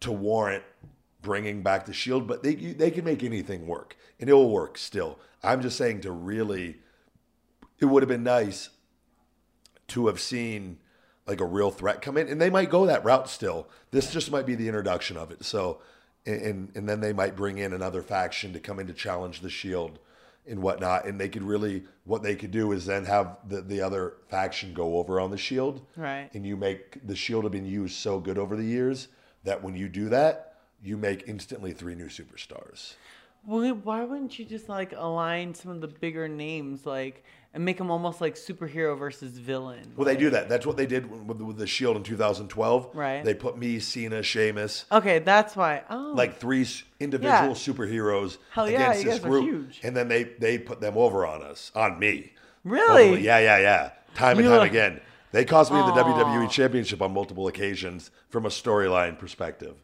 [0.00, 0.62] to warrant
[1.20, 4.50] bringing back the shield but they you- they can make anything work and it will
[4.50, 6.76] work still I'm just saying to really,
[7.80, 8.70] it would have been nice
[9.88, 10.78] to have seen
[11.26, 13.68] like a real threat come in, and they might go that route still.
[13.90, 15.44] This just might be the introduction of it.
[15.44, 15.80] So,
[16.26, 19.50] and and then they might bring in another faction to come in to challenge the
[19.50, 19.98] Shield
[20.46, 23.80] and whatnot, and they could really what they could do is then have the the
[23.80, 26.30] other faction go over on the Shield, Right.
[26.34, 29.08] And you make the Shield have been used so good over the years
[29.44, 32.94] that when you do that, you make instantly three new superstars.
[33.46, 37.78] Well, why wouldn't you just like align some of the bigger names, like, and make
[37.78, 39.92] them almost like superhero versus villain?
[39.96, 40.48] Well, they do that.
[40.48, 42.90] That's what they did with, with the Shield in 2012.
[42.94, 43.24] Right.
[43.24, 45.82] They put me, Cena, Sheamus, Okay, that's why.
[45.90, 46.66] Oh, like three
[47.00, 47.54] individual Yeah.
[47.54, 49.80] superheroes Hell against you this group, huge.
[49.82, 52.32] and then they they put them over on us, on me.
[52.64, 53.20] Really?
[53.22, 53.90] Yeah, yeah, yeah.
[54.14, 55.00] Time and You time are- again.
[55.32, 59.76] They cost me the WWE Championship on multiple occasions from a storyline perspective.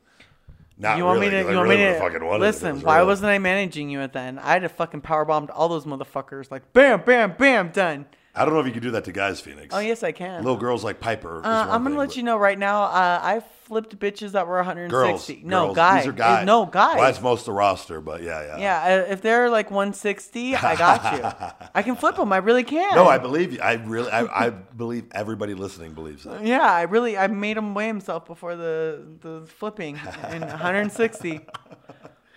[0.78, 1.32] Not you want really.
[1.36, 1.50] me to?
[1.50, 1.98] You want really me to?
[1.98, 3.06] fucking it listen, why real.
[3.06, 4.38] wasn't I managing you at then?
[4.38, 6.50] I'd have fucking power bombed all those motherfuckers.
[6.50, 8.06] Like, bam, bam, bam, done.
[8.34, 9.74] I don't know if you could do that to guys, Phoenix.
[9.74, 10.42] Oh yes, I can.
[10.44, 11.40] Little girls like Piper.
[11.42, 12.82] Uh, I'm gonna thing, let but- you know right now.
[12.84, 15.34] Uh, I flipped bitches that were 160.
[15.34, 15.76] Girls, no, girls.
[15.76, 16.04] guys.
[16.04, 16.46] These are guys.
[16.46, 16.96] No, guys.
[16.96, 18.58] Well, that's most of the roster, but yeah, yeah.
[18.58, 21.66] yeah, uh, if they're like 160, I got you.
[21.74, 22.32] I can flip them.
[22.32, 22.94] I really can.
[22.94, 23.60] No, I believe you.
[23.60, 26.44] I really, I, I believe everybody listening believes that.
[26.44, 29.96] Yeah, I really I made him weigh himself before the the flipping
[30.30, 31.40] in 160,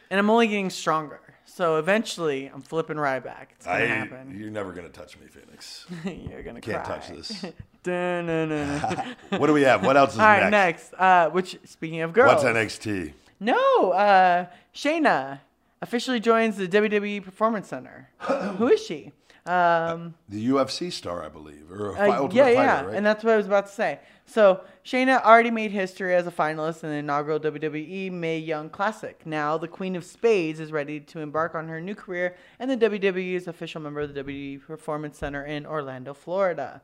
[0.10, 1.22] and I'm only getting stronger.
[1.60, 3.48] So eventually, I'm flipping Ryback.
[3.58, 4.34] It's gonna I, happen.
[4.40, 5.86] you're never gonna touch me, Phoenix.
[6.06, 6.96] You're gonna Can't cry.
[7.00, 7.46] touch this.
[7.84, 9.18] Dun-dun-dun.
[9.38, 9.86] what do we have?
[9.86, 10.94] What else is All right, next?
[10.94, 11.02] next.
[11.02, 13.12] Uh, which speaking of girls, What's NXT?
[13.42, 15.42] No, uh, Shayna
[15.82, 18.08] officially joins the WWE Performance Center.
[18.20, 19.12] Who is she?
[19.50, 22.96] Um, The UFC star, I believe, or a uh, Ultimate yeah, Fighter, yeah, right?
[22.96, 24.00] and that's what I was about to say.
[24.28, 29.26] So Shayna already made history as a finalist in the inaugural WWE Mae Young Classic.
[29.26, 32.78] Now the Queen of Spades is ready to embark on her new career, and the
[32.78, 36.84] WWE is official member of the WWE Performance Center in Orlando, Florida.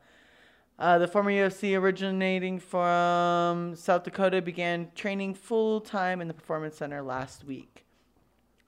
[0.76, 6.76] Uh, the former UFC originating from South Dakota began training full time in the Performance
[6.76, 7.85] Center last week.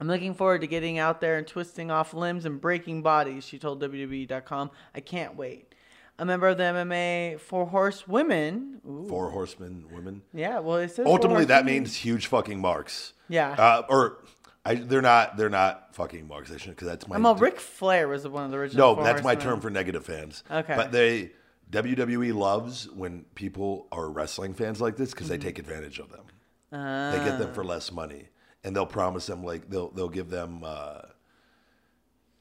[0.00, 3.58] I'm looking forward to getting out there and twisting off limbs and breaking bodies, she
[3.58, 4.70] told WWE.com.
[4.94, 5.74] I can't wait.
[6.20, 8.80] A member of the MMA Four Horse Women.
[8.88, 10.22] Ooh, Four horsemen, women.
[10.34, 13.12] yeah, well, it says Ultimately, that means huge fucking marks.
[13.28, 13.50] Yeah.
[13.52, 14.24] Uh, or
[14.64, 15.36] I, they're not.
[15.36, 16.50] They're not fucking marks.
[16.50, 17.14] I shouldn't because that's my.
[17.14, 18.96] I'm all Ric Flair was one of the original.
[18.96, 20.42] No, that's my term for negative fans.
[20.50, 20.74] Okay.
[20.74, 21.30] But they
[21.70, 25.36] WWE loves when people are wrestling fans like this because Mm-hmm.
[25.38, 26.24] they take advantage of them.
[26.72, 28.28] They get them for less money,
[28.64, 30.62] and they'll promise them like they'll they'll give them.
[30.64, 31.02] Uh,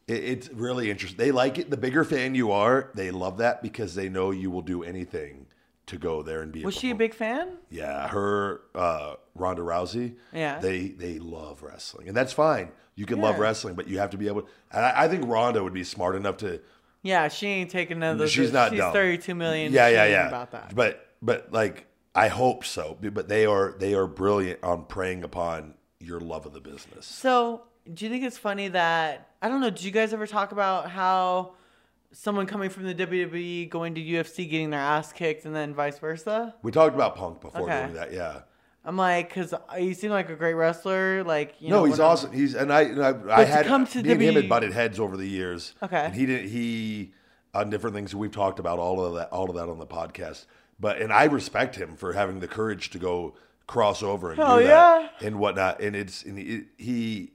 [0.07, 1.17] it, it's really interesting.
[1.17, 1.69] They like it.
[1.69, 5.47] The bigger fan you are, they love that because they know you will do anything
[5.87, 6.63] to go there and be.
[6.63, 7.57] Was she a big fan?
[7.69, 10.15] Yeah, her uh, Ronda Rousey.
[10.33, 10.59] Yeah.
[10.59, 12.71] they they love wrestling, and that's fine.
[12.95, 14.47] You can love wrestling, but you have to be able.
[14.71, 16.61] And I, I think Ronda would be smart enough to.
[17.03, 18.31] Yeah, she ain't taking none of those.
[18.31, 18.91] she's not She's dumb.
[18.91, 19.71] 32 million.
[19.71, 20.27] Yeah, yeah, yeah.
[20.27, 20.73] About that.
[20.73, 22.97] But but like I hope so.
[22.99, 27.05] But they are they are brilliant on preying upon your love of the business.
[27.05, 29.69] So, do you think it's funny that I don't know?
[29.69, 31.53] Do you guys ever talk about how
[32.11, 35.99] someone coming from the WWE going to UFC getting their ass kicked and then vice
[35.99, 36.55] versa?
[36.63, 37.81] We talked about Punk before Okay.
[37.83, 38.13] doing that.
[38.13, 38.41] Yeah.
[38.85, 41.23] I'm like, because you seem like a great wrestler.
[41.23, 42.31] Like, you no, know, he's awesome.
[42.31, 44.71] He's and I and I, I to had come to me and him had butted
[44.71, 45.73] heads over the years.
[45.83, 46.05] Okay.
[46.05, 47.13] and he didn't he
[47.53, 50.45] on different things we've talked about all of that all of that on the podcast.
[50.79, 53.35] But and I respect him for having the courage to go
[53.67, 55.27] cross over and Hell do that yeah.
[55.27, 55.81] and whatnot.
[55.81, 57.31] And it's and he he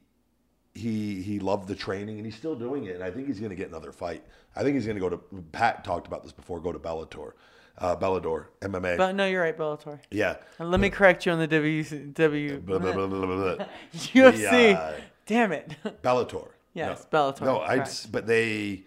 [0.75, 2.94] he he loved the training and he's still doing it.
[2.94, 4.25] And I think he's going to get another fight.
[4.57, 5.19] I think he's going to go to
[5.52, 6.61] Pat talked about this before.
[6.61, 7.33] Go to Bellator,
[7.78, 8.97] uh, Bellador MMA.
[8.97, 10.01] But no, you're right, Bellator.
[10.11, 10.36] yeah.
[10.59, 13.67] And let me correct you on the W W Blah, blah, blah.
[13.94, 14.77] UFC.
[14.77, 14.93] uh,
[15.27, 15.77] Damn it.
[16.02, 16.49] Bellator.
[16.75, 17.19] Yes, no.
[17.19, 18.85] Bellator, No, I just, but they,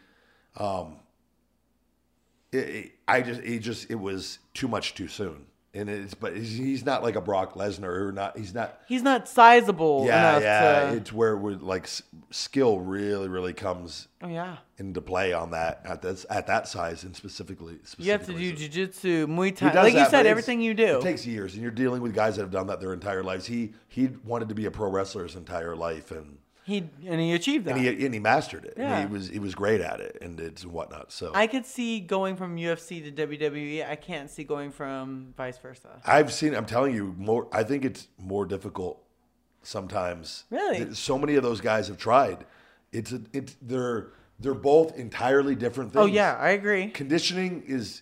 [0.57, 0.97] um,
[2.51, 5.45] it, it- I just, it just, it was too much too soon.
[5.75, 8.37] And it's, but he's, not like a Brock Lesnar or not.
[8.37, 8.79] He's not.
[8.87, 10.91] He's not sizable Yeah, yeah.
[10.91, 10.97] to.
[10.97, 11.89] It's where we're like
[12.31, 14.57] skill really, really comes oh yeah.
[14.77, 17.77] into play on that at this at that size and specifically.
[17.97, 19.73] You have to do jujitsu, Muay Thai.
[19.73, 20.99] Like you that, but said, everything you do.
[20.99, 23.45] It takes years, and you're dealing with guys that have done that their entire lives.
[23.45, 27.33] He he wanted to be a pro wrestler his entire life, and he and he
[27.33, 27.75] achieved that.
[27.75, 28.73] and he and he mastered it.
[28.75, 28.97] Yeah.
[28.97, 31.11] And he was he was great at it, and it's whatnot.
[31.11, 33.87] So I could see going from UFC to WWE.
[33.87, 36.01] I can't see going from vice versa.
[36.03, 36.55] I've seen.
[36.55, 37.47] I'm telling you, more.
[37.51, 38.99] I think it's more difficult
[39.61, 40.45] sometimes.
[40.49, 40.91] Really?
[40.95, 42.45] So many of those guys have tried.
[42.91, 44.07] It's a, it's they're
[44.39, 46.11] they're both entirely different oh, things.
[46.11, 46.87] Oh yeah, I agree.
[46.87, 48.01] conditioning is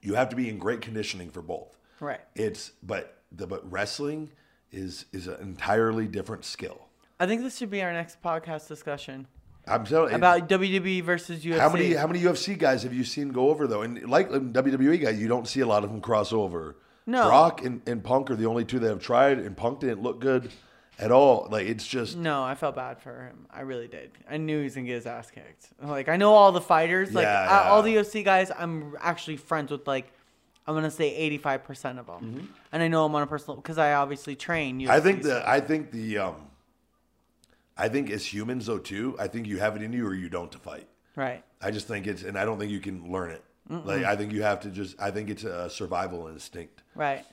[0.00, 1.76] you have to be in great conditioning for both.
[2.00, 2.20] Right.
[2.34, 4.30] It's but the but wrestling
[4.72, 6.87] is is an entirely different skill.
[7.20, 9.26] I think this should be our next podcast discussion.
[9.66, 11.58] I'm telling about WWE versus UFC.
[11.58, 13.82] How many how many UFC guys have you seen go over though?
[13.82, 16.76] And like um, WWE guys, you don't see a lot of them cross over.
[17.06, 17.26] No.
[17.28, 20.20] Brock and, and Punk are the only two that have tried, and Punk didn't look
[20.20, 20.50] good
[20.98, 21.48] at all.
[21.50, 23.46] Like it's just No, I felt bad for him.
[23.50, 24.10] I really did.
[24.30, 25.68] I knew he was gonna get his ass kicked.
[25.82, 28.00] Like I know all the fighters, like Yeah, uh, all the yeah.
[28.00, 28.50] UFC guys.
[28.56, 30.10] I'm actually friends with like
[30.66, 33.76] I'm gonna say 85 percent of them, and I know them on a personal because
[33.76, 34.78] I obviously train.
[34.78, 34.90] UFC, Mm-hmm.
[34.92, 36.36] I think so- the I think the um
[37.78, 40.28] I think as humans though too, I think you have it in you or you
[40.28, 40.88] don't to fight.
[41.16, 41.42] right.
[41.62, 43.42] I just think it's and I don't think you can learn it.
[43.70, 46.82] Like I think you have to just I think it's a survival instinct.
[46.94, 47.24] Right.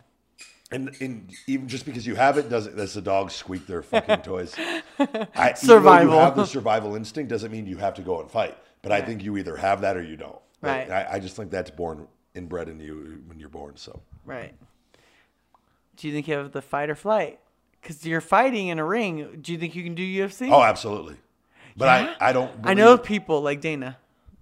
[0.72, 4.22] And, and even just because you have it doesn't that's the dogs squeak their fucking
[4.24, 4.54] toys.
[4.58, 6.14] I, Survival.
[6.16, 8.58] you have the survival instinct doesn't mean you have to go and fight.
[8.82, 10.40] But I think you either have that or you don't.
[10.62, 11.08] Like, Right.
[11.08, 13.78] I, I just think that's born inbred in you when you're born.
[13.78, 14.54] So Right.
[15.98, 17.40] Do you think you have the fight or flight?
[17.86, 19.38] Because you're fighting in a ring.
[19.42, 20.50] Do you think you can do UFC?
[20.52, 21.18] oh, absolutely.
[21.78, 22.16] But Yeah?
[22.20, 22.52] I I don't.
[22.64, 23.98] I know people like Dana.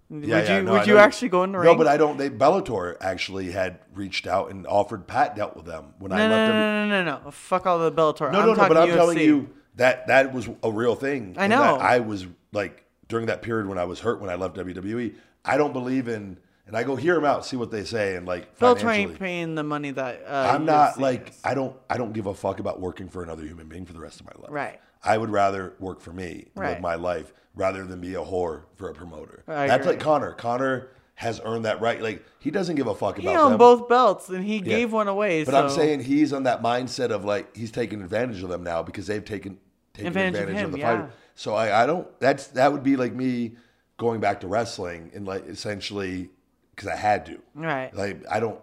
[0.09, 1.65] would Yeah, yeah, you no, would you actually go in the ring?
[1.65, 2.17] No, but I don't.
[2.17, 5.07] They Bellator actually had reached out and offered.
[5.07, 6.89] Pat dealt with them when I no, no, left no, them.
[6.89, 7.31] no, no, no, no.
[7.31, 8.31] Fuck all the Bellator.
[8.31, 8.67] No, I'm no, no.
[8.69, 11.35] But I'm telling you that that was a real thing.
[11.37, 11.61] I know.
[11.61, 15.15] I was like during that period when I was hurt when I left WWE.
[15.43, 18.25] I don't believe in, and I go hear them out, see what they say, and
[18.25, 21.39] like ain't paying the money that uh, I'm not like is.
[21.43, 23.99] I don't I don't give a fuck about working for another human being for the
[23.99, 24.51] rest of my life.
[24.51, 24.79] Right.
[25.03, 26.81] I would rather work for me and live Right.
[26.81, 29.43] my life rather than be a whore for a promoter.
[29.47, 29.93] I That's agree.
[29.97, 30.31] like Conor.
[30.33, 32.01] Conor has earned that right.
[32.01, 33.57] Like he doesn't give a fuck He about owned them.
[33.59, 34.61] both belts and he Yeah.
[34.61, 35.43] gave one away.
[35.43, 35.63] But so.
[35.63, 39.07] I'm saying he's on that mindset of like he's taking advantage of them now because
[39.07, 39.57] they've taken
[39.93, 40.91] taken Advantage advantage, of of, the yeah.
[41.01, 41.11] fighter.
[41.35, 42.07] So I, I don't.
[42.19, 43.57] That's that would be like me
[43.97, 46.29] going back to wrestling and like essentially
[46.75, 47.39] because I had to.
[47.55, 47.93] Right.
[47.95, 48.59] Like I don't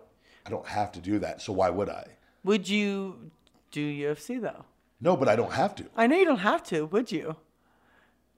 [0.46, 1.42] I don't have to do that.
[1.42, 2.04] So why would I?
[2.42, 3.30] would you
[3.70, 4.64] do UFC though?
[5.00, 5.84] No, but I don't have to.
[5.96, 6.86] I know you don't have to.
[6.86, 7.36] Would you?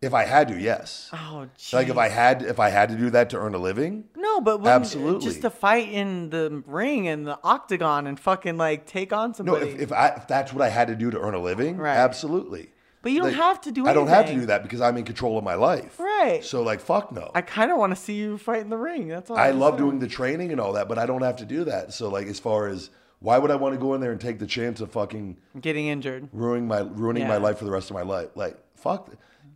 [0.01, 1.09] If I had to, yes.
[1.13, 1.73] Oh, geez.
[1.73, 4.41] Like if I had if I had to do that to earn a living, No,
[4.41, 5.25] but Absolutely.
[5.25, 9.35] just to fight in the ring and the octagon and fucking like take on no.
[9.35, 9.71] somebody.
[9.71, 11.97] If, if I if that's what I had to do to earn a living, Right.
[11.97, 12.72] absolutely.
[13.03, 14.97] But you don't Like, have to do I don't have to do that because I'm
[14.97, 15.99] in control of my life.
[15.99, 16.45] Right.
[16.45, 17.31] So like fuck no.
[17.35, 19.09] I kind of want to see you fight in the ring.
[19.09, 19.37] That's all.
[19.37, 21.65] I I'm love doing the training and all that, but I don't have to do
[21.65, 21.93] that.
[21.93, 24.39] So like as far as why would I want to go in there and take
[24.39, 26.29] the chance of fucking getting injured.
[26.33, 28.29] ruining my ruining my life for the rest of my life?
[28.37, 29.11] Like fuck.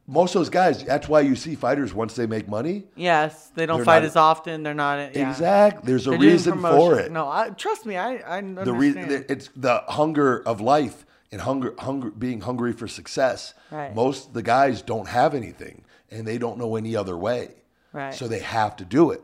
[0.09, 2.85] Most of those guys, that's why you see fighters once they make money.
[2.95, 4.63] Yes, they don't fight not- as often.
[4.63, 5.29] They're not yeah.
[5.31, 5.83] Exactly.
[5.87, 7.11] There's a They're reason for it.
[7.11, 7.97] No, I, trust me.
[7.97, 8.79] I I the understand.
[8.79, 13.95] reason it's the hunger of life and hunger hunger being hungry for success Right.
[13.95, 17.55] most of the guys don't have anything and they don't know any other way
[17.93, 18.15] Right.
[18.15, 19.23] so they have to do it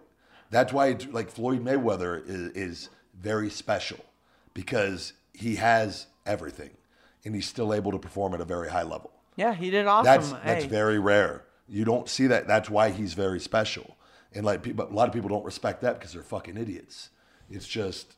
[0.50, 3.98] that's why it's like floyd mayweather is, is very special
[4.55, 6.70] because he has everything
[7.24, 10.05] and he's still able to perform at a very high level yeah, he did awesome.
[10.05, 10.68] that's that's Hey.
[10.70, 13.97] very rare you don't see that that's why he's very special
[14.34, 17.10] and like people, a lot of people don't respect that because they're fucking idiots
[17.50, 18.14] it's just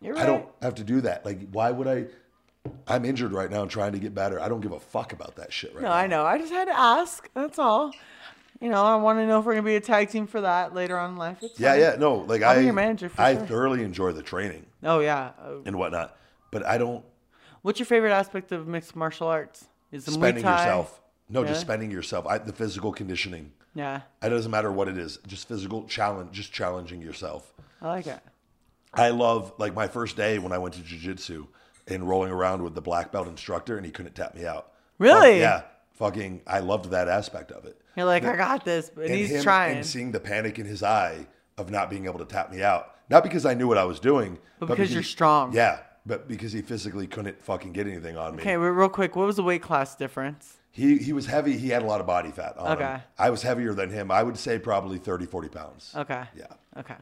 [0.00, 1.26] You're I don't have to do that.
[1.26, 2.06] Like, why would I?
[2.86, 4.40] I'm injured right now and trying to get better.
[4.40, 5.88] I don't give a fuck about that shit right now.
[5.90, 6.00] No, now.
[6.00, 6.24] I know.
[6.26, 7.28] I just had to ask.
[7.34, 7.92] That's all.
[8.60, 10.74] You know, I want to know if we're gonna be a tag team for that
[10.74, 11.38] later on in life.
[11.42, 11.80] It's Yeah, fine.
[11.80, 12.16] yeah, no.
[12.16, 13.46] Like I'll I, your manager for I sure.
[13.46, 15.30] thoroughly enjoy the training Oh yeah.
[15.40, 16.16] Uh, and whatnot,
[16.50, 17.04] but I don't
[17.62, 19.66] What's your favorite aspect of mixed martial arts?
[19.92, 20.58] Is the spending Muay Thai?
[20.64, 21.00] yourself.
[21.28, 22.26] No, just spending yourself.
[22.26, 23.52] I, the physical conditioning.
[23.74, 25.18] Yeah, It doesn't matter what it is.
[25.26, 26.32] Just physical challenge.
[26.32, 27.52] Just challenging yourself.
[27.82, 28.18] I like it.
[28.94, 31.46] I love like my first day when I went to jujitsu
[31.90, 34.72] and rolling around with the black belt instructor and he couldn't tap me out.
[34.98, 35.40] Really?
[35.40, 35.62] Fuck, yeah.
[35.94, 37.80] Fucking, I loved that aspect of it.
[37.96, 39.76] You're like, I got this, but and he's him, trying.
[39.78, 41.26] and seeing the panic in his eye
[41.56, 42.94] of not being able to tap me out.
[43.10, 45.52] Not because I knew what I was doing, But because you're strong.
[45.52, 48.42] Yeah, but because he physically couldn't fucking get anything on me.
[48.42, 50.58] okay, re- real quick, what was the weight class difference?
[50.70, 51.56] He he was heavy.
[51.58, 52.72] He had a lot of body fat on him.
[52.84, 53.02] Okay.
[53.18, 54.12] I was heavier than him.
[54.12, 55.92] I would say probably 30, 40 pounds.
[55.96, 56.22] Okay.
[56.36, 56.46] Yeah.
[56.76, 56.94] Okay.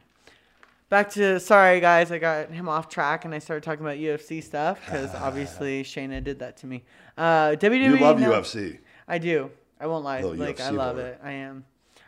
[0.89, 4.41] Back to sorry guys, I got him off track and I started talking about UFC
[4.41, 6.83] stuff because obviously Shayna did that to me.
[7.17, 7.79] Uh, WWE.
[7.81, 8.79] You love no- UFC.
[9.07, 9.51] I do.
[9.79, 10.21] I won't lie.
[10.21, 11.05] Little Like I love whore.
[11.05, 11.19] it.
[11.23, 11.65] I am.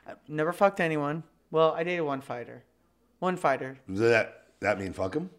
[0.07, 1.23] I never fucked anyone.
[1.51, 2.63] Well, I dated one fighter.
[3.19, 3.77] One fighter.
[3.89, 5.29] Does that that mean fuck him?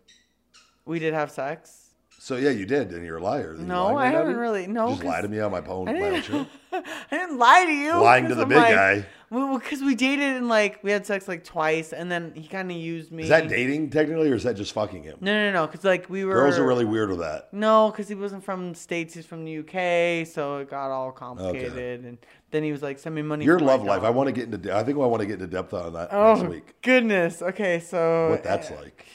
[0.85, 1.90] We did have sex.
[2.23, 3.57] So yeah, you did, and you're a liar.
[3.59, 5.89] You No, I haven't really- no, Just lie to me on my phone.
[5.89, 6.49] I didn't.
[6.73, 7.95] I didn't lie to you.
[7.99, 9.07] Lying to the I'm big like- guy.
[9.31, 12.71] Well, because we dated and like we had sex like twice, and then he kind
[12.71, 13.23] of used me.
[13.23, 15.17] Is that dating technically, or is that just fucking him?
[15.23, 15.67] No, no, no.
[15.67, 16.35] Because like we were.
[16.35, 17.49] Girls are really weird with that.
[17.55, 19.15] No, because he wasn't from the states.
[19.15, 22.05] He's from the UK, so it got all complicated.
[22.05, 22.19] And
[22.51, 24.01] then he was like, "Send me money." Your love life.
[24.01, 24.77] dog." I want to get into.
[24.77, 26.75] I think I want to get into depth on that Oh next week.
[26.83, 27.41] goodness.
[27.41, 29.07] Okay, so What that's like.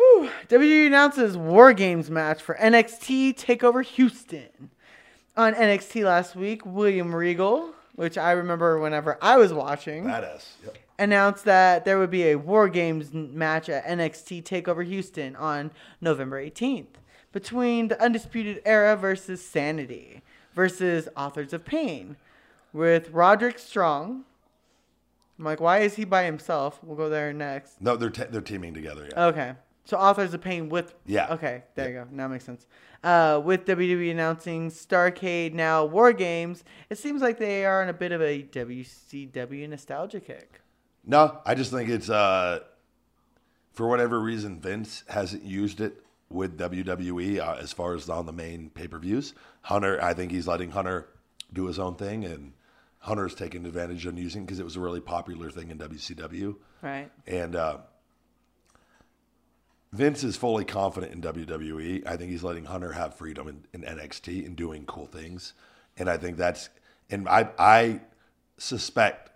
[0.00, 0.30] Whew.
[0.48, 4.70] WWE announces War Games match for NXT Takeover Houston.
[5.36, 10.52] On NXT last week, William Regal which I remember whenever I was watching, Badass.
[10.64, 10.78] Yep.
[10.98, 15.70] announced that there would be a War Games match at NXT TakeOver Houston on
[16.00, 16.96] November 18th
[17.30, 20.22] between the Undisputed Era versus Sanity
[20.54, 22.16] versus Authors of Pain
[22.72, 24.24] with Roderick Strong.
[25.38, 26.80] I'm like, why is he by himself?
[26.82, 27.82] We'll go there next.
[27.82, 29.10] No, they're te- they're teaming together.
[29.10, 29.26] Yeah.
[29.26, 29.52] Okay.
[29.90, 31.32] So Authors of Pain with Yeah.
[31.34, 32.06] Okay, there you go.
[32.12, 32.64] Now it makes sense.
[33.02, 37.92] Uh, with WWE announcing Starcade now War Games, it seems like they are on a
[37.92, 40.60] bit of a WCW nostalgia kick.
[41.04, 42.60] No, I just think it's uh,
[43.72, 48.32] for whatever reason Vince hasn't used it with WWE uh, as far as on the
[48.32, 49.34] main pay per views.
[49.62, 51.08] Hunter, I think he's letting Hunter
[51.52, 52.52] do his own thing, and
[53.00, 56.54] Hunter's taking advantage of using because it was a really popular thing in WCW.
[56.80, 57.10] Right.
[57.26, 57.78] And uh,
[59.92, 62.06] Vince is fully confident in WWE.
[62.06, 65.54] I think he's letting Hunter have freedom in, in NXT and doing cool things.
[65.96, 66.68] And I think that's,
[67.10, 68.00] and I, I
[68.56, 69.30] suspect,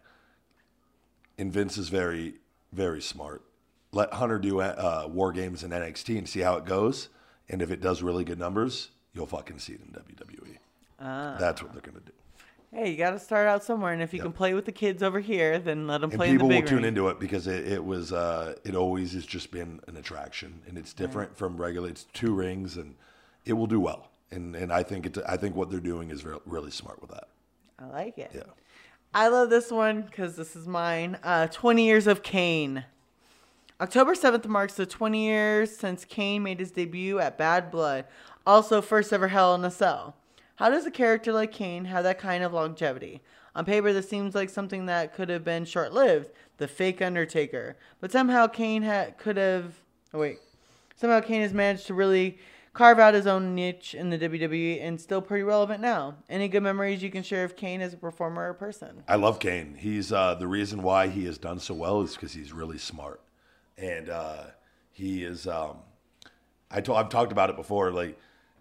[1.38, 2.34] and Vince is very,
[2.72, 3.42] very smart.
[3.90, 7.08] Let Hunter do uh, war games in NXT and see how it goes.
[7.48, 10.58] And if it does really good numbers, you'll fucking see it in WWE.
[11.38, 12.12] That's what they're going to do.
[12.74, 15.00] Hey, you got to start out somewhere, and if you can play with the kids
[15.02, 16.86] over here, then let them and play in the people will tune ring.
[16.86, 20.76] into it because it, it was uh, it always has just been an attraction and
[20.76, 22.96] it's different from regular it's two rings and
[23.44, 26.24] it will do well and and I think it I think what they're doing is
[26.24, 27.28] re- really smart with that
[27.78, 28.32] I like it.
[28.34, 28.42] yeah
[29.14, 31.18] I love this one because this is mine.
[31.22, 32.84] Uh, 20 Years of Kane.
[33.80, 38.06] October 7th marks the 20 years since Kane made his debut at Bad Blood,
[38.44, 40.16] also first ever Hell in a Cell.
[40.56, 43.22] How does a character like Kane have that kind of longevity?
[43.56, 47.76] On paper, this seems like something that could have been short lived, the fake Undertaker.
[48.00, 49.74] But somehow Kane ha- could have.
[50.12, 50.38] Oh, wait.
[50.96, 52.38] Somehow Kane has managed to really
[52.72, 56.16] carve out his own niche in the WWE and still pretty relevant now.
[56.28, 59.04] Any good memories you can share of Kane as a performer or person?
[59.08, 62.32] I love Kane he's uh, the reason why he has done so well is because
[62.32, 63.20] he's really smart
[63.78, 64.44] and uh,
[64.90, 65.78] he is um,
[66.70, 68.18] I to- I've talked about it before like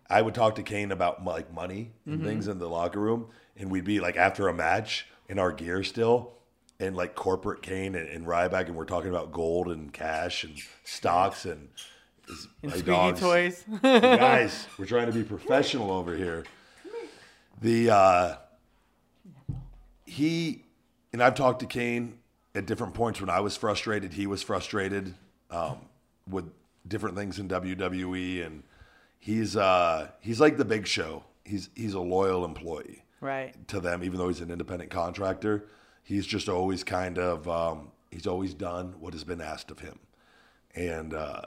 [0.09, 3.71] I would talk to Kane about like money and things in the locker room and
[3.71, 6.33] we'd be like after a match in our gear still
[6.79, 10.55] and like corporate Kane and, and Ryback and we're talking about gold and cash and
[10.83, 11.69] stocks and
[12.61, 13.19] And squeaky dogs.
[13.19, 13.65] toys.
[13.81, 16.43] guys, we're trying to be professional over here.
[17.61, 18.35] The uh,
[20.05, 20.63] he
[21.11, 22.17] and I've talked to Kane
[22.55, 24.13] at different points when I was frustrated.
[24.13, 25.13] He was frustrated
[25.51, 25.77] um,
[26.29, 26.45] with
[26.87, 28.63] different things in WWE, and
[29.23, 31.23] he's uh, he's like the Big Show.
[31.45, 33.55] He's he's a loyal employee right.
[33.69, 35.65] to them, even though he's an independent contractor.
[36.03, 39.97] He's just always kind of um, he's always done what has been asked of him,
[40.75, 41.41] and uh,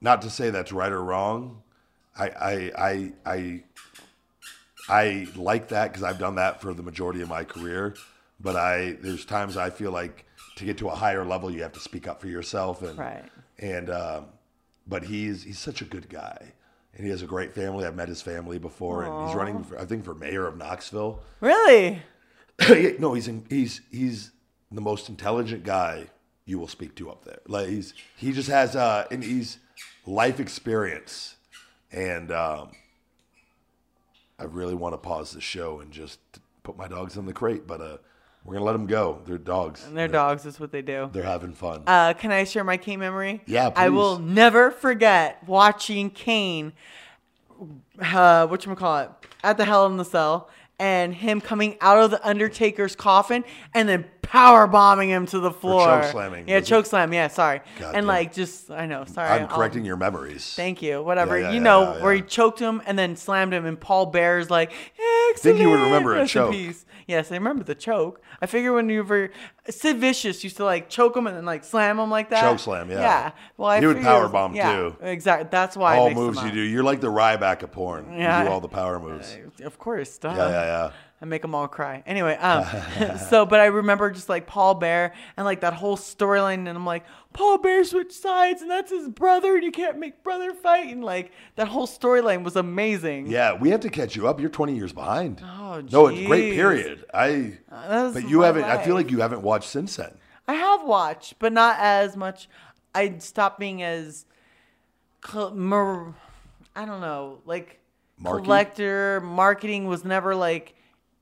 [0.00, 1.62] not to say that's right or wrong.
[2.16, 3.62] I I I I,
[4.88, 7.94] I like that because I've done that for the majority of my career.
[8.38, 10.24] But I there's times I feel like
[10.56, 13.24] to get to a higher level, you have to speak up for yourself and Right.
[13.58, 14.26] and um,
[14.86, 16.52] but he's he's such a good guy,
[16.94, 17.86] and he has a great family.
[17.86, 21.22] I've met his family before, and he's running, for, I think, for mayor of Knoxville.
[21.40, 22.02] Really?
[22.98, 24.32] no, he's in, he's he's
[24.70, 26.06] the most intelligent guy
[26.44, 27.40] you will speak to up there.
[27.46, 29.58] Like he's he just has uh, and he's
[30.06, 31.36] life experience,
[31.90, 32.70] and um,
[34.38, 36.18] I really want to pause the show and just
[36.62, 37.98] put my dogs in the crate, but uh,
[38.46, 39.20] we're gonna let them go.
[39.26, 39.84] They're dogs.
[39.84, 41.10] and they're dogs is what they do.
[41.12, 41.82] They're having fun.
[41.86, 43.42] Uh, can I share my Kane memory?
[43.46, 46.72] Yeah, I will never forget watching Kane,
[48.00, 49.10] uh, what call it,
[49.42, 53.44] at the Hell in the Cell, and him coming out of the Undertaker's coffin
[53.74, 55.86] and then power bombing him to the floor.
[55.86, 56.66] chokeslamming, Yeah, was it?
[56.66, 57.12] choke slam.
[57.12, 57.60] Yeah, sorry.
[57.78, 58.06] God and damn.
[58.06, 59.04] like just, I know.
[59.06, 59.28] Sorry.
[59.28, 60.52] I'm I'll- correcting your memories.
[60.54, 61.02] Thank you.
[61.02, 61.38] Whatever.
[61.38, 63.78] Yeah, yeah, you yeah, know, yeah, where he choked him and then slammed him, and
[63.80, 64.72] Paul Bearer's like,
[65.30, 65.38] Excellent.
[65.40, 66.52] think you would remember a choke.
[66.52, 68.20] peace." Yes, I remember the choke.
[68.42, 69.30] I figure when you were
[69.68, 72.40] Sid Vicious used to like choke him and then like slam him like that.
[72.40, 73.00] Choke slam, yeah.
[73.00, 73.30] Yeah.
[73.56, 74.96] Well, I He would power bomb yeah, too.
[75.00, 75.48] Exactly.
[75.50, 75.96] That's why.
[75.96, 76.60] All moves you do.
[76.60, 78.12] You're like the Ryback of porn.
[78.12, 78.40] Yeah.
[78.40, 79.36] You do all the power moves.
[79.62, 80.18] Of course.
[80.18, 80.30] Duh.
[80.30, 80.92] Yeah, yeah, yeah.
[81.20, 82.02] I make them all cry.
[82.06, 82.64] Anyway, um,
[83.30, 86.84] so but I remember just like Paul Bearer and like that whole storyline, and I'm
[86.84, 90.92] like, Paul Bearer switched sides, and that's his brother, and you can't make brother fight,
[90.92, 93.28] and like that whole storyline was amazing.
[93.28, 94.40] Yeah, we have to catch you up.
[94.40, 95.42] You're 20 years behind.
[95.42, 97.04] Oh, no, it's a great period.
[97.12, 97.58] I.
[97.70, 98.64] that's but you haven't.
[98.64, 100.18] I feel like you haven't watched since then.
[100.48, 102.48] I have watched, but not as much.
[102.94, 104.26] I stopped being as,
[105.52, 106.14] mer-
[106.74, 107.80] I don't know, like
[108.18, 108.44] Marky?
[108.44, 110.75] collector marketing was never like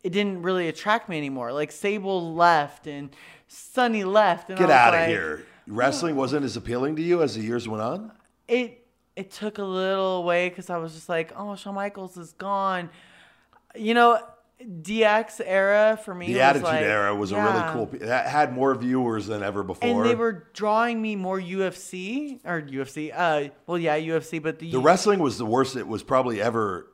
[0.05, 1.53] it didn't really attract me anymore.
[1.53, 3.11] Like Sable left and
[3.49, 5.47] Sunny left, and Get out of like, here.
[5.67, 8.13] Wrestling wasn't as appealing to you as the years went on.
[8.47, 12.33] It it took a little away because I was just like, oh, Shawn Michaels is
[12.33, 12.91] gone.
[13.75, 14.21] You know,
[14.63, 16.33] DX era for me.
[16.33, 17.47] The Attitude like- Era was yeah.
[17.47, 18.07] a really cool.
[18.07, 19.89] That had more viewers than ever before.
[19.89, 23.11] And they were drawing me more UFC or UFC.
[23.15, 26.89] Uh, well, yeah, UFC, but the, the wrestling was the worst it was probably ever.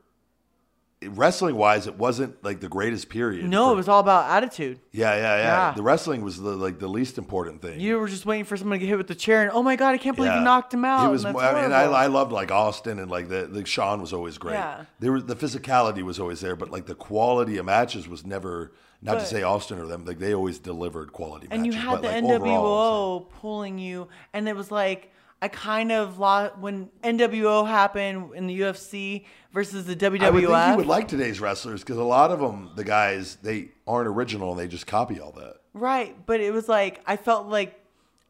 [1.03, 3.45] Wrestling wise, it wasn't like the greatest period.
[3.49, 4.79] no, for- it was all about attitude.
[4.91, 5.73] Yeah, yeah, yeah, Yeah.
[5.75, 7.79] The wrestling was the like the least important thing.
[7.79, 9.75] You were just waiting for someone to get hit with the chair, and oh my
[9.75, 10.39] god, I can't believe Yeah.
[10.39, 11.07] you knocked him out.
[11.07, 11.25] It was.
[11.25, 11.83] and I mean, I.
[11.85, 14.53] I loved like Austin and like the the Shawn was always great.
[14.53, 14.85] Yeah.
[14.99, 18.71] There was the physicality was always there, but like the quality of matches was never.
[19.03, 22.01] Not to say Austin or them, like they always delivered quality and you had but,
[22.03, 25.10] the like, NWO overall, pulling you, and it was like
[25.41, 30.21] I kind of lost when NWO happened in the UFC versus the WWF.
[30.21, 33.37] I would think you would like today's wrestlers because a lot of them, the guys,
[33.37, 35.55] they aren't original and they just copy all that.
[35.73, 37.79] Right, but it was like I felt like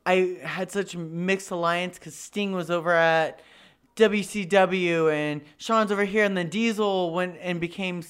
[0.05, 3.41] I had such mixed alliance because Sting was over at
[3.97, 8.03] WCW and Shawn's over here, and then Diesel went and became,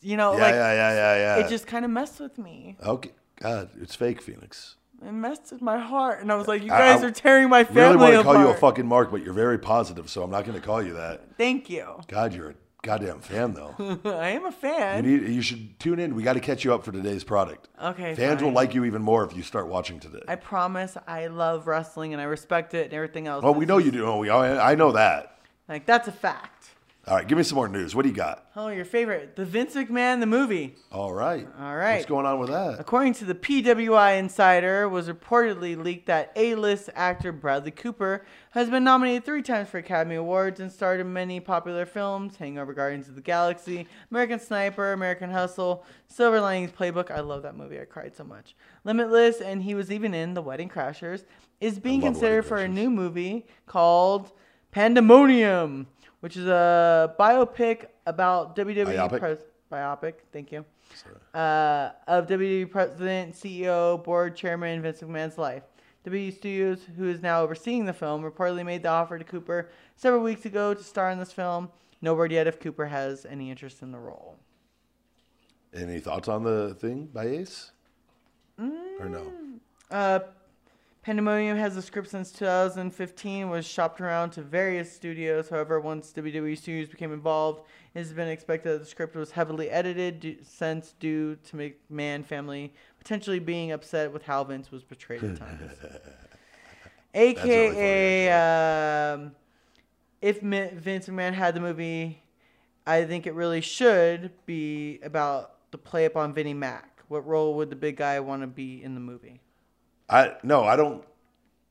[0.00, 1.44] you know, Yeah, like yeah, yeah, yeah, yeah.
[1.44, 2.76] it just kind of messed with me.
[2.84, 3.10] okay.
[3.40, 4.76] God, it's fake, Phoenix.
[5.06, 7.64] It messed with my heart, and I was like, "You guys I are tearing my
[7.64, 9.58] family apart." Really family want to apart." call you a fucking mark, but you're very
[9.58, 11.36] positive, so I'm not going to call you that.
[11.36, 12.00] Thank you.
[12.08, 13.74] God, you're a goddamn fan, though.
[14.04, 15.04] I am a fan.
[15.04, 15.28] You need.
[15.28, 16.14] You should tune in.
[16.14, 17.68] We got to catch you up for today's product.
[17.82, 20.22] Okay, Fans will like you even more if you start watching today.
[20.26, 20.96] I promise.
[21.06, 23.42] I love wrestling and I respect it and everything else.
[23.44, 24.06] well, we know you do.
[24.06, 25.38] Oh, we, I know that.
[25.68, 26.53] Like that's a fact.
[27.06, 27.94] All right, give me some more news.
[27.94, 28.46] What do you got?
[28.56, 30.76] Oh, your favorite, the Vince McMahon the movie.
[30.90, 31.46] All right.
[31.60, 31.96] All right.
[31.96, 32.80] What's going on with that?
[32.80, 38.84] According to the PWI Insider, was reportedly leaked that A-list actor Bradley Cooper has been
[38.84, 43.16] nominated three times for Academy Awards and starred in many popular films: Hangover, Guardians of
[43.16, 47.10] the Galaxy, American Sniper, American Hustle, Silver Linings Playbook.
[47.10, 47.78] I love that movie.
[47.78, 48.56] I cried so much.
[48.84, 51.26] Limitless, and he was even in The Wedding Crashers.
[51.60, 54.32] Is being considered for a new movie called
[54.70, 55.86] Pandemonium,
[56.24, 59.18] which is a biopic about WWE Biopic?
[59.18, 60.14] pres- biopic.
[60.32, 60.64] Thank you
[61.34, 65.62] uh, of WWE President, CEO, Board Chairman Vince McMahon's life.
[66.06, 70.22] WWE Studios, who is now overseeing the film, reportedly made the offer to Cooper several
[70.22, 71.70] weeks ago to star in this film.
[72.02, 74.38] No word yet if Cooper has any interest in the role.
[75.74, 77.72] Any thoughts on the thing by Ace?
[78.60, 79.00] Mm.
[79.00, 79.32] Or no?
[79.90, 80.20] Uh,
[81.04, 85.50] Pandemonium has a script since 2015, was shopped around to various studios.
[85.50, 87.60] However, once WWE Studios became involved,
[87.94, 92.24] it has been expected that the script was heavily edited, due, since due to McMahon
[92.24, 95.72] family potentially being upset with how Vince was portrayed at times.
[97.14, 99.32] AKA, um,
[100.22, 102.22] if Vince McMahon had the movie,
[102.86, 107.02] I think it really should be about the play up on Vinnie Mac.
[107.08, 109.42] What role would the big guy want to be in the movie?
[110.14, 111.04] I no, I don't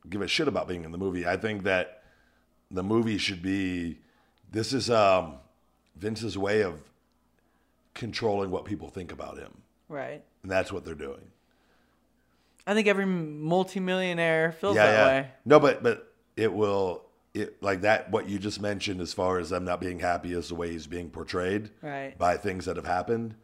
[0.10, 1.26] give a shit about being in the movie.
[1.26, 2.04] I think that
[2.70, 4.00] the movie should be
[4.52, 5.36] this is um
[5.96, 6.82] Vince's way of
[7.94, 9.52] controlling what people think about him.
[9.88, 10.24] Right.
[10.42, 11.32] And that's what they're doing.
[12.66, 15.06] I think every multimillionaire feels yeah, that yeah.
[15.22, 15.28] way.
[15.46, 19.50] No, but but it will it like that what you just mentioned as far as
[19.52, 22.18] them not being happy is the way he's being portrayed Right.
[22.18, 23.36] by things that have happened.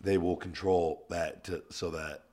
[0.00, 2.24] They will control that to, so that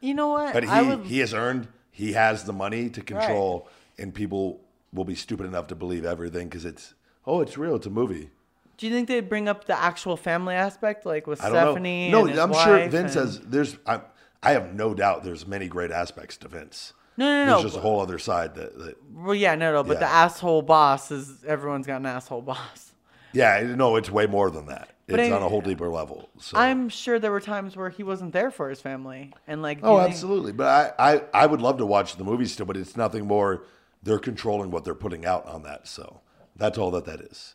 [0.00, 0.52] You know what?
[0.52, 3.68] But he would, he has earned he has the money to control,
[3.98, 4.60] and people
[4.92, 6.94] will be stupid enough to believe everything because it's
[7.26, 8.30] oh it's real it's a movie.
[8.76, 12.10] do you think they'd bring up the actual family aspect, like with I don't Stephanie?
[12.10, 12.24] know.
[12.24, 13.40] No, I'm sure Vince and- has.
[13.40, 14.00] There's I
[14.42, 16.92] I have no doubt there's many great aspects to Vince.
[17.16, 17.50] No, no, no.
[17.54, 19.82] There's just a whole other side that, that Well, yeah, no, no.
[19.82, 22.92] But the asshole boss is everyone's got an asshole boss.
[23.32, 24.90] yeah no it's way more than that.
[25.08, 26.28] But it's I- on a whole deeper level.
[26.38, 26.58] So.
[26.58, 29.96] I'm sure there were times where he wasn't there for his family, and like, Oh,
[29.96, 30.52] you think- absolutely.
[30.52, 33.64] But I, I, I would love to watch the movie still, but it's nothing more.
[34.02, 35.88] They're controlling what they're putting out on that.
[35.88, 36.20] So
[36.56, 37.54] that's all that that is.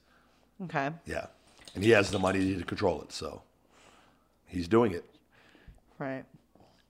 [0.63, 0.89] Okay.
[1.05, 1.27] Yeah.
[1.75, 3.11] And he has the money to control it.
[3.11, 3.43] So
[4.47, 5.05] he's doing it.
[5.99, 6.25] Right.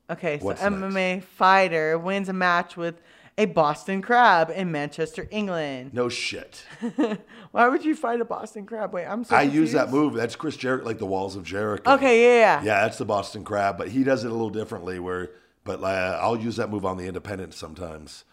[0.10, 3.02] Okay, so What's MMA fighter wins a match with
[3.38, 5.94] a Boston Crab in Manchester, England.
[5.94, 6.64] No shit.
[7.52, 8.94] Why would you fight a Boston Crab?
[8.94, 10.14] Wait, I'm so I use that move.
[10.14, 11.94] That's Chris Jericho, like the walls of Jericho.
[11.94, 12.64] Okay, yeah, yeah.
[12.64, 15.00] Yeah, that's the Boston Crab, but he does it a little differently.
[15.00, 15.32] Where,
[15.64, 18.24] but uh, I'll use that move on the Independent sometimes,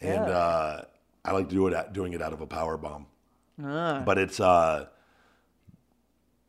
[0.00, 0.36] and Yeah.
[0.36, 0.84] uh,
[1.24, 3.06] I like to do it doing it out of a power bomb.
[3.62, 4.02] Ah.
[4.04, 4.86] But it's uh,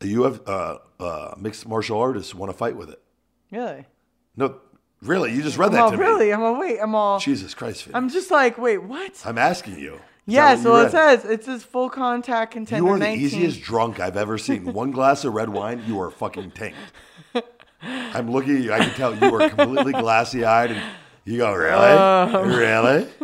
[0.02, 3.02] you have uh, uh, mixed martial artists want to fight with it.
[3.50, 3.84] Really?
[4.36, 4.60] No,
[5.02, 6.26] really, you just read I'm that all, to really?
[6.26, 6.32] me.
[6.32, 7.88] I'm all, wait, I'm all, Jesus Christ.
[7.94, 9.20] I'm just like, wait, what?
[9.24, 10.00] I'm asking you.
[10.26, 13.24] Is so what it says, it says full contact contender You are the 19.
[13.24, 14.72] easiest drunk I've ever seen.
[14.72, 16.76] One glass of red wine, you are fucking tanked.
[17.82, 18.72] I'm looking at you.
[18.72, 20.82] I can tell you are completely glassy eyed, and
[21.24, 22.42] you go, "Really, Uh.
[22.44, 23.08] really?"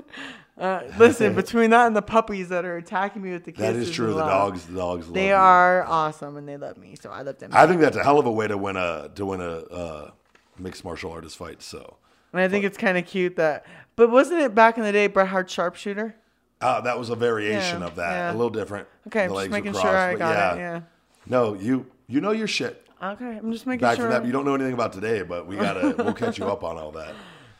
[0.59, 3.77] Uh, listen, between that and the puppies that are attacking me with the kisses, That
[3.79, 4.07] is true.
[4.07, 5.11] The love, dogs, the dogs.
[5.13, 7.51] They are awesome and they love me, so I love them.
[7.53, 10.11] I think that's a hell of a way to win a to win a uh,
[10.59, 11.62] mixed martial artist fight.
[11.62, 11.97] So
[12.33, 13.65] and I think it's kind of cute that.
[13.97, 16.17] But wasn't it back in the day Bret Hart sharpshooter?
[16.60, 18.31] uh, that was a variation Yeah, of that, yeah.
[18.31, 18.89] a little different.
[19.07, 20.60] Okay, I'm just making crossed, sure I but got it.
[20.60, 20.81] Yeah.
[21.26, 22.86] No, you you know your shit.
[23.02, 24.07] Okay, I'm just making Back sure.
[24.07, 26.65] from that, you don't know anything about today, but we gotta we'll catch you up
[26.65, 27.15] on all that.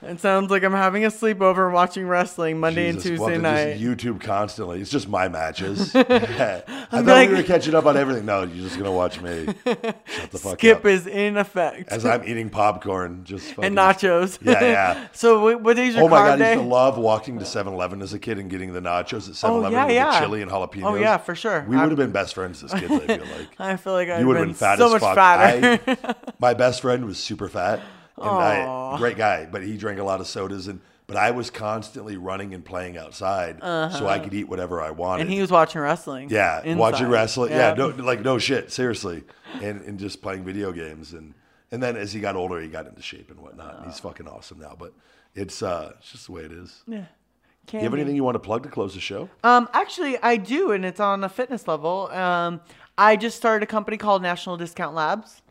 [0.07, 3.78] It sounds like I'm having a sleepover watching wrestling Monday Jesus, and Tuesday night.
[3.78, 4.81] Just YouTube constantly.
[4.81, 5.94] It's just my matches.
[5.97, 8.25] I thought like- we were catching up on everything.
[8.25, 9.47] No, you're just gonna watch me.
[9.67, 10.86] Shut the fuck Skip up.
[10.86, 11.91] is in effect.
[11.91, 14.39] As I'm eating popcorn, just fucking, and nachos.
[14.41, 15.09] Yeah, yeah.
[15.12, 16.52] so what, what days are Oh my god, I day?
[16.52, 19.73] used to love walking to 7-Eleven as a kid and getting the nachos at 7-Eleven
[19.73, 20.20] yeah, with yeah.
[20.20, 20.85] the chili and jalapenos.
[20.85, 21.65] Oh, yeah, for sure.
[21.68, 22.85] We would have been best friends as kids.
[22.93, 25.01] I feel like I feel like you would have been, been fat so as much
[25.02, 25.15] fuck.
[25.15, 25.81] fatter.
[25.86, 27.81] I, my best friend was super fat,
[28.19, 30.81] and I, great guy, but he drank a lot of sodas and.
[31.09, 35.12] But I was constantly running and playing outside, so I could eat whatever I wanted.
[35.12, 35.20] Uh-huh.
[35.20, 36.31] and he was watching wrestling.
[36.31, 36.77] Yeah, inside.
[36.81, 37.53] watching wrestling.
[37.53, 39.23] Yeah, no, like no shit, seriously,
[39.62, 41.35] and and just playing video games, and
[41.70, 43.77] and then as he got older, he got into shape and whatnot.
[43.77, 44.75] and he's fucking awesome now.
[44.77, 44.95] But
[45.36, 46.83] it's uh, it's just the way it is.
[46.89, 47.05] Yeah.
[47.67, 49.28] Do you have anything you want to plug to close the show?
[49.45, 52.09] Um, actually, I do, and it's on a fitness level.
[52.12, 52.61] Um,
[52.99, 55.43] I just started a company called National Discount Labs,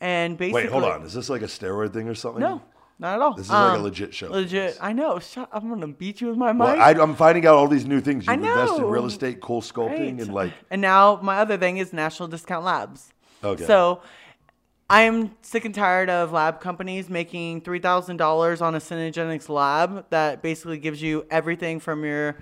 [0.00, 1.02] and basically, Wait, hold on.
[1.02, 2.40] Is this like a steroid thing or something?
[2.40, 2.62] No,
[2.98, 3.34] not at all.
[3.34, 4.30] This is like a Um, legit show.
[4.30, 4.76] Legit.
[4.80, 5.18] I know.
[5.18, 6.60] Shut, I'm gonna beat you with my mic.
[6.66, 8.26] Well, I, I'm finding out all these new things.
[8.28, 8.88] I You've invested in know.
[8.88, 10.20] real estate, cool sculpting, Right.
[10.22, 13.12] and like And now my other thing is National Discount Labs.
[13.44, 13.64] Okay.
[13.66, 14.00] So
[14.90, 20.06] I'm sick and tired of lab companies making three thousand dollars on a Cenegenics lab
[20.10, 22.36] that basically gives you everything from your.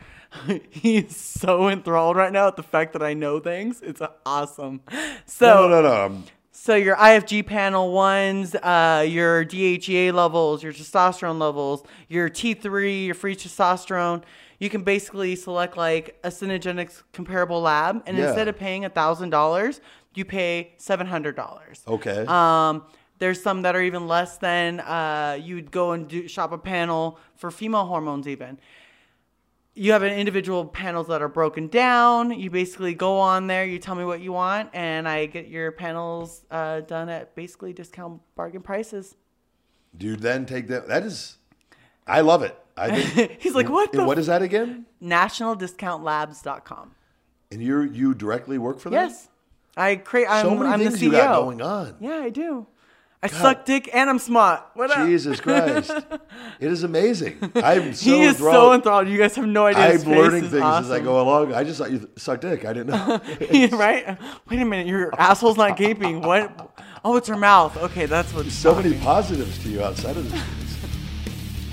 [0.71, 3.81] He's so enthralled right now at the fact that I know things.
[3.83, 4.81] It's awesome.
[5.25, 6.23] So no, no, no, no.
[6.67, 13.15] So your IFG panel ones, uh, your DHEA levels, your testosterone levels, your T3, your
[13.15, 14.25] free testosterone.
[14.59, 18.27] You can basically select like a Cenegenics comparable lab, and Yeah.
[18.27, 19.81] instead of paying thousand dollars,
[20.17, 21.85] you pay seven hundred dollars.
[21.87, 22.27] okay.
[22.27, 22.83] Um,
[23.21, 27.21] there's some that are even less than uh, you'd go and do, shop a panel
[27.37, 28.59] for female hormones even.
[29.79, 32.31] You have an individual panels that are broken down.
[32.31, 35.71] You basically go on there, you tell me what you want, and I get your
[35.71, 39.15] panels uh, done at basically discount bargain prices.
[39.95, 40.89] Do you then take that?
[40.89, 41.37] That is,
[42.07, 42.59] I love it.
[42.75, 43.37] I think.
[43.39, 44.87] He's like, what what is that again?
[45.03, 46.93] NationalDiscountLabs.com.
[47.51, 48.99] And you you directly work for them?
[48.99, 49.29] Yes,
[49.77, 50.27] I create.
[50.29, 51.03] I'm, So many I'm things the CEO.
[51.03, 51.97] you got going on.
[52.01, 52.67] Yeah, I do.
[53.23, 54.63] I suck dick and I'm smart.
[54.75, 55.07] What up?
[55.07, 55.91] Jesus Christ.
[56.61, 57.39] it is amazing.
[57.57, 58.75] I'm so he is so enthralled.
[58.75, 59.09] enthralled.
[59.09, 59.83] You guys have no idea.
[59.83, 61.55] I'm learning things as I go along.
[61.55, 62.65] I just thought you suck dick.
[62.65, 63.21] I didn't know.
[63.77, 64.19] right?
[64.51, 66.21] Wait a minute, your asshole's not gaping.
[66.21, 66.77] What?
[67.05, 67.77] Oh, it's her mouth.
[67.77, 68.47] Okay, that's what.
[68.47, 70.43] so many positives to you outside of this.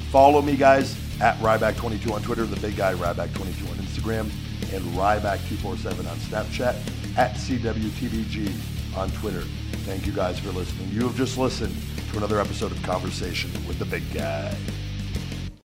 [0.09, 4.31] Follow me, guys, at Ryback22 on Twitter, the big guy Ryback22 on Instagram,
[4.73, 9.41] and Ryback247 on Snapchat, at CWTBG on Twitter.
[9.85, 10.89] Thank you guys for listening.
[10.89, 11.75] You have just listened
[12.11, 14.55] to another episode of Conversation with the Big Guy.